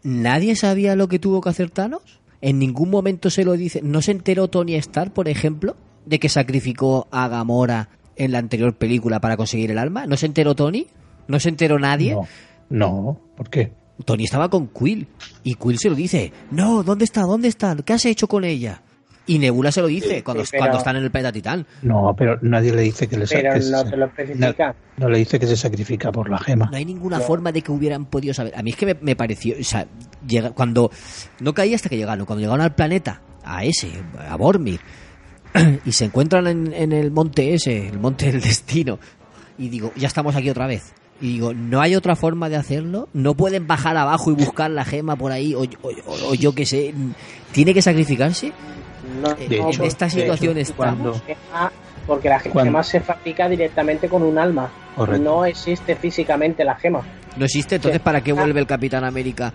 ¿Nadie 0.04 0.56
sabía 0.56 0.96
lo 0.96 1.10
que 1.10 1.20
tuvo 1.20 1.42
que 1.42 1.50
hacer 1.50 1.70
Thanos? 1.70 2.22
¿En 2.40 2.60
ningún 2.60 2.90
momento 2.90 3.30
se 3.30 3.44
lo 3.44 3.54
dice? 3.54 3.82
¿No 3.82 4.02
se 4.02 4.12
enteró 4.12 4.48
Tony 4.48 4.76
Stark, 4.76 5.12
por 5.12 5.28
ejemplo, 5.28 5.76
de 6.06 6.20
que 6.20 6.30
sacrificó 6.30 7.10
a 7.12 7.28
Gamora 7.28 7.90
en 8.16 8.32
la 8.32 8.38
anterior 8.40 8.74
película 8.76 9.20
para 9.20 9.36
conseguir 9.36 9.72
el 9.72 9.78
alma? 9.78 10.06
¿No 10.08 10.16
se 10.16 10.26
enteró 10.26 10.56
Tony? 10.56 10.88
¿No 11.28 11.42
se 11.42 11.50
enteró 11.50 11.78
nadie? 11.78 12.14
No, 12.14 12.28
no, 12.70 13.20
¿por 13.36 13.50
qué? 13.50 13.74
Tony 14.06 14.24
estaba 14.24 14.50
con 14.50 14.68
Quill 14.68 15.08
y 15.44 15.56
Quill 15.56 15.78
se 15.78 15.90
lo 15.90 15.96
dice, 15.96 16.32
no, 16.52 16.84
¿dónde 16.84 17.04
está? 17.04 17.24
¿Dónde 17.24 17.50
está? 17.50 17.76
¿Qué 17.76 17.92
has 17.92 18.06
hecho 18.06 18.30
con 18.30 18.46
ella? 18.46 18.82
Y 19.26 19.40
Nebula 19.40 19.72
se 19.72 19.80
lo 19.82 19.88
dice 19.88 20.22
cuando, 20.22 20.44
sí, 20.44 20.50
pero- 20.52 20.62
cuando 20.62 20.78
están 20.80 20.98
en 20.98 21.04
el 21.04 21.12
planeta 21.12 21.32
Titán. 21.32 21.66
No, 21.82 22.14
pero 22.18 22.38
nadie 22.42 22.74
le 22.74 22.82
dice 22.82 23.08
que 23.08 23.18
le 23.18 23.26
Pero 23.26 23.54
que 23.54 23.60
no 23.72 23.84
se- 23.90 23.96
lo 23.98 24.06
especifica. 24.08 24.76
no 24.98 25.08
le 25.10 25.18
dice 25.20 25.40
que 25.40 25.48
se 25.48 25.56
sacrifica 25.56 26.12
por 26.12 26.30
la 26.30 26.38
gema. 26.40 26.68
No 26.70 26.76
hay 26.76 26.84
ninguna 26.84 27.20
forma 27.22 27.52
de 27.54 27.62
que 27.62 27.72
hubieran 27.72 28.06
podido 28.06 28.34
saber. 28.34 28.54
A 28.58 28.62
mí 28.62 28.72
es 28.72 28.76
que 28.76 28.86
me, 28.86 28.96
me 29.00 29.16
pareció, 29.16 29.56
o 29.60 29.64
sea, 29.64 29.88
llega, 30.28 30.52
cuando 30.52 30.92
no 31.40 31.54
caía 31.54 31.76
hasta 31.78 31.88
que 31.88 31.96
llegaron, 31.96 32.26
cuando 32.26 32.42
llegaron 32.42 32.62
al 32.62 32.76
planeta, 32.76 33.22
a 33.46 33.64
ese, 33.64 33.92
a 34.30 34.36
Bormir, 34.36 34.82
y 35.86 35.92
se 35.94 36.06
encuentran 36.06 36.48
en, 36.48 36.74
en 36.74 36.92
el 36.92 37.10
monte 37.12 37.54
ese, 37.54 37.88
el 37.88 38.00
monte 38.00 38.30
del 38.32 38.42
destino, 38.42 39.00
y 39.58 39.70
digo, 39.70 39.94
ya 39.96 40.08
estamos 40.08 40.36
aquí 40.36 40.50
otra 40.50 40.68
vez. 40.68 40.94
Y 41.22 41.28
digo, 41.34 41.54
no 41.54 41.80
hay 41.80 41.96
otra 41.96 42.18
forma 42.18 42.50
de 42.50 42.58
hacerlo, 42.58 43.08
no 43.14 43.36
pueden 43.36 43.68
bajar 43.68 43.96
abajo 43.96 44.32
y 44.32 44.34
buscar 44.34 44.70
la 44.72 44.84
gema 44.84 45.16
por 45.16 45.32
ahí, 45.32 45.54
o, 45.56 45.62
o- 45.62 46.30
o 46.32 46.34
yo 46.36 46.54
qué 46.54 46.66
sé, 46.66 46.94
tiene 47.54 47.74
que 47.74 47.82
sacrificarse. 47.82 48.52
No, 49.22 49.34
De 49.34 49.46
hecho, 49.56 49.82
en 49.84 49.88
esta 49.88 50.06
de 50.06 50.12
situación 50.12 50.58
hecho, 50.58 50.72
estamos. 50.72 51.22
cuando- 51.22 51.72
porque 52.08 52.30
la 52.30 52.40
gema 52.40 52.54
¿Cuándo? 52.54 52.84
se 52.84 53.00
fabrica 53.00 53.48
directamente 53.50 54.10
con 54.10 54.24
un 54.24 54.38
alma. 54.38 54.70
Correcto. 54.96 55.24
No 55.24 55.46
existe 55.46 55.96
físicamente 55.96 56.64
la 56.64 56.76
gema. 56.76 57.02
No 57.38 57.46
existe, 57.46 57.76
entonces 57.76 58.00
¿para 58.02 58.22
qué 58.22 58.32
vuelve 58.34 58.60
el 58.60 58.68
Capitán 58.68 59.04
América 59.04 59.52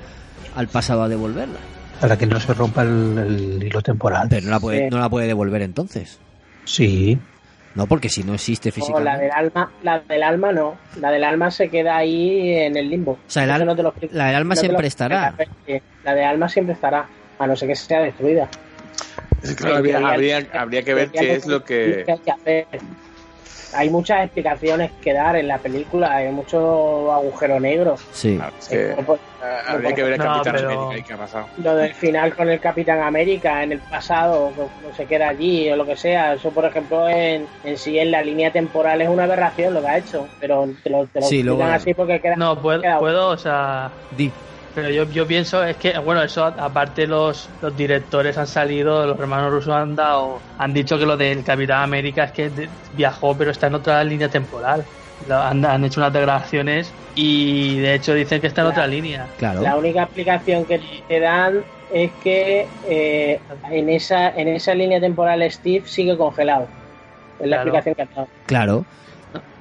al 0.57 0.69
pasado 0.69 1.03
a 1.03 1.09
devolverla? 1.09 1.59
Para 2.01 2.17
que 2.17 2.27
no 2.27 2.39
se 2.41 2.55
rompa 2.55 2.83
el, 2.83 3.19
el 3.19 3.63
hilo 3.65 3.83
temporal. 3.83 4.29
Pero 4.31 4.47
no 4.47 4.51
la 4.51 4.61
puede, 4.61 4.79
Sí. 4.85 4.89
no 4.91 4.99
la 4.99 5.09
puede 5.09 5.27
devolver 5.27 5.63
entonces. 5.63 6.19
Sí. 6.65 7.19
No, 7.75 7.87
porque 7.87 8.09
si 8.09 8.25
no 8.25 8.35
existe 8.35 8.71
No, 8.71 8.73
la 8.73 8.75
físicamente. 8.75 9.23
del 9.25 9.33
alma, 9.33 9.71
la 9.83 10.01
del 10.01 10.23
alma 10.23 10.53
no. 10.53 10.77
La 11.01 11.11
del 11.11 11.25
alma 11.25 11.51
se 11.51 11.69
queda 11.69 11.97
ahí 11.97 12.51
en 12.59 12.77
el 12.77 12.89
limbo. 12.89 13.13
O 13.13 13.19
sea, 13.27 13.45
el 13.45 13.51
al- 13.51 13.67
no 13.67 13.77
te 13.77 13.83
lo 13.83 13.91
explico. 13.91 14.15
la 14.17 14.27
del 14.27 14.37
alma 14.37 14.55
No 14.55 14.61
siempre 14.61 14.87
estará. 14.87 15.35
La 16.05 16.15
del 16.15 16.25
alma 16.25 16.49
siempre 16.49 16.75
estará, 16.75 17.07
a 17.39 17.47
no 17.47 17.55
ser 17.55 17.69
que 17.69 17.77
sea 17.77 18.01
destruida. 18.01 18.49
Habría, 19.65 19.99
habría, 20.09 20.47
habría 20.53 20.83
que 20.83 20.95
ver 20.95 21.11
qué 21.11 21.35
es 21.35 21.47
lo 21.47 21.65
que... 21.65 22.05
hay 22.09 22.19
que 22.19 22.31
hacer. 22.31 22.67
Hay 23.75 23.91
muchas 23.91 24.25
explicaciones 24.25 24.91
que 25.03 25.13
dar 25.13 25.37
en 25.37 25.47
la 25.47 25.59
película, 25.59 26.17
hay 26.17 26.33
mucho 26.33 27.13
agujero 27.13 27.61
negro. 27.61 27.97
Sí. 28.13 28.39
Ah, 28.41 28.51
es 28.59 28.67
que 28.69 28.91
Eh, 28.93 28.97
por- 29.05 29.19
habría 29.67 29.93
que 29.93 30.03
ver 30.05 30.19
No, 30.19 30.25
Capitán 30.25 30.55
pero- 30.57 30.71
América 30.71 30.99
y 30.99 31.03
qué 31.03 31.13
ha 31.13 31.17
pasado. 31.19 31.47
Lo 31.63 31.77
del 31.77 31.93
final 31.93 32.35
con 32.35 32.49
el 32.49 32.61
Capitán 32.61 33.03
América 33.03 33.63
en 33.63 33.73
el 33.73 33.79
pasado, 33.81 34.51
no 34.57 34.95
se 34.97 35.05
queda 35.05 35.29
allí 35.29 35.71
o 35.71 35.77
lo 35.77 35.85
que 35.85 35.97
sea, 35.99 36.33
eso 36.33 36.51
por 36.51 36.65
ejemplo 36.65 37.07
en, 37.11 37.47
en 37.63 37.77
sí 37.77 37.99
en 37.99 38.11
la 38.11 38.23
línea 38.23 38.51
temporal 38.51 39.03
es 39.03 39.09
una 39.11 39.25
aberración 39.25 39.75
lo 39.75 39.83
que 39.83 39.89
ha 39.89 39.99
hecho, 39.99 40.27
pero 40.41 40.67
te 40.83 40.89
lo, 40.89 41.07
te 41.07 41.21
lo 41.21 41.27
Sí, 41.27 41.37
explican 41.41 41.45
luego- 41.59 41.65
así 41.65 41.93
porque 41.93 42.21
queda... 42.21 42.37
No, 42.37 42.61
puedo, 42.63 42.81
queda- 42.81 42.99
puedo, 42.99 43.29
o 43.29 43.37
sea, 43.37 43.91
Di. 44.17 44.33
Pero 44.81 44.91
yo, 44.91 45.11
yo 45.11 45.27
pienso 45.27 45.65
es 45.65 45.77
que, 45.77 45.99
bueno, 45.99 46.23
eso 46.23 46.45
aparte 46.45 47.07
los, 47.07 47.49
los 47.61 47.77
directores 47.77 48.39
han 48.39 48.47
salido, 48.47 49.07
los 49.07 49.19
hermanos 49.19 49.51
rusos 49.53 49.75
han 49.75 49.97
dado, 49.97 50.39
han 50.59 50.73
dicho 50.73 50.99
que 50.99 51.05
lo 51.07 51.17
del 51.17 51.43
Capitán 51.43 51.83
América 51.83 52.25
es 52.25 52.33
que 52.33 52.49
de- 52.51 52.69
viajó, 52.95 53.37
pero 53.37 53.51
está 53.51 53.67
en 53.67 53.75
otra 53.75 54.05
línea 54.05 54.29
temporal. 54.29 54.85
Han, 55.29 55.65
han 55.65 55.85
hecho 55.85 56.01
unas 56.01 56.13
declaraciones 56.13 56.93
y 57.17 57.79
de 57.81 57.95
hecho 57.95 58.15
dicen 58.15 58.41
que 58.41 58.47
está 58.47 58.61
en 58.61 58.69
otra 58.69 58.87
línea. 58.87 59.27
Claro. 59.37 59.63
La 59.63 59.77
única 59.77 60.05
explicación 60.05 60.65
que 60.65 60.81
te 61.09 61.19
dan 61.19 61.65
es 61.93 62.11
que 62.23 62.69
eh, 62.89 63.41
en 63.71 63.89
esa 63.89 64.29
en 64.31 64.47
esa 64.49 64.75
línea 64.75 65.01
temporal 65.01 65.43
Steve 65.51 65.83
sigue 65.89 66.17
congelado. 66.17 66.69
Es 67.41 67.49
la 67.49 67.63
Claro. 67.63 67.77
explicación 67.79 67.95
que 67.97 68.03
han 68.03 68.09
dado. 68.15 68.29
Claro. 68.47 68.85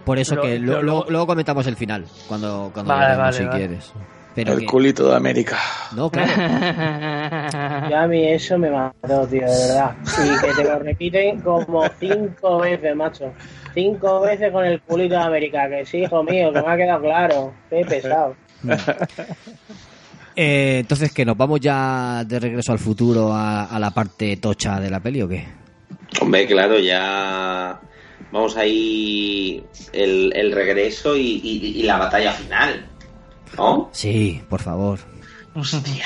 Por 0.05 0.19
eso 0.19 0.35
Pero- 0.35 0.41
que 0.43 0.59
lo- 0.59 0.81
luego, 0.83 1.05
luego- 1.09 1.27
comentamos 1.27 1.65
el 1.67 1.75
final, 1.75 2.05
cuando, 2.27 2.69
cuando 2.73 2.93
Vale, 2.93 3.33
si 3.33 3.43
vale. 3.43 3.57
quieres. 3.57 3.91
Pero 4.37 4.53
El 4.53 4.59
que- 4.59 4.65
culito 4.67 5.09
de 5.09 5.15
América. 5.15 5.57
No, 5.95 6.11
claro. 6.11 6.31
Yo 7.89 7.97
a 7.97 8.07
mí 8.07 8.23
eso 8.27 8.55
me 8.59 8.69
mató, 8.69 9.25
tío, 9.27 9.41
de 9.41 9.67
verdad. 9.67 9.95
Y 10.23 10.39
que 10.45 10.53
te 10.53 10.63
lo 10.63 10.77
repiten 10.79 11.41
como 11.41 11.83
cinco 11.99 12.59
veces, 12.59 12.95
macho. 12.95 13.33
Cinco 13.73 14.21
veces 14.21 14.51
con 14.51 14.63
el 14.63 14.79
culito 14.81 15.15
de 15.15 15.21
América. 15.23 15.67
Que 15.67 15.85
sí, 15.87 16.03
hijo 16.03 16.23
mío, 16.23 16.53
que 16.53 16.61
me 16.61 16.67
ha 16.71 16.77
quedado 16.77 17.01
claro. 17.01 17.53
Qué 17.69 17.83
pesado. 17.83 18.35
Eh, 20.39 20.77
entonces, 20.81 21.11
que 21.11 21.25
nos 21.25 21.35
vamos 21.35 21.59
ya 21.59 22.23
de 22.23 22.39
regreso 22.39 22.71
al 22.71 22.77
futuro 22.77 23.33
a, 23.33 23.63
a 23.65 23.79
la 23.79 23.89
parte 23.89 24.37
tocha 24.37 24.79
de 24.79 24.91
la 24.91 24.99
peli 24.99 25.23
o 25.23 25.27
qué? 25.27 25.45
Hombre, 26.21 26.45
claro, 26.45 26.77
ya 26.77 27.79
vamos 28.31 28.55
ahí 28.55 29.63
el, 29.93 30.31
el 30.35 30.51
regreso 30.51 31.17
y, 31.17 31.41
y- 31.43 31.79
y 31.79 31.83
la 31.83 31.97
batalla 31.97 32.31
final, 32.33 32.85
¿no? 33.57 33.89
Sí, 33.91 34.41
por 34.49 34.61
favor. 34.61 34.99
Hostia. 35.55 36.05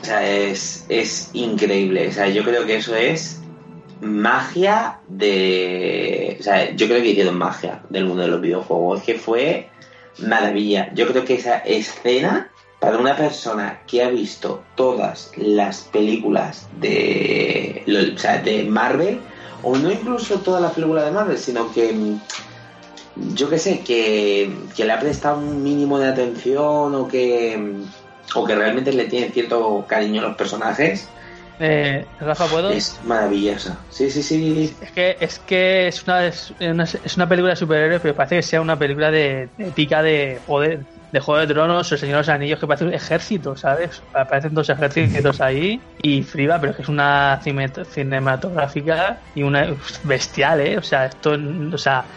O 0.00 0.04
sea, 0.04 0.28
es, 0.28 0.86
es 0.88 1.30
increíble. 1.34 2.08
O 2.08 2.12
sea, 2.12 2.28
yo 2.28 2.44
creo 2.44 2.66
que 2.66 2.76
eso 2.76 2.94
es 2.94 3.40
magia 4.00 5.00
de... 5.08 6.36
O 6.40 6.42
sea, 6.42 6.74
yo 6.74 6.86
creo 6.86 7.02
que 7.02 7.10
hicieron 7.10 7.36
magia 7.36 7.82
del 7.90 8.06
mundo 8.06 8.22
de 8.22 8.28
los 8.28 8.40
videojuegos. 8.40 9.00
Es 9.00 9.06
que 9.06 9.14
fue 9.14 9.68
maravilla. 10.18 10.92
Yo 10.94 11.06
creo 11.06 11.24
que 11.24 11.34
esa 11.34 11.58
escena, 11.58 12.50
para 12.78 12.98
una 12.98 13.16
persona 13.16 13.82
que 13.86 14.02
ha 14.02 14.08
visto 14.08 14.62
todas 14.74 15.32
las 15.36 15.82
películas 15.82 16.68
de, 16.80 17.84
o 18.14 18.18
sea, 18.18 18.38
de 18.38 18.64
Marvel, 18.64 19.20
o 19.62 19.76
no 19.76 19.90
incluso 19.90 20.40
todas 20.40 20.62
las 20.62 20.72
películas 20.72 21.04
de 21.04 21.10
Marvel, 21.10 21.38
sino 21.38 21.70
que 21.72 21.92
mm, 21.92 22.20
yo 23.36 23.48
que 23.50 23.58
sé, 23.58 23.84
que, 23.84 24.68
que 24.74 24.84
le 24.84 24.92
ha 24.92 24.98
prestado 25.00 25.38
un 25.40 25.62
mínimo 25.62 25.98
de 25.98 26.08
atención 26.08 26.94
o 26.94 27.08
que, 27.08 27.86
o 28.34 28.44
que 28.46 28.54
realmente 28.54 28.92
le 28.92 29.06
tiene 29.08 29.30
cierto 29.32 29.86
cariño 29.88 30.20
a 30.22 30.24
los 30.28 30.36
personajes, 30.36 31.14
Eh, 31.58 32.10
Rafa, 32.18 32.48
¿puedo? 32.48 32.86
es 32.86 33.02
maravillosa. 33.02 33.86
Sí, 33.90 34.10
sí, 34.10 34.22
sí. 34.22 34.76
Es 34.80 34.92
que 34.92 35.16
es 35.20 35.38
que 35.40 35.88
es 35.88 36.02
una, 36.06 36.26
es 36.26 36.54
una, 36.58 36.84
es 36.84 37.16
una 37.16 37.28
película 37.28 37.50
de 37.50 37.56
superhéroes, 37.56 38.00
pero 38.00 38.14
parece 38.14 38.36
que 38.36 38.42
sea 38.42 38.62
una 38.62 38.78
película 38.78 39.10
de 39.10 39.52
épica 39.58 40.02
de 40.02 40.42
joder, 40.46 40.86
de 41.10 41.20
Juego 41.20 41.40
de 41.40 41.46
Tronos 41.52 41.90
o 41.92 41.94
El 41.94 41.98
Señor 42.00 42.14
de 42.16 42.20
los 42.20 42.28
Anillos, 42.30 42.58
que 42.58 42.66
parece 42.66 42.84
un 42.86 42.94
ejército, 42.94 43.56
¿sabes? 43.56 44.02
Aparecen 44.12 44.54
dos 44.54 44.70
ejércitos 44.70 45.40
ahí 45.42 45.86
y 45.98 46.22
friva, 46.22 46.58
pero 46.60 46.70
es 46.70 46.76
que 46.76 46.82
es 46.82 46.88
una 46.88 47.40
cinematográfica 47.42 49.22
y 49.34 49.42
una 49.42 49.76
bestial, 50.02 50.60
¿eh? 50.62 50.78
O 50.78 50.82
sea, 50.82 51.06
esto, 51.06 51.32
o 51.72 51.78
sea, 51.78 52.08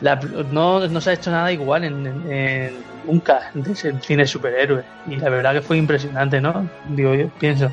la- 0.00 0.16
no, 0.52 0.86
no 0.88 1.00
se 1.00 1.10
ha 1.10 1.12
hecho 1.14 1.30
nada 1.30 1.52
igual 1.52 1.84
en, 1.84 2.06
en- 2.06 2.32
en- 2.32 2.84
nunca 3.06 3.50
en 3.54 3.70
ese 3.70 3.92
cine 4.00 4.26
superhéroe. 4.26 4.82
Y 5.08 5.16
la 5.16 5.28
verdad 5.30 5.54
que 5.54 5.62
fue 5.62 5.76
impresionante, 5.78 6.40
¿no? 6.40 6.68
Digo 6.90 7.14
yo, 7.14 7.28
pienso. 7.38 7.70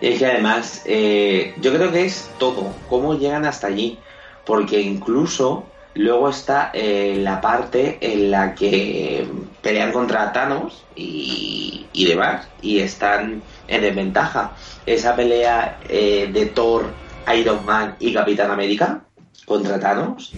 Y 0.00 0.08
es 0.08 0.18
que 0.18 0.26
además, 0.26 0.82
eh, 0.86 1.54
yo 1.60 1.72
creo 1.72 1.90
que 1.92 2.04
es 2.04 2.28
todo, 2.38 2.74
cómo 2.88 3.14
llegan 3.18 3.44
hasta 3.44 3.68
allí. 3.68 3.98
Porque 4.44 4.80
incluso 4.80 5.64
luego 5.94 6.28
está 6.28 6.70
eh, 6.74 7.16
la 7.18 7.40
parte 7.40 7.98
en 8.00 8.30
la 8.30 8.54
que 8.54 9.26
pelean 9.62 9.90
contra 9.92 10.32
Thanos 10.32 10.84
y, 10.94 11.86
y 11.94 12.04
demás, 12.06 12.46
y 12.60 12.80
están 12.80 13.42
en 13.68 13.80
desventaja. 13.80 14.52
Esa 14.84 15.16
pelea 15.16 15.78
eh, 15.88 16.28
de 16.32 16.46
Thor, 16.46 16.92
Iron 17.38 17.64
Man 17.64 17.96
y 18.00 18.12
Capitán 18.12 18.50
América 18.50 19.04
contra 19.46 19.80
Thanos, 19.80 20.32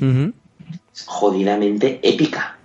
jodidamente 1.05 2.01
épica. 2.03 2.59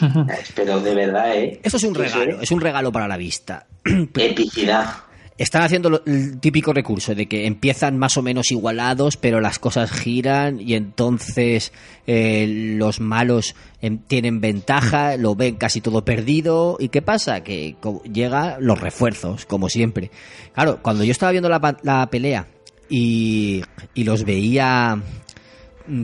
Pero 0.54 0.80
de 0.80 0.94
verdad, 0.94 1.36
¿eh? 1.36 1.60
Eso 1.62 1.76
es 1.76 1.84
un 1.84 1.94
regalo, 1.94 2.40
es 2.40 2.50
un 2.50 2.60
regalo 2.60 2.92
para 2.92 3.08
la 3.08 3.16
vista. 3.16 3.66
Epicidad. 3.84 5.04
Están 5.36 5.62
haciendo 5.62 6.00
el 6.06 6.38
típico 6.38 6.72
recurso 6.72 7.12
de 7.12 7.26
que 7.26 7.46
empiezan 7.46 7.98
más 7.98 8.16
o 8.16 8.22
menos 8.22 8.52
igualados, 8.52 9.16
pero 9.16 9.40
las 9.40 9.58
cosas 9.58 9.90
giran 9.90 10.60
y 10.60 10.74
entonces 10.74 11.72
eh, 12.06 12.46
los 12.78 13.00
malos 13.00 13.56
em, 13.80 13.98
tienen 13.98 14.40
ventaja, 14.40 15.16
lo 15.16 15.34
ven 15.34 15.56
casi 15.56 15.80
todo 15.80 16.04
perdido. 16.04 16.76
¿Y 16.78 16.88
qué 16.88 17.02
pasa? 17.02 17.42
Que 17.42 17.74
llega 18.12 18.58
los 18.60 18.80
refuerzos, 18.80 19.44
como 19.44 19.68
siempre. 19.68 20.12
Claro, 20.54 20.78
cuando 20.80 21.02
yo 21.02 21.10
estaba 21.10 21.32
viendo 21.32 21.48
la, 21.48 22.08
pelea 22.12 22.46
y, 22.88 23.64
y 23.92 24.04
los 24.04 24.22
veía 24.22 25.02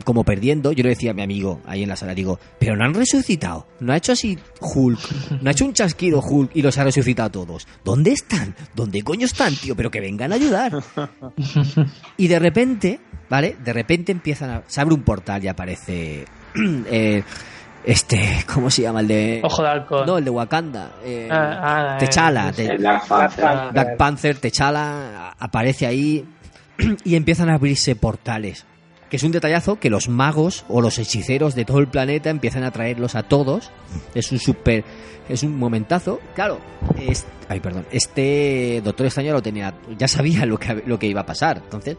como 0.05 0.23
perdiendo, 0.23 0.71
yo 0.71 0.83
le 0.83 0.89
decía 0.89 1.11
a 1.11 1.13
mi 1.13 1.23
amigo 1.23 1.59
ahí 1.65 1.83
en 1.83 1.89
la 1.89 1.95
sala, 1.95 2.13
digo, 2.13 2.39
pero 2.59 2.75
no 2.75 2.85
han 2.85 2.93
resucitado, 2.93 3.67
no 3.79 3.93
ha 3.93 3.97
hecho 3.97 4.11
así 4.11 4.37
Hulk, 4.59 4.99
no 5.41 5.49
ha 5.49 5.51
hecho 5.51 5.65
un 5.65 5.73
chasquido 5.73 6.19
Hulk 6.21 6.51
y 6.55 6.61
los 6.61 6.77
ha 6.77 6.83
resucitado 6.83 7.27
a 7.27 7.31
todos. 7.31 7.67
¿Dónde 7.83 8.11
están? 8.11 8.55
¿Dónde 8.75 9.01
coño 9.01 9.25
están, 9.25 9.55
tío? 9.55 9.75
Pero 9.75 9.89
que 9.89 9.99
vengan 10.01 10.31
a 10.31 10.35
ayudar. 10.35 10.73
Y 12.17 12.27
de 12.27 12.39
repente, 12.39 12.99
¿vale? 13.29 13.55
De 13.63 13.73
repente 13.73 14.11
empiezan 14.11 14.49
a... 14.51 14.63
Se 14.67 14.81
abre 14.81 14.93
un 14.93 15.01
portal 15.03 15.43
y 15.43 15.47
aparece... 15.47 16.25
eh, 16.55 17.23
este, 17.83 18.45
¿cómo 18.53 18.69
se 18.69 18.83
llama? 18.83 18.99
El 18.99 19.07
de... 19.07 19.41
Ojo 19.43 19.63
de 19.63 19.69
halcón. 19.69 20.05
No, 20.05 20.17
el 20.19 20.25
de 20.25 20.29
Wakanda. 20.29 20.91
eh, 21.03 21.27
Ah, 21.31 21.97
ah, 21.97 21.97
eh, 21.99 22.53
Te- 22.55 22.65
El 22.71 22.77
Black 22.77 23.07
Panther. 23.07 23.43
Panther. 23.43 23.71
Black 23.73 23.97
Panther, 23.97 24.37
T'Challa, 24.37 25.29
a- 25.29 25.35
aparece 25.39 25.87
ahí 25.87 26.23
y 27.03 27.15
empiezan 27.15 27.49
a 27.49 27.55
abrirse 27.55 27.95
portales. 27.95 28.65
Que 29.11 29.17
es 29.17 29.23
un 29.23 29.31
detallazo 29.31 29.77
que 29.79 29.89
los 29.91 30.09
magos 30.09 30.65
o 30.69 30.81
los 30.81 30.97
hechiceros 30.97 31.53
de 31.53 31.65
todo 31.65 31.77
el 31.79 31.87
planeta 31.89 32.29
empiezan 32.31 32.63
a 32.63 32.71
traerlos 32.71 33.13
a 33.13 33.23
todos. 33.23 33.69
Es 34.15 34.31
un 34.31 34.39
super. 34.39 34.83
Es 35.29 35.43
un 35.43 35.55
momentazo. 35.59 36.19
Claro, 36.33 36.59
es- 36.97 37.25
ay, 37.49 37.59
perdón. 37.59 37.85
Este 37.91 38.81
Doctor 38.83 39.05
Extraño 39.05 39.33
lo 39.33 39.41
tenía. 39.41 39.75
Ya 39.99 40.07
sabía 40.07 40.45
lo 40.45 40.57
que, 40.57 40.81
lo 40.87 40.97
que 40.97 41.07
iba 41.07 41.21
a 41.21 41.25
pasar. 41.25 41.57
Entonces, 41.63 41.97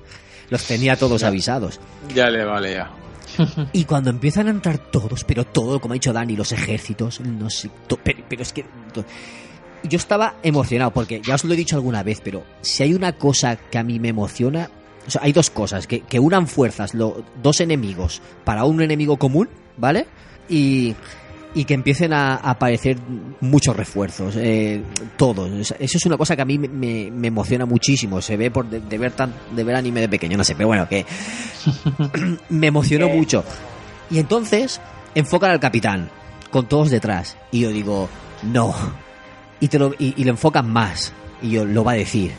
los 0.50 0.64
tenía 0.66 0.96
todos 0.96 1.22
avisados. 1.22 1.78
Ya 2.14 2.28
le 2.30 2.44
vale 2.44 2.72
ya. 2.74 2.90
Y 3.72 3.84
cuando 3.84 4.10
empiezan 4.10 4.48
a 4.48 4.50
entrar 4.50 4.78
todos, 4.78 5.24
pero 5.24 5.44
todo, 5.44 5.80
como 5.80 5.92
ha 5.92 5.96
dicho 5.96 6.12
Dani, 6.12 6.34
los 6.36 6.50
ejércitos, 6.52 7.20
no 7.20 7.48
sé, 7.50 7.70
to- 7.86 7.98
pero, 8.02 8.24
pero 8.28 8.42
es 8.42 8.52
que... 8.52 8.64
to- 8.92 9.04
Yo 9.84 9.96
estaba 9.96 10.34
emocionado, 10.42 10.90
porque 10.92 11.20
ya 11.22 11.34
os 11.36 11.44
lo 11.44 11.54
he 11.54 11.56
dicho 11.56 11.76
alguna 11.76 12.02
vez, 12.02 12.20
pero 12.22 12.42
si 12.62 12.82
hay 12.82 12.94
una 12.94 13.12
cosa 13.14 13.56
que 13.56 13.78
a 13.78 13.82
mí 13.84 13.98
me 14.00 14.08
emociona, 14.08 14.70
o 15.06 15.10
sea, 15.10 15.22
hay 15.24 15.32
dos 15.32 15.50
cosas, 15.50 15.86
que, 15.86 16.00
que 16.00 16.18
unan 16.20 16.46
fuerzas, 16.46 16.94
lo- 16.94 17.22
dos 17.42 17.60
enemigos 17.60 18.20
para 18.44 18.64
un 18.64 18.80
enemigo 18.82 19.16
común, 19.16 19.48
¿vale? 19.76 20.06
Y, 20.48 20.94
y 21.54 21.64
que 21.64 21.74
empiecen 21.74 22.12
a, 22.12 22.34
a 22.36 22.50
aparecer 22.52 22.96
muchos 23.40 23.76
refuerzos, 23.76 24.34
eh, 24.36 24.82
todos. 25.18 25.50
Eso 25.78 25.98
es 25.98 26.06
una 26.06 26.16
cosa 26.16 26.34
que 26.36 26.42
a 26.42 26.44
mí 26.46 26.58
me, 26.58 27.10
me- 27.10 27.26
emociona 27.28 27.66
muchísimo. 27.66 28.20
Se 28.22 28.36
ve 28.36 28.50
por 28.50 28.68
de, 28.70 28.80
de 28.80 28.98
ver 28.98 29.12
tan, 29.12 29.34
de 29.54 29.62
ver 29.64 29.76
anime 29.76 30.00
de 30.00 30.08
pequeño, 30.08 30.36
no 30.38 30.44
sé, 30.44 30.54
pero 30.54 30.68
bueno, 30.68 30.88
que 30.88 31.04
me 32.48 32.68
emocionó 32.68 33.08
mucho. 33.08 33.44
Y 34.10 34.18
entonces 34.18 34.80
enfocan 35.14 35.50
al 35.50 35.60
capitán 35.60 36.08
con 36.50 36.66
todos 36.68 36.90
detrás 36.90 37.36
y 37.50 37.60
yo 37.60 37.70
digo 37.70 38.08
no 38.42 38.74
y 39.60 39.68
te 39.68 39.78
lo 39.78 39.94
y, 39.98 40.14
y 40.16 40.24
lo 40.24 40.30
enfocan 40.30 40.70
más 40.70 41.12
y 41.42 41.50
yo 41.50 41.64
lo 41.64 41.84
va 41.84 41.92
a 41.92 41.96
decir. 41.96 42.32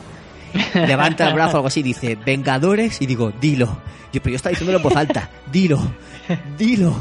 Levanta 0.73 1.27
el 1.27 1.33
brazo 1.33 1.53
o 1.53 1.55
algo 1.57 1.67
así, 1.67 1.81
dice 1.83 2.15
Vengadores 2.23 3.01
y 3.01 3.05
digo 3.05 3.31
dilo. 3.39 3.81
Yo 4.11 4.21
pero 4.21 4.31
yo 4.31 4.35
estaba 4.35 4.51
diciéndolo 4.51 4.77
en 4.77 4.83
voz 4.83 4.95
alta, 4.95 5.29
dilo, 5.51 5.79
dilo. 6.57 6.95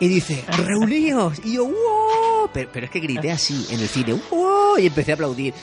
Y 0.00 0.08
dice, 0.08 0.44
reuníos. 0.66 1.40
Y 1.44 1.54
yo, 1.54 1.66
wow. 1.66 2.50
Pero, 2.52 2.68
pero 2.72 2.86
es 2.86 2.90
que 2.90 2.98
grité 2.98 3.30
así 3.30 3.64
en 3.70 3.78
el 3.80 3.86
cine, 3.88 4.14
wow. 4.30 4.76
Y 4.78 4.86
empecé 4.88 5.12
a 5.12 5.14
aplaudir. 5.14 5.54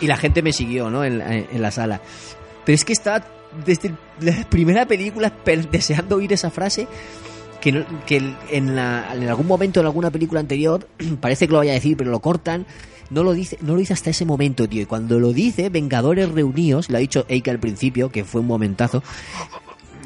Y 0.00 0.06
la 0.06 0.16
gente 0.16 0.40
me 0.42 0.52
siguió, 0.54 0.88
¿no? 0.88 1.04
En, 1.04 1.20
en 1.20 1.60
la 1.62 1.70
sala. 1.70 2.00
Pero 2.64 2.74
es 2.74 2.86
que 2.86 2.94
estaba 2.94 3.22
desde 3.66 3.94
la 4.20 4.48
primera 4.48 4.86
película 4.86 5.30
deseando 5.70 6.16
oír 6.16 6.32
esa 6.32 6.50
frase. 6.50 6.88
Que, 7.60 7.84
en, 8.50 8.76
la- 8.76 9.14
en 9.14 9.28
algún 9.28 9.46
momento 9.46 9.80
en 9.80 9.86
alguna 9.86 10.10
película 10.10 10.40
anterior 10.40 10.86
parece 11.20 11.46
que 11.46 11.52
lo 11.52 11.58
vaya 11.58 11.72
a 11.72 11.74
decir, 11.74 11.96
pero 11.98 12.10
lo 12.10 12.20
cortan. 12.20 12.66
No 13.10 13.22
lo 13.22 13.32
dice, 13.32 13.58
no 13.60 13.74
lo 13.74 13.78
dice 13.78 13.92
hasta 13.92 14.10
ese 14.10 14.24
momento, 14.24 14.68
tío. 14.68 14.82
Y 14.82 14.86
cuando 14.86 15.18
lo 15.20 15.32
dice, 15.32 15.68
Vengadores 15.68 16.30
reunidos, 16.30 16.88
lo 16.90 16.96
ha 16.96 17.00
dicho 17.00 17.26
Eike 17.28 17.50
al 17.50 17.58
principio, 17.60 18.10
que 18.10 18.24
fue 18.24 18.40
un 18.40 18.46
momentazo 18.46 19.02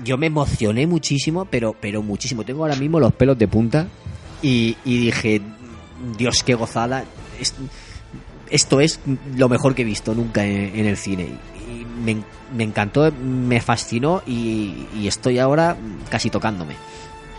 yo 0.05 0.17
me 0.17 0.27
emocioné 0.27 0.87
muchísimo, 0.87 1.45
pero, 1.45 1.75
pero 1.79 2.03
muchísimo. 2.03 2.45
Tengo 2.45 2.63
ahora 2.63 2.77
mismo 2.77 3.01
los 3.01 3.13
pelos 3.13 3.39
de 3.39 3.49
punta 3.49 3.89
y, 4.43 4.77
dije, 4.85 5.41
Dios, 6.17 6.43
qué 6.43 6.55
gozada. 6.55 7.05
Es- 7.41 7.55
esto 8.51 8.81
es 8.81 9.01
lo 9.37 9.49
mejor 9.49 9.75
que 9.75 9.83
he 9.83 9.85
visto 9.85 10.15
nunca 10.15 10.45
en, 10.45 10.87
el 10.87 10.97
cine. 10.97 11.29
Y 11.71 11.85
me, 11.85 12.17
me 12.57 12.65
encantó, 12.65 13.13
me 13.13 13.61
fascinó 13.61 14.23
y, 14.27 14.87
estoy 15.07 15.39
ahora 15.39 15.77
casi 16.11 16.31
tocándome. 16.31 16.75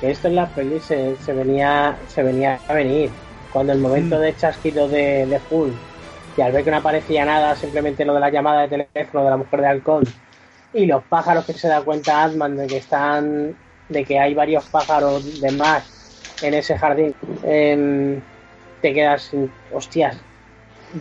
esto 0.02 0.28
en 0.28 0.36
las 0.36 0.50
pelis 0.52 0.84
se 0.84 1.34
venía 1.34 1.98
se 2.08 2.24
venía 2.24 2.60
a 2.68 2.74
venir 2.74 3.10
cuando 3.52 3.74
el 3.74 3.80
momento 3.80 4.18
Mm. 4.18 4.22
de 4.22 4.36
chasquito 4.36 4.88
de, 4.88 5.26
de 5.26 5.40
Hulk 5.50 5.74
y 6.38 6.42
al 6.42 6.52
ver 6.52 6.64
que 6.64 6.72
no 6.72 6.78
aparecía 6.78 7.26
nada 7.26 7.56
simplemente 7.56 8.06
lo 8.06 8.14
de 8.14 8.20
la 8.20 8.30
llamada 8.30 8.62
de 8.68 8.86
teléfono 8.94 9.24
de 9.26 9.30
la 9.30 9.38
mujer 9.38 9.62
de 9.62 9.68
halcón 9.68 10.04
y 10.74 10.86
los 10.86 11.04
pájaros 11.04 11.46
que 11.46 11.54
se 11.54 11.68
da 11.68 11.82
cuenta 11.82 12.24
Atman 12.24 12.56
de 12.56 12.68
que 12.68 12.78
están 12.78 13.56
de 13.90 14.06
que 14.06 14.20
hay 14.20 14.34
varios 14.36 14.66
pájaros 14.66 15.42
de 15.42 15.52
más 15.52 16.38
en 16.44 16.54
ese 16.54 16.78
jardín 16.78 17.14
em, 17.44 18.22
te 18.82 18.94
quedas 18.94 19.24
sin- 19.24 19.52
hostias 19.74 20.16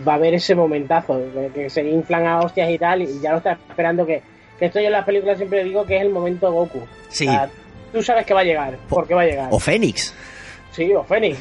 va 0.07 0.13
a 0.13 0.17
haber 0.17 0.35
ese 0.35 0.55
momentazo 0.55 1.19
de 1.19 1.51
que 1.55 1.71
se 1.71 1.83
inflan 1.89 2.27
a 2.27 2.41
hostias 2.41 2.71
y 2.71 2.79
tal 2.79 3.03
y 3.03 3.21
ya 3.21 3.33
lo 3.33 3.37
estás 3.39 3.59
esperando 3.69 4.05
que, 4.07 4.23
que 4.59 4.67
esto 4.67 4.81
yo 4.81 4.87
en 4.87 4.93
las 4.93 5.05
películas 5.05 5.37
siempre 5.37 5.63
digo 5.65 5.85
que 5.85 5.97
es 5.97 6.03
el 6.03 6.11
momento 6.11 6.51
Goku 6.51 6.81
Sí. 7.11 7.29
O 7.29 7.31
sea, 7.31 7.49
tú 7.93 8.03
sabes 8.03 8.27
que 8.27 8.35
va 8.35 8.41
a 8.41 8.45
llegar 8.45 8.77
porque 8.89 9.15
va 9.15 9.23
a 9.23 9.27
llegar 9.27 9.49
O 9.51 9.59
Fénix. 9.61 10.13
Sí, 10.73 10.93
o 10.95 11.03
Fénix. 11.05 11.39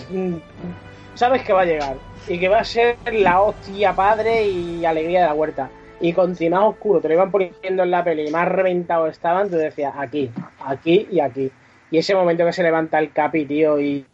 Sabes 1.17 1.41
que 1.41 1.51
va 1.51 1.61
a 1.61 1.65
llegar. 1.65 1.97
Y 2.27 2.37
que 2.37 2.47
va 2.47 2.59
a 2.59 2.63
ser 2.63 2.95
la 3.11 3.41
hostia 3.41 3.91
padre 3.93 4.47
y 4.47 4.85
alegría 4.85 5.21
de 5.21 5.25
la 5.25 5.33
huerta. 5.33 5.67
Y 5.99 6.13
contra 6.13 6.47
más 6.51 6.63
oscuro 6.65 7.01
te 7.01 7.07
lo 7.07 7.15
iban 7.15 7.31
poniendo 7.31 7.81
en 7.81 7.89
la 7.89 8.03
peli 8.03 8.27
y 8.27 8.31
más 8.31 8.47
reventado 8.47 9.07
estaban, 9.07 9.49
tú 9.49 9.55
decías 9.55 9.95
aquí, 9.97 10.29
aquí 10.63 11.07
y 11.09 11.19
aquí. 11.19 11.51
Y 11.89 11.97
ese 11.97 12.13
momento 12.13 12.45
que 12.45 12.53
se 12.53 12.61
levanta 12.61 12.99
el 12.99 13.11
capi, 13.11 13.47
tío, 13.47 13.81
y, 13.81 14.05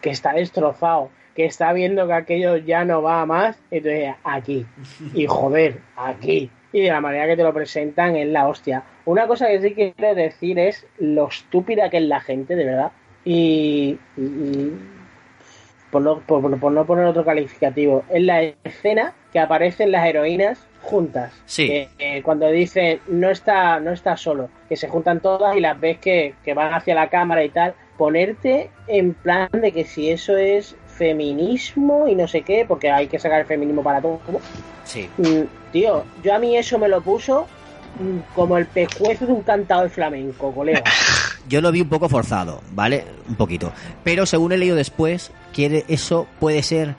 que 0.00 0.10
está 0.10 0.32
destrozado, 0.32 1.10
que 1.36 1.44
está 1.44 1.72
viendo 1.72 2.08
que 2.08 2.14
aquello 2.14 2.56
ya 2.56 2.84
no 2.84 3.00
va 3.00 3.20
a 3.20 3.26
más, 3.26 3.56
dices, 3.70 4.16
aquí. 4.24 4.66
Y 5.14 5.26
joder, 5.26 5.82
aquí. 5.94 6.50
Y 6.72 6.80
de 6.80 6.88
la 6.88 7.00
manera 7.00 7.28
que 7.28 7.36
te 7.36 7.44
lo 7.44 7.54
presentan 7.54 8.16
es 8.16 8.26
la 8.26 8.48
hostia. 8.48 8.82
Una 9.04 9.28
cosa 9.28 9.46
que 9.46 9.60
sí 9.60 9.72
quiero 9.72 10.16
decir 10.16 10.58
es 10.58 10.84
lo 10.98 11.28
estúpida 11.28 11.90
que 11.90 11.98
es 11.98 12.04
la 12.04 12.18
gente, 12.18 12.56
de 12.56 12.64
verdad. 12.64 12.90
Y 13.24 13.98
por, 15.94 16.02
no, 16.02 16.18
por- 16.18 16.58
por 16.58 16.72
no 16.72 16.84
poner 16.84 17.04
otro 17.06 17.24
calificativo, 17.24 18.02
es 18.10 18.22
la 18.22 18.42
escena 18.64 19.14
que 19.32 19.38
aparecen 19.38 19.92
las 19.92 20.04
heroínas 20.06 20.58
juntas. 20.82 21.32
Sí. 21.46 21.88
Eh, 21.98 22.20
cuando 22.24 22.48
dicen 22.50 22.98
no 23.08 23.30
está, 23.30 23.78
no 23.80 23.92
está 23.92 24.16
solo, 24.16 24.50
que 24.68 24.76
se 24.76 24.88
juntan 24.88 25.20
todas 25.20 25.56
y 25.56 25.60
las 25.60 25.78
ves 25.80 25.98
que, 25.98 26.34
que 26.44 26.52
van 26.52 26.74
hacia 26.74 26.94
la 26.96 27.08
cámara 27.08 27.44
y 27.44 27.48
tal, 27.50 27.74
ponerte 27.96 28.70
en 28.88 29.14
plan 29.14 29.48
de 29.52 29.70
que 29.72 29.84
si 29.84 30.10
eso 30.10 30.36
es 30.36 30.76
feminismo 30.88 32.08
y 32.08 32.14
no 32.14 32.26
sé 32.28 32.42
qué, 32.42 32.64
porque 32.66 32.90
hay 32.90 33.06
que 33.06 33.18
sacar 33.18 33.40
el 33.40 33.46
feminismo 33.46 33.82
para 33.82 34.00
todo. 34.00 34.20
Sí. 34.84 35.08
Mm, 35.18 35.42
tío, 35.72 36.04
yo 36.22 36.34
a 36.34 36.38
mí 36.38 36.56
eso 36.56 36.78
me 36.78 36.88
lo 36.88 37.00
puso 37.00 37.46
mm, 38.00 38.34
como 38.34 38.58
el 38.58 38.66
pescuezo 38.66 39.26
de 39.26 39.32
un 39.32 39.42
cantador 39.42 39.88
flamenco, 39.90 40.52
colega. 40.52 40.82
Yo 41.46 41.60
lo 41.60 41.70
vi 41.72 41.82
un 41.82 41.90
poco 41.90 42.08
forzado, 42.08 42.62
¿vale? 42.72 43.04
Un 43.28 43.34
poquito. 43.34 43.70
Pero 44.02 44.24
según 44.24 44.52
he 44.52 44.56
leído 44.56 44.76
después, 44.76 45.30
quiere 45.54 45.84
eso 45.88 46.26
puede 46.40 46.62
ser 46.62 46.94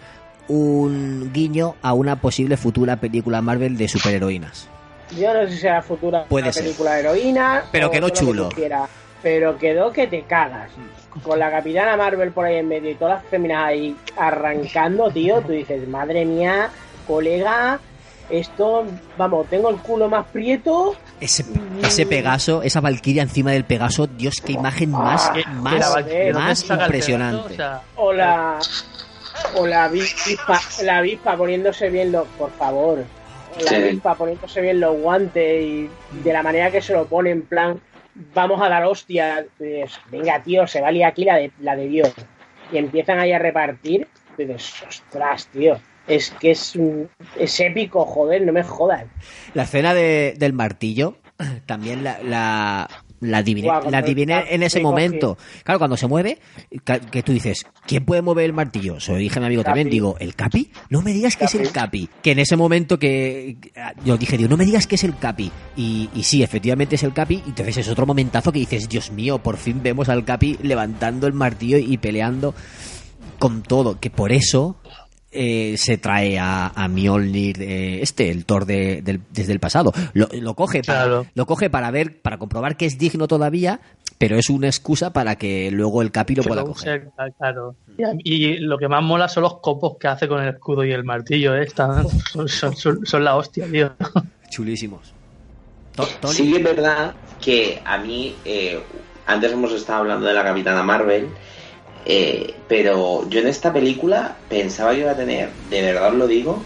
un 0.47 1.31
guiño 1.33 1.75
a 1.81 1.93
una 1.93 2.21
posible 2.21 2.57
futura 2.57 2.97
película 2.97 3.41
Marvel 3.41 3.77
de 3.77 3.87
superheroínas. 3.87 4.67
Yo 5.19 5.33
no 5.33 5.45
sé 5.45 5.51
si 5.53 5.57
será 5.59 5.81
futura 5.81 6.23
Puede 6.25 6.45
una 6.45 6.53
ser. 6.53 6.63
película 6.63 6.93
de 6.93 6.99
heroína. 7.01 7.63
Pero 7.71 7.91
quedó 7.91 8.09
chulo. 8.09 8.49
quieras, 8.49 8.89
pero 9.21 9.57
quedó 9.57 9.91
que 9.91 10.07
te 10.07 10.23
cagas. 10.23 10.71
Con 11.23 11.39
la 11.39 11.49
Capitana 11.49 11.95
Marvel 11.95 12.31
por 12.31 12.45
ahí 12.45 12.55
en 12.57 12.67
medio 12.67 12.91
y 12.91 12.95
todas 12.95 13.21
las 13.21 13.29
féminas 13.29 13.65
ahí 13.65 13.95
arrancando, 14.17 15.09
tío, 15.11 15.41
tú 15.41 15.51
dices, 15.53 15.87
madre 15.87 16.25
mía, 16.25 16.69
colega, 17.07 17.79
esto, 18.29 18.85
vamos, 19.17 19.47
tengo 19.49 19.69
el 19.69 19.77
culo 19.77 20.09
más 20.09 20.25
prieto. 20.27 20.95
Ese, 21.19 21.45
ese 21.81 22.05
Pegaso, 22.05 22.61
esa 22.61 22.81
Valkyria 22.81 23.23
encima 23.23 23.51
del 23.51 23.63
Pegaso, 23.63 24.05
Dios, 24.07 24.41
qué 24.45 24.51
imagen 24.53 24.91
más, 24.91 25.31
más, 25.53 25.73
que 25.73 25.79
la 25.79 25.89
Valkyria 25.89 26.33
no 26.33 26.39
más 26.39 26.61
te 26.61 26.67
saca 26.67 26.81
el 26.83 26.87
impresionante. 26.87 27.53
O 27.53 27.55
sea, 27.55 27.81
O 27.95 28.13
la. 28.13 28.59
O 29.55 29.67
la 29.67 29.85
avispa, 29.85 30.59
la 30.83 30.97
avispa 30.97 31.37
poniéndose 31.37 31.89
bien 31.89 32.11
los. 32.11 32.27
Por 32.37 32.51
favor. 32.51 33.03
La 33.63 33.69
Sí. 33.69 33.75
avispa 33.75 34.15
poniéndose 34.15 34.59
bien 34.61 34.79
los 34.81 34.97
guantes 34.97 35.63
y 35.63 35.89
de 36.23 36.33
la 36.33 36.43
manera 36.43 36.69
que 36.71 36.81
se 36.81 36.93
lo 36.93 37.05
pone 37.05 37.31
en 37.31 37.43
plan. 37.43 37.79
Vamos 38.33 38.61
a 38.61 38.69
dar 38.69 38.83
dices, 39.59 39.99
Venga, 40.09 40.41
tío, 40.41 40.67
se 40.67 40.81
va 40.81 40.87
a 40.89 40.91
liar 40.91 41.11
aquí 41.11 41.23
la 41.25 41.35
de, 41.35 41.51
la 41.59 41.75
de 41.75 41.87
Dios. 41.87 42.11
Y 42.71 42.77
empiezan 42.77 43.19
ahí 43.19 43.31
a 43.31 43.39
repartir. 43.39 44.07
Y 44.37 44.43
dices, 44.45 44.73
ostras, 44.87 45.47
tío. 45.47 45.79
Es 46.07 46.31
que 46.39 46.51
es, 46.51 46.75
un- 46.75 47.09
es 47.39 47.59
épico, 47.59 48.05
joder, 48.05 48.43
no 48.45 48.53
me 48.53 48.63
jodas. 48.63 49.05
La 49.53 49.63
escena 49.63 49.93
de- 49.93 50.35
del 50.37 50.53
martillo, 50.53 51.17
también 51.65 52.03
la, 52.03 52.19
la, 52.21 52.89
la 53.21 53.37
adiviné, 53.39 53.67
la 53.89 53.97
adiviné 53.97 54.43
en 54.53 54.61
ese 54.61 54.81
momento. 54.81 55.37
Claro, 55.63 55.79
cuando 55.79 55.97
se 55.97 56.05
mueve, 56.07 56.37
que 57.11 57.23
tú 57.23 57.31
dices, 57.33 57.65
¿quién 57.87 58.05
puede 58.05 58.21
mover 58.21 58.45
el 58.45 58.53
martillo? 58.53 58.99
Se 58.99 59.13
lo 59.13 59.17
dije 59.17 59.39
a 59.39 59.41
mi 59.41 59.47
amigo 59.47 59.63
Capi. 59.63 59.69
también, 59.71 59.89
digo, 59.89 60.15
¿el 60.19 60.35
Capi? 60.35 60.69
No 60.89 61.01
me 61.01 61.11
digas 61.11 61.35
que 61.37 61.45
es 61.45 61.55
el 61.55 61.71
Capi. 61.71 62.07
Que 62.21 62.31
en 62.31 62.39
ese 62.39 62.55
momento 62.55 62.99
que 62.99 63.57
yo 64.03 64.15
dije, 64.17 64.37
digo, 64.37 64.49
no 64.49 64.57
me 64.57 64.65
digas 64.65 64.85
que 64.85 64.95
es 64.95 65.03
el 65.03 65.17
Capi. 65.17 65.51
Y, 65.75 66.09
y 66.13 66.23
sí, 66.23 66.43
efectivamente 66.43 66.95
es 66.95 67.03
el 67.03 67.13
Capi. 67.13 67.41
Y 67.45 67.49
entonces 67.49 67.77
es 67.77 67.89
otro 67.89 68.05
momentazo 68.05 68.51
que 68.51 68.59
dices, 68.59 68.87
Dios 68.87 69.11
mío, 69.11 69.39
por 69.39 69.57
fin 69.57 69.81
vemos 69.81 70.07
al 70.09 70.23
Capi 70.23 70.59
levantando 70.61 71.25
el 71.25 71.33
martillo 71.33 71.77
y 71.79 71.97
peleando 71.97 72.53
con 73.39 73.63
todo. 73.63 73.99
Que 73.99 74.09
por 74.11 74.31
eso 74.31 74.77
eh, 75.35 75.75
se 75.77 75.97
trae 75.97 76.39
a, 76.39 76.67
a 76.67 76.87
Mjolnir, 76.87 77.61
eh, 77.61 78.01
este, 78.01 78.31
el 78.31 78.45
Thor 78.45 78.65
de- 78.65 79.01
del- 79.01 79.21
desde 79.31 79.51
el 79.53 79.59
pasado. 79.59 79.91
Lo, 80.13 80.27
lo 80.31 80.53
coge 80.55 80.81
para, 80.83 80.99
Claro. 81.03 81.25
lo 81.35 81.45
coge 81.45 81.69
para 81.69 81.91
ver, 81.91 82.21
para 82.21 82.37
comprobar 82.37 82.77
que 82.77 82.85
es 82.85 82.97
digno 82.97 83.27
todavía, 83.27 83.79
pero 84.17 84.37
es 84.37 84.49
una 84.49 84.67
excusa 84.67 85.11
para 85.11 85.35
que 85.35 85.69
luego 85.71 86.01
el 86.01 86.11
Capi 86.11 86.35
lo 86.35 86.43
pueda 86.43 86.63
coger. 86.63 87.09
claro. 87.37 87.75
Y, 88.23 88.57
lo 88.59 88.77
que 88.77 88.87
más 88.87 89.03
mola 89.03 89.27
son 89.27 89.43
los 89.43 89.59
copos 89.59 89.97
que 89.99 90.07
hace 90.07 90.27
con 90.27 90.41
el 90.41 90.49
escudo 90.53 90.83
y 90.85 90.91
el 90.91 91.03
martillo, 91.03 91.53
¿eh? 91.55 91.63
Están- 91.63 92.07
son, 92.31 92.47
son- 92.47 92.75
son- 92.75 93.05
son 93.05 93.23
la 93.23 93.35
hostia, 93.35 93.67
tío. 93.69 93.91
Chulísimos. 94.49 95.13
Tony. 96.21 96.33
Sí 96.33 96.55
es 96.55 96.63
verdad 96.63 97.13
que 97.41 97.81
a 97.85 97.97
mí, 97.97 98.35
eh, 98.43 98.79
antes 99.27 99.51
hemos 99.53 99.71
estado 99.71 99.99
hablando 99.99 100.25
de 100.27 100.33
la 100.33 100.43
Capitana 100.43 100.83
Marvel, 100.83 101.27
eh, 102.05 102.63
pero 102.67 103.27
yo 103.29 103.39
en 103.39 103.47
esta 103.47 103.73
película 103.73 104.45
pensaba 104.47 104.93
que 104.93 104.99
iba 104.99 105.11
a 105.11 105.15
tener, 105.17 105.55
de 105.57 105.81
verdad 105.81 106.13
lo 106.13 106.27
digo, 106.27 106.63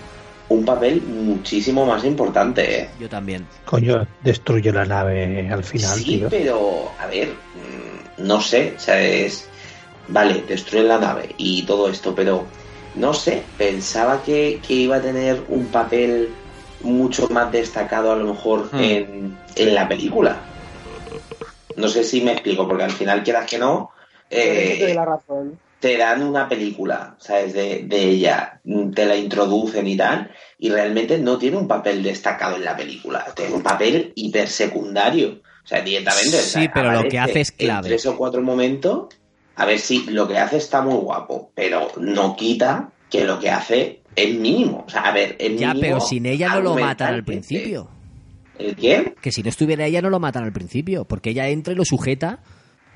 un 0.49 0.65
papel 0.65 1.03
muchísimo 1.03 1.85
más 1.85 2.03
importante. 2.03 2.81
¿eh? 2.81 2.89
Yo 2.99 3.07
también. 3.09 3.47
Coño, 3.65 4.07
destruye 4.19 4.71
la 4.71 4.85
nave 4.85 5.49
al 5.49 5.63
final, 5.63 5.97
sí, 5.97 6.17
tío. 6.17 6.29
pero 6.29 6.95
a 6.99 7.07
ver, 7.07 7.29
mm, 7.53 8.23
no 8.27 8.41
sé, 8.41 8.73
o 8.75 8.79
sea, 8.79 9.01
es... 9.01 9.49
Vale, 10.07 10.41
destruyen 10.47 10.87
la 10.87 10.97
nave 10.97 11.35
y 11.37 11.65
todo 11.65 11.87
esto, 11.89 12.15
pero 12.15 12.49
no 12.95 13.13
sé, 13.13 13.53
pensaba 13.55 14.23
que, 14.23 14.59
que 14.65 14.73
iba 14.73 14.95
a 14.97 15.01
tener 15.01 15.45
un 15.47 15.69
papel 15.69 16.41
mucho 16.79 17.27
más 17.29 17.51
destacado 17.51 18.11
a 18.11 18.15
lo 18.15 18.25
mejor 18.33 18.69
Hmm. 18.71 18.79
en, 18.79 19.43
en 19.55 19.75
la 19.75 19.87
película. 19.87 20.47
No 21.75 21.87
sé 21.87 22.03
si 22.03 22.21
me 22.21 22.33
explico, 22.33 22.67
porque 22.67 22.83
al 22.83 22.91
final 22.91 23.23
quieras 23.23 23.49
que 23.49 23.57
no, 23.57 23.91
Te 24.29 24.91
eh, 24.91 24.93
la 24.93 25.05
razón. 25.05 25.59
te 25.79 25.97
dan 25.97 26.21
una 26.23 26.47
película, 26.47 27.15
¿sabes? 27.19 27.53
De, 27.53 27.83
de 27.85 28.03
ella, 28.09 28.61
te 28.93 29.05
la 29.05 29.15
introducen 29.15 29.87
y 29.87 29.97
tal, 29.97 30.31
y 30.57 30.69
realmente 30.69 31.17
no 31.17 31.37
tiene 31.37 31.57
un 31.57 31.67
papel 31.67 32.03
destacado 32.03 32.55
en 32.57 32.65
la 32.65 32.75
película, 32.77 33.25
tiene 33.35 33.55
un 33.55 33.63
papel 33.63 34.13
hipersecundario. 34.15 35.41
O 35.63 35.67
sea, 35.69 35.81
directamente. 35.81 36.37
o 36.37 36.41
sea, 36.41 36.61
Sí, 36.61 36.69
pero 36.73 36.91
lo 36.91 37.03
que 37.07 37.19
hace 37.19 37.41
es 37.41 37.49
en 37.51 37.67
clave. 37.67 37.89
tres 37.89 38.05
o 38.07 38.17
cuatro 38.17 38.41
momentos. 38.41 39.09
A 39.55 39.65
ver 39.65 39.77
si 39.79 40.05
lo 40.05 40.27
que 40.27 40.37
hace 40.37 40.57
está 40.57 40.81
muy 40.81 40.95
guapo, 40.95 41.51
pero 41.53 41.89
no 41.97 42.35
quita 42.35 42.91
que 43.09 43.25
lo 43.25 43.39
que 43.39 43.49
hace 43.49 44.01
es 44.15 44.33
mínimo. 44.35 44.85
O 44.87 44.89
sea, 44.89 45.01
a 45.01 45.11
ver, 45.11 45.35
es 45.37 45.59
Ya, 45.59 45.73
mínimo 45.73 45.81
pero 45.81 45.99
sin 45.99 46.25
ella 46.25 46.49
no 46.55 46.61
lo 46.61 46.75
matan 46.75 47.13
al 47.13 47.23
principio. 47.23 47.89
¿El 48.57 48.75
qué? 48.75 49.13
Que 49.21 49.31
si 49.31 49.43
no 49.43 49.49
estuviera 49.49 49.85
ella 49.85 50.01
no 50.01 50.09
lo 50.09 50.19
matan 50.19 50.43
al 50.43 50.51
principio, 50.53 51.05
porque 51.05 51.31
ella 51.31 51.47
entra 51.49 51.73
y 51.73 51.75
lo 51.75 51.85
sujeta. 51.85 52.39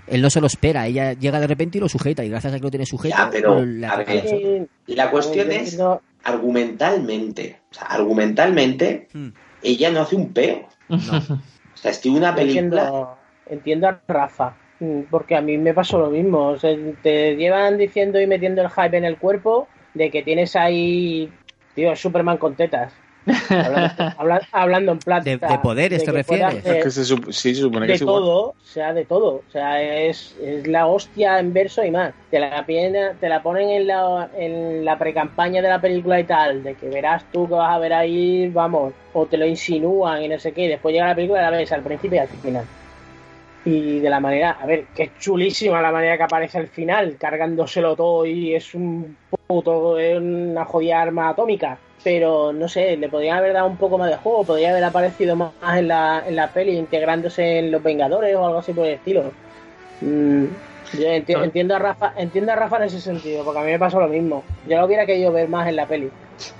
Él 0.07 0.21
no 0.21 0.29
se 0.29 0.41
lo 0.41 0.47
espera, 0.47 0.85
ella 0.87 1.13
llega 1.13 1.39
de 1.39 1.47
repente 1.47 1.77
y 1.77 1.81
lo 1.81 1.87
sujeta, 1.89 2.23
y 2.23 2.29
gracias 2.29 2.53
a 2.53 2.57
que 2.57 2.63
lo 2.63 2.69
tiene 2.71 2.85
sujeto, 2.85 3.15
Ya, 3.17 3.29
pero, 3.31 3.53
a 3.53 3.95
ver, 3.97 4.23
nosotros. 4.23 4.67
La 4.87 5.09
cuestión 5.11 5.51
es 5.51 5.79
argumentalmente. 6.23 7.57
O 7.71 7.73
sea, 7.73 7.87
argumentalmente, 7.87 9.07
Hmm. 9.13 9.29
ella 9.61 9.91
no 9.91 10.01
hace 10.01 10.15
un 10.15 10.33
peo. 10.33 10.67
O 11.73 11.77
sea, 11.83 11.91
estoy 11.91 12.11
una 12.11 12.33
película. 12.33 12.83
Entiendo, 12.83 13.17
entiendo 13.49 13.87
a 13.87 13.99
Rafa, 14.07 14.55
mm, 14.79 15.01
porque 15.09 15.35
a 15.35 15.41
mí 15.41 15.57
me 15.57 15.73
pasó 15.73 15.97
lo 15.99 16.09
mismo. 16.09 16.49
O 16.49 16.57
sea, 16.57 16.73
te 17.01 17.35
llevan 17.35 17.77
diciendo 17.77 18.21
y 18.21 18.27
metiendo 18.27 18.61
el 18.61 18.69
hype 18.69 18.95
en 18.95 19.03
el 19.03 19.17
cuerpo 19.17 19.67
de 19.93 20.09
que 20.09 20.21
tienes 20.23 20.55
ahí, 20.55 21.29
tío, 21.75 21.93
Superman 21.95 22.37
con 22.37 22.55
tetas. 22.55 22.93
Hablando, 23.49 24.13
habla- 24.17 24.47
hablando 24.51 24.91
en 24.93 24.97
plata. 24.99 25.23
De- 25.23 25.37
de 25.37 25.57
poderes, 25.59 25.99
¿te 26.03 26.11
que 26.11 26.23
puede 26.23 26.41
refieres? 26.43 26.65
hacer 26.65 26.77
Es 26.77 26.83
que 26.83 26.91
se 26.91 27.01
sup- 27.15 27.31
sí, 27.31 27.55
se 27.55 27.61
supone 27.61 27.85
que 27.85 27.91
de 27.91 27.95
es 27.95 28.01
igual. 28.01 28.21
todo, 28.21 28.39
o 28.49 28.55
sea, 28.63 28.93
de 28.93 29.05
todo. 29.05 29.35
O 29.35 29.51
sea, 29.51 29.81
es, 29.81 30.35
es 30.41 30.67
la 30.67 30.87
hostia 30.87 31.39
en 31.39 31.53
verso 31.53 31.83
y 31.83 31.91
más. 31.91 32.13
Te 32.29 32.39
la, 32.39 32.65
piden- 32.65 33.17
te 33.19 33.29
la 33.29 33.41
ponen 33.41 33.69
en 33.69 33.87
la, 33.87 34.29
en 34.37 34.83
la 34.83 34.97
precampaña 34.97 35.61
de 35.61 35.69
la 35.69 35.79
película 35.79 36.19
y 36.19 36.23
tal, 36.25 36.63
de 36.63 36.75
que 36.75 36.89
verás 36.89 37.23
tú 37.31 37.47
que 37.47 37.53
vas 37.55 37.73
a 37.73 37.79
ver 37.79 37.93
ahí, 37.93 38.49
vamos, 38.49 38.93
o 39.13 39.25
te 39.25 39.37
lo 39.37 39.45
insinúan 39.45 40.21
y 40.23 40.27
no 40.27 40.37
sé 40.39 40.51
qué, 40.51 40.65
y 40.65 40.67
después 40.69 40.93
llega 40.93 41.07
la 41.07 41.15
película 41.15 41.39
y 41.39 41.43
la 41.43 41.49
ves 41.51 41.71
al 41.71 41.81
principio 41.83 42.17
y 42.17 42.19
al 42.19 42.27
final. 42.27 42.65
Y 43.65 43.99
de 43.99 44.09
la 44.09 44.19
manera, 44.19 44.57
a 44.59 44.65
ver, 44.65 44.85
que 44.93 45.03
es 45.03 45.11
chulísima 45.19 45.81
la 45.81 45.91
manera 45.91 46.17
que 46.17 46.23
aparece 46.23 46.57
al 46.57 46.67
final, 46.67 47.15
cargándoselo 47.17 47.95
todo 47.95 48.25
y 48.25 48.53
es 48.53 48.75
un 48.75 49.15
puto, 49.47 49.97
es 49.97 50.17
una 50.17 50.65
jodida 50.65 51.01
arma 51.01 51.29
atómica. 51.29 51.77
Pero 52.03 52.51
no 52.51 52.67
sé, 52.67 52.97
le 52.97 53.07
podrían 53.07 53.37
haber 53.37 53.53
dado 53.53 53.67
un 53.67 53.77
poco 53.77 53.97
más 53.97 54.09
de 54.09 54.17
juego, 54.17 54.43
podría 54.45 54.71
haber 54.71 54.83
aparecido 54.83 55.35
más 55.35 55.53
en 55.77 55.87
la, 55.87 56.23
en 56.27 56.35
la 56.35 56.51
peli, 56.51 56.77
integrándose 56.77 57.59
en 57.59 57.71
los 57.71 57.81
Vengadores 57.81 58.35
o 58.35 58.45
algo 58.45 58.59
así 58.59 58.73
por 58.73 58.85
el 58.85 58.95
estilo. 58.95 59.31
Mm, 60.01 60.45
yo 60.93 61.07
enti- 61.07 61.33
No. 61.37 61.43
entiendo 61.45 61.75
a 61.75 61.79
Rafa, 61.79 62.13
entiendo 62.17 62.51
a 62.51 62.55
Rafa 62.55 62.77
en 62.77 62.83
ese 62.83 62.99
sentido, 62.99 63.45
porque 63.45 63.59
a 63.61 63.63
mí 63.63 63.71
me 63.71 63.79
pasó 63.79 63.99
lo 64.01 64.07
mismo. 64.09 64.43
Yo 64.67 64.79
lo 64.79 64.85
hubiera 64.85 65.05
querido 65.05 65.31
ver 65.31 65.47
más 65.47 65.67
en 65.69 65.77
la 65.77 65.85
peli. 65.87 66.09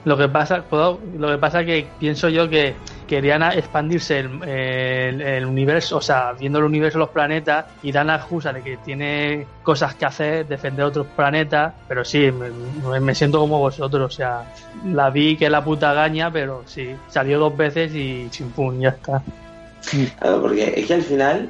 Lo 0.05 0.15
que 0.17 0.29
pasa, 0.29 0.63
puedo- 0.69 0.99
lo 1.17 1.29
que 1.31 1.37
pasa 1.37 1.65
que 1.65 1.87
pienso 1.99 2.29
yo 2.29 2.49
que 2.49 2.73
querían 3.03 3.43
expandirse 3.43 4.19
el, 4.19 4.43
el- 4.47 5.21
el 5.21 5.45
universo, 5.45 5.97
o 5.97 6.01
sea, 6.01 6.34
viendo 6.34 6.59
el 6.59 6.65
universo, 6.65 6.97
los 6.99 7.09
planetas, 7.09 7.65
y 7.84 7.91
dan 7.91 8.07
la 8.07 8.15
excusa 8.15 8.51
de 8.53 8.61
que 8.61 8.77
tiene 8.77 9.45
cosas 9.63 9.95
que 9.95 10.05
hacer, 10.05 10.47
defender 10.47 10.85
otros 10.85 11.07
planetas, 11.15 11.73
pero 11.88 12.03
sí, 12.05 12.30
me, 13.01 13.15
siento 13.15 13.39
como 13.39 13.59
vosotros, 13.59 14.13
o 14.13 14.15
sea, 14.15 14.43
la 14.85 15.09
vi 15.09 15.38
que 15.38 15.45
es 15.45 15.51
la 15.51 15.63
puta 15.63 15.93
gaña, 15.93 16.31
pero 16.31 16.63
sí, 16.65 16.95
salió 17.07 17.39
dos 17.39 17.55
veces 17.55 17.93
y 17.93 18.27
chimpum, 18.30 18.80
ya 18.80 18.89
está. 18.89 19.21
Claro, 20.19 20.41
porque 20.41 20.73
es 20.77 20.85
que 20.88 20.93
al 20.93 21.01
final, 21.03 21.49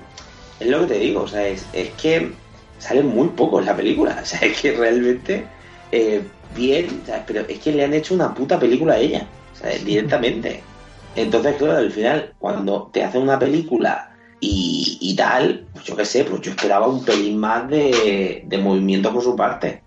es 0.60 0.68
lo 0.68 0.82
que 0.82 0.88
te 0.88 1.00
digo, 1.00 1.22
o 1.22 1.28
sea, 1.28 1.48
es, 1.48 1.68
es 1.74 1.90
que 1.92 2.32
sale 2.80 3.04
muy 3.04 3.30
poco 3.30 3.60
en 3.60 3.66
la 3.68 3.76
película. 3.76 4.18
O 4.22 4.26
sea, 4.26 4.40
es 4.42 4.60
que 4.62 4.72
realmente, 4.74 5.46
eh, 5.92 6.22
bien, 6.56 7.02
o 7.04 7.06
sea, 7.06 7.24
pero 7.26 7.42
es 7.48 7.60
que 7.60 7.72
le 7.72 7.84
han 7.86 7.94
hecho 7.94 8.14
una 8.16 8.34
puta 8.34 8.60
película 8.60 8.94
a 8.96 8.98
ella, 8.98 9.26
o 9.54 9.58
sea, 9.58 9.70
directamente. 9.84 10.62
Entonces, 11.16 11.56
claro, 11.58 11.78
al 11.78 11.92
final, 11.92 12.36
cuando 12.38 12.90
te 12.92 13.04
hacen 13.04 13.22
una 13.24 13.40
película 13.40 14.12
y, 14.40 14.98
y 15.02 15.16
tal, 15.16 15.70
pues 15.74 15.86
yo 15.86 15.96
qué 15.96 16.06
sé, 16.06 16.26
pues 16.26 16.42
yo 16.42 16.52
esperaba 16.52 16.88
un 16.88 17.06
pelín 17.06 17.38
más 17.40 17.68
de, 17.70 18.44
de 18.46 18.58
movimiento 18.58 19.14
por 19.14 19.24
su 19.24 19.36
parte. 19.36 19.86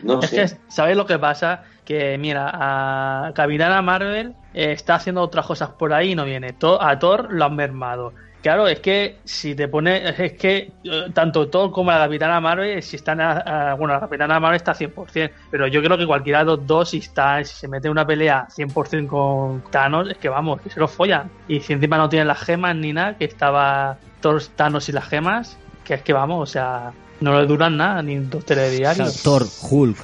No 0.00 0.20
Es 0.20 0.30
sé. 0.30 0.44
que, 0.58 0.62
¿sabes 0.68 0.96
lo 0.96 1.06
que 1.06 1.18
pasa? 1.18 1.64
Que, 1.84 2.16
mira, 2.18 2.48
a 2.52 3.32
Capitana 3.34 3.82
Marvel 3.82 4.36
eh, 4.52 4.72
está 4.72 4.94
haciendo 4.96 5.20
otras 5.22 5.46
cosas 5.46 5.70
por 5.72 5.92
ahí 5.92 6.12
y 6.12 6.14
no 6.14 6.24
viene. 6.24 6.52
To- 6.52 6.80
a 6.80 6.98
Thor 6.98 7.32
lo 7.32 7.44
han 7.44 7.56
mermado. 7.56 8.14
Claro, 8.42 8.66
es 8.66 8.80
que 8.80 9.18
si 9.24 9.54
te 9.54 9.68
pones. 9.68 10.18
Es 10.18 10.32
que 10.32 10.72
eh, 10.82 11.04
tanto 11.14 11.48
Thor 11.48 11.70
como 11.70 11.92
la 11.92 11.98
Capitana 11.98 12.40
Marvel, 12.40 12.82
si 12.82 12.96
están. 12.96 13.20
a- 13.20 13.70
a- 13.70 13.74
bueno, 13.74 13.94
la 13.94 14.00
Capitana 14.00 14.40
Marvel 14.40 14.56
está 14.56 14.74
100%, 14.74 15.30
pero 15.50 15.68
yo 15.68 15.80
creo 15.80 15.96
que 15.96 16.06
cualquiera 16.06 16.40
de 16.40 16.46
los 16.46 16.66
dos, 16.66 16.90
si, 16.90 16.98
está, 16.98 17.42
si 17.44 17.54
se 17.54 17.68
mete 17.68 17.86
en 17.86 17.92
una 17.92 18.04
pelea 18.04 18.48
100% 18.50 19.06
con 19.06 19.62
Thanos, 19.70 20.10
es 20.10 20.18
que 20.18 20.28
vamos, 20.28 20.60
que 20.60 20.70
se 20.70 20.80
lo 20.80 20.88
follan. 20.88 21.30
Y 21.46 21.60
si 21.60 21.72
encima 21.72 21.96
no 21.96 22.08
tienen 22.08 22.26
las 22.26 22.40
gemas 22.40 22.74
ni 22.74 22.92
nada, 22.92 23.16
que 23.16 23.26
estaba 23.26 23.96
Thor, 24.20 24.42
Thanos 24.56 24.88
y 24.88 24.92
las 24.92 25.06
gemas, 25.06 25.56
que 25.84 25.94
es 25.94 26.02
que 26.02 26.12
vamos, 26.12 26.50
o 26.50 26.52
sea, 26.52 26.92
no 27.20 27.40
le 27.40 27.46
duran 27.46 27.76
nada, 27.76 28.02
ni 28.02 28.16
dos 28.16 28.42
O 28.42 28.46
sea, 28.46 28.56
telediarios. 28.56 29.22
Thor, 29.22 29.44
Hulk 29.70 29.98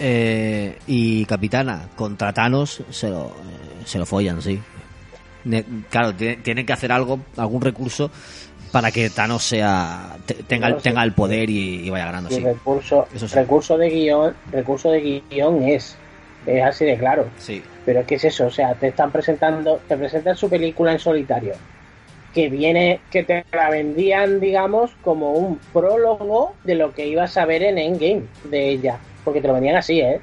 eh, 0.00 0.78
y 0.86 1.24
Capitana 1.26 1.88
contra 1.94 2.32
Thanos 2.32 2.82
se 2.90 3.08
lo, 3.10 3.26
eh, 3.26 3.82
se 3.84 3.98
lo 3.98 4.06
follan, 4.06 4.40
sí. 4.42 4.60
Claro, 5.90 6.14
tiene- 6.14 6.36
tienen 6.36 6.64
que 6.66 6.72
hacer 6.72 6.90
algo, 6.92 7.20
algún 7.36 7.60
recurso 7.60 8.10
para 8.72 8.90
que 8.90 9.10
Thanos 9.10 9.44
sea 9.44 10.16
te- 10.26 10.34
tenga, 10.34 10.70
sí. 10.70 10.76
tenga 10.82 11.02
el 11.04 11.12
poder 11.12 11.48
y, 11.50 11.86
y 11.86 11.90
vaya 11.90 12.06
ganando, 12.06 12.30
Y 12.30 12.34
sí. 12.36 12.40
recurso, 12.42 13.06
Eso 13.14 13.28
sí. 13.28 13.34
recurso 13.36 13.76
de 13.78 13.88
guion, 13.90 14.34
recurso 14.50 14.90
de 14.90 15.22
guion 15.30 15.62
es, 15.62 15.96
es 16.46 16.62
así 16.64 16.84
de 16.84 16.96
claro. 16.98 17.28
Sí. 17.38 17.62
Pero 17.84 18.00
es 18.00 18.06
que 18.06 18.14
es 18.16 18.24
eso, 18.24 18.46
o 18.46 18.50
sea, 18.50 18.74
te 18.74 18.88
están 18.88 19.12
presentando, 19.12 19.80
te 19.86 19.96
presentan 19.96 20.34
su 20.36 20.48
película 20.48 20.92
en 20.92 20.98
solitario, 20.98 21.52
que 22.32 22.48
viene, 22.48 23.00
que 23.10 23.22
te 23.22 23.44
la 23.52 23.68
vendían, 23.70 24.40
digamos, 24.40 24.92
como 25.02 25.32
un 25.32 25.58
prólogo 25.72 26.54
de 26.64 26.74
lo 26.74 26.92
que 26.94 27.06
ibas 27.06 27.36
a 27.36 27.44
ver 27.44 27.62
en 27.62 27.76
Endgame 27.78 28.22
de 28.44 28.68
ella, 28.70 28.98
porque 29.22 29.40
te 29.42 29.46
lo 29.48 29.54
vendían 29.54 29.76
así, 29.76 30.00
¿eh? 30.00 30.20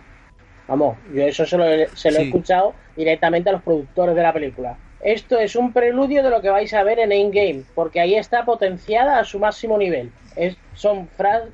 Vamos, 0.68 0.98
yo 1.14 1.24
eso 1.24 1.46
se 1.46 1.58
lo, 1.58 1.66
se 1.94 2.12
lo 2.12 2.20
he 2.20 2.24
escuchado 2.24 2.74
directamente 2.98 3.50
a 3.50 3.54
los 3.54 3.62
productores 3.62 4.16
de 4.16 4.24
la 4.24 4.34
película. 4.34 4.76
Esto 5.04 5.40
es 5.40 5.56
un 5.56 5.74
preludio 5.74 6.24
de 6.24 6.30
lo 6.30 6.42
que 6.42 6.50
vais 6.50 6.74
a 6.74 6.84
ver 6.84 7.00
en 7.00 7.12
Endgame, 7.12 7.64
porque 7.74 8.00
ahí 8.00 8.16
está 8.16 8.46
potenciada 8.46 9.20
a 9.20 9.24
su 9.24 9.40
máximo 9.40 9.78
nivel. 9.78 10.12
Es, 10.36 10.56
son 10.76 11.08
frases, 11.08 11.52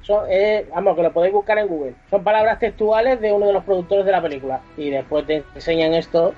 vamos, 0.69 0.95
que 0.95 1.03
lo 1.03 1.11
podéis 1.11 1.33
buscar 1.33 1.57
en 1.57 1.67
Google. 1.67 1.93
Son 2.09 2.23
palabras 2.23 2.59
textuales 2.59 3.19
de 3.21 3.31
uno 3.31 3.47
de 3.47 3.53
los 3.53 3.63
productores 3.63 4.05
de 4.05 4.11
la 4.11 4.21
película. 4.21 4.61
Y 4.75 4.89
después 4.89 5.25
te 5.25 5.43
enseñan 5.55 5.93
esto, 5.93 6.33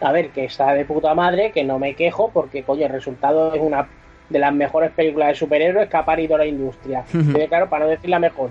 a 0.00 0.12
ver, 0.12 0.30
que 0.30 0.44
está 0.44 0.72
de 0.72 0.84
puta 0.84 1.12
madre, 1.14 1.50
que 1.50 1.64
no 1.64 1.78
me 1.78 1.94
quejo, 1.94 2.30
porque 2.32 2.62
coño, 2.62 2.86
el 2.86 2.92
resultado 2.92 3.52
es 3.52 3.60
una 3.60 3.88
de 4.30 4.38
las 4.38 4.54
mejores 4.54 4.90
películas 4.92 5.28
de 5.28 5.34
superhéroes 5.34 5.88
que 5.88 5.96
ha 5.96 6.04
parido 6.04 6.38
la 6.38 6.46
industria. 6.46 7.04
Claro, 7.48 7.68
para 7.68 7.84
no 7.84 7.90
decir 7.90 8.10
la 8.10 8.18
mejor. 8.18 8.50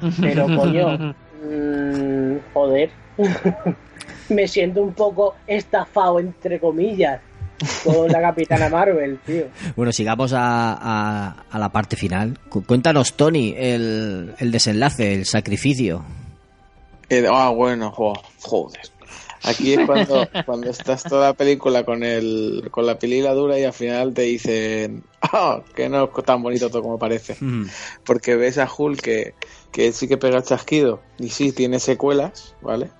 Pero 0.20 0.44
coño, 0.44 1.14
mm, 1.44 2.36
joder. 2.52 2.90
Me 4.32 4.48
siento 4.48 4.82
un 4.82 4.92
poco 4.94 5.34
estafado, 5.46 6.18
entre 6.18 6.58
comillas, 6.58 7.20
con 7.84 8.08
la 8.10 8.20
Capitana 8.20 8.68
Marvel, 8.68 9.18
tío. 9.24 9.44
Bueno, 9.76 9.92
sigamos 9.92 10.32
a, 10.32 10.72
a- 10.74 11.44
a 11.50 11.58
la 11.58 11.68
parte 11.70 11.96
final. 11.96 12.38
Cu- 12.48 12.64
Cuéntanos, 12.64 13.14
Tony, 13.14 13.54
el, 13.56 14.34
el 14.38 14.50
desenlace, 14.50 15.14
el 15.14 15.24
sacrificio. 15.26 16.04
Eh, 17.08 17.26
ah, 17.30 17.50
bueno, 17.50 17.90
jo- 17.92 18.20
joder. 18.40 18.80
Aquí 19.44 19.74
es 19.74 19.80
cuando, 19.86 20.26
cuando 20.46 20.70
estás 20.70 21.02
toda 21.02 21.28
la 21.28 21.34
película 21.34 21.84
con 21.84 22.04
el 22.04 22.68
con 22.70 22.86
la 22.86 22.96
pilila 22.98 23.32
dura 23.34 23.58
y 23.58 23.64
al 23.64 23.72
final 23.72 24.14
te 24.14 24.22
dicen 24.22 25.02
ah, 25.20 25.60
que 25.74 25.88
no 25.88 26.04
es 26.04 26.24
tan 26.24 26.40
bonito 26.42 26.70
todo 26.70 26.82
como 26.82 26.98
parece. 26.98 27.36
Porque 28.04 28.36
ves 28.36 28.58
a 28.58 28.68
Hulk 28.76 29.00
que, 29.00 29.34
que 29.72 29.92
sí 29.92 30.06
que 30.06 30.16
pega 30.16 30.36
el 30.38 30.44
chasquido 30.44 31.00
y 31.18 31.30
sí 31.30 31.50
tiene 31.52 31.80
secuelas, 31.80 32.54
¿vale? 32.62 32.90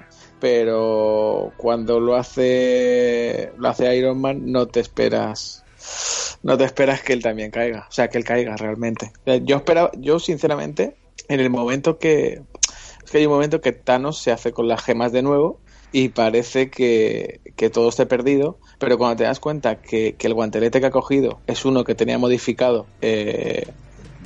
Pero 0.42 1.52
cuando 1.56 2.00
lo 2.00 2.16
hace 2.16 3.52
lo 3.56 3.68
hace 3.68 3.96
Iron 3.96 4.20
Man 4.20 4.50
no 4.50 4.66
te 4.66 4.80
esperas 4.80 5.62
no 6.42 6.58
te 6.58 6.64
esperas 6.64 7.00
que 7.00 7.12
él 7.12 7.22
también 7.22 7.52
caiga, 7.52 7.86
o 7.88 7.92
sea, 7.92 8.08
que 8.08 8.18
él 8.18 8.24
caiga 8.24 8.56
realmente. 8.56 9.12
Yo 9.44 9.54
esperaba, 9.54 9.92
yo 9.96 10.18
sinceramente, 10.18 10.96
en 11.28 11.38
el 11.38 11.48
momento 11.48 11.98
que 11.98 12.42
es 13.04 13.10
que 13.10 13.18
hay 13.18 13.26
un 13.26 13.32
momento 13.32 13.60
que 13.60 13.70
Thanos 13.70 14.18
se 14.18 14.32
hace 14.32 14.50
con 14.50 14.66
las 14.66 14.82
gemas 14.82 15.12
de 15.12 15.22
nuevo 15.22 15.60
y 15.92 16.08
parece 16.08 16.70
que, 16.70 17.40
que 17.54 17.70
todo 17.70 17.90
esté 17.90 18.06
perdido, 18.06 18.58
pero 18.80 18.98
cuando 18.98 19.18
te 19.18 19.24
das 19.24 19.38
cuenta 19.38 19.80
que, 19.80 20.16
que 20.18 20.26
el 20.26 20.34
guantelete 20.34 20.80
que 20.80 20.86
ha 20.86 20.90
cogido 20.90 21.38
es 21.46 21.64
uno 21.64 21.84
que 21.84 21.94
tenía 21.94 22.18
modificado 22.18 22.86
eh, 23.00 23.68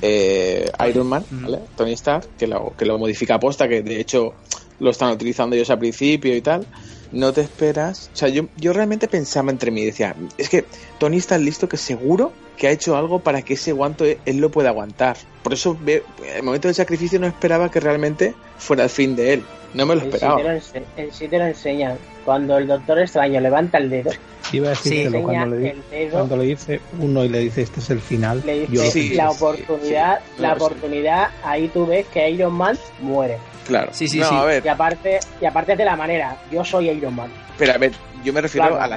eh, 0.01 0.71
Iron 0.89 1.05
Man, 1.05 1.25
¿vale? 1.29 1.59
Tony 1.75 1.93
Stark, 1.93 2.27
que 2.39 2.47
lo, 2.47 2.73
que 2.75 2.85
lo 2.85 2.97
modifica 2.97 3.35
aposta, 3.35 3.67
que 3.67 3.83
de 3.83 3.99
hecho 3.99 4.33
lo 4.79 4.89
están 4.91 5.11
utilizando 5.11 5.55
ellos 5.55 5.69
al 5.69 5.79
principio 5.79 6.35
y 6.35 6.41
tal, 6.41 6.67
no 7.11 7.33
te 7.33 7.41
esperas. 7.41 8.09
O 8.13 8.17
sea, 8.17 8.29
yo, 8.29 8.47
yo 8.57 8.73
realmente 8.73 9.07
pensaba 9.07 9.51
entre 9.51 9.71
mí, 9.71 9.85
decía, 9.85 10.15
es 10.37 10.49
que 10.49 10.65
Tony 10.99 11.17
está 11.17 11.37
listo 11.37 11.67
que 11.69 11.77
seguro 11.77 12.31
que 12.57 12.67
ha 12.67 12.71
hecho 12.71 12.97
algo 12.97 13.19
para 13.19 13.41
que 13.43 13.53
ese 13.53 13.71
guante 13.71 14.19
él 14.25 14.37
lo 14.37 14.49
pueda 14.51 14.69
aguantar. 14.69 15.17
Por 15.43 15.53
eso, 15.53 15.77
ve- 15.81 16.03
en 16.23 16.37
el 16.37 16.43
momento 16.43 16.67
del 16.67 16.75
sacrificio 16.75 17.19
no 17.19 17.27
esperaba 17.27 17.69
que 17.71 17.79
realmente 17.79 18.33
fuera 18.57 18.83
el 18.85 18.89
fin 18.89 19.15
de 19.15 19.33
él. 19.33 19.43
No 19.73 19.85
me 19.85 19.95
lo 19.95 20.01
sí, 20.01 20.07
esperaba. 20.07 20.37
te 20.37 20.43
lo 20.43 20.49
ense- 20.49 20.83
en 20.97 21.11
sí 21.13 21.27
te 21.27 21.37
lo 21.37 21.45
enseñan. 21.45 21.97
Cuando 22.25 22.57
el 22.57 22.67
doctor 22.67 22.99
extraño 22.99 23.39
levanta 23.39 23.77
el 23.77 23.89
dedo, 23.89 24.11
Iba 24.53 24.71
a 24.71 24.75
Sí. 24.75 24.89
decírtelo 24.91 25.17
Enseña 25.19 25.39
cuando, 25.41 25.55
le, 25.57 25.69
el 25.71 25.83
dedo. 25.91 26.11
cuando 26.11 26.37
le 26.37 26.43
dice 26.45 26.79
uno 26.99 27.25
y 27.25 27.29
le 27.29 27.39
dice 27.39 27.61
este 27.63 27.79
es 27.81 27.89
el 27.89 27.99
final. 27.99 28.41
le 28.45 28.65
yo 28.67 28.81
Sí, 28.89 29.09
la 29.13 29.29
sí, 29.31 29.35
oportunidad, 29.43 30.19
sí, 30.35 30.41
la 30.41 30.53
oportunidad, 30.53 31.27
ahí 31.43 31.67
tú 31.67 31.85
ves 31.85 32.05
que 32.07 32.29
Iron 32.31 32.53
Man 32.53 32.77
muere. 33.01 33.37
Claro. 33.67 33.89
Sí, 33.93 34.07
sí, 34.07 34.19
no, 34.19 34.29
sí. 34.29 34.35
a 34.35 34.43
ver, 34.45 34.65
Y 34.65 34.67
aparte, 34.69 35.19
y 35.41 35.45
aparte 35.45 35.75
de 35.75 35.85
la 35.85 35.95
manera, 35.95 36.35
yo 36.51 36.63
soy 36.63 36.89
Iron 36.89 37.15
Man. 37.15 37.31
pero 37.57 37.73
a 37.73 37.77
ver, 37.77 37.91
yo 38.23 38.33
me 38.33 38.41
refiero 38.41 38.67
Claro. 38.67 38.81
a 38.81 38.87
la 38.87 38.95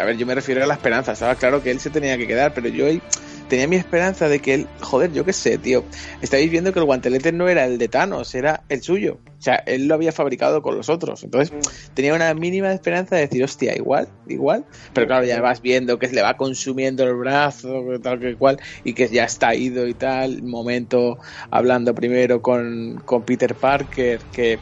a 0.00 0.04
ver, 0.04 0.16
yo 0.16 0.26
me 0.26 0.34
refiero 0.34 0.62
a 0.62 0.66
la 0.66 0.74
esperanza. 0.74 1.12
Estaba 1.12 1.34
claro 1.34 1.62
que 1.62 1.70
él 1.70 1.80
se 1.80 1.90
tenía 1.90 2.16
que 2.16 2.26
quedar, 2.26 2.52
pero 2.54 2.68
yo 2.68 2.86
ahí 2.86 3.02
tenía 3.52 3.68
mi 3.68 3.76
esperanza 3.76 4.30
de 4.30 4.38
que 4.38 4.54
él, 4.54 4.66
joder, 4.80 5.12
yo 5.12 5.26
qué 5.26 5.34
sé, 5.34 5.58
tío. 5.58 5.84
Estáis 6.22 6.50
viendo 6.50 6.72
que 6.72 6.78
el 6.78 6.86
guantelete 6.86 7.32
no 7.32 7.50
era 7.50 7.66
el 7.66 7.76
de 7.76 7.86
Thanos, 7.86 8.34
era 8.34 8.62
el 8.70 8.80
suyo. 8.80 9.18
O 9.26 9.42
sea, 9.42 9.56
él 9.66 9.88
lo 9.88 9.94
había 9.94 10.10
fabricado 10.10 10.62
con 10.62 10.74
los 10.74 10.88
otros. 10.88 11.22
Entonces, 11.22 11.52
tenía 11.92 12.14
una 12.14 12.32
mínima 12.32 12.72
esperanza 12.72 13.16
de 13.16 13.26
decir, 13.26 13.44
hostia, 13.44 13.76
igual, 13.76 14.08
igual. 14.26 14.64
Pero 14.94 15.06
claro, 15.06 15.26
ya 15.26 15.38
vas 15.42 15.60
viendo 15.60 15.98
que 15.98 16.08
se 16.08 16.14
le 16.14 16.22
va 16.22 16.38
consumiendo 16.38 17.04
el 17.04 17.14
brazo, 17.14 17.84
tal 18.02 18.20
que 18.20 18.36
cual, 18.36 18.58
y 18.84 18.94
que 18.94 19.08
ya 19.08 19.24
está 19.24 19.54
ido 19.54 19.86
y 19.86 19.92
tal. 19.92 20.42
Momento 20.42 21.18
hablando 21.50 21.94
primero 21.94 22.40
con, 22.40 23.02
con 23.04 23.22
Peter 23.24 23.54
Parker, 23.54 24.18
que 24.32 24.60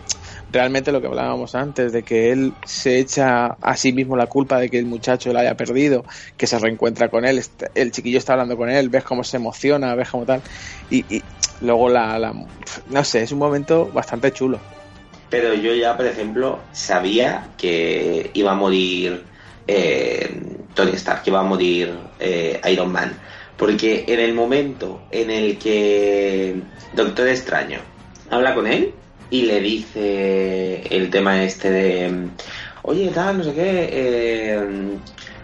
realmente 0.50 0.92
lo 0.92 1.00
que 1.00 1.06
hablábamos 1.06 1.54
antes, 1.54 1.92
de 1.92 2.02
que 2.02 2.32
él 2.32 2.54
se 2.64 2.98
echa 2.98 3.56
a 3.60 3.76
sí 3.76 3.92
mismo 3.92 4.16
la 4.16 4.26
culpa 4.26 4.58
de 4.58 4.68
que 4.68 4.78
el 4.78 4.86
muchacho 4.86 5.32
la 5.32 5.40
haya 5.40 5.56
perdido, 5.56 6.04
que 6.36 6.46
se 6.46 6.58
reencuentra 6.58 7.08
con 7.08 7.24
él, 7.24 7.40
el 7.74 7.92
chiquillo 7.92 8.18
está 8.18 8.32
hablando 8.32 8.56
con 8.56 8.70
él, 8.70 8.79
ves 8.88 9.04
cómo 9.04 9.22
se 9.24 9.36
emociona, 9.36 9.94
ves 9.94 10.08
cómo 10.10 10.24
tal, 10.24 10.42
y, 10.90 11.04
y 11.14 11.22
luego 11.60 11.88
la, 11.88 12.32
no 12.88 13.04
sé, 13.04 13.22
es 13.22 13.32
un 13.32 13.38
momento 13.38 13.90
bastante 13.92 14.32
chulo. 14.32 14.58
Pero 15.28 15.54
yo 15.54 15.74
ya, 15.74 15.96
por 15.96 16.06
ejemplo, 16.06 16.58
sabía 16.72 17.48
que 17.56 18.30
iba 18.34 18.50
a 18.50 18.54
morir 18.54 19.22
eh, 19.68 20.28
Tony 20.74 20.92
Stark, 20.92 21.22
que 21.22 21.30
iba 21.30 21.40
a 21.40 21.44
morir 21.44 21.94
eh, 22.18 22.60
Iron 22.70 22.90
Man. 22.90 23.12
Porque 23.56 24.04
en 24.08 24.18
el 24.18 24.34
momento 24.34 25.02
en 25.10 25.30
el 25.30 25.58
que 25.58 26.56
Doctor 26.94 27.28
Extraño 27.28 27.78
habla 28.30 28.54
con 28.54 28.66
él 28.66 28.92
y 29.30 29.42
le 29.42 29.60
dice 29.60 30.82
el 30.90 31.10
tema 31.10 31.44
este 31.44 31.70
de, 31.70 32.28
oye, 32.82 33.10
tal, 33.14 33.38
no 33.38 33.44
sé 33.44 33.52
qué, 33.52 33.88
eh, 33.92 34.66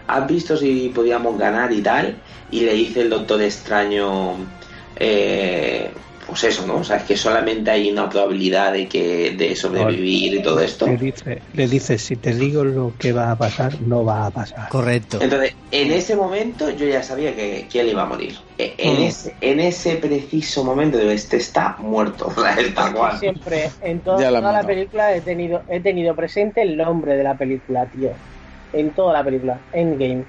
¿has 0.07 0.27
visto 0.27 0.57
si 0.57 0.89
podíamos 0.89 1.37
ganar 1.37 1.71
y 1.71 1.81
tal? 1.81 2.21
Y 2.49 2.61
le 2.61 2.73
dice 2.73 3.01
el 3.01 3.09
Doctor 3.09 3.41
Extraño, 3.41 4.37
eh, 4.95 5.93
pues 6.25 6.43
eso, 6.43 6.65
¿no? 6.67 6.77
O 6.77 6.83
sea, 6.83 6.97
es 6.97 7.03
que 7.03 7.15
solamente 7.17 7.71
hay 7.71 7.89
una 7.91 8.09
probabilidad 8.09 8.73
de 8.73 8.87
que 8.87 9.31
de 9.31 9.55
sobrevivir 9.55 10.35
y 10.35 10.41
todo 10.41 10.59
esto. 10.59 10.85
Le 10.85 10.97
dice, 10.97 11.41
le 11.53 11.67
dice, 11.67 11.97
si 11.97 12.17
te 12.17 12.33
digo 12.33 12.63
lo 12.63 12.95
que 12.97 13.13
va 13.13 13.31
a 13.31 13.37
pasar, 13.37 13.81
no 13.81 14.03
va 14.03 14.25
a 14.25 14.31
pasar. 14.31 14.69
Correcto. 14.69 15.19
Entonces, 15.21 15.55
en 15.71 15.91
ese 15.91 16.15
momento 16.15 16.69
yo 16.69 16.85
ya 16.85 17.01
sabía 17.03 17.35
que, 17.35 17.67
que 17.71 17.79
él 17.79 17.89
iba 17.89 18.03
a 18.03 18.05
morir. 18.05 18.35
E- 18.57 18.75
En, 18.77 18.97
Mm. 18.97 19.03
ese, 19.03 19.37
en 19.41 19.59
ese 19.59 19.95
preciso 19.97 20.63
momento, 20.63 20.97
de 20.97 21.13
este 21.13 21.37
está 21.37 21.77
muerto. 21.79 22.27
O 22.37 22.41
sea, 22.41 22.53
es 22.55 22.73
tal 22.73 22.93
cual. 22.93 23.17
Siempre, 23.17 23.71
en 23.81 23.97
la 23.99 24.03
toda 24.03 24.51
la 24.53 24.65
película 24.65 25.15
he 25.15 25.21
tenido, 25.21 25.63
he 25.67 25.79
tenido 25.81 26.15
presente 26.15 26.61
el 26.61 26.75
nombre 26.77 27.15
de 27.15 27.23
la 27.23 27.37
película, 27.37 27.89
tío. 27.89 28.21
En 28.73 28.91
toda 28.91 29.13
la 29.13 29.23
película, 29.23 29.59
Endgame. 29.73 30.23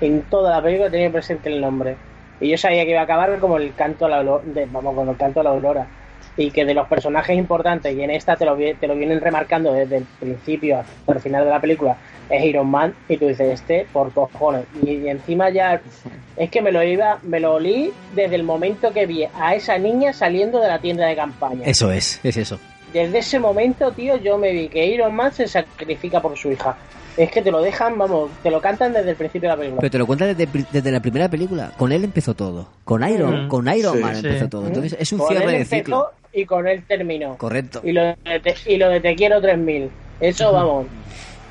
En 0.00 0.22
toda 0.22 0.56
la 0.56 0.62
película 0.62 0.90
tenido 0.90 1.12
presente 1.12 1.48
el 1.48 1.60
nombre. 1.60 1.96
Y 2.40 2.48
yo 2.48 2.56
sabía 2.56 2.84
que 2.84 2.90
iba 2.90 3.00
a 3.00 3.04
acabar 3.04 3.38
como 3.38 3.56
el 3.56 3.74
canto 3.74 4.06
a 4.06 4.08
la 4.08 4.18
aurora, 4.18 4.44
vamos, 4.70 4.94
con 4.94 5.08
el 5.08 5.16
canto 5.16 5.40
a 5.40 5.42
la 5.42 5.50
aurora. 5.50 5.86
Y 6.36 6.52
que 6.52 6.64
de 6.64 6.72
los 6.72 6.86
personajes 6.86 7.36
importantes, 7.36 7.96
y 7.96 8.00
en 8.00 8.10
esta 8.10 8.36
te 8.36 8.44
lo, 8.44 8.56
te 8.56 8.86
lo 8.86 8.94
vienen 8.94 9.20
remarcando 9.20 9.72
desde 9.72 9.96
el 9.96 10.04
principio 10.20 10.78
hasta 10.78 11.12
el 11.12 11.20
final 11.20 11.44
de 11.44 11.50
la 11.50 11.60
película, 11.60 11.96
es 12.30 12.44
Iron 12.44 12.68
Man, 12.68 12.94
y 13.08 13.16
tú 13.16 13.26
dices, 13.26 13.60
este, 13.60 13.88
por 13.92 14.12
cojones. 14.12 14.64
Y, 14.80 14.90
y 14.90 15.08
encima 15.08 15.50
ya, 15.50 15.80
es 16.36 16.50
que 16.50 16.62
me 16.62 16.70
lo 16.70 16.80
iba, 16.84 17.18
me 17.24 17.40
lo 17.40 17.54
olí 17.54 17.92
desde 18.14 18.36
el 18.36 18.44
momento 18.44 18.92
que 18.92 19.06
vi 19.06 19.24
a 19.24 19.56
esa 19.56 19.78
niña 19.78 20.12
saliendo 20.12 20.60
de 20.60 20.68
la 20.68 20.78
tienda 20.78 21.06
de 21.06 21.16
campaña. 21.16 21.64
Eso 21.64 21.90
es, 21.90 22.20
es 22.22 22.36
eso. 22.36 22.60
Desde 22.92 23.18
ese 23.18 23.40
momento, 23.40 23.90
tío, 23.90 24.16
yo 24.16 24.38
me 24.38 24.52
vi 24.52 24.68
que 24.68 24.86
Iron 24.86 25.14
Man 25.16 25.32
se 25.32 25.48
sacrifica 25.48 26.22
por 26.22 26.38
su 26.38 26.52
hija. 26.52 26.76
Es 27.18 27.30
que 27.32 27.42
te 27.42 27.50
lo 27.50 27.60
dejan, 27.60 27.98
vamos, 27.98 28.30
te 28.44 28.50
lo 28.50 28.60
cantan 28.60 28.92
desde 28.92 29.10
el 29.10 29.16
principio 29.16 29.48
de 29.50 29.54
la 29.54 29.58
película. 29.58 29.80
Pero 29.80 29.90
te 29.90 29.98
lo 29.98 30.06
cuentan 30.06 30.36
desde, 30.36 30.64
desde 30.70 30.90
la 30.92 31.00
primera 31.00 31.28
película. 31.28 31.72
Con 31.76 31.90
él 31.92 32.04
empezó 32.04 32.34
todo. 32.34 32.68
Con 32.84 33.06
Iron, 33.08 33.46
Mm. 33.46 33.48
con 33.48 33.66
Iron 33.76 33.96
Sí, 33.96 34.02
Man 34.02 34.14
sí. 34.16 34.26
empezó 34.26 34.48
todo. 34.48 34.66
Entonces 34.68 34.96
es 34.98 35.12
un 35.12 35.18
Con 35.18 35.28
cierre 35.28 35.44
él 35.44 35.50
de 35.50 35.56
empezó 35.56 35.74
ciclo. 35.76 36.06
Y 36.32 36.44
con 36.44 36.68
él 36.68 36.84
terminó. 36.86 37.36
Correcto. 37.36 37.80
Y 37.82 37.90
lo 37.92 38.02
de 38.04 38.16
te, 38.42 38.54
y 38.66 38.76
lo 38.76 38.88
de 38.88 39.00
te 39.00 39.16
quiero 39.16 39.40
3000. 39.40 39.90
Eso, 40.20 40.52
vamos. 40.52 40.86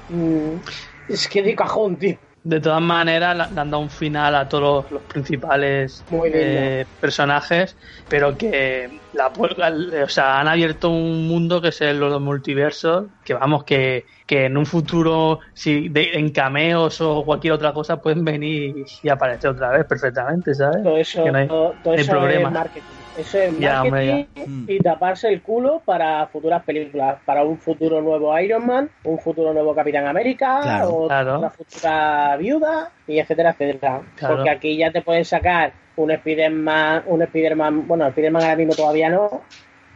mm, 0.10 1.12
es 1.12 1.28
que 1.28 1.42
de 1.44 1.54
cajón, 1.56 1.98
tío. 1.98 2.18
De 2.50 2.62
todas 2.62 2.82
maneras, 2.82 3.36
le 3.36 3.44
le 3.56 3.62
han 3.62 3.70
dado 3.72 3.84
un 3.84 3.90
final 3.90 4.36
a 4.36 4.48
todos 4.48 4.90
los, 4.92 5.04
principales 5.06 6.08
eh, 6.32 6.86
personajes, 7.00 7.78
pero 8.08 8.38
que 8.38 8.88
la, 9.12 9.34
pu- 9.34 10.04
o 10.06 10.08
sea, 10.10 10.40
han 10.40 10.48
abierto 10.48 10.90
un 10.90 11.28
mundo 11.28 11.62
que 11.62 11.70
es 11.70 11.82
el 11.82 12.00
los 12.00 12.22
multiversos, 12.22 13.08
que 13.24 13.34
vamos, 13.34 13.64
que, 13.66 14.06
que 14.26 14.46
en 14.46 14.56
un 14.58 14.66
futuro, 14.66 15.40
si 15.54 15.90
de- 15.90 16.12
en 16.14 16.32
cameos 16.32 17.02
o 17.02 17.26
cualquier 17.26 17.54
otra 17.54 17.74
cosa, 17.74 18.02
pueden 18.02 18.24
venir 18.24 18.86
y 19.02 19.10
aparecer 19.10 19.50
otra 19.52 19.70
vez 19.72 19.86
perfectamente, 19.86 20.54
¿sabes? 20.54 20.84
Todo 20.84 20.98
eso, 20.98 21.24
Que 21.26 21.32
no 21.32 21.38
hay- 21.40 21.48
todo, 21.48 21.80
todo 21.84 21.94
hay 21.94 22.00
eso 22.02 22.12
problema. 22.12 22.48
es 22.50 22.54
marketing. 22.54 22.97
Eso 23.18 23.40
es 23.40 23.58
Ya, 23.60 23.82
hombre, 23.82 24.28
marketing 24.36 24.66
y 24.68 24.80
taparse 24.80 25.28
el 25.30 25.42
culo 25.42 25.82
para 25.84 26.28
futuras 26.28 26.64
películas, 26.64 27.18
para 27.26 27.44
un 27.44 27.58
futuro 27.58 28.02
nuevo 28.02 28.38
Iron 28.40 28.66
Man, 28.66 28.90
un 29.06 29.18
futuro 29.20 29.54
nuevo 29.54 29.74
Capitán 29.74 30.06
América, 30.06 30.60
Claro, 30.62 30.90
o 30.90 31.08
claro. 31.08 31.40
una 31.40 31.50
futura 31.50 32.38
viuda, 32.38 32.92
y 33.08 33.18
etcétera, 33.20 33.52
etcétera. 33.52 34.02
Claro. 34.16 34.36
Porque 34.36 34.50
aquí 34.52 34.78
ya 34.78 34.92
te 34.92 35.02
pueden 35.02 35.26
sacar 35.26 35.74
un 35.96 36.12
Spider-Man, 36.12 37.04
un 37.08 37.22
Spider-Man, 37.24 37.88
bueno, 37.88 38.06
Spider-Man 38.08 38.44
ahora 38.44 38.56
mismo 38.56 38.74
todavía 38.76 39.10
no, 39.10 39.42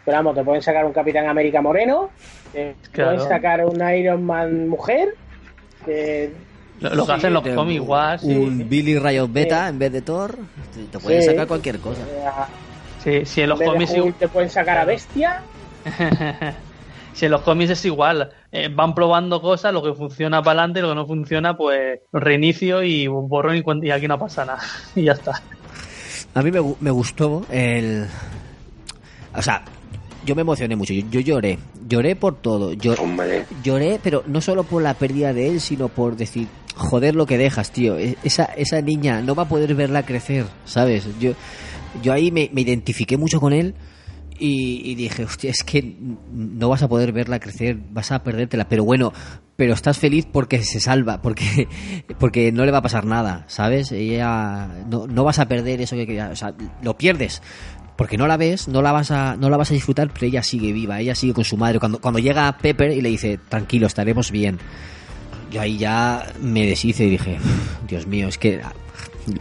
pero 0.03 0.17
vamos, 0.17 0.33
te 0.35 0.43
pueden 0.43 0.61
sacar 0.63 0.83
un 0.85 0.93
Capitán 0.93 1.27
América 1.27 1.61
moreno, 1.61 2.09
te 2.51 2.75
Claro. 2.91 3.11
pueden 3.17 3.29
sacar 3.29 3.63
un 3.65 3.87
Iron 3.95 4.23
Man 4.23 4.67
mujer, 4.67 5.09
que 5.85 6.31
Lo, 6.79 6.95
lo 6.95 7.05
que 7.05 7.11
hacen 7.11 7.33
los 7.33 7.43
Te- 7.43 7.53
cómics, 7.53 7.75
igual, 7.75 8.19
sí. 8.19 8.35
Un 8.35 8.67
Billy 8.67 8.97
Riot 8.97 9.27
Beta 9.31 9.67
en 9.69 9.77
vez 9.77 9.91
de 9.91 10.01
Thor. 10.01 10.35
Te, 10.73 10.85
te 10.85 10.97
pueden 10.97 11.21
Sí. 11.21 11.27
sacar 11.29 11.45
cualquier 11.45 11.77
cosa. 11.77 12.01
Sí, 13.03 13.25
sí, 13.25 13.41
en 13.41 13.49
los 13.49 13.59
cómics 13.61 13.91
Hulk 13.91 14.17
te 14.17 14.27
pueden 14.27 14.49
sacar 14.49 14.77
a 14.77 14.85
Bestia. 14.85 15.41
si 17.13 17.25
en 17.25 17.31
los 17.31 17.41
cómics 17.41 17.71
es 17.71 17.85
igual, 17.85 18.31
eh, 18.51 18.69
van 18.73 18.93
probando 18.93 19.41
cosas, 19.41 19.73
lo 19.73 19.81
que 19.83 19.93
funciona 19.93 20.41
para 20.41 20.59
adelante, 20.61 20.81
lo 20.81 20.89
que 20.89 20.95
no 20.95 21.07
funciona, 21.07 21.57
pues 21.57 21.99
reinicio 22.13 22.83
y 22.83 23.07
borrón 23.07 23.57
y, 23.57 23.87
y 23.87 23.91
aquí 23.91 24.07
no 24.07 24.19
pasa 24.19 24.45
nada. 24.45 24.59
y 24.95 25.03
ya 25.03 25.13
está. 25.13 25.41
A 26.33 26.41
mí 26.41 26.51
me, 26.51 26.59
me 26.79 26.91
gustó 26.91 27.45
el... 27.49 28.07
O 29.35 29.41
sea, 29.41 29.63
yo 30.25 30.35
me 30.35 30.41
emocioné 30.41 30.75
mucho. 30.75 30.93
Yo, 30.93 31.01
yo 31.09 31.19
lloré. 31.19 31.57
Lloré 31.87 32.15
por 32.15 32.35
todo. 32.35 32.73
Yo, 32.73 32.93
Hombre, 32.93 33.45
lloré, 33.63 33.99
pero 34.01 34.23
no 34.27 34.39
solo 34.41 34.63
por 34.63 34.81
la 34.81 34.93
pérdida 34.93 35.33
de 35.33 35.47
él, 35.49 35.59
sino 35.61 35.89
por 35.89 36.15
decir, 36.15 36.47
joder 36.75 37.15
lo 37.15 37.25
que 37.25 37.37
dejas, 37.37 37.71
tío. 37.71 37.97
E- 37.97 38.17
Esa, 38.23 38.45
esa 38.45 38.81
niña 38.81 39.21
no 39.21 39.35
va 39.35 39.43
a 39.43 39.49
poder 39.49 39.73
verla 39.75 40.03
crecer, 40.05 40.45
¿sabes? 40.65 41.07
Yo, 41.19 41.31
yo 42.01 42.13
ahí 42.13 42.31
me, 42.31 42.49
me 42.53 42.61
identifiqué 42.61 43.17
mucho 43.17 43.39
con 43.39 43.53
él 43.53 43.75
y, 44.43 44.95
dije, 44.95 45.23
hostia, 45.23 45.51
es 45.51 45.63
que 45.63 45.95
no 46.33 46.67
vas 46.67 46.81
a 46.81 46.87
poder 46.87 47.11
verla 47.11 47.39
crecer, 47.39 47.77
vas 47.91 48.11
a 48.11 48.23
perdértela. 48.23 48.67
Pero 48.67 48.83
bueno, 48.83 49.13
pero 49.55 49.75
estás 49.75 49.99
feliz 49.99 50.25
porque 50.25 50.63
se 50.63 50.79
salva, 50.79 51.21
porque, 51.21 51.67
porque 52.19 52.51
no 52.51 52.65
le 52.65 52.71
va 52.71 52.79
a 52.79 52.81
pasar 52.81 53.05
nada, 53.05 53.45
¿sabes? 53.47 53.91
Ella, 53.91 54.67
no, 54.89 55.05
no 55.05 55.23
vas 55.23 55.37
a 55.37 55.47
perder 55.47 55.79
eso 55.81 55.95
que 55.95 56.07
querías, 56.07 56.31
o 56.31 56.35
sea, 56.35 56.55
lo 56.81 56.97
pierdes. 56.97 57.43
Porque 57.95 58.17
no 58.17 58.25
la 58.25 58.35
ves, 58.35 58.67
no 58.67 58.81
la 58.81 58.91
vas 58.91 59.11
a, 59.11 59.35
no 59.35 59.47
la 59.51 59.57
vas 59.57 59.69
a 59.69 59.75
disfrutar, 59.75 60.09
pero 60.11 60.25
ella 60.25 60.41
sigue 60.41 60.73
viva, 60.73 60.99
ella 60.99 61.13
sigue 61.13 61.35
con 61.35 61.45
su 61.45 61.55
madre. 61.55 61.77
Cuando, 61.77 62.01
cuando 62.01 62.19
llega 62.19 62.57
Pepper 62.57 62.93
y 62.93 63.01
le 63.01 63.09
dice, 63.09 63.37
tranquilo, 63.47 63.85
estaremos 63.85 64.31
bien. 64.31 64.57
Yo 65.51 65.61
ahí 65.61 65.77
ya 65.77 66.33
me 66.41 66.65
deshice 66.65 67.05
y 67.05 67.11
dije, 67.11 67.37
Dios 67.87 68.07
mío, 68.07 68.27
es 68.27 68.39
que 68.39 68.59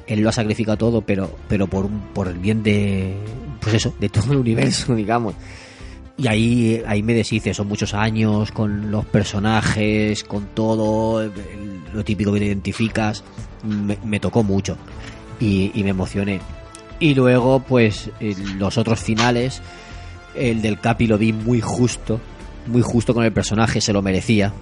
él 0.07 0.21
lo 0.21 0.29
ha 0.29 0.33
sacrificado 0.33 0.77
todo, 0.77 1.01
pero, 1.03 1.31
pero 1.49 1.67
por, 1.67 1.89
por 2.13 2.29
el 2.29 2.39
bien 2.39 2.63
de, 2.63 3.15
pues 3.61 3.75
eso, 3.75 3.95
de 3.99 4.09
todo 4.09 4.33
el 4.33 4.39
universo, 4.39 4.95
digamos. 4.97 5.35
Y 6.17 6.29
ahí, 6.29 6.83
ahí 6.87 7.03
me 7.03 7.15
deshice, 7.15 7.55
son 7.55 7.69
muchos 7.69 7.95
años 7.95 8.53
con 8.53 8.91
los 8.91 9.07
personajes, 9.07 10.23
con 10.25 10.49
todo, 10.49 11.31
lo 11.95 12.05
típico 12.05 12.33
que 12.33 12.41
te 12.41 12.47
identificas. 12.47 13.25
Me, 14.05 14.21
tocó 14.21 14.43
mucho 14.43 14.77
y, 15.39 15.73
me 15.77 15.91
emocioné. 15.91 16.41
Y 16.99 17.15
luego, 17.15 17.61
pues, 17.61 18.11
los 18.59 18.77
otros 18.77 19.01
finales, 19.01 19.63
el 20.35 20.61
del 20.61 20.79
Capi 20.79 21.07
lo 21.07 21.17
vi 21.17 21.33
muy 21.33 21.63
justo, 21.63 22.21
muy 22.67 22.83
justo 22.83 23.15
con 23.15 23.25
el 23.25 23.33
personaje, 23.33 23.81
se 23.81 23.95
lo 23.95 24.03
merecía. 24.03 24.53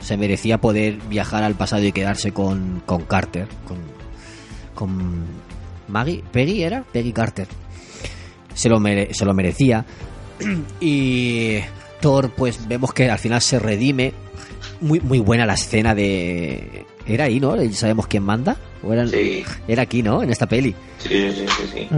Se 0.00 0.16
merecía 0.16 0.62
poder 0.62 0.96
viajar 1.10 1.44
al 1.44 1.56
pasado 1.56 1.84
y 1.84 1.92
quedarse 1.92 2.32
con, 2.32 2.82
con 2.86 3.02
Carter, 3.02 3.48
con, 3.68 3.76
con 4.80 5.26
Maggie, 5.88 6.24
Peggy 6.32 6.62
era, 6.64 6.82
Peggy 6.90 7.12
Carter. 7.12 7.46
Se 8.54 8.68
lo, 8.68 8.80
mere- 8.80 9.12
se 9.12 9.24
lo 9.26 9.34
merecía. 9.34 9.84
Y 10.80 11.58
Thor, 12.00 12.30
pues 12.30 12.66
vemos 12.66 12.92
que 12.94 13.10
al 13.10 13.18
final 13.18 13.40
se 13.42 13.58
redime. 13.58 14.12
Muy, 14.80 14.98
muy 15.00 15.18
buena 15.18 15.44
la 15.44 15.54
escena 15.54 15.94
de. 15.94 16.86
Era 17.06 17.24
ahí, 17.24 17.38
¿no? 17.40 17.54
¿Sabemos 17.72 18.06
quién 18.06 18.22
manda? 18.22 18.56
¿O 18.82 18.92
era, 18.92 19.06
Sí. 19.06 19.44
era 19.68 19.82
aquí, 19.82 20.02
¿no? 20.02 20.22
En 20.22 20.30
esta 20.30 20.46
peli. 20.46 20.74
Sí, 20.98 21.30
sí, 21.32 21.44
sí, 21.46 21.70
sí. 21.74 21.88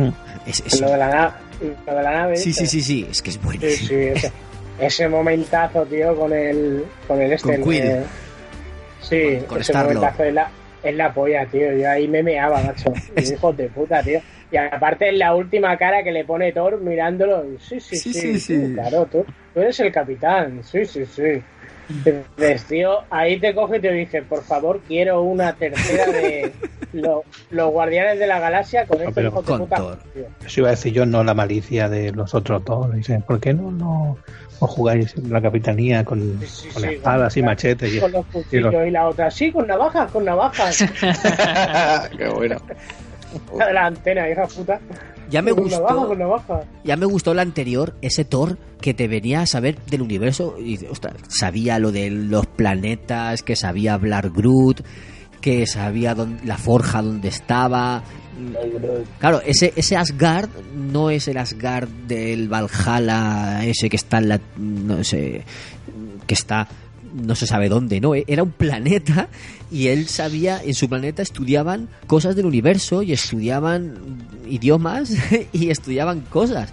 Es- 0.47 0.63
es- 0.67 0.81
Lo 0.81 0.91
de 0.91 0.97
la, 0.99 1.09
na- 1.09 1.37
lo 1.87 1.95
de 1.95 2.03
la 2.03 2.11
nave. 2.13 2.37
sí, 2.37 2.53
sí, 2.53 2.67
sí, 2.67 2.81
sí. 2.83 3.07
Es 3.09 3.23
que 3.23 3.31
es 3.31 3.35
Sí, 3.37 3.41
buenísimo. 3.45 3.89
sí, 3.89 3.95
ese, 3.95 4.33
ese 4.81 5.09
momentazo, 5.09 5.85
tío, 5.87 6.17
con 6.17 6.33
el. 6.33 6.85
Con 7.07 7.21
el 7.23 7.33
este. 7.33 7.61
Con 7.61 7.71
Quill. 7.71 7.83
eh, 7.83 8.03
sí, 9.01 9.37
Con- 9.41 9.47
con 9.47 9.61
ese 9.61 9.73
momentazo 9.75 10.25
es 10.25 10.35
la, 10.35 10.51
es 10.83 10.95
la 10.97 11.13
polla, 11.13 11.47
tío. 11.47 11.73
Yo 11.77 11.89
ahí 11.91 12.09
me 12.09 12.23
meaba, 12.23 12.61
macho. 12.63 12.93
Hijos 13.17 13.57
de 13.57 13.69
puta, 13.69 14.03
tío. 14.03 14.21
Y 14.51 14.57
aparte 14.57 15.09
en 15.09 15.19
la 15.19 15.35
última 15.35 15.77
cara 15.79 16.03
que 16.03 16.13
le 16.13 16.25
pone 16.25 16.53
Thor 16.53 16.81
mirándolo. 16.81 17.45
Sí, 17.59 17.81
sí, 17.81 17.97
Sí, 17.97 18.13
sí. 18.13 18.21
sí, 18.21 18.41
sí. 18.41 18.59
tú, 18.69 18.75
Claro, 18.75 19.07
tú, 19.07 19.25
tú 19.55 19.61
eres 19.61 19.81
el 19.81 19.91
capitán. 19.93 20.61
Sí, 20.63 20.85
sí, 20.85 21.07
sí. 21.07 21.43
Entonces, 22.05 22.65
tío, 22.65 23.01
ahí 23.11 23.39
te 23.39 23.55
coge 23.55 23.79
y 23.79 23.81
te 23.81 23.93
dice, 23.93 24.23
por 24.23 24.43
favor, 24.45 24.81
quiero 24.87 25.23
una 25.23 25.55
tercera 25.55 26.07
de 26.07 26.53
lo- 26.93 27.25
los 27.51 27.71
Guardianes 27.71 28.19
de 28.19 28.27
la 28.27 28.39
Galaxia 28.39 28.87
con 28.87 28.99
estos 28.99 29.15
pero 29.15 29.29
hijos 29.29 29.47
de 29.47 29.59
puta. 29.59 29.77
Thor. 29.77 29.99
tío. 30.15 30.25
Eso 30.47 30.61
iba 30.61 30.69
a 30.69 30.73
decir 30.73 30.93
yo, 30.93 31.07
no 31.07 31.25
la 31.25 31.35
malicia 31.35 31.89
de 31.89 32.13
los 32.13 32.35
otros 32.35 32.65
dos. 32.65 32.95
Dicen, 32.95 33.23
¿por 33.23 33.41
qué 33.41 33.53
no, 33.53 33.71
no, 33.71 34.17
no 34.63 34.67
jugáis 34.69 35.15
la 35.29 35.41
capitanía 35.43 36.05
con, 36.05 36.39
Sí, 36.41 36.47
sí, 36.47 36.69
con 36.69 36.83
sí, 36.83 36.89
espadas 36.91 37.37
y 37.37 37.41
con- 37.41 37.47
machetes? 37.47 37.95
Y, 37.95 38.01
Con 38.01 38.13
los 38.13 38.25
y 38.51 38.57
los- 38.59 38.75
y 38.87 38.91
la 38.91 39.09
otra, 39.09 39.31
sí, 39.31 39.51
con 39.53 39.67
navajas, 39.67 40.11
con 40.11 40.25
navajas. 40.25 40.85
Qué 42.17 42.29
bueno. 42.29 42.57
La 43.59 43.67
de 43.69 43.73
la 43.73 43.87
antena, 43.87 44.29
hija 44.31 44.47
puta. 44.47 44.79
Ya 45.31 45.41
me 45.41 45.53
con 45.53 45.63
gustó. 45.65 45.85
con. 46.47 46.61
Ya 46.85 46.97
me 46.97 47.07
gustó 47.07 47.33
la 47.33 47.43
anterior, 47.43 47.95
ese 48.03 48.25
Thor 48.25 48.59
que 48.81 48.93
te 48.93 49.09
venía 49.09 49.41
a 49.41 49.47
saber 49.47 49.79
del 49.91 50.03
universo. 50.03 50.57
Y 50.59 50.85
ostras, 50.87 51.15
sabía 51.29 51.79
lo 51.79 51.91
de 51.93 52.11
los 52.11 52.47
planetas, 52.47 53.43
que 53.43 53.57
sabía 53.57 53.95
hablar 53.95 54.31
Groot, 54.31 54.83
que 55.41 55.67
sabía 55.67 56.15
dónde- 56.15 56.45
la 56.45 56.59
forja 56.59 57.01
donde 57.03 57.29
estaba. 57.29 58.03
Claro, 59.19 59.41
ese, 59.45 59.97
Asgard 59.97 60.49
no 60.75 61.11
es 61.11 61.29
el 61.29 61.37
Asgard 61.37 61.89
del 61.89 62.49
Valhalla, 62.49 63.65
ese 63.65 63.91
que 63.91 63.97
está 63.97 64.19
en 64.19 64.29
la. 64.29 64.41
No 64.57 65.05
sé. 65.05 65.45
que 66.27 66.35
está. 66.35 66.69
no 67.15 67.35
se 67.35 67.47
sabe 67.47 67.69
dónde, 67.69 68.01
¿no? 68.01 68.15
Era 68.15 68.43
un 68.43 68.53
planeta 68.53 69.29
y 69.71 69.89
él 69.89 70.09
sabía, 70.09 70.61
en 70.63 70.75
su 70.75 70.89
planeta 70.89 71.23
estudiaban 71.23 71.89
cosas 72.07 72.37
del 72.37 72.47
universo 72.47 73.03
y 73.03 73.13
estudiaban 73.13 74.27
idiomas 74.47 75.13
y 75.53 75.71
estudiaban 75.71 76.21
cosas. 76.21 76.73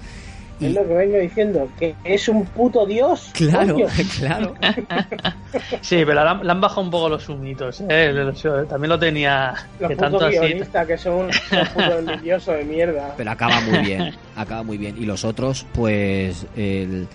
Es 0.61 0.73
lo 0.73 0.86
que 0.88 0.94
vengo 0.94 1.18
diciendo, 1.18 1.69
que 1.80 1.95
es 2.03 2.27
un 2.27 2.45
puto 2.45 2.86
dios. 2.86 3.30
Claro, 3.34 3.76
coño. 3.76 3.88
claro. 4.19 4.53
Sí, 5.81 6.03
pero 6.06 6.23
le 6.23 6.30
han, 6.30 6.45
le 6.45 6.52
han 6.52 6.61
bajado 6.61 6.81
un 6.81 6.91
poco 6.91 7.10
los 7.10 7.27
humitos. 7.30 7.81
¿eh? 7.90 8.11
Lo- 8.14 8.65
También 8.65 8.90
lo 8.90 8.99
tenía 8.99 9.53
Los 9.80 9.90
que 9.90 9.95
tanto 9.95 10.27
guionistas 10.30 10.86
que 10.86 10.98
son 10.98 11.27
putos 11.27 11.95
envidiosos 12.07 12.56
de 12.57 12.64
mierda. 12.65 13.14
Pero 13.18 13.31
acaba 13.31 13.60
muy 13.61 13.80
bien, 13.80 14.14
acaba 14.36 14.61
muy 14.64 14.77
bien. 14.77 14.95
Y 15.02 15.06
los 15.06 15.23
otros, 15.26 15.65
pues 15.73 16.45
el 16.56 17.07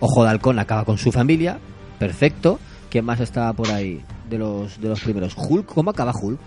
Ojo 0.00 0.22
de 0.24 0.30
Halcón 0.30 0.58
acaba 0.58 0.84
con 0.84 0.98
su 0.98 1.10
familia, 1.10 1.58
perfecto. 1.98 2.60
¿Quién 2.90 3.04
más 3.06 3.18
está 3.20 3.52
por 3.54 3.70
ahí 3.70 4.00
de 4.30 4.38
los 4.38 4.80
de 4.80 4.88
los 4.88 5.00
primeros? 5.00 5.34
Hulk, 5.36 5.66
¿cómo 5.66 5.90
acaba 5.90 6.12
Hulk? 6.14 6.38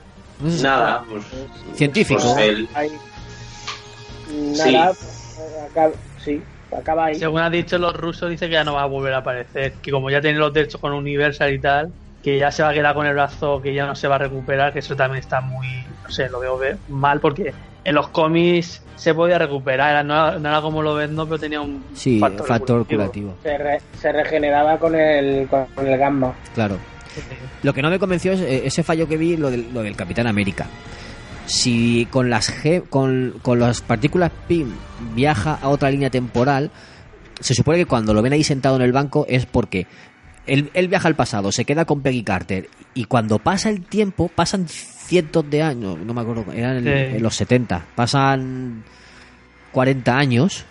No 0.42 0.50
sé 0.52 0.58
si- 0.58 0.64
Nada, 0.64 1.04
pues. 1.10 1.24
Científico. 1.76 2.22
pues. 2.36 2.58
Nada, 4.58 4.88
pues, 4.94 5.17
acaba, 5.70 5.94
sí, 6.24 6.42
acaba 6.78 7.06
ahí. 7.06 7.16
Según 7.16 7.42
ha 7.42 7.50
dicho 7.50 7.78
los 7.78 7.94
rusos, 7.96 8.30
dice 8.30 8.48
que 8.48 8.54
ya 8.54 8.64
no 8.64 8.74
va 8.74 8.84
a 8.84 8.88
volver 8.88 9.14
a 9.14 9.18
aparecer. 9.18 9.74
Que 9.82 9.92
como 9.92 10.10
ya 10.10 10.22
tiene 10.22 10.38
los 10.40 10.54
derechos 10.54 10.80
con 10.82 10.94
Universal 10.94 11.54
y 11.54 11.60
tal, 11.60 11.92
que 12.24 12.38
ya 12.40 12.52
se 12.52 12.64
va 12.64 12.70
a 12.70 12.74
quedar 12.74 12.94
con 12.96 13.06
el 13.06 13.14
brazo, 13.14 13.62
que 13.62 13.74
ya 13.74 13.86
no 13.86 13.96
se 13.96 14.08
va 14.08 14.16
a 14.16 14.20
recuperar, 14.20 14.74
que 14.74 14.80
eso 14.80 14.96
también 14.96 15.20
está 15.20 15.42
muy, 15.42 15.68
no 16.04 16.10
sé, 16.10 16.30
lo 16.30 16.40
veo 16.40 16.58
ve- 16.58 16.78
mal 16.90 17.20
porque 17.20 17.54
en 17.84 17.96
los 17.96 18.10
cómics 18.10 18.84
se 18.96 19.14
podía 19.14 19.38
recuperar, 19.38 19.92
era- 19.92 20.04
no, 20.04 20.14
era, 20.30 20.40
no 20.40 20.50
era 20.50 20.62
como 20.62 20.82
lo 20.82 20.96
ven, 20.96 21.16
no, 21.16 21.26
pero 21.26 21.40
tenía 21.40 21.62
un 21.62 21.84
Sí, 21.94 22.20
factor, 22.20 22.48
factor 22.48 22.86
curativo. 22.86 23.34
curativo, 23.34 23.36
Se, 23.44 23.58
re- 23.58 23.82
se 23.98 24.12
regeneraba 24.12 24.78
con 24.78 24.96
el, 24.96 25.48
con 25.48 25.68
el 25.78 25.98
gamma. 25.98 26.34
claro. 26.54 26.78
Lo 27.64 27.74
que 27.74 27.82
no 27.82 27.90
me 27.90 27.98
convenció 27.98 28.34
es 28.34 28.42
eh, 28.42 28.62
ese 28.66 28.84
fallo 28.84 29.08
que 29.08 29.18
vi, 29.18 29.38
lo 29.38 29.50
del, 29.50 29.74
lo 29.74 29.82
del 29.82 29.96
Capitán 29.96 30.28
América. 30.28 30.68
Si 31.48 32.08
con 32.12 32.30
las 32.30 32.54
G, 32.54 32.84
con, 32.90 33.40
con 33.42 33.60
las 33.60 33.82
partículas 33.82 34.32
PIM 34.48 34.72
viaja 35.16 35.58
a 35.62 35.70
otra 35.70 35.90
línea 35.90 36.10
temporal, 36.10 36.72
se 37.40 37.56
supone 37.56 37.80
que 37.80 37.86
cuando 37.86 38.14
lo 38.14 38.22
ven 38.22 38.34
ahí 38.34 38.44
sentado 38.44 38.76
en 38.76 38.82
el 38.82 38.92
banco 38.92 39.26
es 39.30 39.46
porque 39.46 39.88
él, 40.46 40.70
él 40.74 40.88
viaja 40.88 41.08
al 41.08 41.16
pasado, 41.16 41.52
se 41.52 41.66
queda 41.66 41.86
con 41.86 42.02
Peggy 42.02 42.24
Carter 42.24 42.70
y 42.94 43.06
cuando 43.06 43.40
pasa 43.40 43.70
el 43.70 43.82
tiempo, 43.82 44.30
pasan 44.34 44.68
cientos 44.68 45.50
de 45.50 45.62
años, 45.64 45.98
no 46.00 46.14
me 46.14 46.22
acuerdo, 46.22 46.46
eran 46.54 46.78
en, 46.78 46.84
Sí. 46.84 47.16
en 47.18 47.24
los 47.24 47.36
70, 47.36 47.86
pasan 47.96 48.84
40 49.72 50.18
años. 50.18 50.66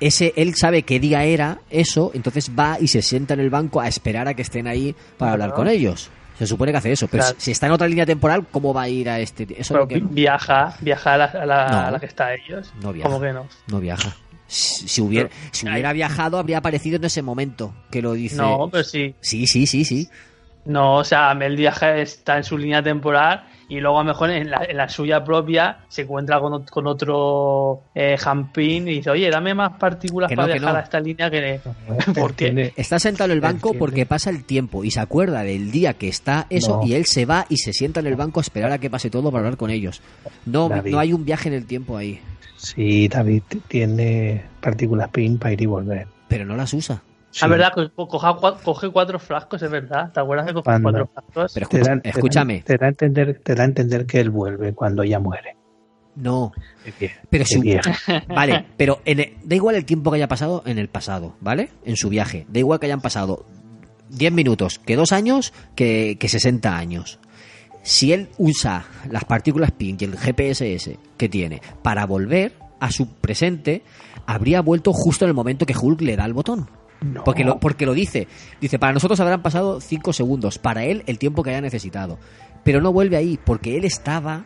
Ese, 0.00 0.32
él 0.36 0.54
sabe 0.56 0.82
qué 0.82 0.98
día 0.98 1.22
era 1.24 1.60
eso, 1.70 2.10
entonces 2.12 2.50
va 2.58 2.76
y 2.80 2.88
se 2.88 3.02
sienta 3.02 3.34
en 3.34 3.40
el 3.40 3.50
banco 3.50 3.80
a 3.80 3.86
esperar 3.88 4.26
a 4.26 4.34
que 4.34 4.42
estén 4.42 4.66
ahí 4.66 4.96
para 5.16 5.32
hablar 5.32 5.52
con 5.54 5.68
ellos. 5.68 6.10
Se 6.38 6.46
supone 6.46 6.72
que 6.72 6.78
hace 6.78 6.92
eso, 6.92 7.06
pero 7.08 7.22
Claro. 7.22 7.36
si 7.38 7.50
está 7.50 7.66
en 7.66 7.72
otra 7.72 7.86
línea 7.86 8.06
temporal, 8.06 8.46
¿cómo 8.50 8.72
va 8.74 8.82
a 8.82 8.88
ir 8.88 9.08
a 9.08 9.20
este? 9.20 9.44
Eso 9.44 9.52
es 9.58 9.68
Pero 9.68 9.80
lo 9.80 9.88
que 9.88 10.00
no, 10.00 10.08
viaja, 10.08 10.74
viaja 10.80 11.14
a 11.14 11.18
la, 11.18 11.24
a 11.26 11.46
la- 11.46 11.68
No. 11.68 11.78
a 11.80 11.90
la 11.90 12.00
que 12.00 12.06
está 12.06 12.34
ellos. 12.34 12.72
No 12.82 12.92
viaja. 12.92 13.08
¿Cómo 13.08 13.20
que 13.20 13.32
no? 13.32 13.46
no 13.68 13.80
viaja. 13.80 14.16
Si, 14.46 14.86
si 14.88 15.00
hubiera, 15.00 15.30
si 15.50 15.66
hubiera 15.68 15.92
viajado, 15.92 16.38
habría 16.38 16.58
aparecido 16.58 16.96
en 16.96 17.04
ese 17.04 17.22
momento 17.22 17.74
que 17.90 18.02
lo 18.02 18.12
dice. 18.12 18.36
No, 18.36 18.68
pero 18.70 18.84
sí. 18.84 19.14
Sí, 19.20 19.46
sí, 19.46 19.66
sí, 19.66 19.84
sí. 19.84 20.08
No, 20.64 20.96
o 20.96 21.04
sea, 21.04 21.32
el 21.32 21.56
viaje 21.56 22.02
está 22.02 22.36
en 22.36 22.44
su 22.44 22.56
línea 22.58 22.82
temporal 22.82 23.44
y 23.76 23.80
luego 23.80 23.98
a 24.00 24.02
lo 24.02 24.08
mejor 24.08 24.30
en 24.30 24.50
la, 24.50 24.64
en 24.68 24.76
la 24.76 24.88
suya 24.88 25.24
propia 25.24 25.78
se 25.88 26.02
encuentra 26.02 26.38
con, 26.40 26.64
con 26.64 26.86
otro 26.86 27.82
eh, 27.94 28.16
Jampín 28.18 28.86
y 28.88 28.94
dice, 28.96 29.10
oye, 29.10 29.30
dame 29.30 29.54
más 29.54 29.78
partículas 29.78 30.28
Que 30.28 30.36
no, 30.36 30.42
para 30.42 30.54
que 30.54 30.60
no. 30.60 30.68
a 30.68 30.80
esta 30.80 31.00
línea 31.00 31.30
que... 31.30 31.60
¿Por 32.14 32.34
qué? 32.34 32.46
Tiene- 32.46 32.72
Está 32.76 32.98
sentado 32.98 33.30
en 33.30 33.36
el 33.36 33.40
banco 33.40 33.72
porque 33.78 34.04
pasa 34.06 34.30
el 34.30 34.44
tiempo 34.44 34.84
y 34.84 34.90
se 34.90 35.00
acuerda 35.00 35.42
del 35.42 35.70
día 35.70 35.94
que 35.94 36.08
está 36.08 36.46
eso 36.50 36.80
No. 36.82 36.86
y 36.86 36.94
él 36.94 37.06
se 37.06 37.24
va 37.24 37.46
y 37.48 37.56
se 37.58 37.72
sienta 37.72 38.00
en 38.00 38.06
el 38.06 38.16
banco 38.16 38.40
a 38.40 38.42
esperar 38.42 38.72
a 38.72 38.78
que 38.78 38.90
pase 38.90 39.10
todo 39.10 39.30
para 39.30 39.44
hablar 39.44 39.56
con 39.56 39.70
ellos. 39.70 40.02
No, 40.46 40.68
David. 40.68 40.92
no 40.92 40.98
hay 40.98 41.12
un 41.12 41.24
viaje 41.24 41.48
en 41.48 41.54
el 41.54 41.66
tiempo 41.66 41.96
ahí, 41.96 42.20
Sí, 42.56 43.08
David 43.08 43.42
tiene 43.68 44.44
partículas 44.60 45.08
PIN 45.08 45.38
para 45.38 45.52
ir 45.52 45.62
y 45.62 45.66
volver. 45.66 46.06
pero 46.28 46.44
no 46.44 46.56
las 46.56 46.72
usa. 46.74 47.02
Sí. 47.32 47.40
La 47.40 47.48
verdad, 47.48 47.72
co- 47.96 48.06
coja 48.08 48.36
coge 48.62 48.90
cuatro 48.90 49.18
frascos, 49.18 49.60
es 49.62 49.70
verdad. 49.70 50.12
¿Te 50.12 50.20
acuerdas 50.20 50.46
de 50.46 50.52
coger 50.52 50.64
Cuando- 50.64 50.90
cuatro 50.90 51.10
frascos? 51.12 51.52
Pero 51.54 51.66
Te 51.68 51.76
escucha- 51.78 51.90
dan- 51.90 52.02
te 52.02 52.08
dan- 52.08 52.16
escúchame, 52.16 52.60
Te 52.62 52.76
da, 52.78 52.86
a 52.86 52.88
entender, 52.90 53.40
te 53.42 53.54
da 53.54 53.62
a 53.62 53.66
entender 53.66 54.06
que 54.06 54.20
él 54.20 54.30
vuelve 54.30 54.72
cuando 54.74 55.02
ya 55.02 55.18
muere. 55.18 55.56
no. 56.14 56.52
Viejo. 57.00 57.14
Pero 57.30 57.44
viejo. 57.62 57.90
Vale, 58.28 58.66
pero 58.76 59.00
en 59.06 59.20
el- 59.20 59.32
da 59.44 59.56
igual 59.56 59.74
el 59.76 59.84
tiempo 59.86 60.10
que 60.10 60.16
haya 60.16 60.28
pasado 60.28 60.62
en 60.66 60.78
el 60.78 60.88
pasado, 60.88 61.34
¿vale? 61.40 61.70
En 61.84 61.96
su 61.96 62.08
viaje. 62.10 62.46
Da 62.50 62.58
igual 62.58 62.78
que 62.78 62.86
hayan 62.86 63.00
pasado 63.00 63.46
10 64.10 64.30
minutos, 64.32 64.78
que 64.78 64.94
dos 64.94 65.10
años, 65.12 65.54
que, 65.74 66.18
que 66.20 66.28
60 66.28 66.76
años. 66.76 67.18
Si 67.82 68.12
él 68.12 68.28
usa 68.36 68.84
las 69.10 69.24
partículas 69.24 69.70
PIN 69.72 69.96
y 69.98 70.04
el 70.04 70.16
GPSS 70.16 70.98
que 71.16 71.28
tiene 71.30 71.62
para 71.82 72.04
volver 72.04 72.52
a 72.78 72.90
su 72.92 73.08
presente, 73.08 73.82
habría 74.26 74.60
vuelto 74.60 74.92
justo 74.92 75.24
en 75.24 75.30
el 75.30 75.34
momento 75.34 75.64
que 75.64 75.74
Hulk 75.76 76.02
le 76.02 76.14
da 76.16 76.26
el 76.26 76.34
botón. 76.34 76.68
No. 77.02 77.24
Porque 77.24 77.44
lo, 77.44 77.58
porque 77.58 77.86
lo 77.86 77.94
dice. 77.94 78.28
Dice, 78.60 78.78
para 78.78 78.92
nosotros 78.92 79.18
habrán 79.20 79.42
pasado 79.42 79.80
5 79.80 80.12
segundos. 80.12 80.58
Para 80.58 80.84
él, 80.84 81.02
el 81.06 81.18
tiempo 81.18 81.42
que 81.42 81.50
haya 81.50 81.60
necesitado. 81.60 82.18
Pero 82.64 82.80
no 82.80 82.92
vuelve 82.92 83.16
ahí, 83.16 83.38
porque 83.44 83.76
él 83.76 83.84
estaba. 83.84 84.44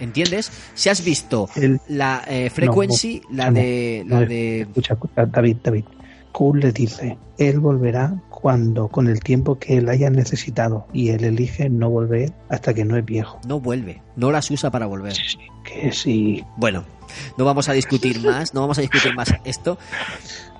¿Entiendes? 0.00 0.50
Si 0.74 0.88
has 0.88 1.04
visto 1.04 1.48
Él- 1.54 1.80
la 1.88 2.22
eh, 2.26 2.50
frequency, 2.50 3.22
la 3.30 3.50
no, 3.50 3.54
de. 3.60 4.04
La 4.06 4.20
de 4.20 4.60
Escucha, 4.62 4.94
escucha, 4.94 5.26
David, 5.26 5.56
David. 5.62 5.84
Cool 6.32 6.58
le 6.60 6.72
dice, 6.72 7.16
él 7.38 7.60
volverá 7.60 8.12
cuando, 8.44 8.88
con 8.88 9.08
el 9.08 9.20
tiempo 9.20 9.58
que 9.58 9.78
él 9.78 9.88
haya 9.88 10.10
necesitado, 10.10 10.86
y 10.92 11.08
él 11.08 11.24
elige 11.24 11.70
no 11.70 11.88
volver 11.88 12.34
hasta 12.50 12.74
que 12.74 12.84
no 12.84 12.94
es 12.98 13.02
viejo. 13.02 13.40
no 13.48 13.58
vuelve. 13.58 14.02
No 14.16 14.30
las 14.30 14.50
usa 14.50 14.70
para 14.70 14.84
volver. 14.84 15.14
Que 15.64 15.92
sí, 15.92 16.44
Bueno, 16.58 16.84
no 17.38 17.46
vamos 17.46 17.70
a 17.70 17.72
discutir 17.72 18.20
más. 18.20 18.52
No 18.52 18.60
vamos 18.60 18.76
a 18.76 18.82
discutir 18.82 19.14
más 19.14 19.32
esto. 19.46 19.78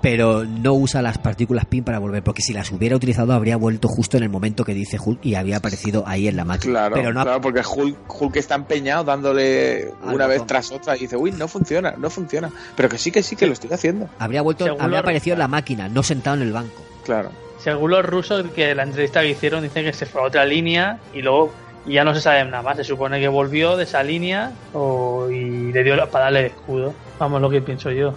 pero 0.01 0.45
no 0.45 0.73
usa 0.73 1.03
las 1.03 1.19
partículas 1.19 1.65
PIN 1.65 1.83
para 1.83 1.99
volver, 1.99 2.23
porque 2.23 2.41
si 2.41 2.53
las 2.53 2.71
hubiera 2.71 2.95
utilizado 2.95 3.33
habría 3.33 3.55
vuelto 3.55 3.87
justo 3.87 4.17
en 4.17 4.23
el 4.23 4.29
momento 4.29 4.65
que 4.65 4.73
dice 4.73 4.97
Hulk 4.99 5.23
y 5.23 5.35
había 5.35 5.57
aparecido 5.57 6.05
ahí 6.07 6.27
en 6.27 6.37
la 6.37 6.43
máquina. 6.43 6.73
Claro, 6.73 6.95
pero 6.95 7.13
no 7.13 7.21
claro, 7.21 7.41
porque 7.41 7.61
Hulk, 7.61 7.97
Hulk 8.19 8.35
está 8.37 8.55
empeñado 8.55 9.03
dándole 9.03 9.91
una 10.11 10.25
vez 10.25 10.43
tras 10.47 10.71
otra 10.71 10.97
y 10.97 11.01
dice, 11.01 11.17
uy, 11.17 11.33
no 11.33 11.47
funciona, 11.47 11.93
no 11.99 12.09
funciona. 12.09 12.49
Pero 12.75 12.89
que 12.89 12.97
sí, 12.97 13.11
que 13.11 13.21
sí, 13.21 13.35
que 13.35 13.45
lo 13.45 13.53
estoy 13.53 13.71
haciendo. 13.73 14.09
habría 14.17 14.41
vuelto, 14.41 14.65
Según 14.65 14.81
habría 14.81 15.01
aparecido 15.01 15.35
en 15.35 15.39
la 15.39 15.47
máquina, 15.47 15.87
no 15.87 16.01
sentado 16.01 16.35
en 16.37 16.41
el 16.41 16.51
banco. 16.51 16.81
Claro. 17.03 17.44
Según 17.65 17.89
los 17.89 18.05
rusos, 18.05 18.45
que 18.51 18.75
la 18.75 18.83
entrevista 18.83 19.21
que 19.21 19.29
hicieron, 19.31 19.63
dicen 19.63 19.83
que 19.85 19.91
se 19.91 20.05
fue 20.05 20.21
a 20.21 20.25
otra 20.25 20.45
línea 20.45 20.99
y 21.15 21.23
luego 21.23 21.51
ya 21.87 22.03
no 22.03 22.13
se 22.13 22.21
sabe 22.21 22.45
nada 22.45 22.61
más. 22.61 22.77
Se 22.77 22.83
supone 22.83 23.19
que 23.19 23.27
volvió 23.27 23.75
de 23.75 23.85
esa 23.85 24.03
línea 24.03 24.51
o- 24.73 25.27
y 25.31 25.73
le 25.73 25.83
dio 25.83 25.95
la- 25.95 26.05
para 26.05 26.25
darle 26.25 26.39
el 26.41 26.45
escudo. 26.45 26.93
Vamos, 27.17 27.41
lo 27.41 27.49
que 27.49 27.61
pienso 27.63 27.89
yo. 27.89 28.13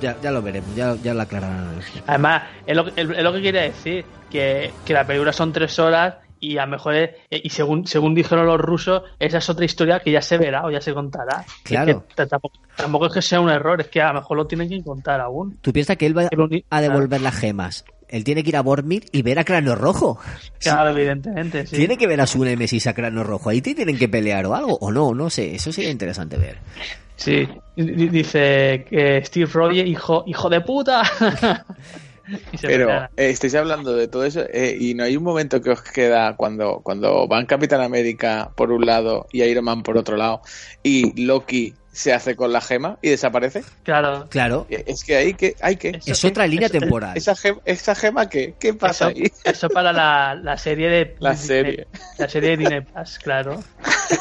Ya, 0.00 0.16
ya 0.22 0.30
lo 0.30 0.40
veremos, 0.40 0.74
ya, 0.74 0.94
ya 1.02 1.12
lo 1.12 1.20
aclararán. 1.20 1.78
Además, 2.06 2.44
es 2.66 2.74
lo, 2.74 2.86
que- 2.86 2.98
es 3.02 3.06
lo 3.22 3.32
que 3.34 3.42
quería 3.42 3.60
decir, 3.62 4.06
que, 4.30 4.70
que 4.86 4.94
la 4.94 5.06
película 5.06 5.34
son 5.34 5.52
tres 5.52 5.78
horas 5.78 6.14
y 6.40 6.56
a 6.56 6.64
lo 6.64 6.70
mejor, 6.72 6.94
es- 6.94 7.10
y 7.30 7.50
según, 7.50 7.86
según 7.86 8.14
dijeron 8.14 8.46
los 8.46 8.58
rusos, 8.58 9.02
esa 9.18 9.36
es 9.36 9.50
otra 9.50 9.66
historia 9.66 10.00
que 10.00 10.10
ya 10.10 10.22
se 10.22 10.38
verá 10.38 10.64
o 10.64 10.70
ya 10.70 10.80
se 10.80 10.94
contará. 10.94 11.44
Claro. 11.64 11.90
Es 11.90 12.14
que 12.14 12.14
t- 12.14 12.26
tampoco, 12.28 12.58
tampoco 12.74 13.06
es 13.08 13.12
que 13.12 13.20
sea 13.20 13.40
un 13.40 13.50
error, 13.50 13.78
es 13.78 13.88
que 13.88 14.00
a 14.00 14.08
lo 14.14 14.20
mejor 14.20 14.38
lo 14.38 14.46
tienen 14.46 14.70
que 14.70 14.82
contar 14.82 15.20
aún. 15.20 15.58
¿Tú 15.60 15.70
piensas 15.70 15.98
que 15.98 16.06
él 16.06 16.16
va 16.16 16.28
a 16.70 16.80
devolver 16.80 17.20
las 17.20 17.34
gemas? 17.38 17.84
Él 18.08 18.24
tiene 18.24 18.42
que 18.42 18.50
ir 18.50 18.56
a 18.56 18.62
Bormir 18.62 19.06
y 19.12 19.22
ver 19.22 19.38
a 19.38 19.44
Cráneo 19.44 19.74
Rojo. 19.74 20.18
Claro, 20.60 20.90
evidentemente, 20.90 21.66
sí. 21.66 21.76
Tiene 21.76 21.96
que 21.96 22.06
ver 22.06 22.20
a 22.20 22.26
su 22.26 22.44
Nemesis 22.44 22.86
a 22.86 22.94
Cráneo 22.94 23.24
Rojo. 23.24 23.50
Ahí 23.50 23.60
te 23.60 23.74
tienen 23.74 23.98
que 23.98 24.08
pelear 24.08 24.46
o 24.46 24.54
algo, 24.54 24.76
o 24.80 24.90
no, 24.92 25.14
no 25.14 25.28
sé. 25.30 25.54
Eso 25.54 25.72
sería 25.72 25.90
interesante 25.90 26.36
ver. 26.36 26.58
Sí, 27.16 27.48
D- 27.76 28.08
dice 28.10 28.84
que 28.88 29.22
Steve 29.24 29.50
Rogers, 29.52 29.88
hijo, 29.88 30.24
hijo 30.26 30.48
de 30.48 30.60
puta. 30.60 31.02
Pero 32.60 32.90
eh, 33.16 33.30
estáis 33.30 33.54
hablando 33.54 33.94
de 33.94 34.08
todo 34.08 34.24
eso 34.24 34.42
eh, 34.52 34.76
y 34.78 34.94
no 34.94 35.04
hay 35.04 35.16
un 35.16 35.22
momento 35.22 35.60
que 35.62 35.70
os 35.70 35.80
queda 35.82 36.34
cuando, 36.36 36.80
cuando 36.82 37.28
van 37.28 37.46
Capitán 37.46 37.80
América 37.80 38.50
por 38.56 38.72
un 38.72 38.84
lado 38.84 39.26
y 39.30 39.42
Iron 39.44 39.64
Man 39.64 39.84
por 39.84 39.96
otro 39.96 40.16
lado 40.16 40.42
y 40.82 41.22
Loki 41.24 41.74
se 41.96 42.12
hace 42.12 42.36
con 42.36 42.52
la 42.52 42.60
gema 42.60 42.98
y 43.00 43.08
desaparece. 43.08 43.64
Claro. 43.82 44.26
Claro, 44.28 44.66
Es 44.68 45.02
que 45.02 45.16
hay 45.16 45.32
que... 45.34 45.56
Hay 45.62 45.76
que 45.76 45.88
Eso 45.88 46.12
es 46.12 46.24
otra 46.26 46.46
línea 46.46 46.66
eso- 46.68 46.78
temporal. 46.78 47.16
esa, 47.16 47.34
gema, 47.34 47.60
esa 47.64 47.94
gema, 47.94 48.28
¿qué? 48.28 48.54
¿Qué 48.60 48.74
pasa 48.74 49.08
Eso, 49.10 49.16
ahí? 49.18 49.32
eso 49.44 49.68
para 49.70 49.92
la, 49.92 50.34
la 50.34 50.58
serie 50.58 50.88
de 50.90 51.16
La 51.20 51.30
de- 51.30 51.36
serie. 51.36 51.86
la 52.18 52.28
serie 52.28 52.50
de 52.50 52.56
Disney 52.58 52.80
Plus, 52.82 53.18
claro. 53.18 53.64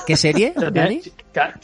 ¿Qué 0.07 0.15
serie, 0.15 0.53
Dani? 0.71 1.01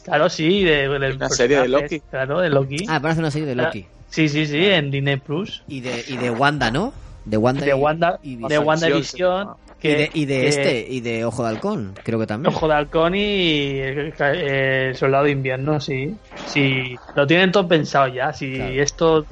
Claro, 0.03 0.29
sí, 0.29 0.63
de, 0.63 0.89
Una 1.15 1.29
serie 1.29 1.61
de 1.61 1.67
Loki. 1.69 1.99
Claro, 2.01 2.39
de 2.41 2.49
Loki. 2.49 2.85
Ah, 2.89 2.99
parece 2.99 3.19
una 3.21 3.31
serie 3.31 3.47
de 3.47 3.55
Loki. 3.55 3.85
Sí, 4.09 4.27
sí, 4.27 4.45
sí, 4.45 4.65
en 4.65 4.91
Disney 4.91 5.15
Plus. 5.17 5.63
Y 5.69 5.79
de, 5.79 6.03
y 6.07 6.17
de 6.17 6.29
Wanda, 6.29 6.69
¿no? 6.71 6.93
De 7.23 7.37
Wanda. 7.37 7.63
De 7.63 7.69
y- 7.71 7.73
Wanda, 7.73 8.19
y, 8.21 8.35
de 8.35 8.59
WandaVision. 8.59 9.49
Y 9.89 9.93
de, 9.95 10.09
y 10.13 10.25
de 10.25 10.41
que- 10.41 10.47
este, 10.47 10.87
y 10.89 10.99
de 11.01 11.25
Ojo 11.25 11.43
de 11.43 11.49
Halcón, 11.49 11.93
creo 12.03 12.19
que 12.19 12.27
también. 12.27 12.53
Ojo 12.53 12.67
de 12.67 12.73
Halcón 12.73 13.15
y 13.15 13.19
eh, 13.79 14.91
Soldado 14.95 15.23
de 15.25 15.31
Invierno, 15.31 15.79
sí. 15.79 16.15
Sí, 16.47 16.95
lo 17.15 17.25
tienen 17.27 17.51
todo 17.51 17.67
pensado 17.67 18.07
ya. 18.07 18.31
Si 18.33 18.55
Claro. 18.55 18.71
esto 18.81 19.25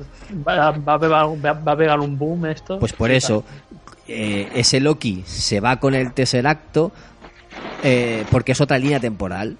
va, 0.48 0.72
va 0.72 0.94
a 0.96 1.00
pegar, 1.00 1.26
va, 1.46 1.54
va 1.54 1.72
a 1.74 1.78
pegar 1.78 2.00
un 2.00 2.18
boom, 2.18 2.46
esto. 2.48 2.80
Pues 2.80 2.94
por 2.94 3.12
eso, 3.12 3.44
eh, 4.08 4.50
ese 4.56 4.80
Loki 4.80 5.24
se 5.26 5.60
va 5.60 5.80
con 5.80 5.94
el 5.94 6.14
Tesseracto 6.14 6.92
eh, 7.84 8.26
porque 8.32 8.52
es 8.54 8.62
otra 8.62 8.78
línea 8.78 9.00
temporal. 9.00 9.58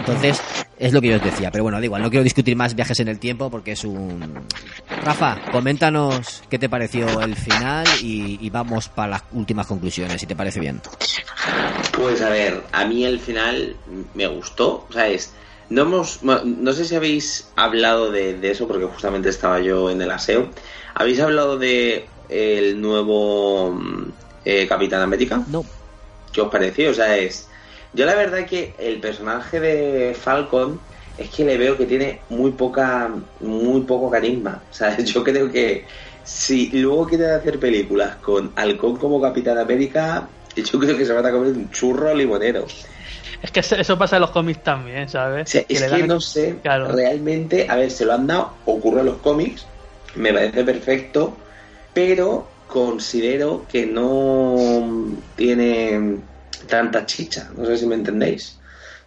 Entonces, 0.00 0.42
es 0.78 0.92
lo 0.92 1.00
que 1.00 1.08
yo 1.08 1.16
os 1.16 1.22
decía. 1.22 1.50
Pero 1.50 1.62
bueno, 1.64 1.78
da 1.78 1.84
igual, 1.84 2.02
no 2.02 2.10
quiero 2.10 2.24
discutir 2.24 2.56
más 2.56 2.74
viajes 2.74 2.98
en 3.00 3.08
el 3.08 3.18
tiempo 3.18 3.50
porque 3.50 3.72
es 3.72 3.84
un... 3.84 4.46
Rafa, 5.04 5.38
coméntanos 5.52 6.42
qué 6.48 6.58
te 6.58 6.68
pareció 6.68 7.20
el 7.20 7.36
final 7.36 7.86
y, 8.02 8.38
y 8.44 8.50
vamos 8.50 8.88
para 8.88 9.08
las 9.08 9.22
últimas 9.32 9.66
conclusiones, 9.66 10.20
si 10.20 10.26
te 10.26 10.34
parece 10.34 10.58
bien. 10.58 10.80
Pues 11.92 12.22
a 12.22 12.30
ver, 12.30 12.62
a 12.72 12.86
mí 12.86 13.04
el 13.04 13.20
final 13.20 13.76
me 14.14 14.26
gustó, 14.26 14.86
¿sabes? 14.90 15.34
No 15.68 15.82
hemos, 15.82 16.22
no 16.22 16.72
sé 16.72 16.84
si 16.84 16.96
habéis 16.96 17.48
hablado 17.54 18.10
de, 18.10 18.34
de 18.34 18.50
eso 18.50 18.66
porque 18.66 18.86
justamente 18.86 19.28
estaba 19.28 19.60
yo 19.60 19.90
en 19.90 20.02
el 20.02 20.10
aseo. 20.10 20.50
¿Habéis 20.94 21.20
hablado 21.20 21.58
de 21.58 22.06
el 22.28 22.80
nuevo 22.80 23.72
mm, 23.72 24.12
eh, 24.44 24.66
Capitán 24.66 25.02
América? 25.02 25.42
No. 25.48 25.64
¿Qué 26.32 26.40
os 26.40 26.50
pareció? 26.50 26.90
O 26.90 26.94
sea, 26.94 27.16
es. 27.16 27.49
Yo 27.92 28.06
la 28.06 28.14
verdad 28.14 28.46
que 28.46 28.76
el 28.78 29.00
personaje 29.00 29.60
de 29.60 30.14
Falcon 30.14 30.86
es 31.16 31.30
que 31.30 31.44
le 31.44 31.58
veo 31.58 31.76
que 31.76 31.86
tiene 31.86 32.26
muy 32.28 32.52
poca, 32.52 33.12
muy 33.40 33.82
poco 33.84 34.10
carisma. 34.10 34.66
O 34.70 34.72
sea, 34.72 34.96
yo 35.04 35.24
creo 35.24 35.50
que 35.50 35.86
si 36.22 36.70
luego 36.80 37.06
quieren 37.06 37.30
hacer 37.30 37.58
películas 37.58 38.16
con 38.18 38.52
Halcón 38.56 38.96
como 38.96 39.20
Capitán 39.20 39.58
América, 39.58 40.36
yo 40.56 40.78
creo 40.78 40.96
que 40.96 41.04
se 41.04 41.12
van 41.12 41.26
a 41.26 41.32
comer 41.32 41.52
un 41.52 41.70
churro 41.70 42.14
limonero. 42.14 42.66
Es 43.42 43.50
que 43.50 43.60
eso- 43.60 43.98
pasa 43.98 44.16
en 44.16 44.22
los 44.22 44.30
cómics 44.30 44.62
también, 44.62 45.08
¿sabes? 45.08 45.48
O 45.48 45.50
sea, 45.50 45.62
es 45.68 45.86
que 45.86 45.88
dan- 45.88 46.06
no 46.06 46.20
sé 46.20 46.60
Claro. 46.62 46.88
realmente, 46.88 47.66
a 47.68 47.76
ver, 47.76 47.90
se 47.90 48.04
lo 48.04 48.12
han 48.14 48.26
dado, 48.26 48.60
ocurre 48.64 49.00
en 49.00 49.06
los 49.06 49.18
cómics, 49.20 49.74
me 50.14 50.32
parece 50.32 50.64
perfecto, 50.64 51.44
pero 51.92 52.60
considero 52.66 53.66
que 53.66 53.86
no 53.86 55.24
tiene 55.34 56.28
tanta 56.70 57.04
chicha, 57.04 57.50
no 57.56 57.66
sé 57.66 57.76
si 57.76 57.86
me 57.86 57.96
entendéis. 57.96 58.58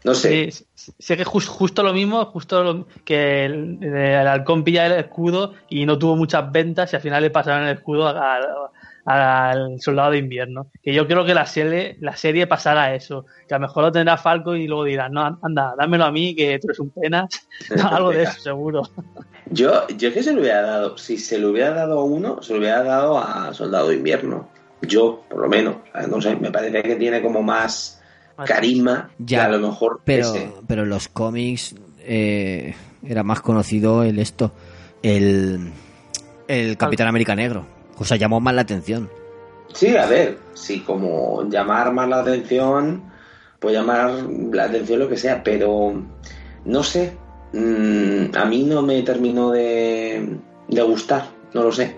No 0.04 0.14
sé. 0.14 0.52
Sí, 0.52 0.66
sí, 0.76 0.92
sí 1.00 1.16
que 1.18 1.24
jus- 1.24 1.48
justo 1.48 1.82
lo 1.82 1.94
mismo, 1.94 2.26
justo 2.26 2.62
lo- 2.62 2.88
que 3.06 3.46
el, 3.46 3.80
el 3.82 4.28
halcón 4.28 4.64
pilla 4.64 4.86
el 4.86 4.92
escudo 5.00 5.54
y 5.70 5.86
no 5.86 5.98
tuvo 5.98 6.16
muchas 6.18 6.52
ventas 6.52 6.92
y 6.92 6.98
al 6.98 7.02
final 7.02 7.24
le 7.24 7.30
pasaron 7.30 7.68
el 7.68 7.78
escudo 7.78 8.08
al, 9.06 9.80
soldado 9.80 10.12
de 10.12 10.18
invierno. 10.18 10.68
Que 10.82 10.94
yo 10.94 11.08
creo 11.08 11.26
que 11.26 11.34
la 11.34 11.46
serie, 11.46 11.98
la 12.02 12.16
serie 12.18 12.48
pasará 12.48 12.94
eso, 12.96 13.26
que 13.48 13.54
a 13.54 13.58
lo 13.60 13.68
mejor 13.68 13.84
lo 13.84 13.92
tendrá 13.92 14.18
Falco 14.18 14.56
y 14.56 14.68
luego 14.68 14.84
dirán, 14.84 15.14
no, 15.14 15.40
anda, 15.42 15.74
dámelo 15.78 16.04
a 16.06 16.12
mí, 16.12 16.36
que 16.36 16.60
tú 16.60 16.68
eres 16.68 16.80
un 16.80 16.90
penas. 16.92 17.48
Algo 17.90 18.12
de 18.12 18.24
eso, 18.24 18.40
seguro. 18.40 18.84
Yo, 19.52 19.88
yo 19.88 20.08
es 20.10 20.14
que 20.14 20.24
se 20.24 20.34
lo 20.34 20.42
hubiera 20.42 20.62
dado, 20.62 20.98
si 20.98 21.18
se 21.18 21.38
lo 21.38 21.50
hubiera 21.50 21.72
dado 21.72 22.00
a 22.00 22.04
uno, 22.04 22.42
se 22.42 22.54
lo 22.54 22.60
hubiera 22.60 22.84
dado 22.84 23.18
a 23.20 23.54
Soldado 23.54 23.90
de 23.90 23.96
Invierno. 23.96 24.50
Yo, 24.88 25.24
por 25.30 25.40
lo 25.42 25.50
menos, 25.50 25.76
no 26.10 26.22
sé, 26.22 26.36
me 26.36 26.52
parece 26.52 26.82
que 26.84 26.96
tiene 26.96 27.22
como 27.22 27.42
más 27.42 28.02
carisma 28.46 29.12
Ya, 29.20 29.40
que 29.40 29.46
a 29.46 29.58
lo 29.58 29.68
mejor 29.70 30.02
Pero, 30.04 30.34
ese. 30.34 30.52
pero 30.68 30.84
en 30.84 30.90
los 30.90 31.08
cómics 31.08 31.76
eh, 32.00 32.74
era 33.08 33.24
más 33.24 33.42
conocido 33.42 34.04
el 34.04 34.20
esto, 34.20 34.52
el, 35.02 35.72
el 36.48 36.78
Capitán 36.78 37.08
América 37.08 37.36
Negro. 37.36 37.66
O 37.98 38.04
sea, 38.06 38.18
llamó 38.18 38.40
más 38.40 38.54
la 38.56 38.62
atención. 38.62 39.10
Sí, 39.74 39.96
a 39.96 40.06
ver, 40.06 40.38
sí, 40.54 40.82
como 40.82 41.48
llamar 41.50 41.94
más 41.94 42.08
la 42.10 42.20
atención, 42.20 43.04
pues 43.60 43.74
llamar 43.74 44.12
la 44.52 44.66
atención 44.66 45.00
lo 45.00 45.10
que 45.10 45.18
sea, 45.18 45.44
pero 45.44 45.94
no 46.66 46.84
sé, 46.84 47.18
mm, 47.54 48.36
a 48.36 48.46
mí 48.46 48.64
no 48.64 48.82
me 48.82 49.02
terminó 49.04 49.52
de, 49.52 50.38
de 50.68 50.82
gustar, 50.84 51.26
no 51.54 51.64
lo 51.64 51.72
sé. 51.72 51.98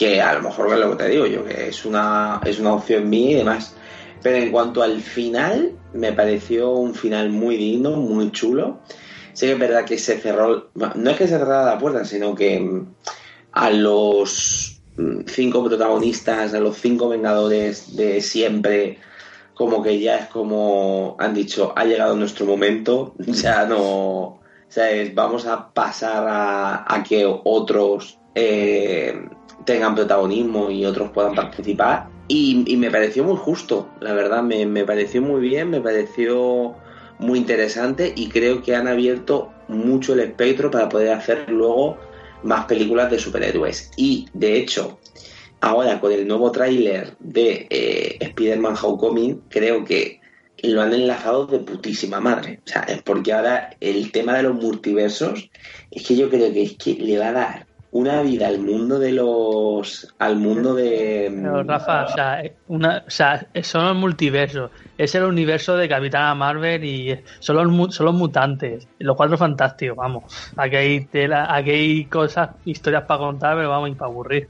Que 0.00 0.22
a 0.22 0.32
lo 0.32 0.40
mejor 0.40 0.72
es 0.72 0.80
lo 0.80 0.96
que 0.96 1.04
te 1.04 1.10
digo 1.10 1.26
yo, 1.26 1.44
que 1.44 1.68
es 1.68 1.84
una, 1.84 2.40
es 2.46 2.58
una 2.58 2.72
opción 2.72 3.10
mía 3.10 3.32
y 3.32 3.34
demás. 3.34 3.74
Pero 4.22 4.38
en 4.38 4.50
cuanto 4.50 4.82
al 4.82 5.02
final, 5.02 5.72
me 5.92 6.14
pareció 6.14 6.70
un 6.70 6.94
final 6.94 7.28
muy 7.28 7.58
digno, 7.58 7.90
muy 7.96 8.32
chulo. 8.32 8.80
Sí 9.34 9.44
que 9.44 9.52
es 9.52 9.58
verdad 9.58 9.84
que 9.84 9.98
se 9.98 10.18
cerró, 10.18 10.70
no 10.74 11.10
es 11.10 11.18
que 11.18 11.28
se 11.28 11.36
cerrara 11.36 11.74
la 11.74 11.78
puerta, 11.78 12.06
sino 12.06 12.34
que 12.34 12.58
mm, 12.60 12.94
a 13.52 13.68
los 13.68 14.80
mm, 14.96 15.20
cinco 15.26 15.62
protagonistas, 15.64 16.54
a 16.54 16.60
los 16.60 16.78
cinco 16.78 17.10
vengadores 17.10 17.94
de 17.94 18.22
siempre, 18.22 19.00
como 19.52 19.82
que 19.82 20.00
ya 20.00 20.16
es 20.16 20.26
como 20.28 21.14
han 21.18 21.34
dicho, 21.34 21.74
ha 21.76 21.84
llegado 21.84 22.16
nuestro 22.16 22.46
momento, 22.46 23.14
ya 23.18 23.66
no, 23.66 24.40
¿sabes? 24.68 25.14
Vamos 25.14 25.44
a 25.44 25.74
pasar 25.74 26.26
a, 26.26 26.94
a 26.94 27.02
que 27.02 27.26
otros 27.26 28.18
eh, 28.34 29.28
tengan 29.64 29.94
protagonismo 29.94 30.70
y 30.70 30.84
otros 30.84 31.10
puedan 31.10 31.34
participar. 31.34 32.08
Y, 32.28 32.64
y 32.66 32.76
me 32.76 32.90
pareció 32.90 33.24
muy 33.24 33.36
justo, 33.36 33.88
la 34.00 34.12
verdad, 34.12 34.42
me, 34.42 34.64
me 34.66 34.84
pareció 34.84 35.20
muy 35.20 35.40
bien, 35.40 35.70
me 35.70 35.80
pareció 35.80 36.76
muy 37.18 37.38
interesante 37.38 38.12
y 38.16 38.28
creo 38.28 38.62
que 38.62 38.74
han 38.74 38.88
abierto 38.88 39.52
mucho 39.68 40.14
el 40.14 40.20
espectro 40.20 40.70
para 40.70 40.88
poder 40.88 41.10
hacer 41.12 41.50
luego 41.50 41.98
más 42.42 42.64
películas 42.64 43.10
de 43.10 43.18
superhéroes. 43.18 43.90
Y 43.96 44.26
de 44.32 44.56
hecho, 44.56 44.98
ahora 45.60 46.00
con 46.00 46.12
el 46.12 46.26
nuevo 46.26 46.50
tráiler 46.50 47.16
de 47.18 47.66
eh, 47.70 48.16
Spider-Man 48.20 48.76
Homecoming, 48.80 49.42
creo 49.48 49.84
que 49.84 50.20
lo 50.62 50.82
han 50.82 50.92
enlazado 50.92 51.46
de 51.46 51.58
putísima 51.58 52.20
madre. 52.20 52.60
O 52.66 52.68
sea, 52.68 52.82
es 52.82 53.02
porque 53.02 53.32
ahora 53.32 53.76
el 53.80 54.12
tema 54.12 54.36
de 54.36 54.44
los 54.44 54.54
multiversos 54.54 55.50
es 55.90 56.06
que 56.06 56.16
yo 56.16 56.28
creo 56.28 56.52
que 56.52 56.62
es 56.62 56.76
que 56.76 56.94
le 56.94 57.18
va 57.18 57.28
a 57.28 57.32
dar 57.32 57.66
una 57.92 58.22
vida 58.22 58.46
al 58.46 58.60
mundo 58.60 58.98
de 58.98 59.12
los. 59.12 60.14
al 60.18 60.36
mundo 60.36 60.74
de. 60.74 61.32
Pero, 61.34 61.62
Rafa, 61.64 62.04
o 62.04 62.08
sea, 62.08 62.42
eh, 62.42 62.54
una, 62.68 63.04
o 63.06 63.10
sea, 63.10 63.46
son 63.62 63.86
los 63.86 63.96
multiversos. 63.96 64.70
Es 64.96 65.14
el 65.14 65.24
universo 65.24 65.76
de 65.76 65.88
Capitana 65.88 66.34
Marvel 66.34 66.84
y 66.84 67.18
son 67.40 67.56
los, 67.56 67.94
son 67.94 68.06
los 68.06 68.14
mutantes. 68.14 68.86
Los 68.98 69.16
cuatro 69.16 69.36
fantásticos, 69.36 69.96
vamos. 69.96 70.24
Aquí 70.56 70.76
hay, 70.76 71.04
tela, 71.06 71.54
aquí 71.54 71.70
hay 71.70 72.04
cosas, 72.04 72.50
historias 72.64 73.04
para 73.04 73.18
contar, 73.18 73.56
pero 73.56 73.70
vamos, 73.70 73.90
y 73.90 73.94
para 73.94 74.10
aburrir. 74.10 74.48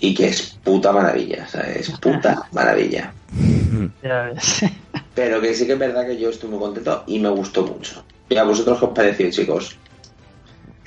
Y 0.00 0.14
que 0.14 0.28
es 0.28 0.58
puta 0.62 0.92
maravilla, 0.92 1.44
o 1.44 1.50
sea, 1.50 1.62
es 1.62 1.90
puta 1.98 2.46
maravilla. 2.52 3.12
Ya 4.02 4.22
ves. 4.24 4.64
Pero 5.14 5.40
que 5.40 5.54
sí 5.54 5.66
que 5.66 5.72
es 5.72 5.78
verdad 5.78 6.06
que 6.06 6.18
yo 6.18 6.30
estoy 6.30 6.50
muy 6.50 6.58
contento 6.58 7.04
y 7.06 7.18
me 7.18 7.30
gustó 7.30 7.66
mucho. 7.66 8.04
¿Y 8.28 8.36
a 8.36 8.44
vosotros 8.44 8.78
qué 8.78 8.84
os 8.84 8.92
pareció, 8.92 9.30
chicos? 9.30 9.76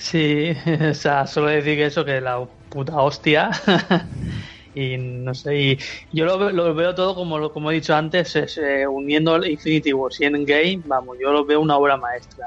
Sí, 0.03 0.51
o 0.91 0.93
sea, 0.93 1.27
solo 1.27 1.47
decir 1.47 1.75
que 1.77 1.85
eso, 1.85 2.03
que 2.05 2.21
la 2.21 2.43
puta 2.69 2.97
hostia. 3.01 3.51
y 4.73 4.97
no 4.97 5.33
sé, 5.35 5.57
y 5.57 5.77
yo 6.11 6.25
lo, 6.25 6.39
ve- 6.39 6.53
lo 6.53 6.73
veo 6.73 6.95
todo 6.95 7.13
como, 7.15 7.51
como 7.51 7.71
he 7.71 7.75
dicho 7.75 7.95
antes, 7.95 8.35
es, 8.35 8.57
eh, 8.57 8.87
uniendo 8.87 9.45
Infinity 9.45 9.93
Wars 9.93 10.19
y 10.21 10.25
Endgame, 10.25 10.81
vamos, 10.85 11.17
yo 11.21 11.31
lo 11.31 11.45
veo 11.45 11.59
una 11.61 11.77
obra 11.77 11.97
maestra. 11.97 12.45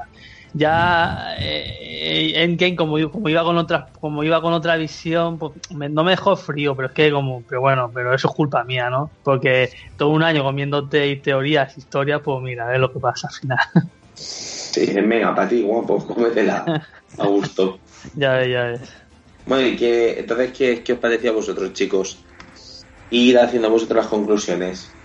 Ya 0.53 1.35
eh, 1.41 2.33
Endgame 2.43 2.75
como, 2.75 3.11
como 3.11 3.29
iba 3.29 3.43
con 3.43 3.57
otra 3.57 3.91
como 3.99 4.23
iba 4.23 4.41
con 4.41 4.53
otra 4.53 4.77
visión, 4.77 5.37
pues, 5.39 5.53
me- 5.75 5.89
no 5.89 6.03
me 6.03 6.11
dejó 6.11 6.35
frío, 6.37 6.75
pero 6.75 6.89
es 6.89 6.93
que 6.93 7.11
como, 7.11 7.45
pero 7.45 7.61
bueno, 7.61 7.91
pero 7.93 8.13
eso 8.13 8.27
es 8.29 8.33
culpa 8.35 8.63
mía, 8.65 8.89
¿no? 8.89 9.15
Porque 9.23 9.69
todo 9.97 10.09
un 10.09 10.23
año 10.23 10.43
comiéndote 10.43 11.15
teorías, 11.17 11.77
historias, 11.77 12.21
pues 12.23 12.41
mira, 12.41 12.65
a 12.67 12.71
ver 12.71 12.79
lo 12.79 12.91
que 12.93 12.99
pasa 12.99 13.27
al 13.29 13.33
final. 13.39 13.59
Sí, 14.17 14.93
venga, 14.93 15.33
para 15.35 15.47
ti, 15.49 15.61
guapo, 15.63 16.05
cómetela. 16.05 16.65
A 17.17 17.25
gusto. 17.27 17.81
ya 18.13 18.33
ves, 18.37 18.49
ya 18.49 18.63
ves. 18.65 19.05
Bueno, 19.45 19.67
y 19.67 19.75
que, 19.75 20.19
entonces, 20.19 20.51
¿qué, 20.53 20.83
¿qué 20.83 20.93
os 20.93 20.99
parecía 20.99 21.29
a 21.31 21.33
vosotros, 21.33 21.73
chicos? 21.73 22.25
Ir 23.09 23.37
haciendo 23.39 23.69
vosotros 23.69 23.97
las 23.97 24.07
conclusiones. 24.07 24.97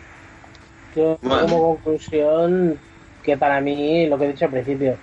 Yo 0.94 1.18
Bueno. 1.22 1.46
como 1.46 1.76
conclusión, 1.76 2.80
que 3.22 3.36
para 3.36 3.60
mí, 3.60 4.06
lo 4.06 4.18
que 4.18 4.24
he 4.24 4.28
dicho 4.28 4.44
al 4.46 4.50
principio, 4.50 4.98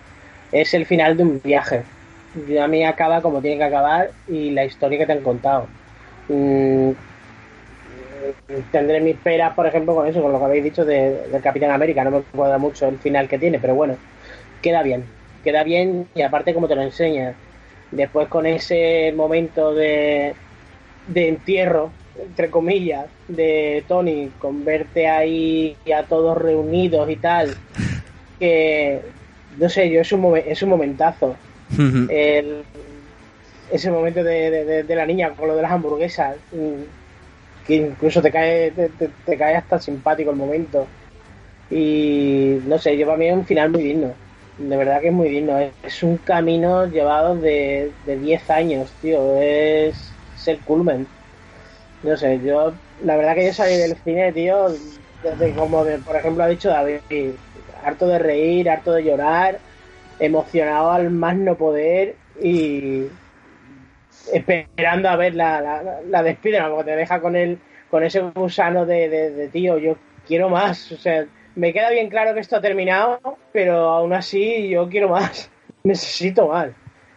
es 0.52 0.74
el 0.74 0.86
final 0.86 1.16
de 1.18 1.24
un 1.24 1.42
viaje. 1.42 1.86
Y 2.34 2.58
a 2.58 2.68
mí 2.68 2.84
acaba 2.86 3.22
como 3.22 3.42
tiene 3.42 3.58
que 3.58 3.64
acabar 3.64 4.14
y 4.28 4.52
la 4.52 4.66
historia 4.66 5.00
que 5.00 5.06
te 5.06 5.14
han 5.14 5.24
contado. 5.24 5.70
Mm, 6.28 6.92
tendré 8.72 9.02
mis 9.02 9.18
peras, 9.20 9.54
por 9.56 9.68
ejemplo, 9.68 9.96
con 9.96 10.08
eso, 10.08 10.22
con 10.22 10.32
lo 10.32 10.40
que 10.40 10.46
habéis 10.46 10.64
dicho 10.64 10.86
de- 10.86 11.28
del 11.28 11.42
Capitán 11.42 11.72
América. 11.72 12.04
No 12.04 12.12
me 12.12 12.18
acuerdo 12.18 12.60
mucho 12.60 12.88
el 12.88 13.00
final 13.00 13.28
que 13.28 13.40
tiene, 13.40 13.60
pero 13.60 13.76
bueno, 13.76 14.00
queda 14.62 14.84
bien. 14.84 15.17
Queda 15.48 15.64
bien 15.64 16.10
y 16.14 16.24
aparte 16.24 16.54
como 16.54 16.68
te 16.68 16.76
lo 16.76 16.82
enseña. 16.82 17.34
Después 17.92 18.28
con 18.28 18.46
ese 18.46 19.14
momento 19.16 19.74
de, 19.74 20.34
de 21.08 21.30
entierro, 21.30 21.90
entre 22.22 22.50
comillas, 22.50 23.06
de 23.30 23.82
Tony, 23.88 24.30
con 24.40 24.66
verte 24.66 25.08
ahí 25.08 25.78
a 25.98 26.04
todos 26.04 26.38
reunidos 26.38 27.10
y 27.10 27.16
tal, 27.16 27.56
que 28.40 29.00
no 29.58 29.70
sé, 29.70 29.90
yo 29.90 30.02
es 30.02 30.12
un, 30.12 30.24
momen- 30.24 30.44
es 30.46 30.62
un 30.64 30.68
momentazo. 30.70 31.34
El- 32.10 32.66
ese 33.72 33.90
momento 33.90 34.24
de, 34.26 34.84
de- 34.84 34.96
la 34.98 35.06
niña 35.06 35.30
con 35.30 35.48
lo 35.48 35.56
de 35.56 35.62
las 35.62 35.72
hamburguesas, 35.72 36.36
mm, 36.52 37.66
que 37.66 37.76
incluso 37.76 38.22
te 38.22 38.32
cae, 38.34 38.72
te, 38.72 38.90
te- 38.90 39.10
te 39.26 39.38
cae 39.38 39.56
hasta 39.56 39.80
simpático 39.80 40.32
el 40.32 40.36
momento. 40.36 40.86
Y 41.72 42.60
no 42.66 42.78
sé, 42.80 42.98
yo 42.98 43.06
para 43.06 43.18
mí 43.18 43.28
es 43.30 43.34
un 43.34 43.46
final 43.46 43.70
muy 43.70 43.84
digno. 43.84 44.14
De 44.58 44.76
verdad 44.76 45.02
que 45.02 45.08
es 45.08 45.14
muy 45.14 45.30
digno. 45.30 45.58
Es, 45.60 45.74
es 45.84 46.04
un 46.04 46.18
camino 46.18 46.86
llevado 46.88 47.36
de, 47.38 47.92
de 48.06 48.18
10 48.18 48.50
años, 48.50 48.92
tío. 49.02 49.38
Es, 49.38 50.20
es 50.36 50.48
el 50.48 50.60
culmen. 50.62 51.08
No 52.04 52.16
sé, 52.18 52.40
yo, 52.44 52.74
la 53.04 53.16
verdad 53.18 53.36
que 53.36 53.46
yo 53.48 53.54
salí 53.54 53.76
del 53.76 53.96
cine, 53.98 54.32
tío, 54.32 54.70
desde 55.24 55.54
como, 55.56 55.84
de, 55.84 55.98
por 56.00 56.16
ejemplo, 56.16 56.44
ha 56.44 56.48
dicho 56.48 56.70
David, 56.70 57.00
harto 57.84 58.08
de 58.08 58.20
reír, 58.20 58.70
harto 58.70 58.94
de 58.94 59.04
llorar, 59.04 59.60
emocionado 60.20 60.92
al 60.92 61.10
más 61.10 61.36
no 61.36 61.56
poder 61.56 62.16
y 62.42 63.08
esperando 64.32 65.10
a 65.10 65.16
ver 65.16 65.36
la, 65.36 65.62
la, 65.62 66.02
la 66.08 66.24
de 66.24 66.38
como 66.38 66.84
te 66.84 66.96
deja 66.96 67.20
con 67.20 67.36
el, 67.36 67.58
con 67.90 68.04
ese 68.04 68.22
gusano 68.22 68.86
de, 68.86 69.10
de, 69.10 69.32
de, 69.32 69.48
tío, 69.48 69.78
yo 69.78 69.98
quiero 70.28 70.50
más, 70.50 70.92
o 70.92 70.98
sea, 70.98 71.26
me 71.58 71.74
queda 71.74 71.90
bien 71.90 72.10
claro 72.10 72.34
que 72.34 72.40
esto 72.40 72.56
ha 72.56 72.62
terminado, 72.62 73.20
pero 73.52 73.90
aún 73.90 74.14
así 74.14 74.70
yo 74.70 74.88
quiero 74.88 75.10
más, 75.10 75.50
necesito 75.84 76.48
más. 76.48 76.70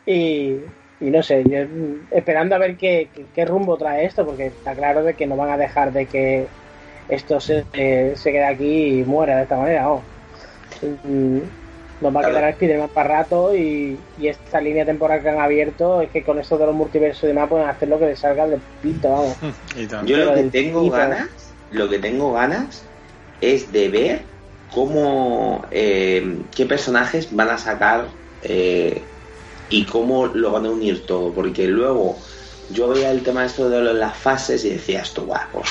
Y, 0.06 0.56
y 0.98 1.10
no 1.10 1.22
sé, 1.22 1.44
yo 1.44 1.66
mm, 1.66 2.08
esperando 2.10 2.54
a 2.54 2.58
ver 2.58 2.76
qué, 2.76 3.08
qué, 3.14 3.26
qué 3.34 3.44
rumbo 3.44 3.76
trae 3.76 4.06
esto, 4.06 4.24
porque 4.24 4.46
está 4.46 4.74
claro 4.74 5.04
de 5.04 5.14
que 5.14 5.26
no 5.26 5.36
van 5.36 5.50
a 5.50 5.58
dejar 5.58 5.92
de 5.92 6.06
que 6.06 6.46
esto 7.08 7.38
se, 7.38 7.64
eh, 7.74 8.14
se 8.16 8.32
quede 8.32 8.44
aquí 8.44 9.00
y 9.00 9.04
muera 9.04 9.36
de 9.36 9.42
esta 9.42 9.58
manera. 9.58 9.82
¿no? 9.82 10.02
Mm, 11.04 11.40
Nos 12.00 12.16
va 12.16 12.20
a 12.20 12.28
quedar 12.28 12.48
Spider-Man 12.50 12.88
para 12.94 13.18
rato 13.18 13.54
y, 13.54 13.98
y 14.18 14.28
esta 14.28 14.58
línea 14.58 14.86
temporal 14.86 15.20
que 15.20 15.28
han 15.28 15.38
abierto 15.40 16.00
es 16.00 16.08
que 16.10 16.22
con 16.22 16.38
esto 16.38 16.56
de 16.56 16.64
los 16.64 16.74
multiversos 16.74 17.24
y 17.24 17.26
demás 17.26 17.46
pueden 17.46 17.68
hacer 17.68 17.90
lo 17.90 17.98
que 17.98 18.06
les 18.06 18.18
salga 18.18 18.46
del 18.46 18.60
pito, 18.80 19.10
vamos. 19.10 19.36
Yo 20.06 20.16
lo 20.16 20.34
que 20.34 20.44
tengo 20.44 20.88
ganas, 20.88 21.28
lo 21.72 21.90
que 21.90 21.98
tengo 21.98 22.32
ganas 22.32 22.89
es 23.40 23.72
de 23.72 23.88
ver 23.88 24.26
cómo, 24.66 25.66
eh, 25.70 26.46
qué 26.54 26.66
personajes 26.66 27.34
van 27.34 27.50
a 27.50 27.58
sacar 27.58 28.16
eh, 28.40 29.08
y 29.68 29.86
cómo 29.86 30.26
lo 30.26 30.52
van 30.52 30.66
a 30.66 30.70
unir 30.70 31.06
todo, 31.06 31.32
porque 31.34 31.66
luego 31.66 32.22
yo 32.68 32.88
veía 32.88 33.10
el 33.10 33.22
tema 33.22 33.44
esto 33.44 33.68
de 33.68 33.82
las 33.94 34.16
fases 34.16 34.64
y 34.64 34.70
decía 34.70 35.02
esto, 35.02 35.24
guau, 35.26 35.40
pues 35.52 35.68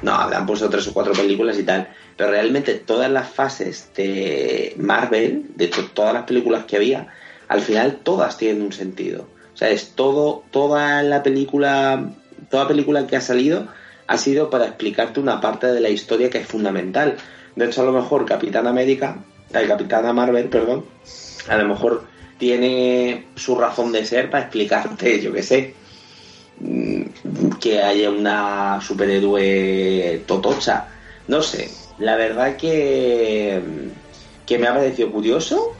no, 0.00 0.12
habrán 0.14 0.46
puesto 0.46 0.68
tres 0.68 0.86
o 0.88 0.92
cuatro 0.92 1.12
películas 1.12 1.58
y 1.58 1.62
tal, 1.64 1.88
pero 2.16 2.30
realmente 2.30 2.74
todas 2.74 3.10
las 3.10 3.28
fases 3.30 3.90
de 3.94 4.74
Marvel, 4.76 5.44
de 5.54 5.68
to- 5.68 5.90
todas 5.94 6.12
las 6.12 6.24
películas 6.24 6.64
que 6.64 6.76
había, 6.76 7.08
al 7.48 7.60
final 7.60 8.00
todas 8.02 8.36
tienen 8.36 8.62
un 8.62 8.72
sentido. 8.72 9.28
O 9.54 9.56
sea, 9.56 9.70
es 9.70 9.94
todo, 9.94 10.44
toda 10.50 11.02
la 11.02 11.22
película, 11.22 12.10
toda 12.50 12.66
película 12.66 13.06
que 13.06 13.16
ha 13.16 13.20
salido 13.20 13.68
ha 14.12 14.18
sido 14.18 14.50
para 14.50 14.66
explicarte 14.66 15.20
una 15.20 15.40
parte 15.40 15.68
de 15.68 15.80
la 15.80 15.88
historia 15.88 16.28
que 16.28 16.36
es 16.36 16.46
fundamental. 16.46 17.16
De 17.56 17.64
hecho, 17.64 17.80
a 17.80 17.86
lo 17.86 17.92
mejor 17.92 18.26
Capitán 18.26 18.66
América, 18.66 19.16
el 19.54 19.66
Capitana 19.66 20.12
Marvel, 20.12 20.50
perdón, 20.50 20.84
a 21.48 21.56
lo 21.56 21.66
mejor 21.66 22.04
tiene 22.36 23.28
su 23.36 23.56
razón 23.56 23.90
de 23.90 24.04
ser 24.04 24.28
para 24.28 24.44
explicarte, 24.44 25.18
yo 25.22 25.32
qué 25.32 25.42
sé, 25.42 25.74
mm, 26.60 27.02
que 27.58 27.82
haya 27.82 28.10
una 28.10 28.80
superhéroe 28.82 30.24
totocha. 30.26 30.88
No 31.26 31.40
sé, 31.40 31.70
la 31.98 32.16
verdad 32.16 32.56
que, 32.56 33.62
que 34.44 34.58
me 34.58 34.66
ha 34.66 34.74
parecido 34.74 35.10
curioso, 35.10 35.72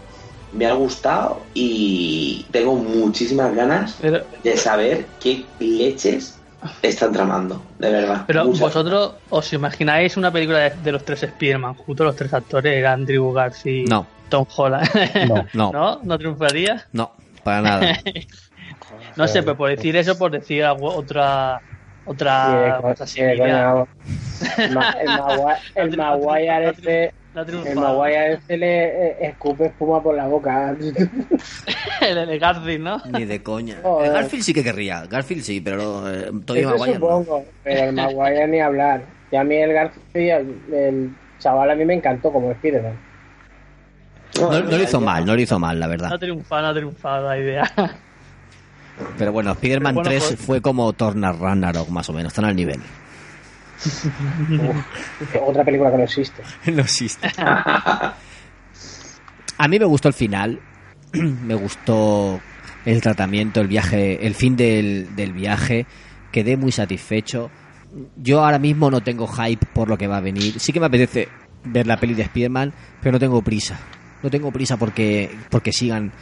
me 0.54 0.64
ha 0.64 0.72
gustado 0.72 1.42
y 1.52 2.46
tengo 2.50 2.76
muchísimas 2.76 3.54
ganas 3.54 3.98
de 4.42 4.56
saber 4.56 5.04
qué 5.20 5.44
leches 5.58 6.38
están 6.82 7.12
tramando, 7.12 7.62
de 7.78 7.90
verdad. 7.90 8.24
pero 8.26 8.46
vosotros 8.46 9.14
os 9.30 9.52
imagináis 9.52 10.16
una 10.16 10.30
película 10.30 10.58
de, 10.58 10.70
de 10.70 10.92
los 10.92 11.04
tres 11.04 11.20
Spiderman, 11.20 11.74
los 12.06 12.16
tres 12.16 12.32
actores, 12.34 12.84
Andrew 12.86 13.32
Garfield, 13.32 13.88
No. 13.88 14.06
Tom 14.28 14.46
Holland. 14.56 14.88
No, 15.28 15.46
no, 15.52 15.72
¿No? 15.72 16.00
¿No 16.02 16.18
triunfaría? 16.18 16.86
no, 16.92 17.12
para 17.44 17.60
nada. 17.62 17.98
No 19.16 19.28
sé, 19.28 19.42
pero 19.42 19.56
por 19.56 19.68
decir 19.68 19.94
eso, 19.96 20.16
por 20.16 20.30
decir 20.30 20.64
otra 20.64 21.60
otra 22.06 22.76
Sí, 22.76 22.82
cosa 22.82 23.06
sí, 23.06 23.20
coño, 23.38 23.86
similar. 24.56 24.96
El 25.74 25.82
el 25.90 25.96
Maguire 25.96 26.70
este 26.70 27.14
No 27.34 27.40
ha 27.40 27.44
el. 27.44 27.74
Maguire 27.76 28.32
este 28.34 28.56
le 28.58 28.84
eh, 29.08 29.16
escupe 29.28 29.66
espuma 29.66 30.02
por 30.02 30.14
la 30.14 30.26
boca. 30.26 30.70
el 32.00 32.26
de 32.28 32.38
Garfield, 32.38 32.84
¿no? 32.84 33.02
Ni 33.10 33.24
de 33.24 33.42
coña. 33.42 33.76
Joder. 33.82 34.10
Eh, 34.10 34.14
Garfield 34.14 34.42
sí 34.44 34.52
que 34.54 34.62
querría. 34.62 35.06
Garfield 35.06 35.42
sí, 35.42 35.60
pero 35.60 36.10
eh, 36.12 36.24
Eso 36.24 36.34
Maguire 36.70 36.76
no. 36.76 36.94
supongo, 36.94 37.44
pero 37.64 37.84
el 37.84 37.92
Maguire 37.94 38.46
ni 38.48 38.60
hablar. 38.60 39.02
Y 39.30 39.36
a 39.36 39.44
mí 39.44 39.56
el 39.56 39.72
Garfield, 39.72 40.14
el, 40.14 40.74
el 40.74 41.16
chaval 41.38 41.70
a 41.70 41.74
mí 41.74 41.84
me 41.84 41.94
encantó 41.94 42.30
como 42.30 42.52
Spiderman. 42.52 42.98
No, 44.38 44.50
no 44.50 44.60
lo 44.60 44.82
hizo 44.82 45.00
mal, 45.00 45.24
no 45.26 45.34
lo 45.34 45.40
hizo 45.40 45.58
mal, 45.58 45.78
la 45.78 45.86
No 45.86 45.90
verdad. 45.90 46.12
ha 46.12 46.18
triunfado, 46.18 46.62
no 46.62 46.68
ha 46.68 46.74
triunfado 46.74 47.28
la 47.28 47.38
idea. 47.38 47.70
Pero 49.18 49.32
bueno, 49.32 49.52
Spider-Man 49.52 49.94
bueno, 49.94 50.08
3 50.10 50.24
pues- 50.26 50.40
fue 50.40 50.60
como 50.62 50.92
Thor 50.92 51.18
Ragnarok, 51.18 51.88
más 51.88 52.08
o 52.08 52.12
menos, 52.12 52.32
están 52.32 52.44
al 52.44 52.56
nivel. 52.56 52.80
Otra 55.46 55.64
película 55.64 55.90
que 55.90 55.96
no 55.96 56.04
existe. 56.04 56.42
no 56.72 56.82
existe. 56.82 57.28
A 57.36 58.14
mí 59.68 59.78
me 59.78 59.84
gustó 59.84 60.08
el 60.08 60.14
final, 60.14 60.60
me 61.12 61.54
gustó 61.54 62.40
el 62.84 63.00
tratamiento, 63.00 63.60
el 63.60 63.68
viaje, 63.68 64.26
el 64.26 64.34
fin 64.34 64.56
del, 64.56 65.14
del 65.14 65.32
viaje, 65.32 65.86
quedé 66.30 66.56
muy 66.56 66.72
satisfecho. 66.72 67.50
Yo 68.16 68.44
ahora 68.44 68.58
mismo 68.58 68.90
no 68.90 69.02
tengo 69.02 69.26
hype 69.26 69.66
por 69.72 69.88
lo 69.88 69.98
que 69.98 70.06
va 70.06 70.16
a 70.16 70.20
venir. 70.20 70.58
Sí 70.58 70.72
que 70.72 70.80
me 70.80 70.86
apetece 70.86 71.28
ver 71.64 71.86
la 71.86 71.98
peli 71.98 72.14
de 72.14 72.22
Spider-Man, 72.22 72.72
pero 73.00 73.12
no 73.12 73.18
tengo 73.18 73.42
prisa. 73.42 73.78
No 74.22 74.30
tengo 74.30 74.50
prisa 74.50 74.76
porque, 74.76 75.30
porque 75.50 75.72
sigan 75.72 76.12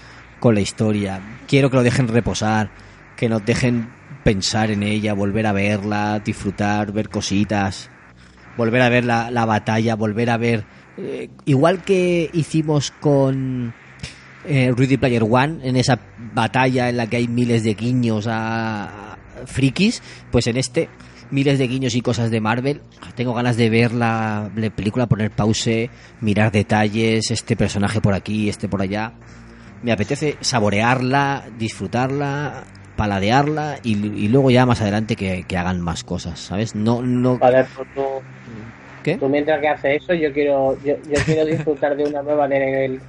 con 0.40 0.54
la 0.54 0.60
historia. 0.60 1.20
Quiero 1.46 1.70
que 1.70 1.76
lo 1.76 1.82
dejen 1.82 2.08
reposar, 2.08 2.70
que 3.16 3.28
nos 3.28 3.44
dejen 3.44 3.88
pensar 4.24 4.70
en 4.70 4.82
ella, 4.82 5.14
volver 5.14 5.46
a 5.46 5.52
verla, 5.52 6.20
disfrutar, 6.24 6.92
ver 6.92 7.08
cositas, 7.08 7.90
volver 8.56 8.82
a 8.82 8.88
ver 8.88 9.04
la, 9.04 9.30
la 9.30 9.44
batalla, 9.44 9.96
volver 9.96 10.30
a 10.30 10.36
ver... 10.36 10.64
eh, 10.96 11.30
igual 11.46 11.82
que 11.82 12.30
hicimos 12.32 12.90
con 12.90 13.74
eh, 14.44 14.72
Ready 14.76 14.96
Player 14.96 15.24
One, 15.28 15.66
en 15.66 15.76
esa 15.76 15.98
batalla 16.34 16.88
en 16.88 16.96
la 16.96 17.06
que 17.08 17.16
hay 17.16 17.28
miles 17.28 17.64
de 17.64 17.74
guiños 17.74 18.26
a, 18.28 19.18
frikis, 19.46 20.02
pues 20.30 20.46
en 20.46 20.56
este 20.56 20.88
miles 21.30 21.58
de 21.58 21.68
guiños 21.68 21.94
y 21.94 22.00
cosas 22.00 22.30
de 22.30 22.40
Marvel. 22.40 22.82
Tengo 23.14 23.34
ganas 23.34 23.56
de 23.56 23.70
ver 23.70 23.92
la, 23.92 24.50
la 24.54 24.70
película, 24.70 25.06
poner 25.06 25.30
pause, 25.30 25.90
mirar 26.20 26.52
detalles, 26.52 27.30
este 27.30 27.56
personaje 27.56 28.00
por 28.00 28.14
aquí, 28.14 28.48
este 28.48 28.68
por 28.68 28.82
allá. 28.82 29.12
Me 29.82 29.92
apetece 29.92 30.36
saborearla, 30.40 31.44
disfrutarla, 31.58 32.64
paladearla 33.00 33.78
y, 33.82 33.92
y 33.92 34.28
luego 34.28 34.50
ya 34.50 34.66
más 34.66 34.82
adelante 34.82 35.16
que, 35.16 35.44
que 35.48 35.56
hagan 35.56 35.80
más 35.80 36.04
cosas, 36.04 36.38
¿sabes? 36.38 36.74
No, 36.74 37.00
no. 37.00 37.38
Joder, 37.38 37.66
pues 37.74 37.88
tú, 37.94 38.02
¿Qué? 39.02 39.16
tú 39.16 39.28
mientras 39.30 39.58
que 39.60 39.68
haces 39.68 40.02
eso, 40.02 40.12
yo 40.12 40.30
quiero, 40.34 40.76
yo, 40.84 40.94
yo 41.08 41.14
quiero 41.24 41.46
disfrutar 41.46 41.96
de 41.96 42.04
una 42.04 42.22
nueva 42.22 42.46
del, 42.46 43.00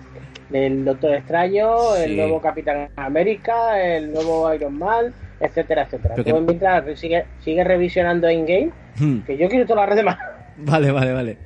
del 0.50 0.86
Doctor 0.86 1.16
Extraño, 1.16 1.96
el 1.98 2.16
nuevo 2.16 2.40
Capitán 2.42 2.88
América, 2.96 3.82
el 3.82 4.14
nuevo 4.14 4.54
Iron 4.54 4.78
Man, 4.78 5.14
etcétera, 5.42 5.84
etcétera. 5.84 6.16
Que- 6.16 6.24
Tú 6.24 6.40
mientras 6.40 7.00
sigue, 7.00 7.26
sigue 7.44 7.64
revisionando 7.66 8.30
in-game, 8.32 8.70
Hmm. 8.98 9.20
que 9.26 9.38
yo 9.38 9.50
quiero 9.50 9.66
todas 9.66 9.88
las 9.90 9.96
demás. 9.98 10.18
Vale, 10.58 10.92
vale, 10.92 11.14
vale. 11.14 11.38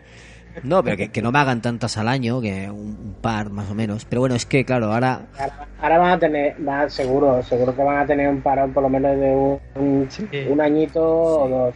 No, 0.63 0.83
pero 0.83 0.97
que, 0.97 1.09
que 1.09 1.21
no 1.21 1.31
me 1.31 1.39
hagan 1.39 1.61
tantas 1.61 1.97
al 1.97 2.07
año, 2.07 2.41
que 2.41 2.69
un, 2.69 2.77
un 2.97 3.15
par 3.21 3.49
más 3.49 3.69
o 3.69 3.75
menos. 3.75 4.05
Pero 4.05 4.21
bueno, 4.21 4.35
es 4.35 4.45
que 4.45 4.63
claro, 4.65 4.91
ahora 4.93 5.21
Ahora, 5.39 5.67
ahora 5.81 5.97
van 5.97 6.11
a 6.13 6.19
tener, 6.19 6.55
van, 6.59 6.89
seguro, 6.89 7.41
seguro 7.43 7.75
que 7.75 7.83
van 7.83 7.97
a 7.99 8.05
tener 8.05 8.29
un 8.29 8.41
parón 8.41 8.73
por 8.73 8.83
lo 8.83 8.89
menos 8.89 9.17
de 9.19 9.29
un, 9.31 9.59
un, 9.75 10.09
un 10.49 10.61
añito 10.61 11.03
o 11.03 11.47
dos. 11.49 11.75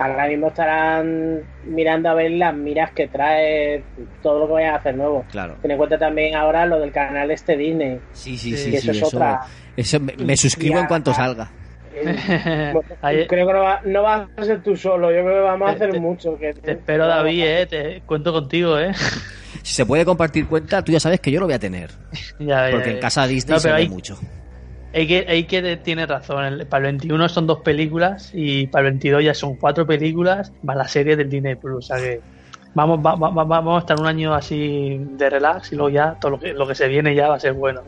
Ahora 0.00 0.28
mismo 0.28 0.46
estarán 0.46 1.40
mirando 1.64 2.08
a 2.08 2.14
ver 2.14 2.30
las 2.30 2.54
miras 2.54 2.92
que 2.92 3.08
trae 3.08 3.82
todo 4.22 4.38
lo 4.40 4.46
que 4.46 4.52
vayan 4.52 4.74
a 4.74 4.76
hacer 4.76 4.94
nuevo. 4.96 5.24
Claro. 5.30 5.56
Ten 5.60 5.72
en 5.72 5.76
cuenta 5.76 5.98
también 5.98 6.36
ahora 6.36 6.66
lo 6.66 6.78
del 6.78 6.92
canal 6.92 7.28
este 7.32 7.56
Disney. 7.56 7.98
Sí, 8.12 8.38
sí, 8.38 8.52
Que 8.52 8.56
sí, 8.58 8.76
eso 8.76 8.80
sí, 8.92 8.98
es 8.98 9.06
eso, 9.08 9.16
otra. 9.16 9.40
eso 9.76 9.98
me, 9.98 10.14
me 10.16 10.36
suscribo 10.36 10.74
Ya, 10.76 10.80
en 10.82 10.86
cuanto 10.86 11.12
salga. 11.12 11.50
Creo 13.28 13.46
que 13.46 13.52
no, 13.52 13.60
va, 13.60 13.80
no 13.84 14.02
vas 14.02 14.28
a 14.36 14.44
ser 14.44 14.62
tú 14.62 14.76
solo, 14.76 15.10
yo 15.10 15.22
creo 15.22 15.34
que 15.34 15.40
vamos 15.40 15.68
a 15.70 15.72
hacer 15.72 15.90
te- 15.92 16.00
mucho. 16.00 16.38
Que, 16.38 16.52
Te 16.54 16.72
espero, 16.72 17.06
David, 17.06 17.42
eh. 17.44 17.66
Te 17.66 18.02
cuento 18.06 18.32
contigo, 18.32 18.78
eh. 18.78 18.92
Si 19.62 19.74
se 19.74 19.84
puede 19.86 20.04
compartir 20.04 20.46
cuenta, 20.46 20.82
tú 20.82 20.92
ya 20.92 21.00
sabes 21.00 21.20
que 21.20 21.30
yo 21.30 21.40
lo 21.40 21.46
voy 21.46 21.54
a 21.54 21.58
tener. 21.58 21.90
Ya, 22.38 22.66
ya, 22.68 22.70
Porque 22.70 22.90
ya. 22.90 22.94
en 22.96 23.00
casa 23.00 23.26
Disney 23.26 23.54
No, 23.54 23.60
se 23.60 23.72
ve 23.72 23.88
mucho. 23.88 24.18
Hay 24.94 25.06
que, 25.06 25.26
hay 25.28 25.44
que 25.44 25.76
tiene 25.78 26.06
razón. 26.06 26.44
el- 26.44 26.66
para 26.66 26.86
el 26.86 26.92
21 26.92 27.28
son 27.28 27.46
dos 27.46 27.60
películas 27.60 28.30
y 28.32 28.66
para 28.68 28.86
el 28.86 28.92
22 28.92 29.24
ya 29.24 29.34
son 29.34 29.56
cuatro 29.56 29.86
películas 29.86 30.52
más 30.62 30.76
la 30.76 30.88
serie 30.88 31.16
del 31.16 31.28
Disney 31.28 31.56
Plus. 31.56 31.76
O 31.78 31.82
sea 31.82 31.96
que 31.98 32.20
vamos, 32.74 32.98
va- 33.04 33.16
va- 33.16 33.30
va- 33.30 33.44
vamos 33.44 33.76
a 33.76 33.80
estar 33.80 33.98
un 34.00 34.06
año 34.06 34.34
así 34.34 34.98
de 35.12 35.28
relax 35.30 35.72
y 35.72 35.76
luego 35.76 35.90
ya 35.90 36.14
todo 36.20 36.32
lo 36.32 36.40
que, 36.40 36.52
lo 36.54 36.66
que 36.66 36.74
se 36.74 36.88
viene 36.88 37.14
ya 37.14 37.28
va 37.28 37.34
a 37.36 37.40
ser 37.40 37.52
bueno. 37.52 37.82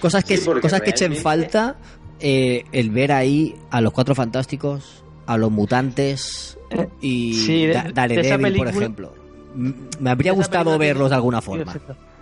Cosas 0.00 0.22
que, 0.24 0.36
Sí, 0.36 0.48
cosas 0.60 0.80
que 0.80 0.90
echen 0.90 1.14
falta, 1.16 1.76
eh, 2.20 2.64
el 2.72 2.90
ver 2.90 3.12
ahí 3.12 3.54
a 3.70 3.80
los 3.80 3.92
cuatro 3.92 4.14
fantásticos, 4.14 5.04
a 5.26 5.36
los 5.36 5.50
mutantes 5.50 6.58
y 7.00 7.34
sí, 7.34 7.66
de- 7.66 7.72
Da- 7.92 8.08
de 8.08 8.54
por 8.56 8.68
ejemplo. 8.68 9.14
Me 9.54 10.10
habría 10.10 10.32
gustado 10.32 10.64
película 10.64 10.78
verlos 10.86 11.10
de 11.10 11.16
alguna 11.16 11.40
forma. 11.40 11.74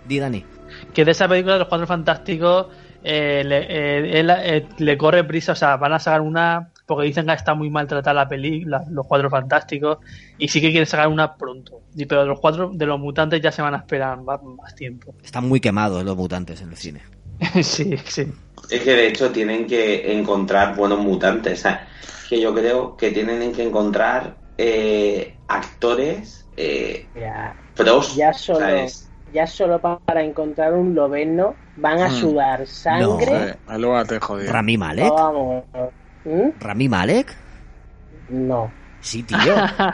Di, 0.07 0.19
Dani. 0.19 0.43
Que 0.93 1.03
de 1.05 1.11
esa 1.11 1.27
película 1.27 1.53
de 1.53 1.59
los 1.59 1.67
cuatro 1.67 1.85
fantásticos 1.87 2.67
eh, 3.03 3.43
le, 3.45 3.57
eh, 3.59 4.19
él, 4.19 4.29
eh, 4.29 4.65
le 4.79 4.97
corre 4.97 5.23
prisa, 5.23 5.51
o 5.51 5.55
sea, 5.55 5.77
van 5.77 5.93
a 5.93 5.99
sacar 5.99 6.21
una 6.21 6.71
porque 6.85 7.05
dicen 7.05 7.25
que 7.25 7.33
está 7.33 7.53
muy 7.53 7.69
maltratada 7.69 8.13
la 8.13 8.27
película, 8.29 8.83
los 8.89 9.05
cuatro 9.05 9.29
fantásticos, 9.29 9.97
y 10.37 10.47
sí 10.47 10.61
que 10.61 10.69
quieren 10.69 10.85
sacar 10.85 11.09
una 11.09 11.35
pronto. 11.35 11.81
Y, 11.95 12.05
pero 12.05 12.25
los 12.25 12.39
cuatro 12.39 12.71
de 12.73 12.85
los 12.85 12.97
mutantes 12.97 13.41
ya 13.41 13.51
se 13.51 13.61
van 13.61 13.73
a 13.73 13.77
esperar 13.77 14.21
más, 14.21 14.41
más 14.41 14.73
tiempo. 14.73 15.13
Están 15.21 15.47
muy 15.49 15.59
quemados 15.59 16.05
los 16.05 16.15
mutantes 16.15 16.61
en 16.61 16.69
el 16.69 16.77
cine. 16.77 17.01
sí, 17.61 17.95
sí. 18.05 18.25
Es 18.69 18.81
que 18.81 18.91
de 18.91 19.07
hecho 19.07 19.31
tienen 19.31 19.65
que 19.65 20.11
encontrar 20.11 20.75
buenos 20.75 20.99
mutantes. 20.99 21.59
o 21.59 21.61
sea, 21.63 21.87
que 22.29 22.41
yo 22.41 22.53
creo 22.53 22.97
que 22.97 23.11
tienen 23.11 23.53
que 23.53 23.63
encontrar 23.63 24.35
eh, 24.57 25.35
actores 25.47 26.45
eh, 26.57 27.07
Ya, 27.15 27.55
pros. 27.75 28.15
ya 28.15 28.33
solo, 28.33 28.59
¿sabes? 28.59 29.09
ya 29.33 29.47
solo 29.47 29.79
pa- 29.79 29.99
para 30.05 30.23
encontrar 30.23 30.73
un 30.73 30.93
loveno 30.95 31.55
van 31.77 32.01
a 32.01 32.09
Hmm. 32.09 32.13
sudar 32.13 32.67
sangre. 32.67 33.55
Joder, 33.67 34.07
te 34.07 34.19
jodido. 34.19 34.51
Rami 34.51 34.77
Malek. 34.77 35.05
No, 35.07 35.15
vamos. 35.15 35.63
¿Mm? 36.25 36.49
Rami 36.59 36.89
Malek. 36.89 37.35
No. 38.29 38.71
Sí, 38.99 39.23
tío. 39.23 39.37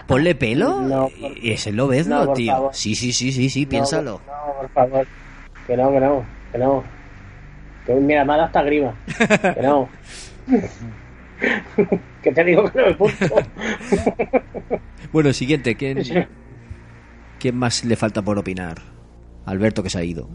Ponle 0.08 0.34
pelo. 0.36 0.80
No, 0.82 1.10
y 1.42 1.52
ese 1.52 1.72
lo 1.72 1.88
ves, 1.88 2.08
no, 2.08 2.26
por 2.26 2.38
tío. 2.38 2.54
favor. 2.54 2.74
Sí, 2.74 2.96
sí, 2.96 3.14
sí, 3.14 3.32
sí, 3.32 3.50
sí, 3.50 3.64
No, 3.66 3.70
piénsalo. 3.70 4.22
No, 4.26 4.54
por 4.60 4.70
favor. 4.72 5.08
Que 5.68 5.78
no, 5.78 5.92
que 5.92 6.00
no, 6.00 6.26
que 6.52 6.58
no. 6.58 6.84
Que 7.86 7.94
mira, 7.94 8.24
me 8.24 8.34
ha 8.34 8.38
dado 8.38 8.48
hasta 8.48 8.64
grima. 8.64 8.96
Que 9.56 9.62
no. 9.62 9.90
que 12.22 12.32
te 12.32 12.44
digo 12.44 12.72
que 12.72 12.80
no 12.80 12.86
me 12.88 12.94
punto. 12.94 13.36
Bueno, 15.12 15.34
siguiente. 15.34 15.76
¿Quién, 15.76 16.04
¿Quién 17.40 17.58
más 17.58 17.84
le 17.84 17.96
falta 17.96 18.22
por 18.22 18.38
opinar? 18.38 18.82
Alberto 19.46 19.84
que 19.84 19.90
se 19.90 20.00
ha 20.00 20.04
ido. 20.04 20.30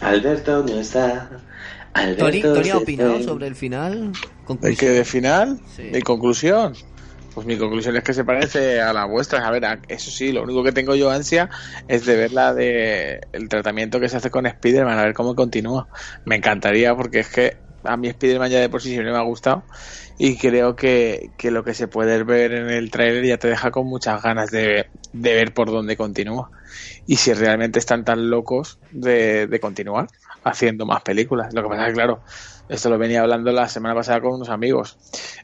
Alberto 0.00 0.64
no 0.64 0.80
está. 0.80 1.30
Alberto 1.94 2.24
Tony, 2.24 2.42
Tony 2.42 2.70
ha 2.70 2.76
opinado 2.78 3.22
sobre 3.22 3.46
el 3.46 3.54
final. 3.54 4.12
¿De 4.60 4.76
qué? 4.76 4.90
¿De 4.90 5.04
final? 5.04 5.60
Sí. 5.76 5.84
¿De 5.84 6.02
conclusión? 6.02 6.74
Pues 7.38 7.46
mi 7.46 7.56
conclusión 7.56 7.96
es 7.96 8.02
que 8.02 8.14
se 8.14 8.24
parece 8.24 8.80
a 8.80 8.92
la 8.92 9.04
vuestra. 9.04 9.46
A 9.46 9.50
ver, 9.52 9.62
eso 9.86 10.10
sí, 10.10 10.32
lo 10.32 10.42
único 10.42 10.64
que 10.64 10.72
tengo 10.72 10.96
yo 10.96 11.08
ansia 11.08 11.48
es 11.86 12.04
de 12.04 12.16
ver 12.16 12.32
la 12.32 12.52
de 12.52 13.20
el 13.30 13.48
tratamiento 13.48 14.00
que 14.00 14.08
se 14.08 14.16
hace 14.16 14.28
con 14.28 14.46
Spider-Man, 14.46 14.98
a 14.98 15.04
ver 15.04 15.14
cómo 15.14 15.36
continúa. 15.36 15.88
Me 16.24 16.34
encantaría 16.34 16.96
porque 16.96 17.20
es 17.20 17.28
que 17.28 17.62
a 17.84 17.96
mí 17.96 18.08
Spider-Man 18.08 18.50
ya 18.50 18.58
de 18.58 18.68
por 18.68 18.82
sí 18.82 18.88
siempre 18.88 19.12
me 19.12 19.18
ha 19.18 19.22
gustado 19.22 19.66
y 20.18 20.36
creo 20.36 20.74
que, 20.74 21.30
que 21.38 21.52
lo 21.52 21.62
que 21.62 21.74
se 21.74 21.86
puede 21.86 22.24
ver 22.24 22.52
en 22.52 22.70
el 22.70 22.90
tráiler 22.90 23.24
ya 23.24 23.38
te 23.38 23.46
deja 23.46 23.70
con 23.70 23.86
muchas 23.86 24.20
ganas 24.20 24.50
de, 24.50 24.86
de 25.12 25.34
ver 25.34 25.54
por 25.54 25.70
dónde 25.70 25.96
continúa. 25.96 26.50
Y 27.06 27.16
si 27.16 27.32
realmente 27.34 27.78
están 27.78 28.04
tan 28.04 28.30
locos 28.30 28.80
de, 28.90 29.46
de 29.46 29.60
continuar 29.60 30.08
haciendo 30.42 30.86
más 30.86 31.02
películas. 31.02 31.54
Lo 31.54 31.62
que 31.62 31.68
pasa 31.68 31.82
es 31.82 31.88
que, 31.90 31.94
claro, 31.94 32.22
esto 32.68 32.90
lo 32.90 32.98
venía 32.98 33.22
hablando 33.22 33.50
la 33.52 33.68
semana 33.68 33.94
pasada 33.94 34.20
con 34.20 34.34
unos 34.34 34.48
amigos. 34.48 34.98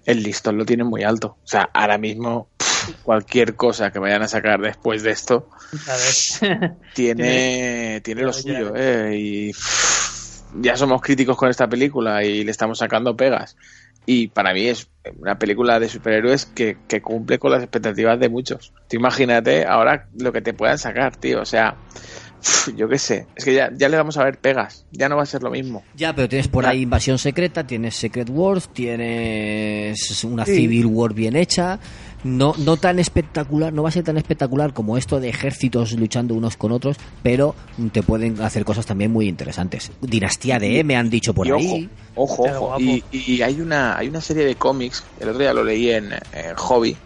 El 0.05 0.23
listón 0.23 0.59
lo 0.59 0.65
tienen 0.65 0.87
muy 0.87 1.03
alto. 1.03 1.39
O 1.43 1.47
sea, 1.47 1.71
ahora 1.73 1.99
mismo 1.99 2.49
pff, 2.57 2.91
cualquier 3.03 3.55
cosa 3.55 3.91
que 3.91 3.99
vayan 3.99 4.23
a 4.23 4.29
sacar 4.29 4.61
después 4.61 5.03
de 5.03 5.11
esto 5.11 5.49
tiene, 6.95 8.01
tiene 8.03 8.23
lo 8.23 8.33
suyo. 8.33 8.75
¿eh? 8.77 9.13
Y 9.17 9.53
pff, 9.53 10.43
ya 10.61 10.77
somos 10.77 11.01
críticos 11.01 11.37
con 11.37 11.49
esta 11.49 11.69
película 11.69 12.25
y 12.25 12.45
le 12.45 12.51
estamos 12.51 12.79
sacando 12.79 13.17
pegas. 13.17 13.57
Y 14.07 14.29
para 14.29 14.53
mí 14.53 14.67
es 14.67 14.89
una 15.19 15.39
película 15.39 15.81
de 15.81 15.89
superhéroes 15.89 16.45
que, 16.45 16.77
que 16.89 17.01
cumple 17.01 17.39
con 17.39 17.51
las 17.51 17.63
expectativas 17.63 18.21
de 18.21 18.29
muchos. 18.29 18.73
Tú 18.89 18.97
imagínate 18.97 19.65
ahora 19.65 20.09
lo 20.19 20.31
que 20.31 20.43
te 20.43 20.53
puedan 20.53 20.79
sacar, 20.79 21.17
tío. 21.17 21.41
O 21.41 21.47
sea, 21.47 21.77
yo 22.77 22.89
qué 22.89 22.99
sé. 22.99 23.27
Es 23.37 23.45
que 23.45 23.55
ya, 23.55 23.71
ya 23.77 23.89
le 23.89 23.97
vamos 23.97 24.17
a 24.17 24.25
ver 24.25 24.39
pegas. 24.39 24.85
Ya 24.93 25.09
no 25.09 25.17
va 25.17 25.23
a 25.23 25.27
ser 25.27 25.43
lo 25.43 25.51
mismo. 25.51 25.83
Ya, 25.97 26.15
pero 26.15 26.29
tienes 26.29 26.49
por 26.49 26.67
ahí 26.67 26.83
Invasión 26.83 27.19
Secreta, 27.19 27.67
tienes 27.67 27.95
Secret 27.97 28.29
Wars, 28.31 28.69
tienes 28.73 30.25
una 30.25 30.45
Sí. 30.45 30.55
Civil 30.57 30.87
War 30.87 31.15
bien 31.15 31.37
hecha. 31.37 31.79
No, 32.23 32.55
no 32.57 32.79
tan 32.79 32.99
espectacular, 32.99 33.71
no 33.75 33.83
va 33.83 33.91
a 33.91 33.93
ser 33.93 34.03
tan 34.03 34.17
espectacular 34.17 34.73
como 34.73 34.97
esto 34.97 35.21
de 35.21 35.29
ejércitos 35.29 35.93
luchando 35.93 36.35
unos 36.35 36.57
con 36.57 36.73
otros, 36.73 36.97
pero 37.23 37.55
te 37.93 38.03
pueden 38.03 38.41
hacer 38.41 38.65
cosas 38.65 38.87
también 38.87 39.11
muy 39.13 39.29
interesantes. 39.29 39.93
Dinastía 40.01 40.59
de 40.59 40.81
E, 40.81 40.85
me 40.85 40.97
han 40.97 41.11
dicho 41.11 41.35
por 41.35 41.47
Y 41.47 41.51
ahí. 41.51 41.91
Ojo, 42.15 42.45
ojo. 42.45 42.81
Y, 42.81 43.05
y 43.13 43.43
hay 43.43 43.61
una 43.61 43.99
hay 43.99 44.09
una 44.09 44.23
serie 44.23 44.47
de 44.47 44.55
cómics, 44.55 45.05
el 45.21 45.29
otro 45.29 45.41
día 45.41 45.53
lo 45.53 45.65
leí 45.65 45.91
en, 45.91 46.13
en 46.33 46.55
Hobby, 46.57 46.97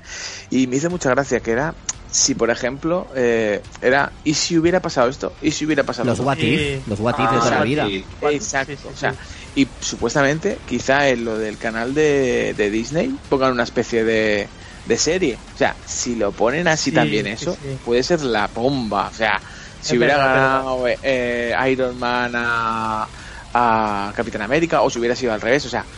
y 0.51 0.69
me 0.69 0.77
hizo 0.77 0.89
mucha 0.89 1.11
gracia 1.11 1.41
que 1.41 1.51
era 1.51 1.75
si 2.11 2.35
por 2.35 2.51
ejemplo 2.51 3.11
eh, 3.15 3.63
era 3.81 4.19
y 4.25 4.35
si 4.35 4.59
hubiera 4.59 4.81
pasado 4.83 5.09
esto, 5.09 5.37
y 5.41 5.51
si 5.53 5.67
hubiera 5.67 5.85
pasado 5.85 6.07
Los 6.07 6.19
esto. 6.19 6.25
what 6.27 6.39
if, 6.39 6.61
Sí. 6.61 6.83
los 6.87 7.01
what 7.01 7.15
if 7.19 7.31
de 7.31 7.37
Ah, 7.37 7.39
toda 7.41 7.51
la 7.51 7.63
vida. 7.65 7.87
Exacto. 8.21 8.77
Sí, 8.77 8.83
sí, 8.83 8.89
o 8.89 8.97
sea, 8.97 9.13
sí. 9.13 9.17
y 9.55 9.77
supuestamente 9.81 10.63
quizá 10.67 11.09
en 11.09 11.25
lo 11.25 11.39
del 11.39 11.59
canal 11.59 11.95
de, 11.95 12.55
de 12.57 12.71
Disney 12.71 13.21
pongan 13.29 13.53
una 13.53 13.63
especie 13.65 14.05
de, 14.05 14.53
de 14.85 14.97
serie. 14.99 15.43
O 15.53 15.57
sea, 15.57 15.79
si 15.85 16.15
lo 16.17 16.35
ponen 16.35 16.67
así 16.69 16.91
Sí, 16.91 16.95
también 16.95 17.27
eso, 17.27 17.55
sí. 17.55 17.79
puede 17.83 18.03
ser 18.03 18.21
la 18.23 18.49
bomba. 18.49 19.09
O 19.09 19.13
sea, 19.13 19.43
si 19.79 19.95
Es 19.95 19.99
hubiera 19.99 20.17
verdad, 20.17 20.35
ganado 20.35 20.85
eh, 21.03 21.55
Iron 21.71 21.99
Man 21.99 22.33
a, 22.37 23.11
a 23.53 24.13
Capitán 24.15 24.43
América 24.43 24.83
o 24.83 24.91
si 24.91 24.99
hubiera 24.99 25.17
sido 25.17 25.33
al 25.33 25.41
revés, 25.41 25.65
o 25.67 25.69
sea, 25.69 25.89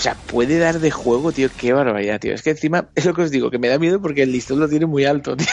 o 0.00 0.02
sea, 0.02 0.14
puede 0.14 0.58
dar 0.58 0.80
de 0.80 0.90
juego, 0.90 1.30
tío, 1.30 1.50
qué 1.58 1.74
barbaridad, 1.74 2.18
tío. 2.18 2.32
Es 2.32 2.40
que 2.42 2.50
encima 2.50 2.86
es 2.94 3.04
lo 3.04 3.12
que 3.12 3.20
os 3.22 3.30
digo, 3.30 3.50
que 3.50 3.58
me 3.58 3.68
da 3.68 3.78
miedo 3.78 4.00
porque 4.00 4.22
el 4.22 4.32
listón 4.32 4.58
lo 4.58 4.66
tiene 4.66 4.86
muy 4.86 5.04
alto, 5.04 5.36
tío. 5.36 5.46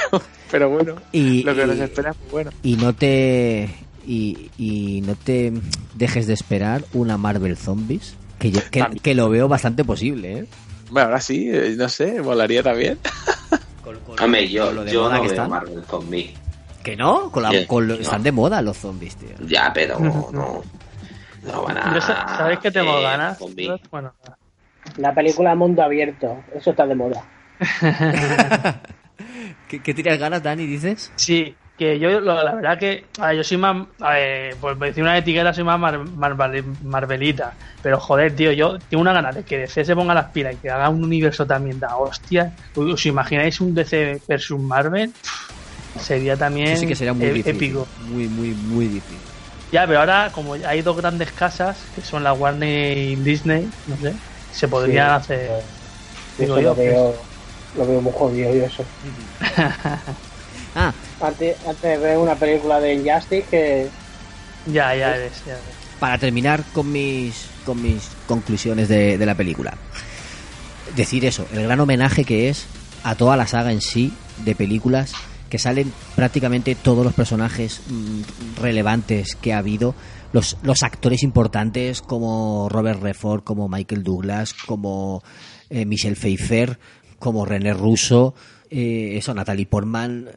Pero 0.50 0.70
bueno, 0.70 0.96
Y, 1.12 1.44
lo 1.44 1.54
que 1.54 1.64
y- 1.64 1.68
nos 1.68 1.80
espera 1.80 2.12
es 2.12 2.18
muy 2.18 2.30
bueno. 2.32 2.52
y 2.64 2.76
no 2.78 2.94
te 2.96 3.70
y, 4.06 4.50
y 4.58 5.02
no 5.06 5.16
te 5.16 5.52
dejes 5.96 6.28
de 6.28 6.34
esperar 6.34 6.86
una 6.94 7.18
Marvel 7.18 7.58
Zombies, 7.58 8.16
que, 8.40 8.52
yo- 8.52 8.62
que, 9.04 9.14
lo 9.16 9.30
veo 9.30 9.50
bastante 9.50 9.84
posible, 9.84 10.40
¿eh? 10.40 10.46
Bueno, 10.90 11.08
ahora 11.10 11.20
sí, 11.20 11.50
eh, 11.52 11.76
no 11.78 11.90
sé, 11.90 12.22
volaría 12.22 12.64
también. 12.64 12.98
Hombre, 14.22 14.48
yo, 14.50 14.68
con 14.68 14.76
lo 14.76 14.84
de 14.86 14.92
yo 14.94 15.04
no 15.10 15.16
que 15.16 15.22
veo 15.24 15.32
están. 15.32 15.50
Marvel 15.50 15.84
Zombie. 15.90 16.34
¿Que 16.84 16.96
no? 16.96 17.30
Con 17.32 17.44
la- 17.44 17.52
Sí, 17.52 17.66
con 17.68 17.86
lo- 17.88 17.96
no. 17.96 18.02
Están 18.02 18.24
de 18.24 18.32
moda 18.32 18.62
los 18.62 18.78
zombies, 18.78 19.16
tío. 19.18 19.30
Ya, 19.46 19.72
pero 19.74 20.00
no. 20.00 20.64
No 21.44 21.62
van 21.64 21.78
a. 21.78 21.94
Yo 21.94 22.02
sa- 22.02 22.26
¿Sabéis 22.38 22.60
que 22.60 22.72
tengo 22.72 23.02
ganas? 23.02 23.38
zombie. 23.38 23.70
Bueno, 23.92 24.14
La 24.98 25.14
película 25.16 25.56
Mundo 25.56 25.82
Abierto, 25.82 26.44
eso 26.54 26.72
está 26.72 26.86
de 26.86 26.96
moda. 26.96 27.32
¿Qué, 29.68 29.82
qué 29.82 29.94
tienes 29.94 30.20
ganas, 30.20 30.44
Dani, 30.44 30.66
dices? 30.66 31.12
Sí, 31.18 31.60
que 31.76 32.00
yo, 32.00 32.20
lo- 32.20 32.44
la 32.44 32.56
verdad 32.56 32.78
que 32.80 33.10
a 33.20 33.28
ver, 33.28 33.38
yo 33.38 33.44
soy 33.44 33.58
más, 33.58 33.88
eh, 34.16 34.56
por 34.60 34.78
decir 34.80 35.04
una 35.04 35.18
etiqueta, 35.18 35.54
soy 35.54 35.64
más 35.64 35.80
mar- 35.80 36.00
marvel- 36.00 36.78
marvelita. 36.82 37.56
Pero 37.82 38.00
joder, 38.00 38.36
tío, 38.36 38.52
yo 38.52 38.80
tengo 38.90 39.02
una 39.02 39.14
gana 39.14 39.32
de 39.34 39.44
que 39.44 39.58
DC 39.60 39.86
se 39.86 39.96
ponga 39.96 40.14
las 40.14 40.32
pilas 40.32 40.56
y 40.56 40.60
que 40.60 40.70
haga 40.70 40.90
un 40.90 41.04
universo 41.04 41.46
también 41.46 41.80
de 41.80 41.88
hostia. 41.98 42.54
¿Os 42.76 43.06
imagináis 43.06 43.60
un 43.62 43.74
DC 43.74 44.22
versus 44.28 44.60
Marvel? 44.60 45.14
Sería 46.00 46.38
también 46.38 46.78
sí 46.78 46.88
que 46.88 46.96
sería 46.96 47.14
muy 47.14 47.28
e- 47.28 47.34
difícil. 47.34 47.56
épico. 47.56 47.90
Muy, 47.98 48.28
muy, 48.28 48.54
muy 48.56 48.88
difícil. 48.88 49.34
Ya, 49.72 49.86
pero 49.86 50.00
ahora, 50.00 50.32
como 50.32 50.54
hay 50.54 50.82
dos 50.82 50.96
grandes 50.96 51.34
casas, 51.34 51.90
que 51.94 52.02
son 52.02 52.24
la 52.24 52.34
Warner 52.34 52.98
y 52.98 53.16
Disney, 53.18 53.74
no 53.86 53.98
sé, 53.98 54.14
se 54.58 54.68
podrían 54.68 55.08
Sí. 55.22 55.34
hacer. 55.34 55.48
Yo 55.50 56.44
Digo 56.44 56.56
eso 56.58 56.62
yo, 56.62 56.70
lo 56.70 56.76
veo, 56.76 57.16
lo 57.78 57.88
veo 57.88 58.02
muy 58.02 58.14
jodido 58.14 58.54
yo 58.54 58.66
eso. 58.66 58.84
Ah, 60.76 60.94
Antes, 61.22 61.56
antes 61.68 61.82
de 61.82 61.98
ver 61.98 62.18
una 62.20 62.36
película 62.36 62.80
de 62.80 62.94
Injustice 62.94 63.46
que 63.50 63.88
Ya, 64.68 64.94
ya 64.96 65.10
ves, 65.10 65.32
ya 65.48 65.54
ves. 65.56 65.62
para 66.00 66.20
terminar 66.20 66.64
con 66.72 66.92
mis, 66.92 67.48
con 67.66 67.82
mis 67.82 68.10
conclusiones 68.28 68.88
de, 68.88 69.18
de 69.18 69.26
la 69.26 69.34
película. 69.34 69.74
Decir 70.96 71.26
eso, 71.26 71.48
el 71.52 71.64
gran 71.64 71.80
homenaje 71.80 72.24
que 72.26 72.50
es 72.50 72.66
a 73.04 73.16
toda 73.16 73.36
la 73.38 73.48
saga 73.48 73.72
en 73.72 73.82
sí 73.82 74.14
de 74.46 74.54
películas 74.54 75.14
que 75.50 75.58
salen 75.58 75.92
prácticamente 76.16 76.76
todos 76.76 77.04
los 77.04 77.14
personajes 77.16 77.80
mm, 77.88 78.62
relevantes 78.62 79.36
que 79.36 79.54
ha 79.54 79.58
habido, 79.60 79.96
los, 80.34 80.58
los 80.64 80.84
actores 80.84 81.24
importantes 81.24 82.02
como 82.02 82.68
Robert 82.70 83.02
Redford, 83.02 83.44
como 83.44 83.70
Michael 83.70 84.04
Douglas, 84.04 84.54
como 84.54 85.24
eh, 85.70 85.86
Michelle 85.86 86.16
Pfeiffer, 86.16 86.80
como 87.20 87.46
René 87.46 87.74
Russo, 87.74 88.36
eh, 88.70 89.18
eso, 89.18 89.34
Natalie 89.34 89.66
Portman, 89.66 90.30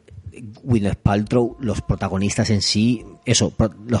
Gwyneth 0.63 0.99
Paltrow, 0.99 1.57
los 1.59 1.81
protagonistas 1.81 2.49
en 2.49 2.61
sí, 2.61 3.03
eso, 3.25 3.53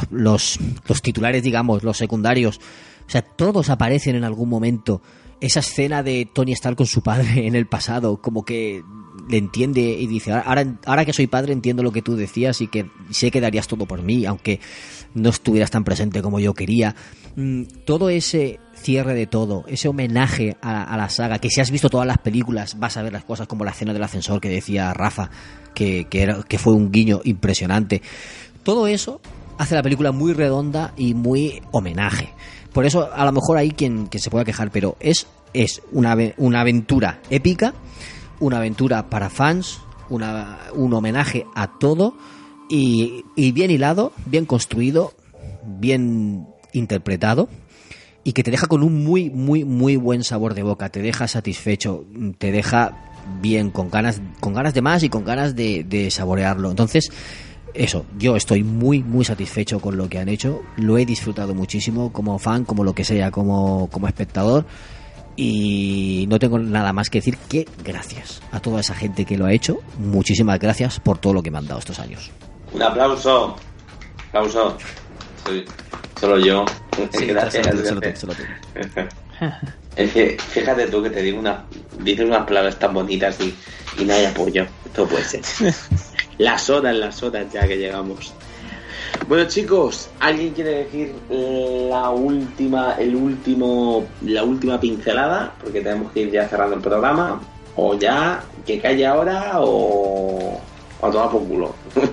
los, 0.09 0.59
los 0.87 1.01
titulares, 1.01 1.43
digamos, 1.43 1.83
los 1.83 1.97
secundarios, 1.97 2.59
o 3.05 3.09
sea, 3.09 3.21
todos 3.21 3.69
aparecen 3.69 4.15
en 4.15 4.23
algún 4.23 4.49
momento. 4.49 5.01
Esa 5.41 5.59
escena 5.59 6.03
de 6.03 6.29
Tony 6.31 6.53
Stark 6.53 6.77
con 6.77 6.85
su 6.85 7.01
padre 7.01 7.47
en 7.47 7.55
el 7.55 7.67
pasado, 7.67 8.21
como 8.21 8.45
que 8.45 8.83
le 9.29 9.37
entiende 9.37 9.81
y 9.81 10.07
dice, 10.07 10.31
ahora, 10.31 10.65
ahora 10.85 11.05
que 11.05 11.13
soy 11.13 11.27
padre 11.27 11.53
entiendo 11.53 11.83
lo 11.83 11.91
que 11.91 12.01
tú 12.01 12.15
decías 12.15 12.61
y 12.61 12.67
que 12.67 12.89
sé 13.09 13.31
que 13.31 13.41
darías 13.41 13.67
todo 13.67 13.85
por 13.85 14.01
mí, 14.01 14.25
aunque 14.25 14.59
no 15.13 15.29
estuvieras 15.29 15.71
tan 15.71 15.83
presente 15.83 16.21
como 16.21 16.39
yo 16.39 16.53
quería. 16.53 16.95
Mm, 17.35 17.63
Todo 17.85 18.09
ese 18.09 18.59
cierre 18.73 19.13
de 19.13 19.27
todo, 19.27 19.63
ese 19.67 19.87
homenaje 19.87 20.57
a, 20.61 20.97
la 20.97 21.09
saga, 21.09 21.39
que 21.39 21.49
si 21.49 21.61
has 21.61 21.71
visto 21.71 21.89
todas 21.89 22.07
las 22.07 22.17
películas 22.17 22.79
vas 22.79 22.97
a 22.97 23.03
ver 23.03 23.13
las 23.13 23.23
cosas 23.23 23.47
como 23.47 23.63
la 23.63 23.71
escena 23.71 23.93
del 23.93 24.03
ascensor 24.03 24.41
que 24.41 24.49
decía 24.49 24.93
Rafa, 24.93 25.29
que, 25.73 26.07
que, 26.09 26.23
era, 26.23 26.43
que 26.43 26.57
fue 26.57 26.73
un 26.73 26.91
guiño 26.91 27.21
impresionante. 27.23 28.01
Todo 28.63 28.87
eso 28.87 29.21
hace 29.57 29.75
la 29.75 29.83
película 29.83 30.11
muy 30.11 30.33
redonda 30.33 30.93
y 30.97 31.13
muy 31.13 31.61
homenaje. 31.71 32.29
Por 32.73 32.85
eso 32.85 33.09
a 33.13 33.25
lo 33.25 33.31
mejor 33.31 33.57
hay 33.57 33.71
quien, 33.71 34.07
quien 34.07 34.21
se 34.21 34.29
pueda 34.29 34.45
quejar, 34.45 34.71
pero 34.71 34.97
es, 34.99 35.27
es 35.53 35.81
una, 35.91 36.15
una 36.37 36.61
aventura 36.61 37.19
épica, 37.29 37.73
una 38.41 38.57
aventura 38.57 39.09
para 39.09 39.29
fans, 39.29 39.79
una, 40.09 40.59
un 40.73 40.93
homenaje 40.93 41.45
a 41.55 41.79
todo 41.79 42.17
y, 42.69 43.23
y 43.37 43.53
bien 43.53 43.71
hilado, 43.71 44.11
bien 44.25 44.45
construido, 44.45 45.13
bien 45.63 46.47
interpretado 46.73 47.47
y 48.23 48.33
que 48.33 48.43
te 48.43 48.51
deja 48.51 48.67
con 48.67 48.83
un 48.83 49.03
muy, 49.03 49.29
muy, 49.29 49.63
muy 49.63 49.95
buen 49.95 50.23
sabor 50.23 50.53
de 50.53 50.63
boca, 50.63 50.89
te 50.89 51.01
deja 51.01 51.27
satisfecho, 51.27 52.05
te 52.37 52.51
deja 52.51 53.11
bien, 53.41 53.71
con 53.71 53.89
ganas, 53.89 54.21
con 54.39 54.53
ganas 54.53 54.73
de 54.73 54.81
más 54.81 55.03
y 55.03 55.09
con 55.09 55.23
ganas 55.23 55.55
de, 55.55 55.83
de 55.83 56.11
saborearlo. 56.11 56.69
Entonces, 56.69 57.11
eso, 57.73 58.05
yo 58.17 58.35
estoy 58.35 58.63
muy, 58.63 59.01
muy 59.01 59.25
satisfecho 59.25 59.79
con 59.79 59.97
lo 59.97 60.09
que 60.09 60.19
han 60.19 60.29
hecho, 60.29 60.61
lo 60.77 60.97
he 60.97 61.05
disfrutado 61.05 61.55
muchísimo 61.55 62.11
como 62.11 62.37
fan, 62.37 62.65
como 62.65 62.83
lo 62.83 62.93
que 62.93 63.03
sea, 63.03 63.31
como, 63.31 63.87
como 63.91 64.07
espectador. 64.07 64.65
Y 65.35 66.25
no 66.29 66.39
tengo 66.39 66.59
nada 66.59 66.93
más 66.93 67.09
que 67.09 67.19
decir 67.19 67.37
que 67.49 67.67
gracias 67.83 68.41
a 68.51 68.59
toda 68.59 68.81
esa 68.81 68.93
gente 68.93 69.25
que 69.25 69.37
lo 69.37 69.45
ha 69.45 69.53
hecho. 69.53 69.79
Muchísimas 69.97 70.59
gracias 70.59 70.99
por 70.99 71.17
todo 71.17 71.33
lo 71.33 71.41
que 71.41 71.51
me 71.51 71.57
han 71.57 71.67
dado 71.67 71.79
estos 71.79 71.99
años. 71.99 72.31
Un 72.73 72.83
aplauso. 72.83 73.55
Aplauso. 74.29 74.77
Soy 75.45 75.65
solo 76.19 76.39
yo. 76.39 76.65
Sí, 77.13 77.25
Gracias. 77.27 77.67
Es 79.95 80.13
que 80.13 80.37
fíjate 80.39 80.87
tú 80.87 81.03
que 81.03 81.09
te 81.09 81.21
digo 81.21 81.39
una, 81.39 81.65
dices 81.99 82.25
unas 82.25 82.45
palabras 82.45 82.79
tan 82.79 82.93
bonitas 82.93 83.37
y, 83.41 83.53
y 83.99 84.05
no 84.05 84.13
hay 84.13 84.25
apoyo. 84.25 84.65
Esto 84.85 85.07
puede 85.07 85.23
ser. 85.23 85.41
las 86.37 86.69
horas, 86.69 86.95
las 86.95 87.21
horas 87.23 87.47
ya 87.51 87.67
que 87.67 87.77
llegamos. 87.77 88.33
Bueno 89.27 89.45
chicos, 89.45 90.09
¿alguien 90.19 90.53
quiere 90.53 90.83
decir 90.83 91.13
la 91.29 92.09
última, 92.09 92.95
el 92.99 93.15
último, 93.15 94.05
la 94.25 94.43
última 94.43 94.79
pincelada? 94.79 95.53
Porque 95.61 95.81
tenemos 95.81 96.11
que 96.11 96.21
ir 96.21 96.31
ya 96.31 96.47
cerrando 96.47 96.75
el 96.75 96.81
programa. 96.81 97.41
O 97.75 97.97
ya, 97.97 98.43
que 98.65 98.79
calle 98.79 99.05
ahora 99.05 99.61
o, 99.61 100.59
o 100.99 101.07
a 101.07 101.11
tomar 101.11 101.29
por 101.29 101.47
culo. 101.47 101.75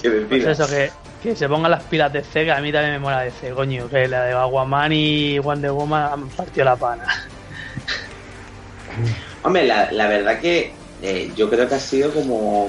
¿Qué 0.00 0.10
Pues 0.28 0.46
eso, 0.46 0.68
que, 0.68 0.90
que 1.22 1.34
se 1.34 1.48
pongan 1.48 1.72
las 1.72 1.82
pilas 1.84 2.12
de 2.12 2.22
C, 2.22 2.44
que 2.44 2.52
a 2.52 2.60
mí 2.60 2.70
también 2.70 2.92
me 2.92 2.98
mola 3.00 3.22
de 3.22 3.32
C, 3.32 3.50
coño. 3.50 3.88
Que 3.88 4.06
la 4.06 4.24
de 4.24 4.32
Aguaman 4.32 4.92
y 4.92 5.38
Wonder 5.40 5.72
Woman 5.72 6.12
han 6.12 6.28
partido 6.28 6.66
la 6.66 6.76
pana. 6.76 7.04
Hombre, 9.42 9.66
la, 9.66 9.90
la 9.90 10.08
verdad 10.08 10.38
que 10.38 10.72
eh, 11.02 11.32
yo 11.36 11.50
creo 11.50 11.68
que 11.68 11.74
ha 11.74 11.80
sido 11.80 12.12
como. 12.12 12.68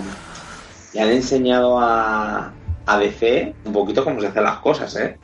Le 0.93 1.01
han 1.01 1.09
enseñado 1.09 1.79
a, 1.79 2.51
a 2.85 2.97
DC 2.97 3.53
un 3.65 3.73
poquito 3.73 4.03
cómo 4.03 4.19
se 4.21 4.27
hacen 4.27 4.43
las 4.43 4.57
cosas, 4.59 4.95
¿eh? 4.95 5.17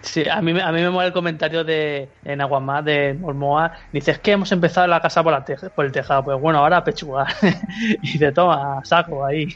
Sí, 0.00 0.22
a 0.28 0.40
mí, 0.40 0.52
me- 0.52 0.62
a 0.62 0.70
mí 0.70 0.80
me 0.80 0.90
mola 0.90 1.08
el 1.08 1.12
comentario 1.12 1.64
de 1.64 2.08
en 2.24 2.40
Aguaman 2.40 2.84
de 2.84 3.18
Olmoa. 3.20 3.72
Dice, 3.92 4.12
es 4.12 4.18
que 4.20 4.32
hemos 4.32 4.50
empezado 4.52 4.86
la 4.86 5.00
casa 5.00 5.22
por, 5.24 5.32
la 5.32 5.44
teja- 5.44 5.70
por 5.70 5.84
el 5.84 5.92
tejado. 5.92 6.22
Pues 6.24 6.40
bueno, 6.40 6.60
ahora 6.60 6.78
a 6.78 6.84
pechugar. 6.84 7.26
y 8.02 8.18
te 8.18 8.30
toma, 8.32 8.80
saco 8.84 9.24
ahí. 9.24 9.48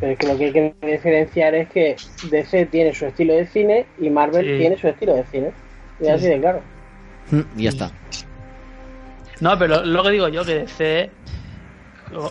Pero 0.00 0.12
es 0.12 0.18
que 0.18 0.26
lo 0.26 0.36
que 0.36 0.44
hay 0.46 0.52
que 0.52 0.74
diferenciar 0.82 1.54
es 1.54 1.68
que 1.68 1.96
DC 2.28 2.66
tiene 2.66 2.92
su 2.92 3.06
estilo 3.06 3.34
de 3.34 3.46
cine 3.46 3.86
y 4.00 4.10
Marvel 4.10 4.44
Sí. 4.44 4.58
tiene 4.58 4.76
su 4.76 4.88
estilo 4.88 5.14
de 5.14 5.24
cine. 5.26 5.52
Y 6.00 6.04
Sí, 6.04 6.10
así 6.10 6.24
sí. 6.24 6.30
de 6.30 6.40
claro. 6.40 6.60
Mm, 7.30 7.40
Y 7.56 7.62
ya 7.62 7.68
está. 7.70 7.90
No, 9.40 9.56
pero 9.58 9.84
lo 9.84 10.02
que 10.02 10.10
digo 10.10 10.28
yo, 10.28 10.44
que 10.44 10.54
DC, 10.60 11.10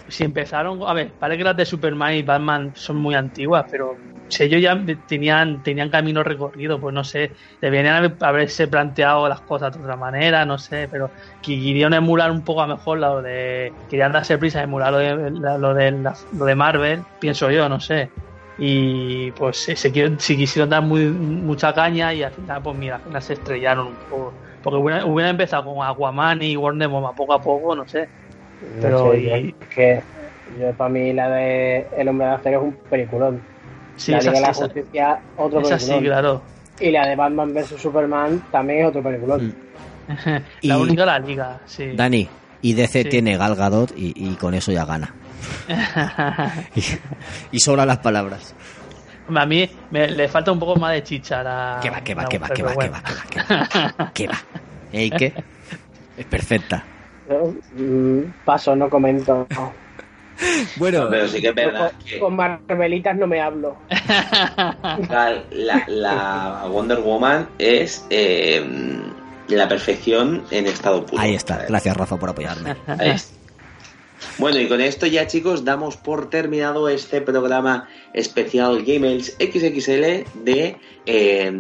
si 0.07 0.23
empezaron, 0.23 0.79
a 0.83 0.93
ver, 0.93 1.15
parece 1.17 1.37
que 1.39 1.43
las 1.43 1.57
de 1.57 1.65
Superman 1.65 2.13
y 2.15 2.23
Batman 2.23 2.71
son 2.75 2.97
muy 2.97 3.15
antiguas, 3.15 3.65
pero 3.69 4.01
si 4.27 4.43
ellos 4.43 4.61
ya 4.61 4.83
tenían, 5.05 5.61
tenían 5.61 5.89
camino 5.89 6.23
recorrido, 6.23 6.79
pues 6.79 6.93
no 6.93 7.03
sé, 7.03 7.35
deberían 7.61 7.95
haber- 7.95 8.17
haberse 8.21 8.67
planteado 8.67 9.27
las 9.29 9.41
cosas 9.41 9.73
de 9.73 9.79
otra 9.79 9.95
manera, 9.97 10.45
no 10.45 10.57
sé, 10.57 10.87
pero 10.89 11.11
que 11.41 11.53
querían 11.55 11.93
emular 11.93 12.31
un 12.31 12.43
poco 12.43 12.61
a 12.61 12.67
mejor 12.67 12.99
lo 12.99 13.21
de, 13.21 13.75
querían 13.87 14.11
darse 14.13 14.37
prisa 14.37 14.59
a 14.59 14.63
emular 14.63 14.91
lo 14.91 14.97
de, 14.99 15.31
lo 15.31 15.73
de, 15.73 15.91
lo 16.31 16.45
de 16.45 16.55
Marvel, 16.55 17.07
pienso 17.19 17.51
yo, 17.51 17.67
no 17.69 17.79
sé. 17.79 18.13
Y 18.55 19.31
pues 19.31 19.57
se, 19.63 19.75
se 19.75 19.91
si 20.19 20.37
quisieron 20.37 20.69
dar 20.69 20.83
muy, 20.83 21.11
mucha 21.11 21.73
caña 21.73 22.13
y 22.13 22.21
al 22.23 22.31
final, 22.33 22.61
pues 22.61 22.75
mira, 22.75 23.01
al 23.11 23.21
se 23.21 23.33
estrellaron 23.33 23.87
un 23.87 23.97
poco. 23.97 24.37
Porque 24.61 24.77
hubieran, 24.77 25.09
hubieran 25.09 25.31
empezado 25.31 25.65
con 25.65 25.85
Aquaman 25.85 26.41
y 26.43 26.55
Warner 26.55 26.87
Woman 26.87 27.15
poco 27.15 27.33
a 27.33 27.41
poco, 27.41 27.75
no 27.75 27.87
sé. 27.87 28.11
Pero 28.81 29.05
No 29.05 29.11
sé, 29.11 29.17
y- 29.19 29.47
yo- 29.51 29.55
que 29.73 30.01
yo, 30.59 30.71
para 30.73 30.89
mí 30.89 31.13
la 31.13 31.29
de 31.29 31.87
El 31.97 32.07
Hombre 32.09 32.27
de 32.27 32.33
Acero 32.33 32.59
es 32.59 32.63
un 32.67 32.73
peliculón. 32.89 33.41
Sí, 33.95 34.11
la 34.11 34.17
esa 34.19 34.31
de 34.31 34.41
la 34.41 34.45
sí, 34.47 34.51
esa- 34.51 34.63
Justicia, 34.65 35.19
otro 35.37 35.59
esa 35.61 35.79
sí, 35.79 35.85
peliculón. 35.87 36.11
claro. 36.13 36.41
Y 36.79 36.91
la 36.91 37.07
de 37.07 37.15
Batman 37.15 37.53
vs 37.53 37.67
Superman 37.81 38.43
también 38.51 38.79
es 38.81 38.85
otro 38.87 39.03
peliculón. 39.03 39.47
Mm. 39.47 39.53
la 40.67 40.77
Y- 40.77 40.81
única 40.81 41.05
la 41.05 41.19
liga, 41.19 41.59
sí. 41.65 41.91
Dani, 41.95 42.27
y 42.61 42.73
DC 42.73 43.03
Sí. 43.03 43.09
tiene 43.09 43.37
Gal 43.37 43.55
Gadot 43.55 43.91
y, 43.95 44.13
y 44.15 44.35
con 44.35 44.53
eso 44.53 44.71
ya 44.71 44.85
gana. 44.85 45.13
Y, 46.75 46.81
y 47.51 47.59
sobran 47.59 47.87
las 47.87 47.97
palabras. 47.99 48.55
a 49.33 49.45
mí 49.45 49.69
me, 49.91 50.07
le 50.09 50.27
falta 50.27 50.51
un 50.51 50.59
poco 50.59 50.75
más 50.77 50.93
de 50.93 51.03
chicha 51.03 51.39
a 51.41 51.43
la. 51.43 51.79
Que 51.81 51.89
va, 51.89 52.01
que 52.01 52.13
va, 52.15 52.25
que 52.25 52.37
va, 52.39 52.49
que 52.49 52.63
va, 52.63 52.73
que 52.75 52.89
va, 52.89 53.01
que 53.01 53.13
va, 53.15 53.27
que 53.29 53.39
va. 53.97 54.11
¿Qué 54.13 54.27
va? 54.27 54.37
¿Eh, 54.91 55.09
qué? 55.11 55.33
Es 56.17 56.25
perfecta. 56.25 56.83
Yo, 57.29 57.53
mm, 57.77 58.21
paso, 58.45 58.75
no 58.75 58.89
comento. 58.89 59.47
Bueno, 60.77 61.07
Pero 61.11 61.27
sí 61.27 61.39
que 61.41 61.49
es 61.49 61.55
verdad 61.55 61.91
Con, 61.91 62.05
que 62.05 62.19
con 62.19 62.35
Marvelitas 62.35 63.15
no 63.15 63.27
me 63.27 63.39
hablo. 63.39 63.77
la, 63.89 65.43
la- 65.51 65.83
la 65.87 66.65
Wonder 66.69 66.99
Woman 66.99 67.47
es 67.59 68.03
eh, 68.09 68.65
la 69.47 69.67
perfección 69.67 70.43
en 70.51 70.65
estado 70.65 71.05
puro. 71.05 71.21
ahí 71.21 71.35
está. 71.35 71.65
Gracias, 71.67 71.95
Rafa, 71.95 72.17
por 72.17 72.29
apoyarme. 72.29 72.75
Ahí 72.87 73.11
está. 73.11 73.33
Bueno, 74.39 74.59
y 74.59 74.67
con 74.67 74.81
esto 74.81 75.05
ya 75.05 75.27
chicos 75.27 75.63
damos 75.65 75.97
por 75.97 76.29
terminado 76.29 76.89
este 76.89 77.21
programa 77.21 77.87
especial 78.13 78.83
Gmails 78.83 79.35
XXL 79.39 80.25
de 80.43 80.77
eh, 81.05 81.51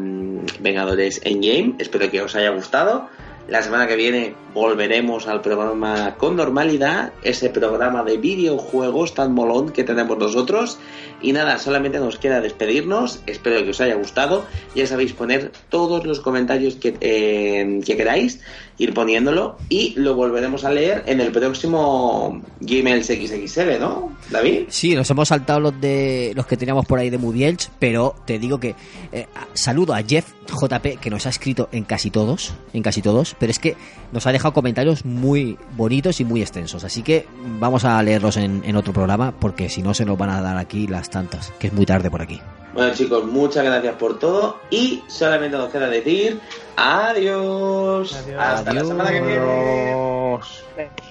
Vengadores 0.61 1.21
Endgame. 1.25 1.75
Espero 1.77 2.09
que 2.09 2.21
os 2.21 2.35
haya 2.35 2.49
gustado. 2.49 3.07
La 3.47 3.61
semana 3.61 3.87
que 3.87 3.97
viene 3.97 4.35
volveremos 4.53 5.27
al 5.27 5.41
programa 5.41 6.15
con 6.17 6.37
normalidad, 6.37 7.11
ese 7.23 7.49
programa 7.49 8.03
de 8.03 8.17
videojuegos 8.17 9.13
tan 9.13 9.33
molón 9.33 9.71
que 9.71 9.83
tenemos 9.83 10.17
nosotros. 10.17 10.79
Y 11.21 11.33
nada, 11.33 11.57
solamente 11.57 11.99
nos 11.99 12.17
queda 12.17 12.39
despedirnos. 12.39 13.21
Espero 13.27 13.63
que 13.63 13.71
os 13.71 13.81
haya 13.81 13.95
gustado. 13.95 14.45
Ya 14.75 14.87
sabéis 14.87 15.13
poner 15.13 15.51
todos 15.69 16.05
los 16.05 16.21
comentarios 16.21 16.75
que, 16.75 16.95
eh, 17.01 17.81
que 17.85 17.97
queráis, 17.97 18.39
ir 18.77 18.93
poniéndolo 18.93 19.57
y 19.69 19.93
lo 19.97 20.15
volveremos 20.15 20.63
a 20.63 20.71
leer 20.71 21.03
en 21.05 21.19
el 21.19 21.31
próximo 21.31 22.41
Gmails 22.61 23.07
XXL, 23.07 23.79
¿no, 23.79 24.17
David? 24.29 24.63
Sí, 24.69 24.95
nos 24.95 25.09
hemos 25.09 25.27
saltado 25.27 25.59
los 25.59 25.81
de 25.81 26.31
los 26.35 26.45
que 26.45 26.57
teníamos 26.57 26.85
por 26.85 26.99
ahí 26.99 27.09
de 27.09 27.17
Mubielch, 27.17 27.69
pero 27.79 28.15
te 28.25 28.39
digo 28.39 28.59
que 28.59 28.75
eh, 29.11 29.27
saludo 29.53 29.93
a 29.93 30.01
Jeff 30.01 30.25
JP 30.47 30.99
que 30.99 31.09
nos 31.09 31.25
ha 31.25 31.29
escrito 31.29 31.69
en 31.71 31.83
casi 31.83 32.09
todos, 32.09 32.53
en 32.73 32.83
casi 32.83 33.01
todos, 33.01 33.35
pero 33.39 33.51
es 33.51 33.59
que 33.59 33.75
nos 34.11 34.27
ha 34.27 34.31
dejado 34.31 34.53
comentarios 34.53 35.05
muy 35.05 35.57
bonitos 35.75 36.19
y 36.19 36.25
muy 36.25 36.41
extensos, 36.41 36.83
así 36.83 37.03
que 37.03 37.25
vamos 37.59 37.85
a 37.85 38.01
leerlos 38.03 38.37
en, 38.37 38.63
en 38.65 38.75
otro 38.75 38.93
programa 38.93 39.33
porque 39.39 39.69
si 39.69 39.81
no 39.81 39.93
se 39.93 40.05
nos 40.05 40.17
van 40.17 40.29
a 40.29 40.41
dar 40.41 40.57
aquí 40.57 40.87
las 40.87 41.09
tantas, 41.09 41.51
que 41.59 41.67
es 41.67 41.73
muy 41.73 41.85
tarde 41.85 42.09
por 42.09 42.21
aquí. 42.21 42.41
Bueno 42.73 42.91
chicos, 42.95 43.25
muchas 43.25 43.63
gracias 43.63 43.95
por 43.95 44.17
todo 44.17 44.59
y 44.71 45.03
solamente 45.07 45.55
nos 45.55 45.69
queda 45.71 45.87
decir 45.89 46.39
adiós. 46.75 48.15
Hasta 48.37 48.73
la 48.73 48.83
semana 48.83 49.11
que 49.11 49.21
viene. 49.21 49.95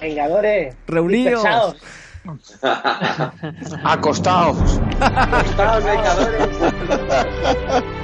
Vengadores. 0.01 0.75
Reunidos. 0.87 1.41
dispersaos. 1.41 1.75
Acostaos. 3.83 4.81
Acostaos, 4.99 5.83
vengadores. 5.85 6.49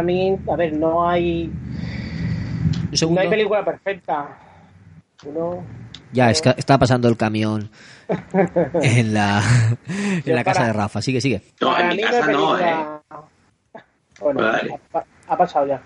para 0.00 0.06
mí, 0.06 0.36
a 0.50 0.56
ver, 0.56 0.72
no 0.72 1.06
hay 1.08 1.50
no 3.08 3.20
hay 3.20 3.28
película 3.28 3.64
perfecta. 3.64 4.38
Uno, 5.26 5.62
Ya, 6.12 6.30
es 6.30 6.40
que 6.40 6.54
está 6.56 6.78
pasando 6.78 7.06
el 7.08 7.16
camión 7.18 7.70
en 8.82 9.12
la, 9.14 9.42
en 10.24 10.34
la 10.34 10.42
casa 10.44 10.64
de 10.64 10.72
Rafa. 10.72 11.02
Sigue, 11.02 11.20
sigue. 11.20 11.42
No, 11.60 11.78
en 11.78 11.88
mi 11.88 12.00
casa 12.00 12.26
no, 12.32 12.58
¿eh? 12.58 12.74
Bueno, 14.20 14.40
Vale. 14.40 14.80
ha, 14.94 15.04
ha 15.28 15.36
pasado 15.36 15.66
ya. 15.66 15.82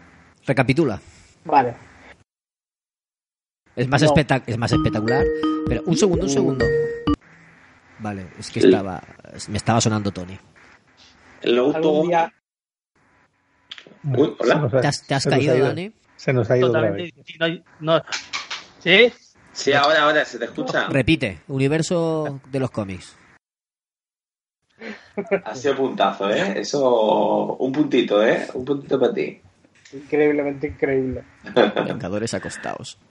Recapitula. 0.47 1.01
Vale. 1.45 1.75
Es 3.77 3.89
más, 3.89 4.03
No. 4.03 4.09
espectac- 4.15 4.45
es 4.47 4.57
más 4.57 4.71
espectacular. 4.73 5.25
Pero 5.67 5.83
un 5.87 5.97
segundo, 5.97 6.25
un 6.25 6.31
segundo. 6.31 6.65
Vale, 7.99 8.27
es 8.39 8.51
que 8.51 8.61
estaba, 8.61 9.03
me 9.49 9.57
estaba 9.57 9.81
sonando 9.81 10.11
Tony. 10.13 10.39
El 11.43 11.59
Algún 11.59 11.75
auto. 11.77 12.03
día, 12.07 12.33
Uy, 14.05 14.37
hola. 14.39 14.55
ha- 14.73 14.81
¿Te 14.81 14.87
has, 14.87 15.03
te 15.07 15.15
has 15.15 15.23
se 15.23 15.29
nos 15.31 15.35
ha 15.37 15.39
caído, 15.39 15.57
ido. 15.57 15.67
Dani? 15.69 15.93
Se 16.17 16.33
nos 16.33 16.51
ha 16.51 16.57
ido 16.59 16.69
otra 16.69 16.81
Totalmente. 16.81 17.15
vez. 17.39 17.63
no 17.81 17.97
no. 17.99 18.03
¿Sí? 18.81 19.13
Sí, 19.53 19.73
ahora, 19.73 20.03
ahora, 20.03 20.25
¿se 20.25 20.39
te 20.39 20.47
escucha? 20.47 20.89
Repite, 20.89 21.41
universo 21.49 22.41
de 22.51 22.61
los 22.61 22.71
cómics. 22.71 23.17
Ha 25.45 25.55
sido 25.55 25.77
puntazo, 25.77 26.29
¿eh? 26.31 26.61
Eso, 26.61 27.55
un 27.57 27.71
puntito, 27.73 28.23
¿eh? 28.27 28.49
Un 28.55 28.65
puntito 28.65 28.99
para 28.99 29.15
ti. 29.15 29.41
Increíblemente 29.93 30.67
increíble. 30.69 31.23
Vengadores 31.87 32.35
acostados. 32.35 32.99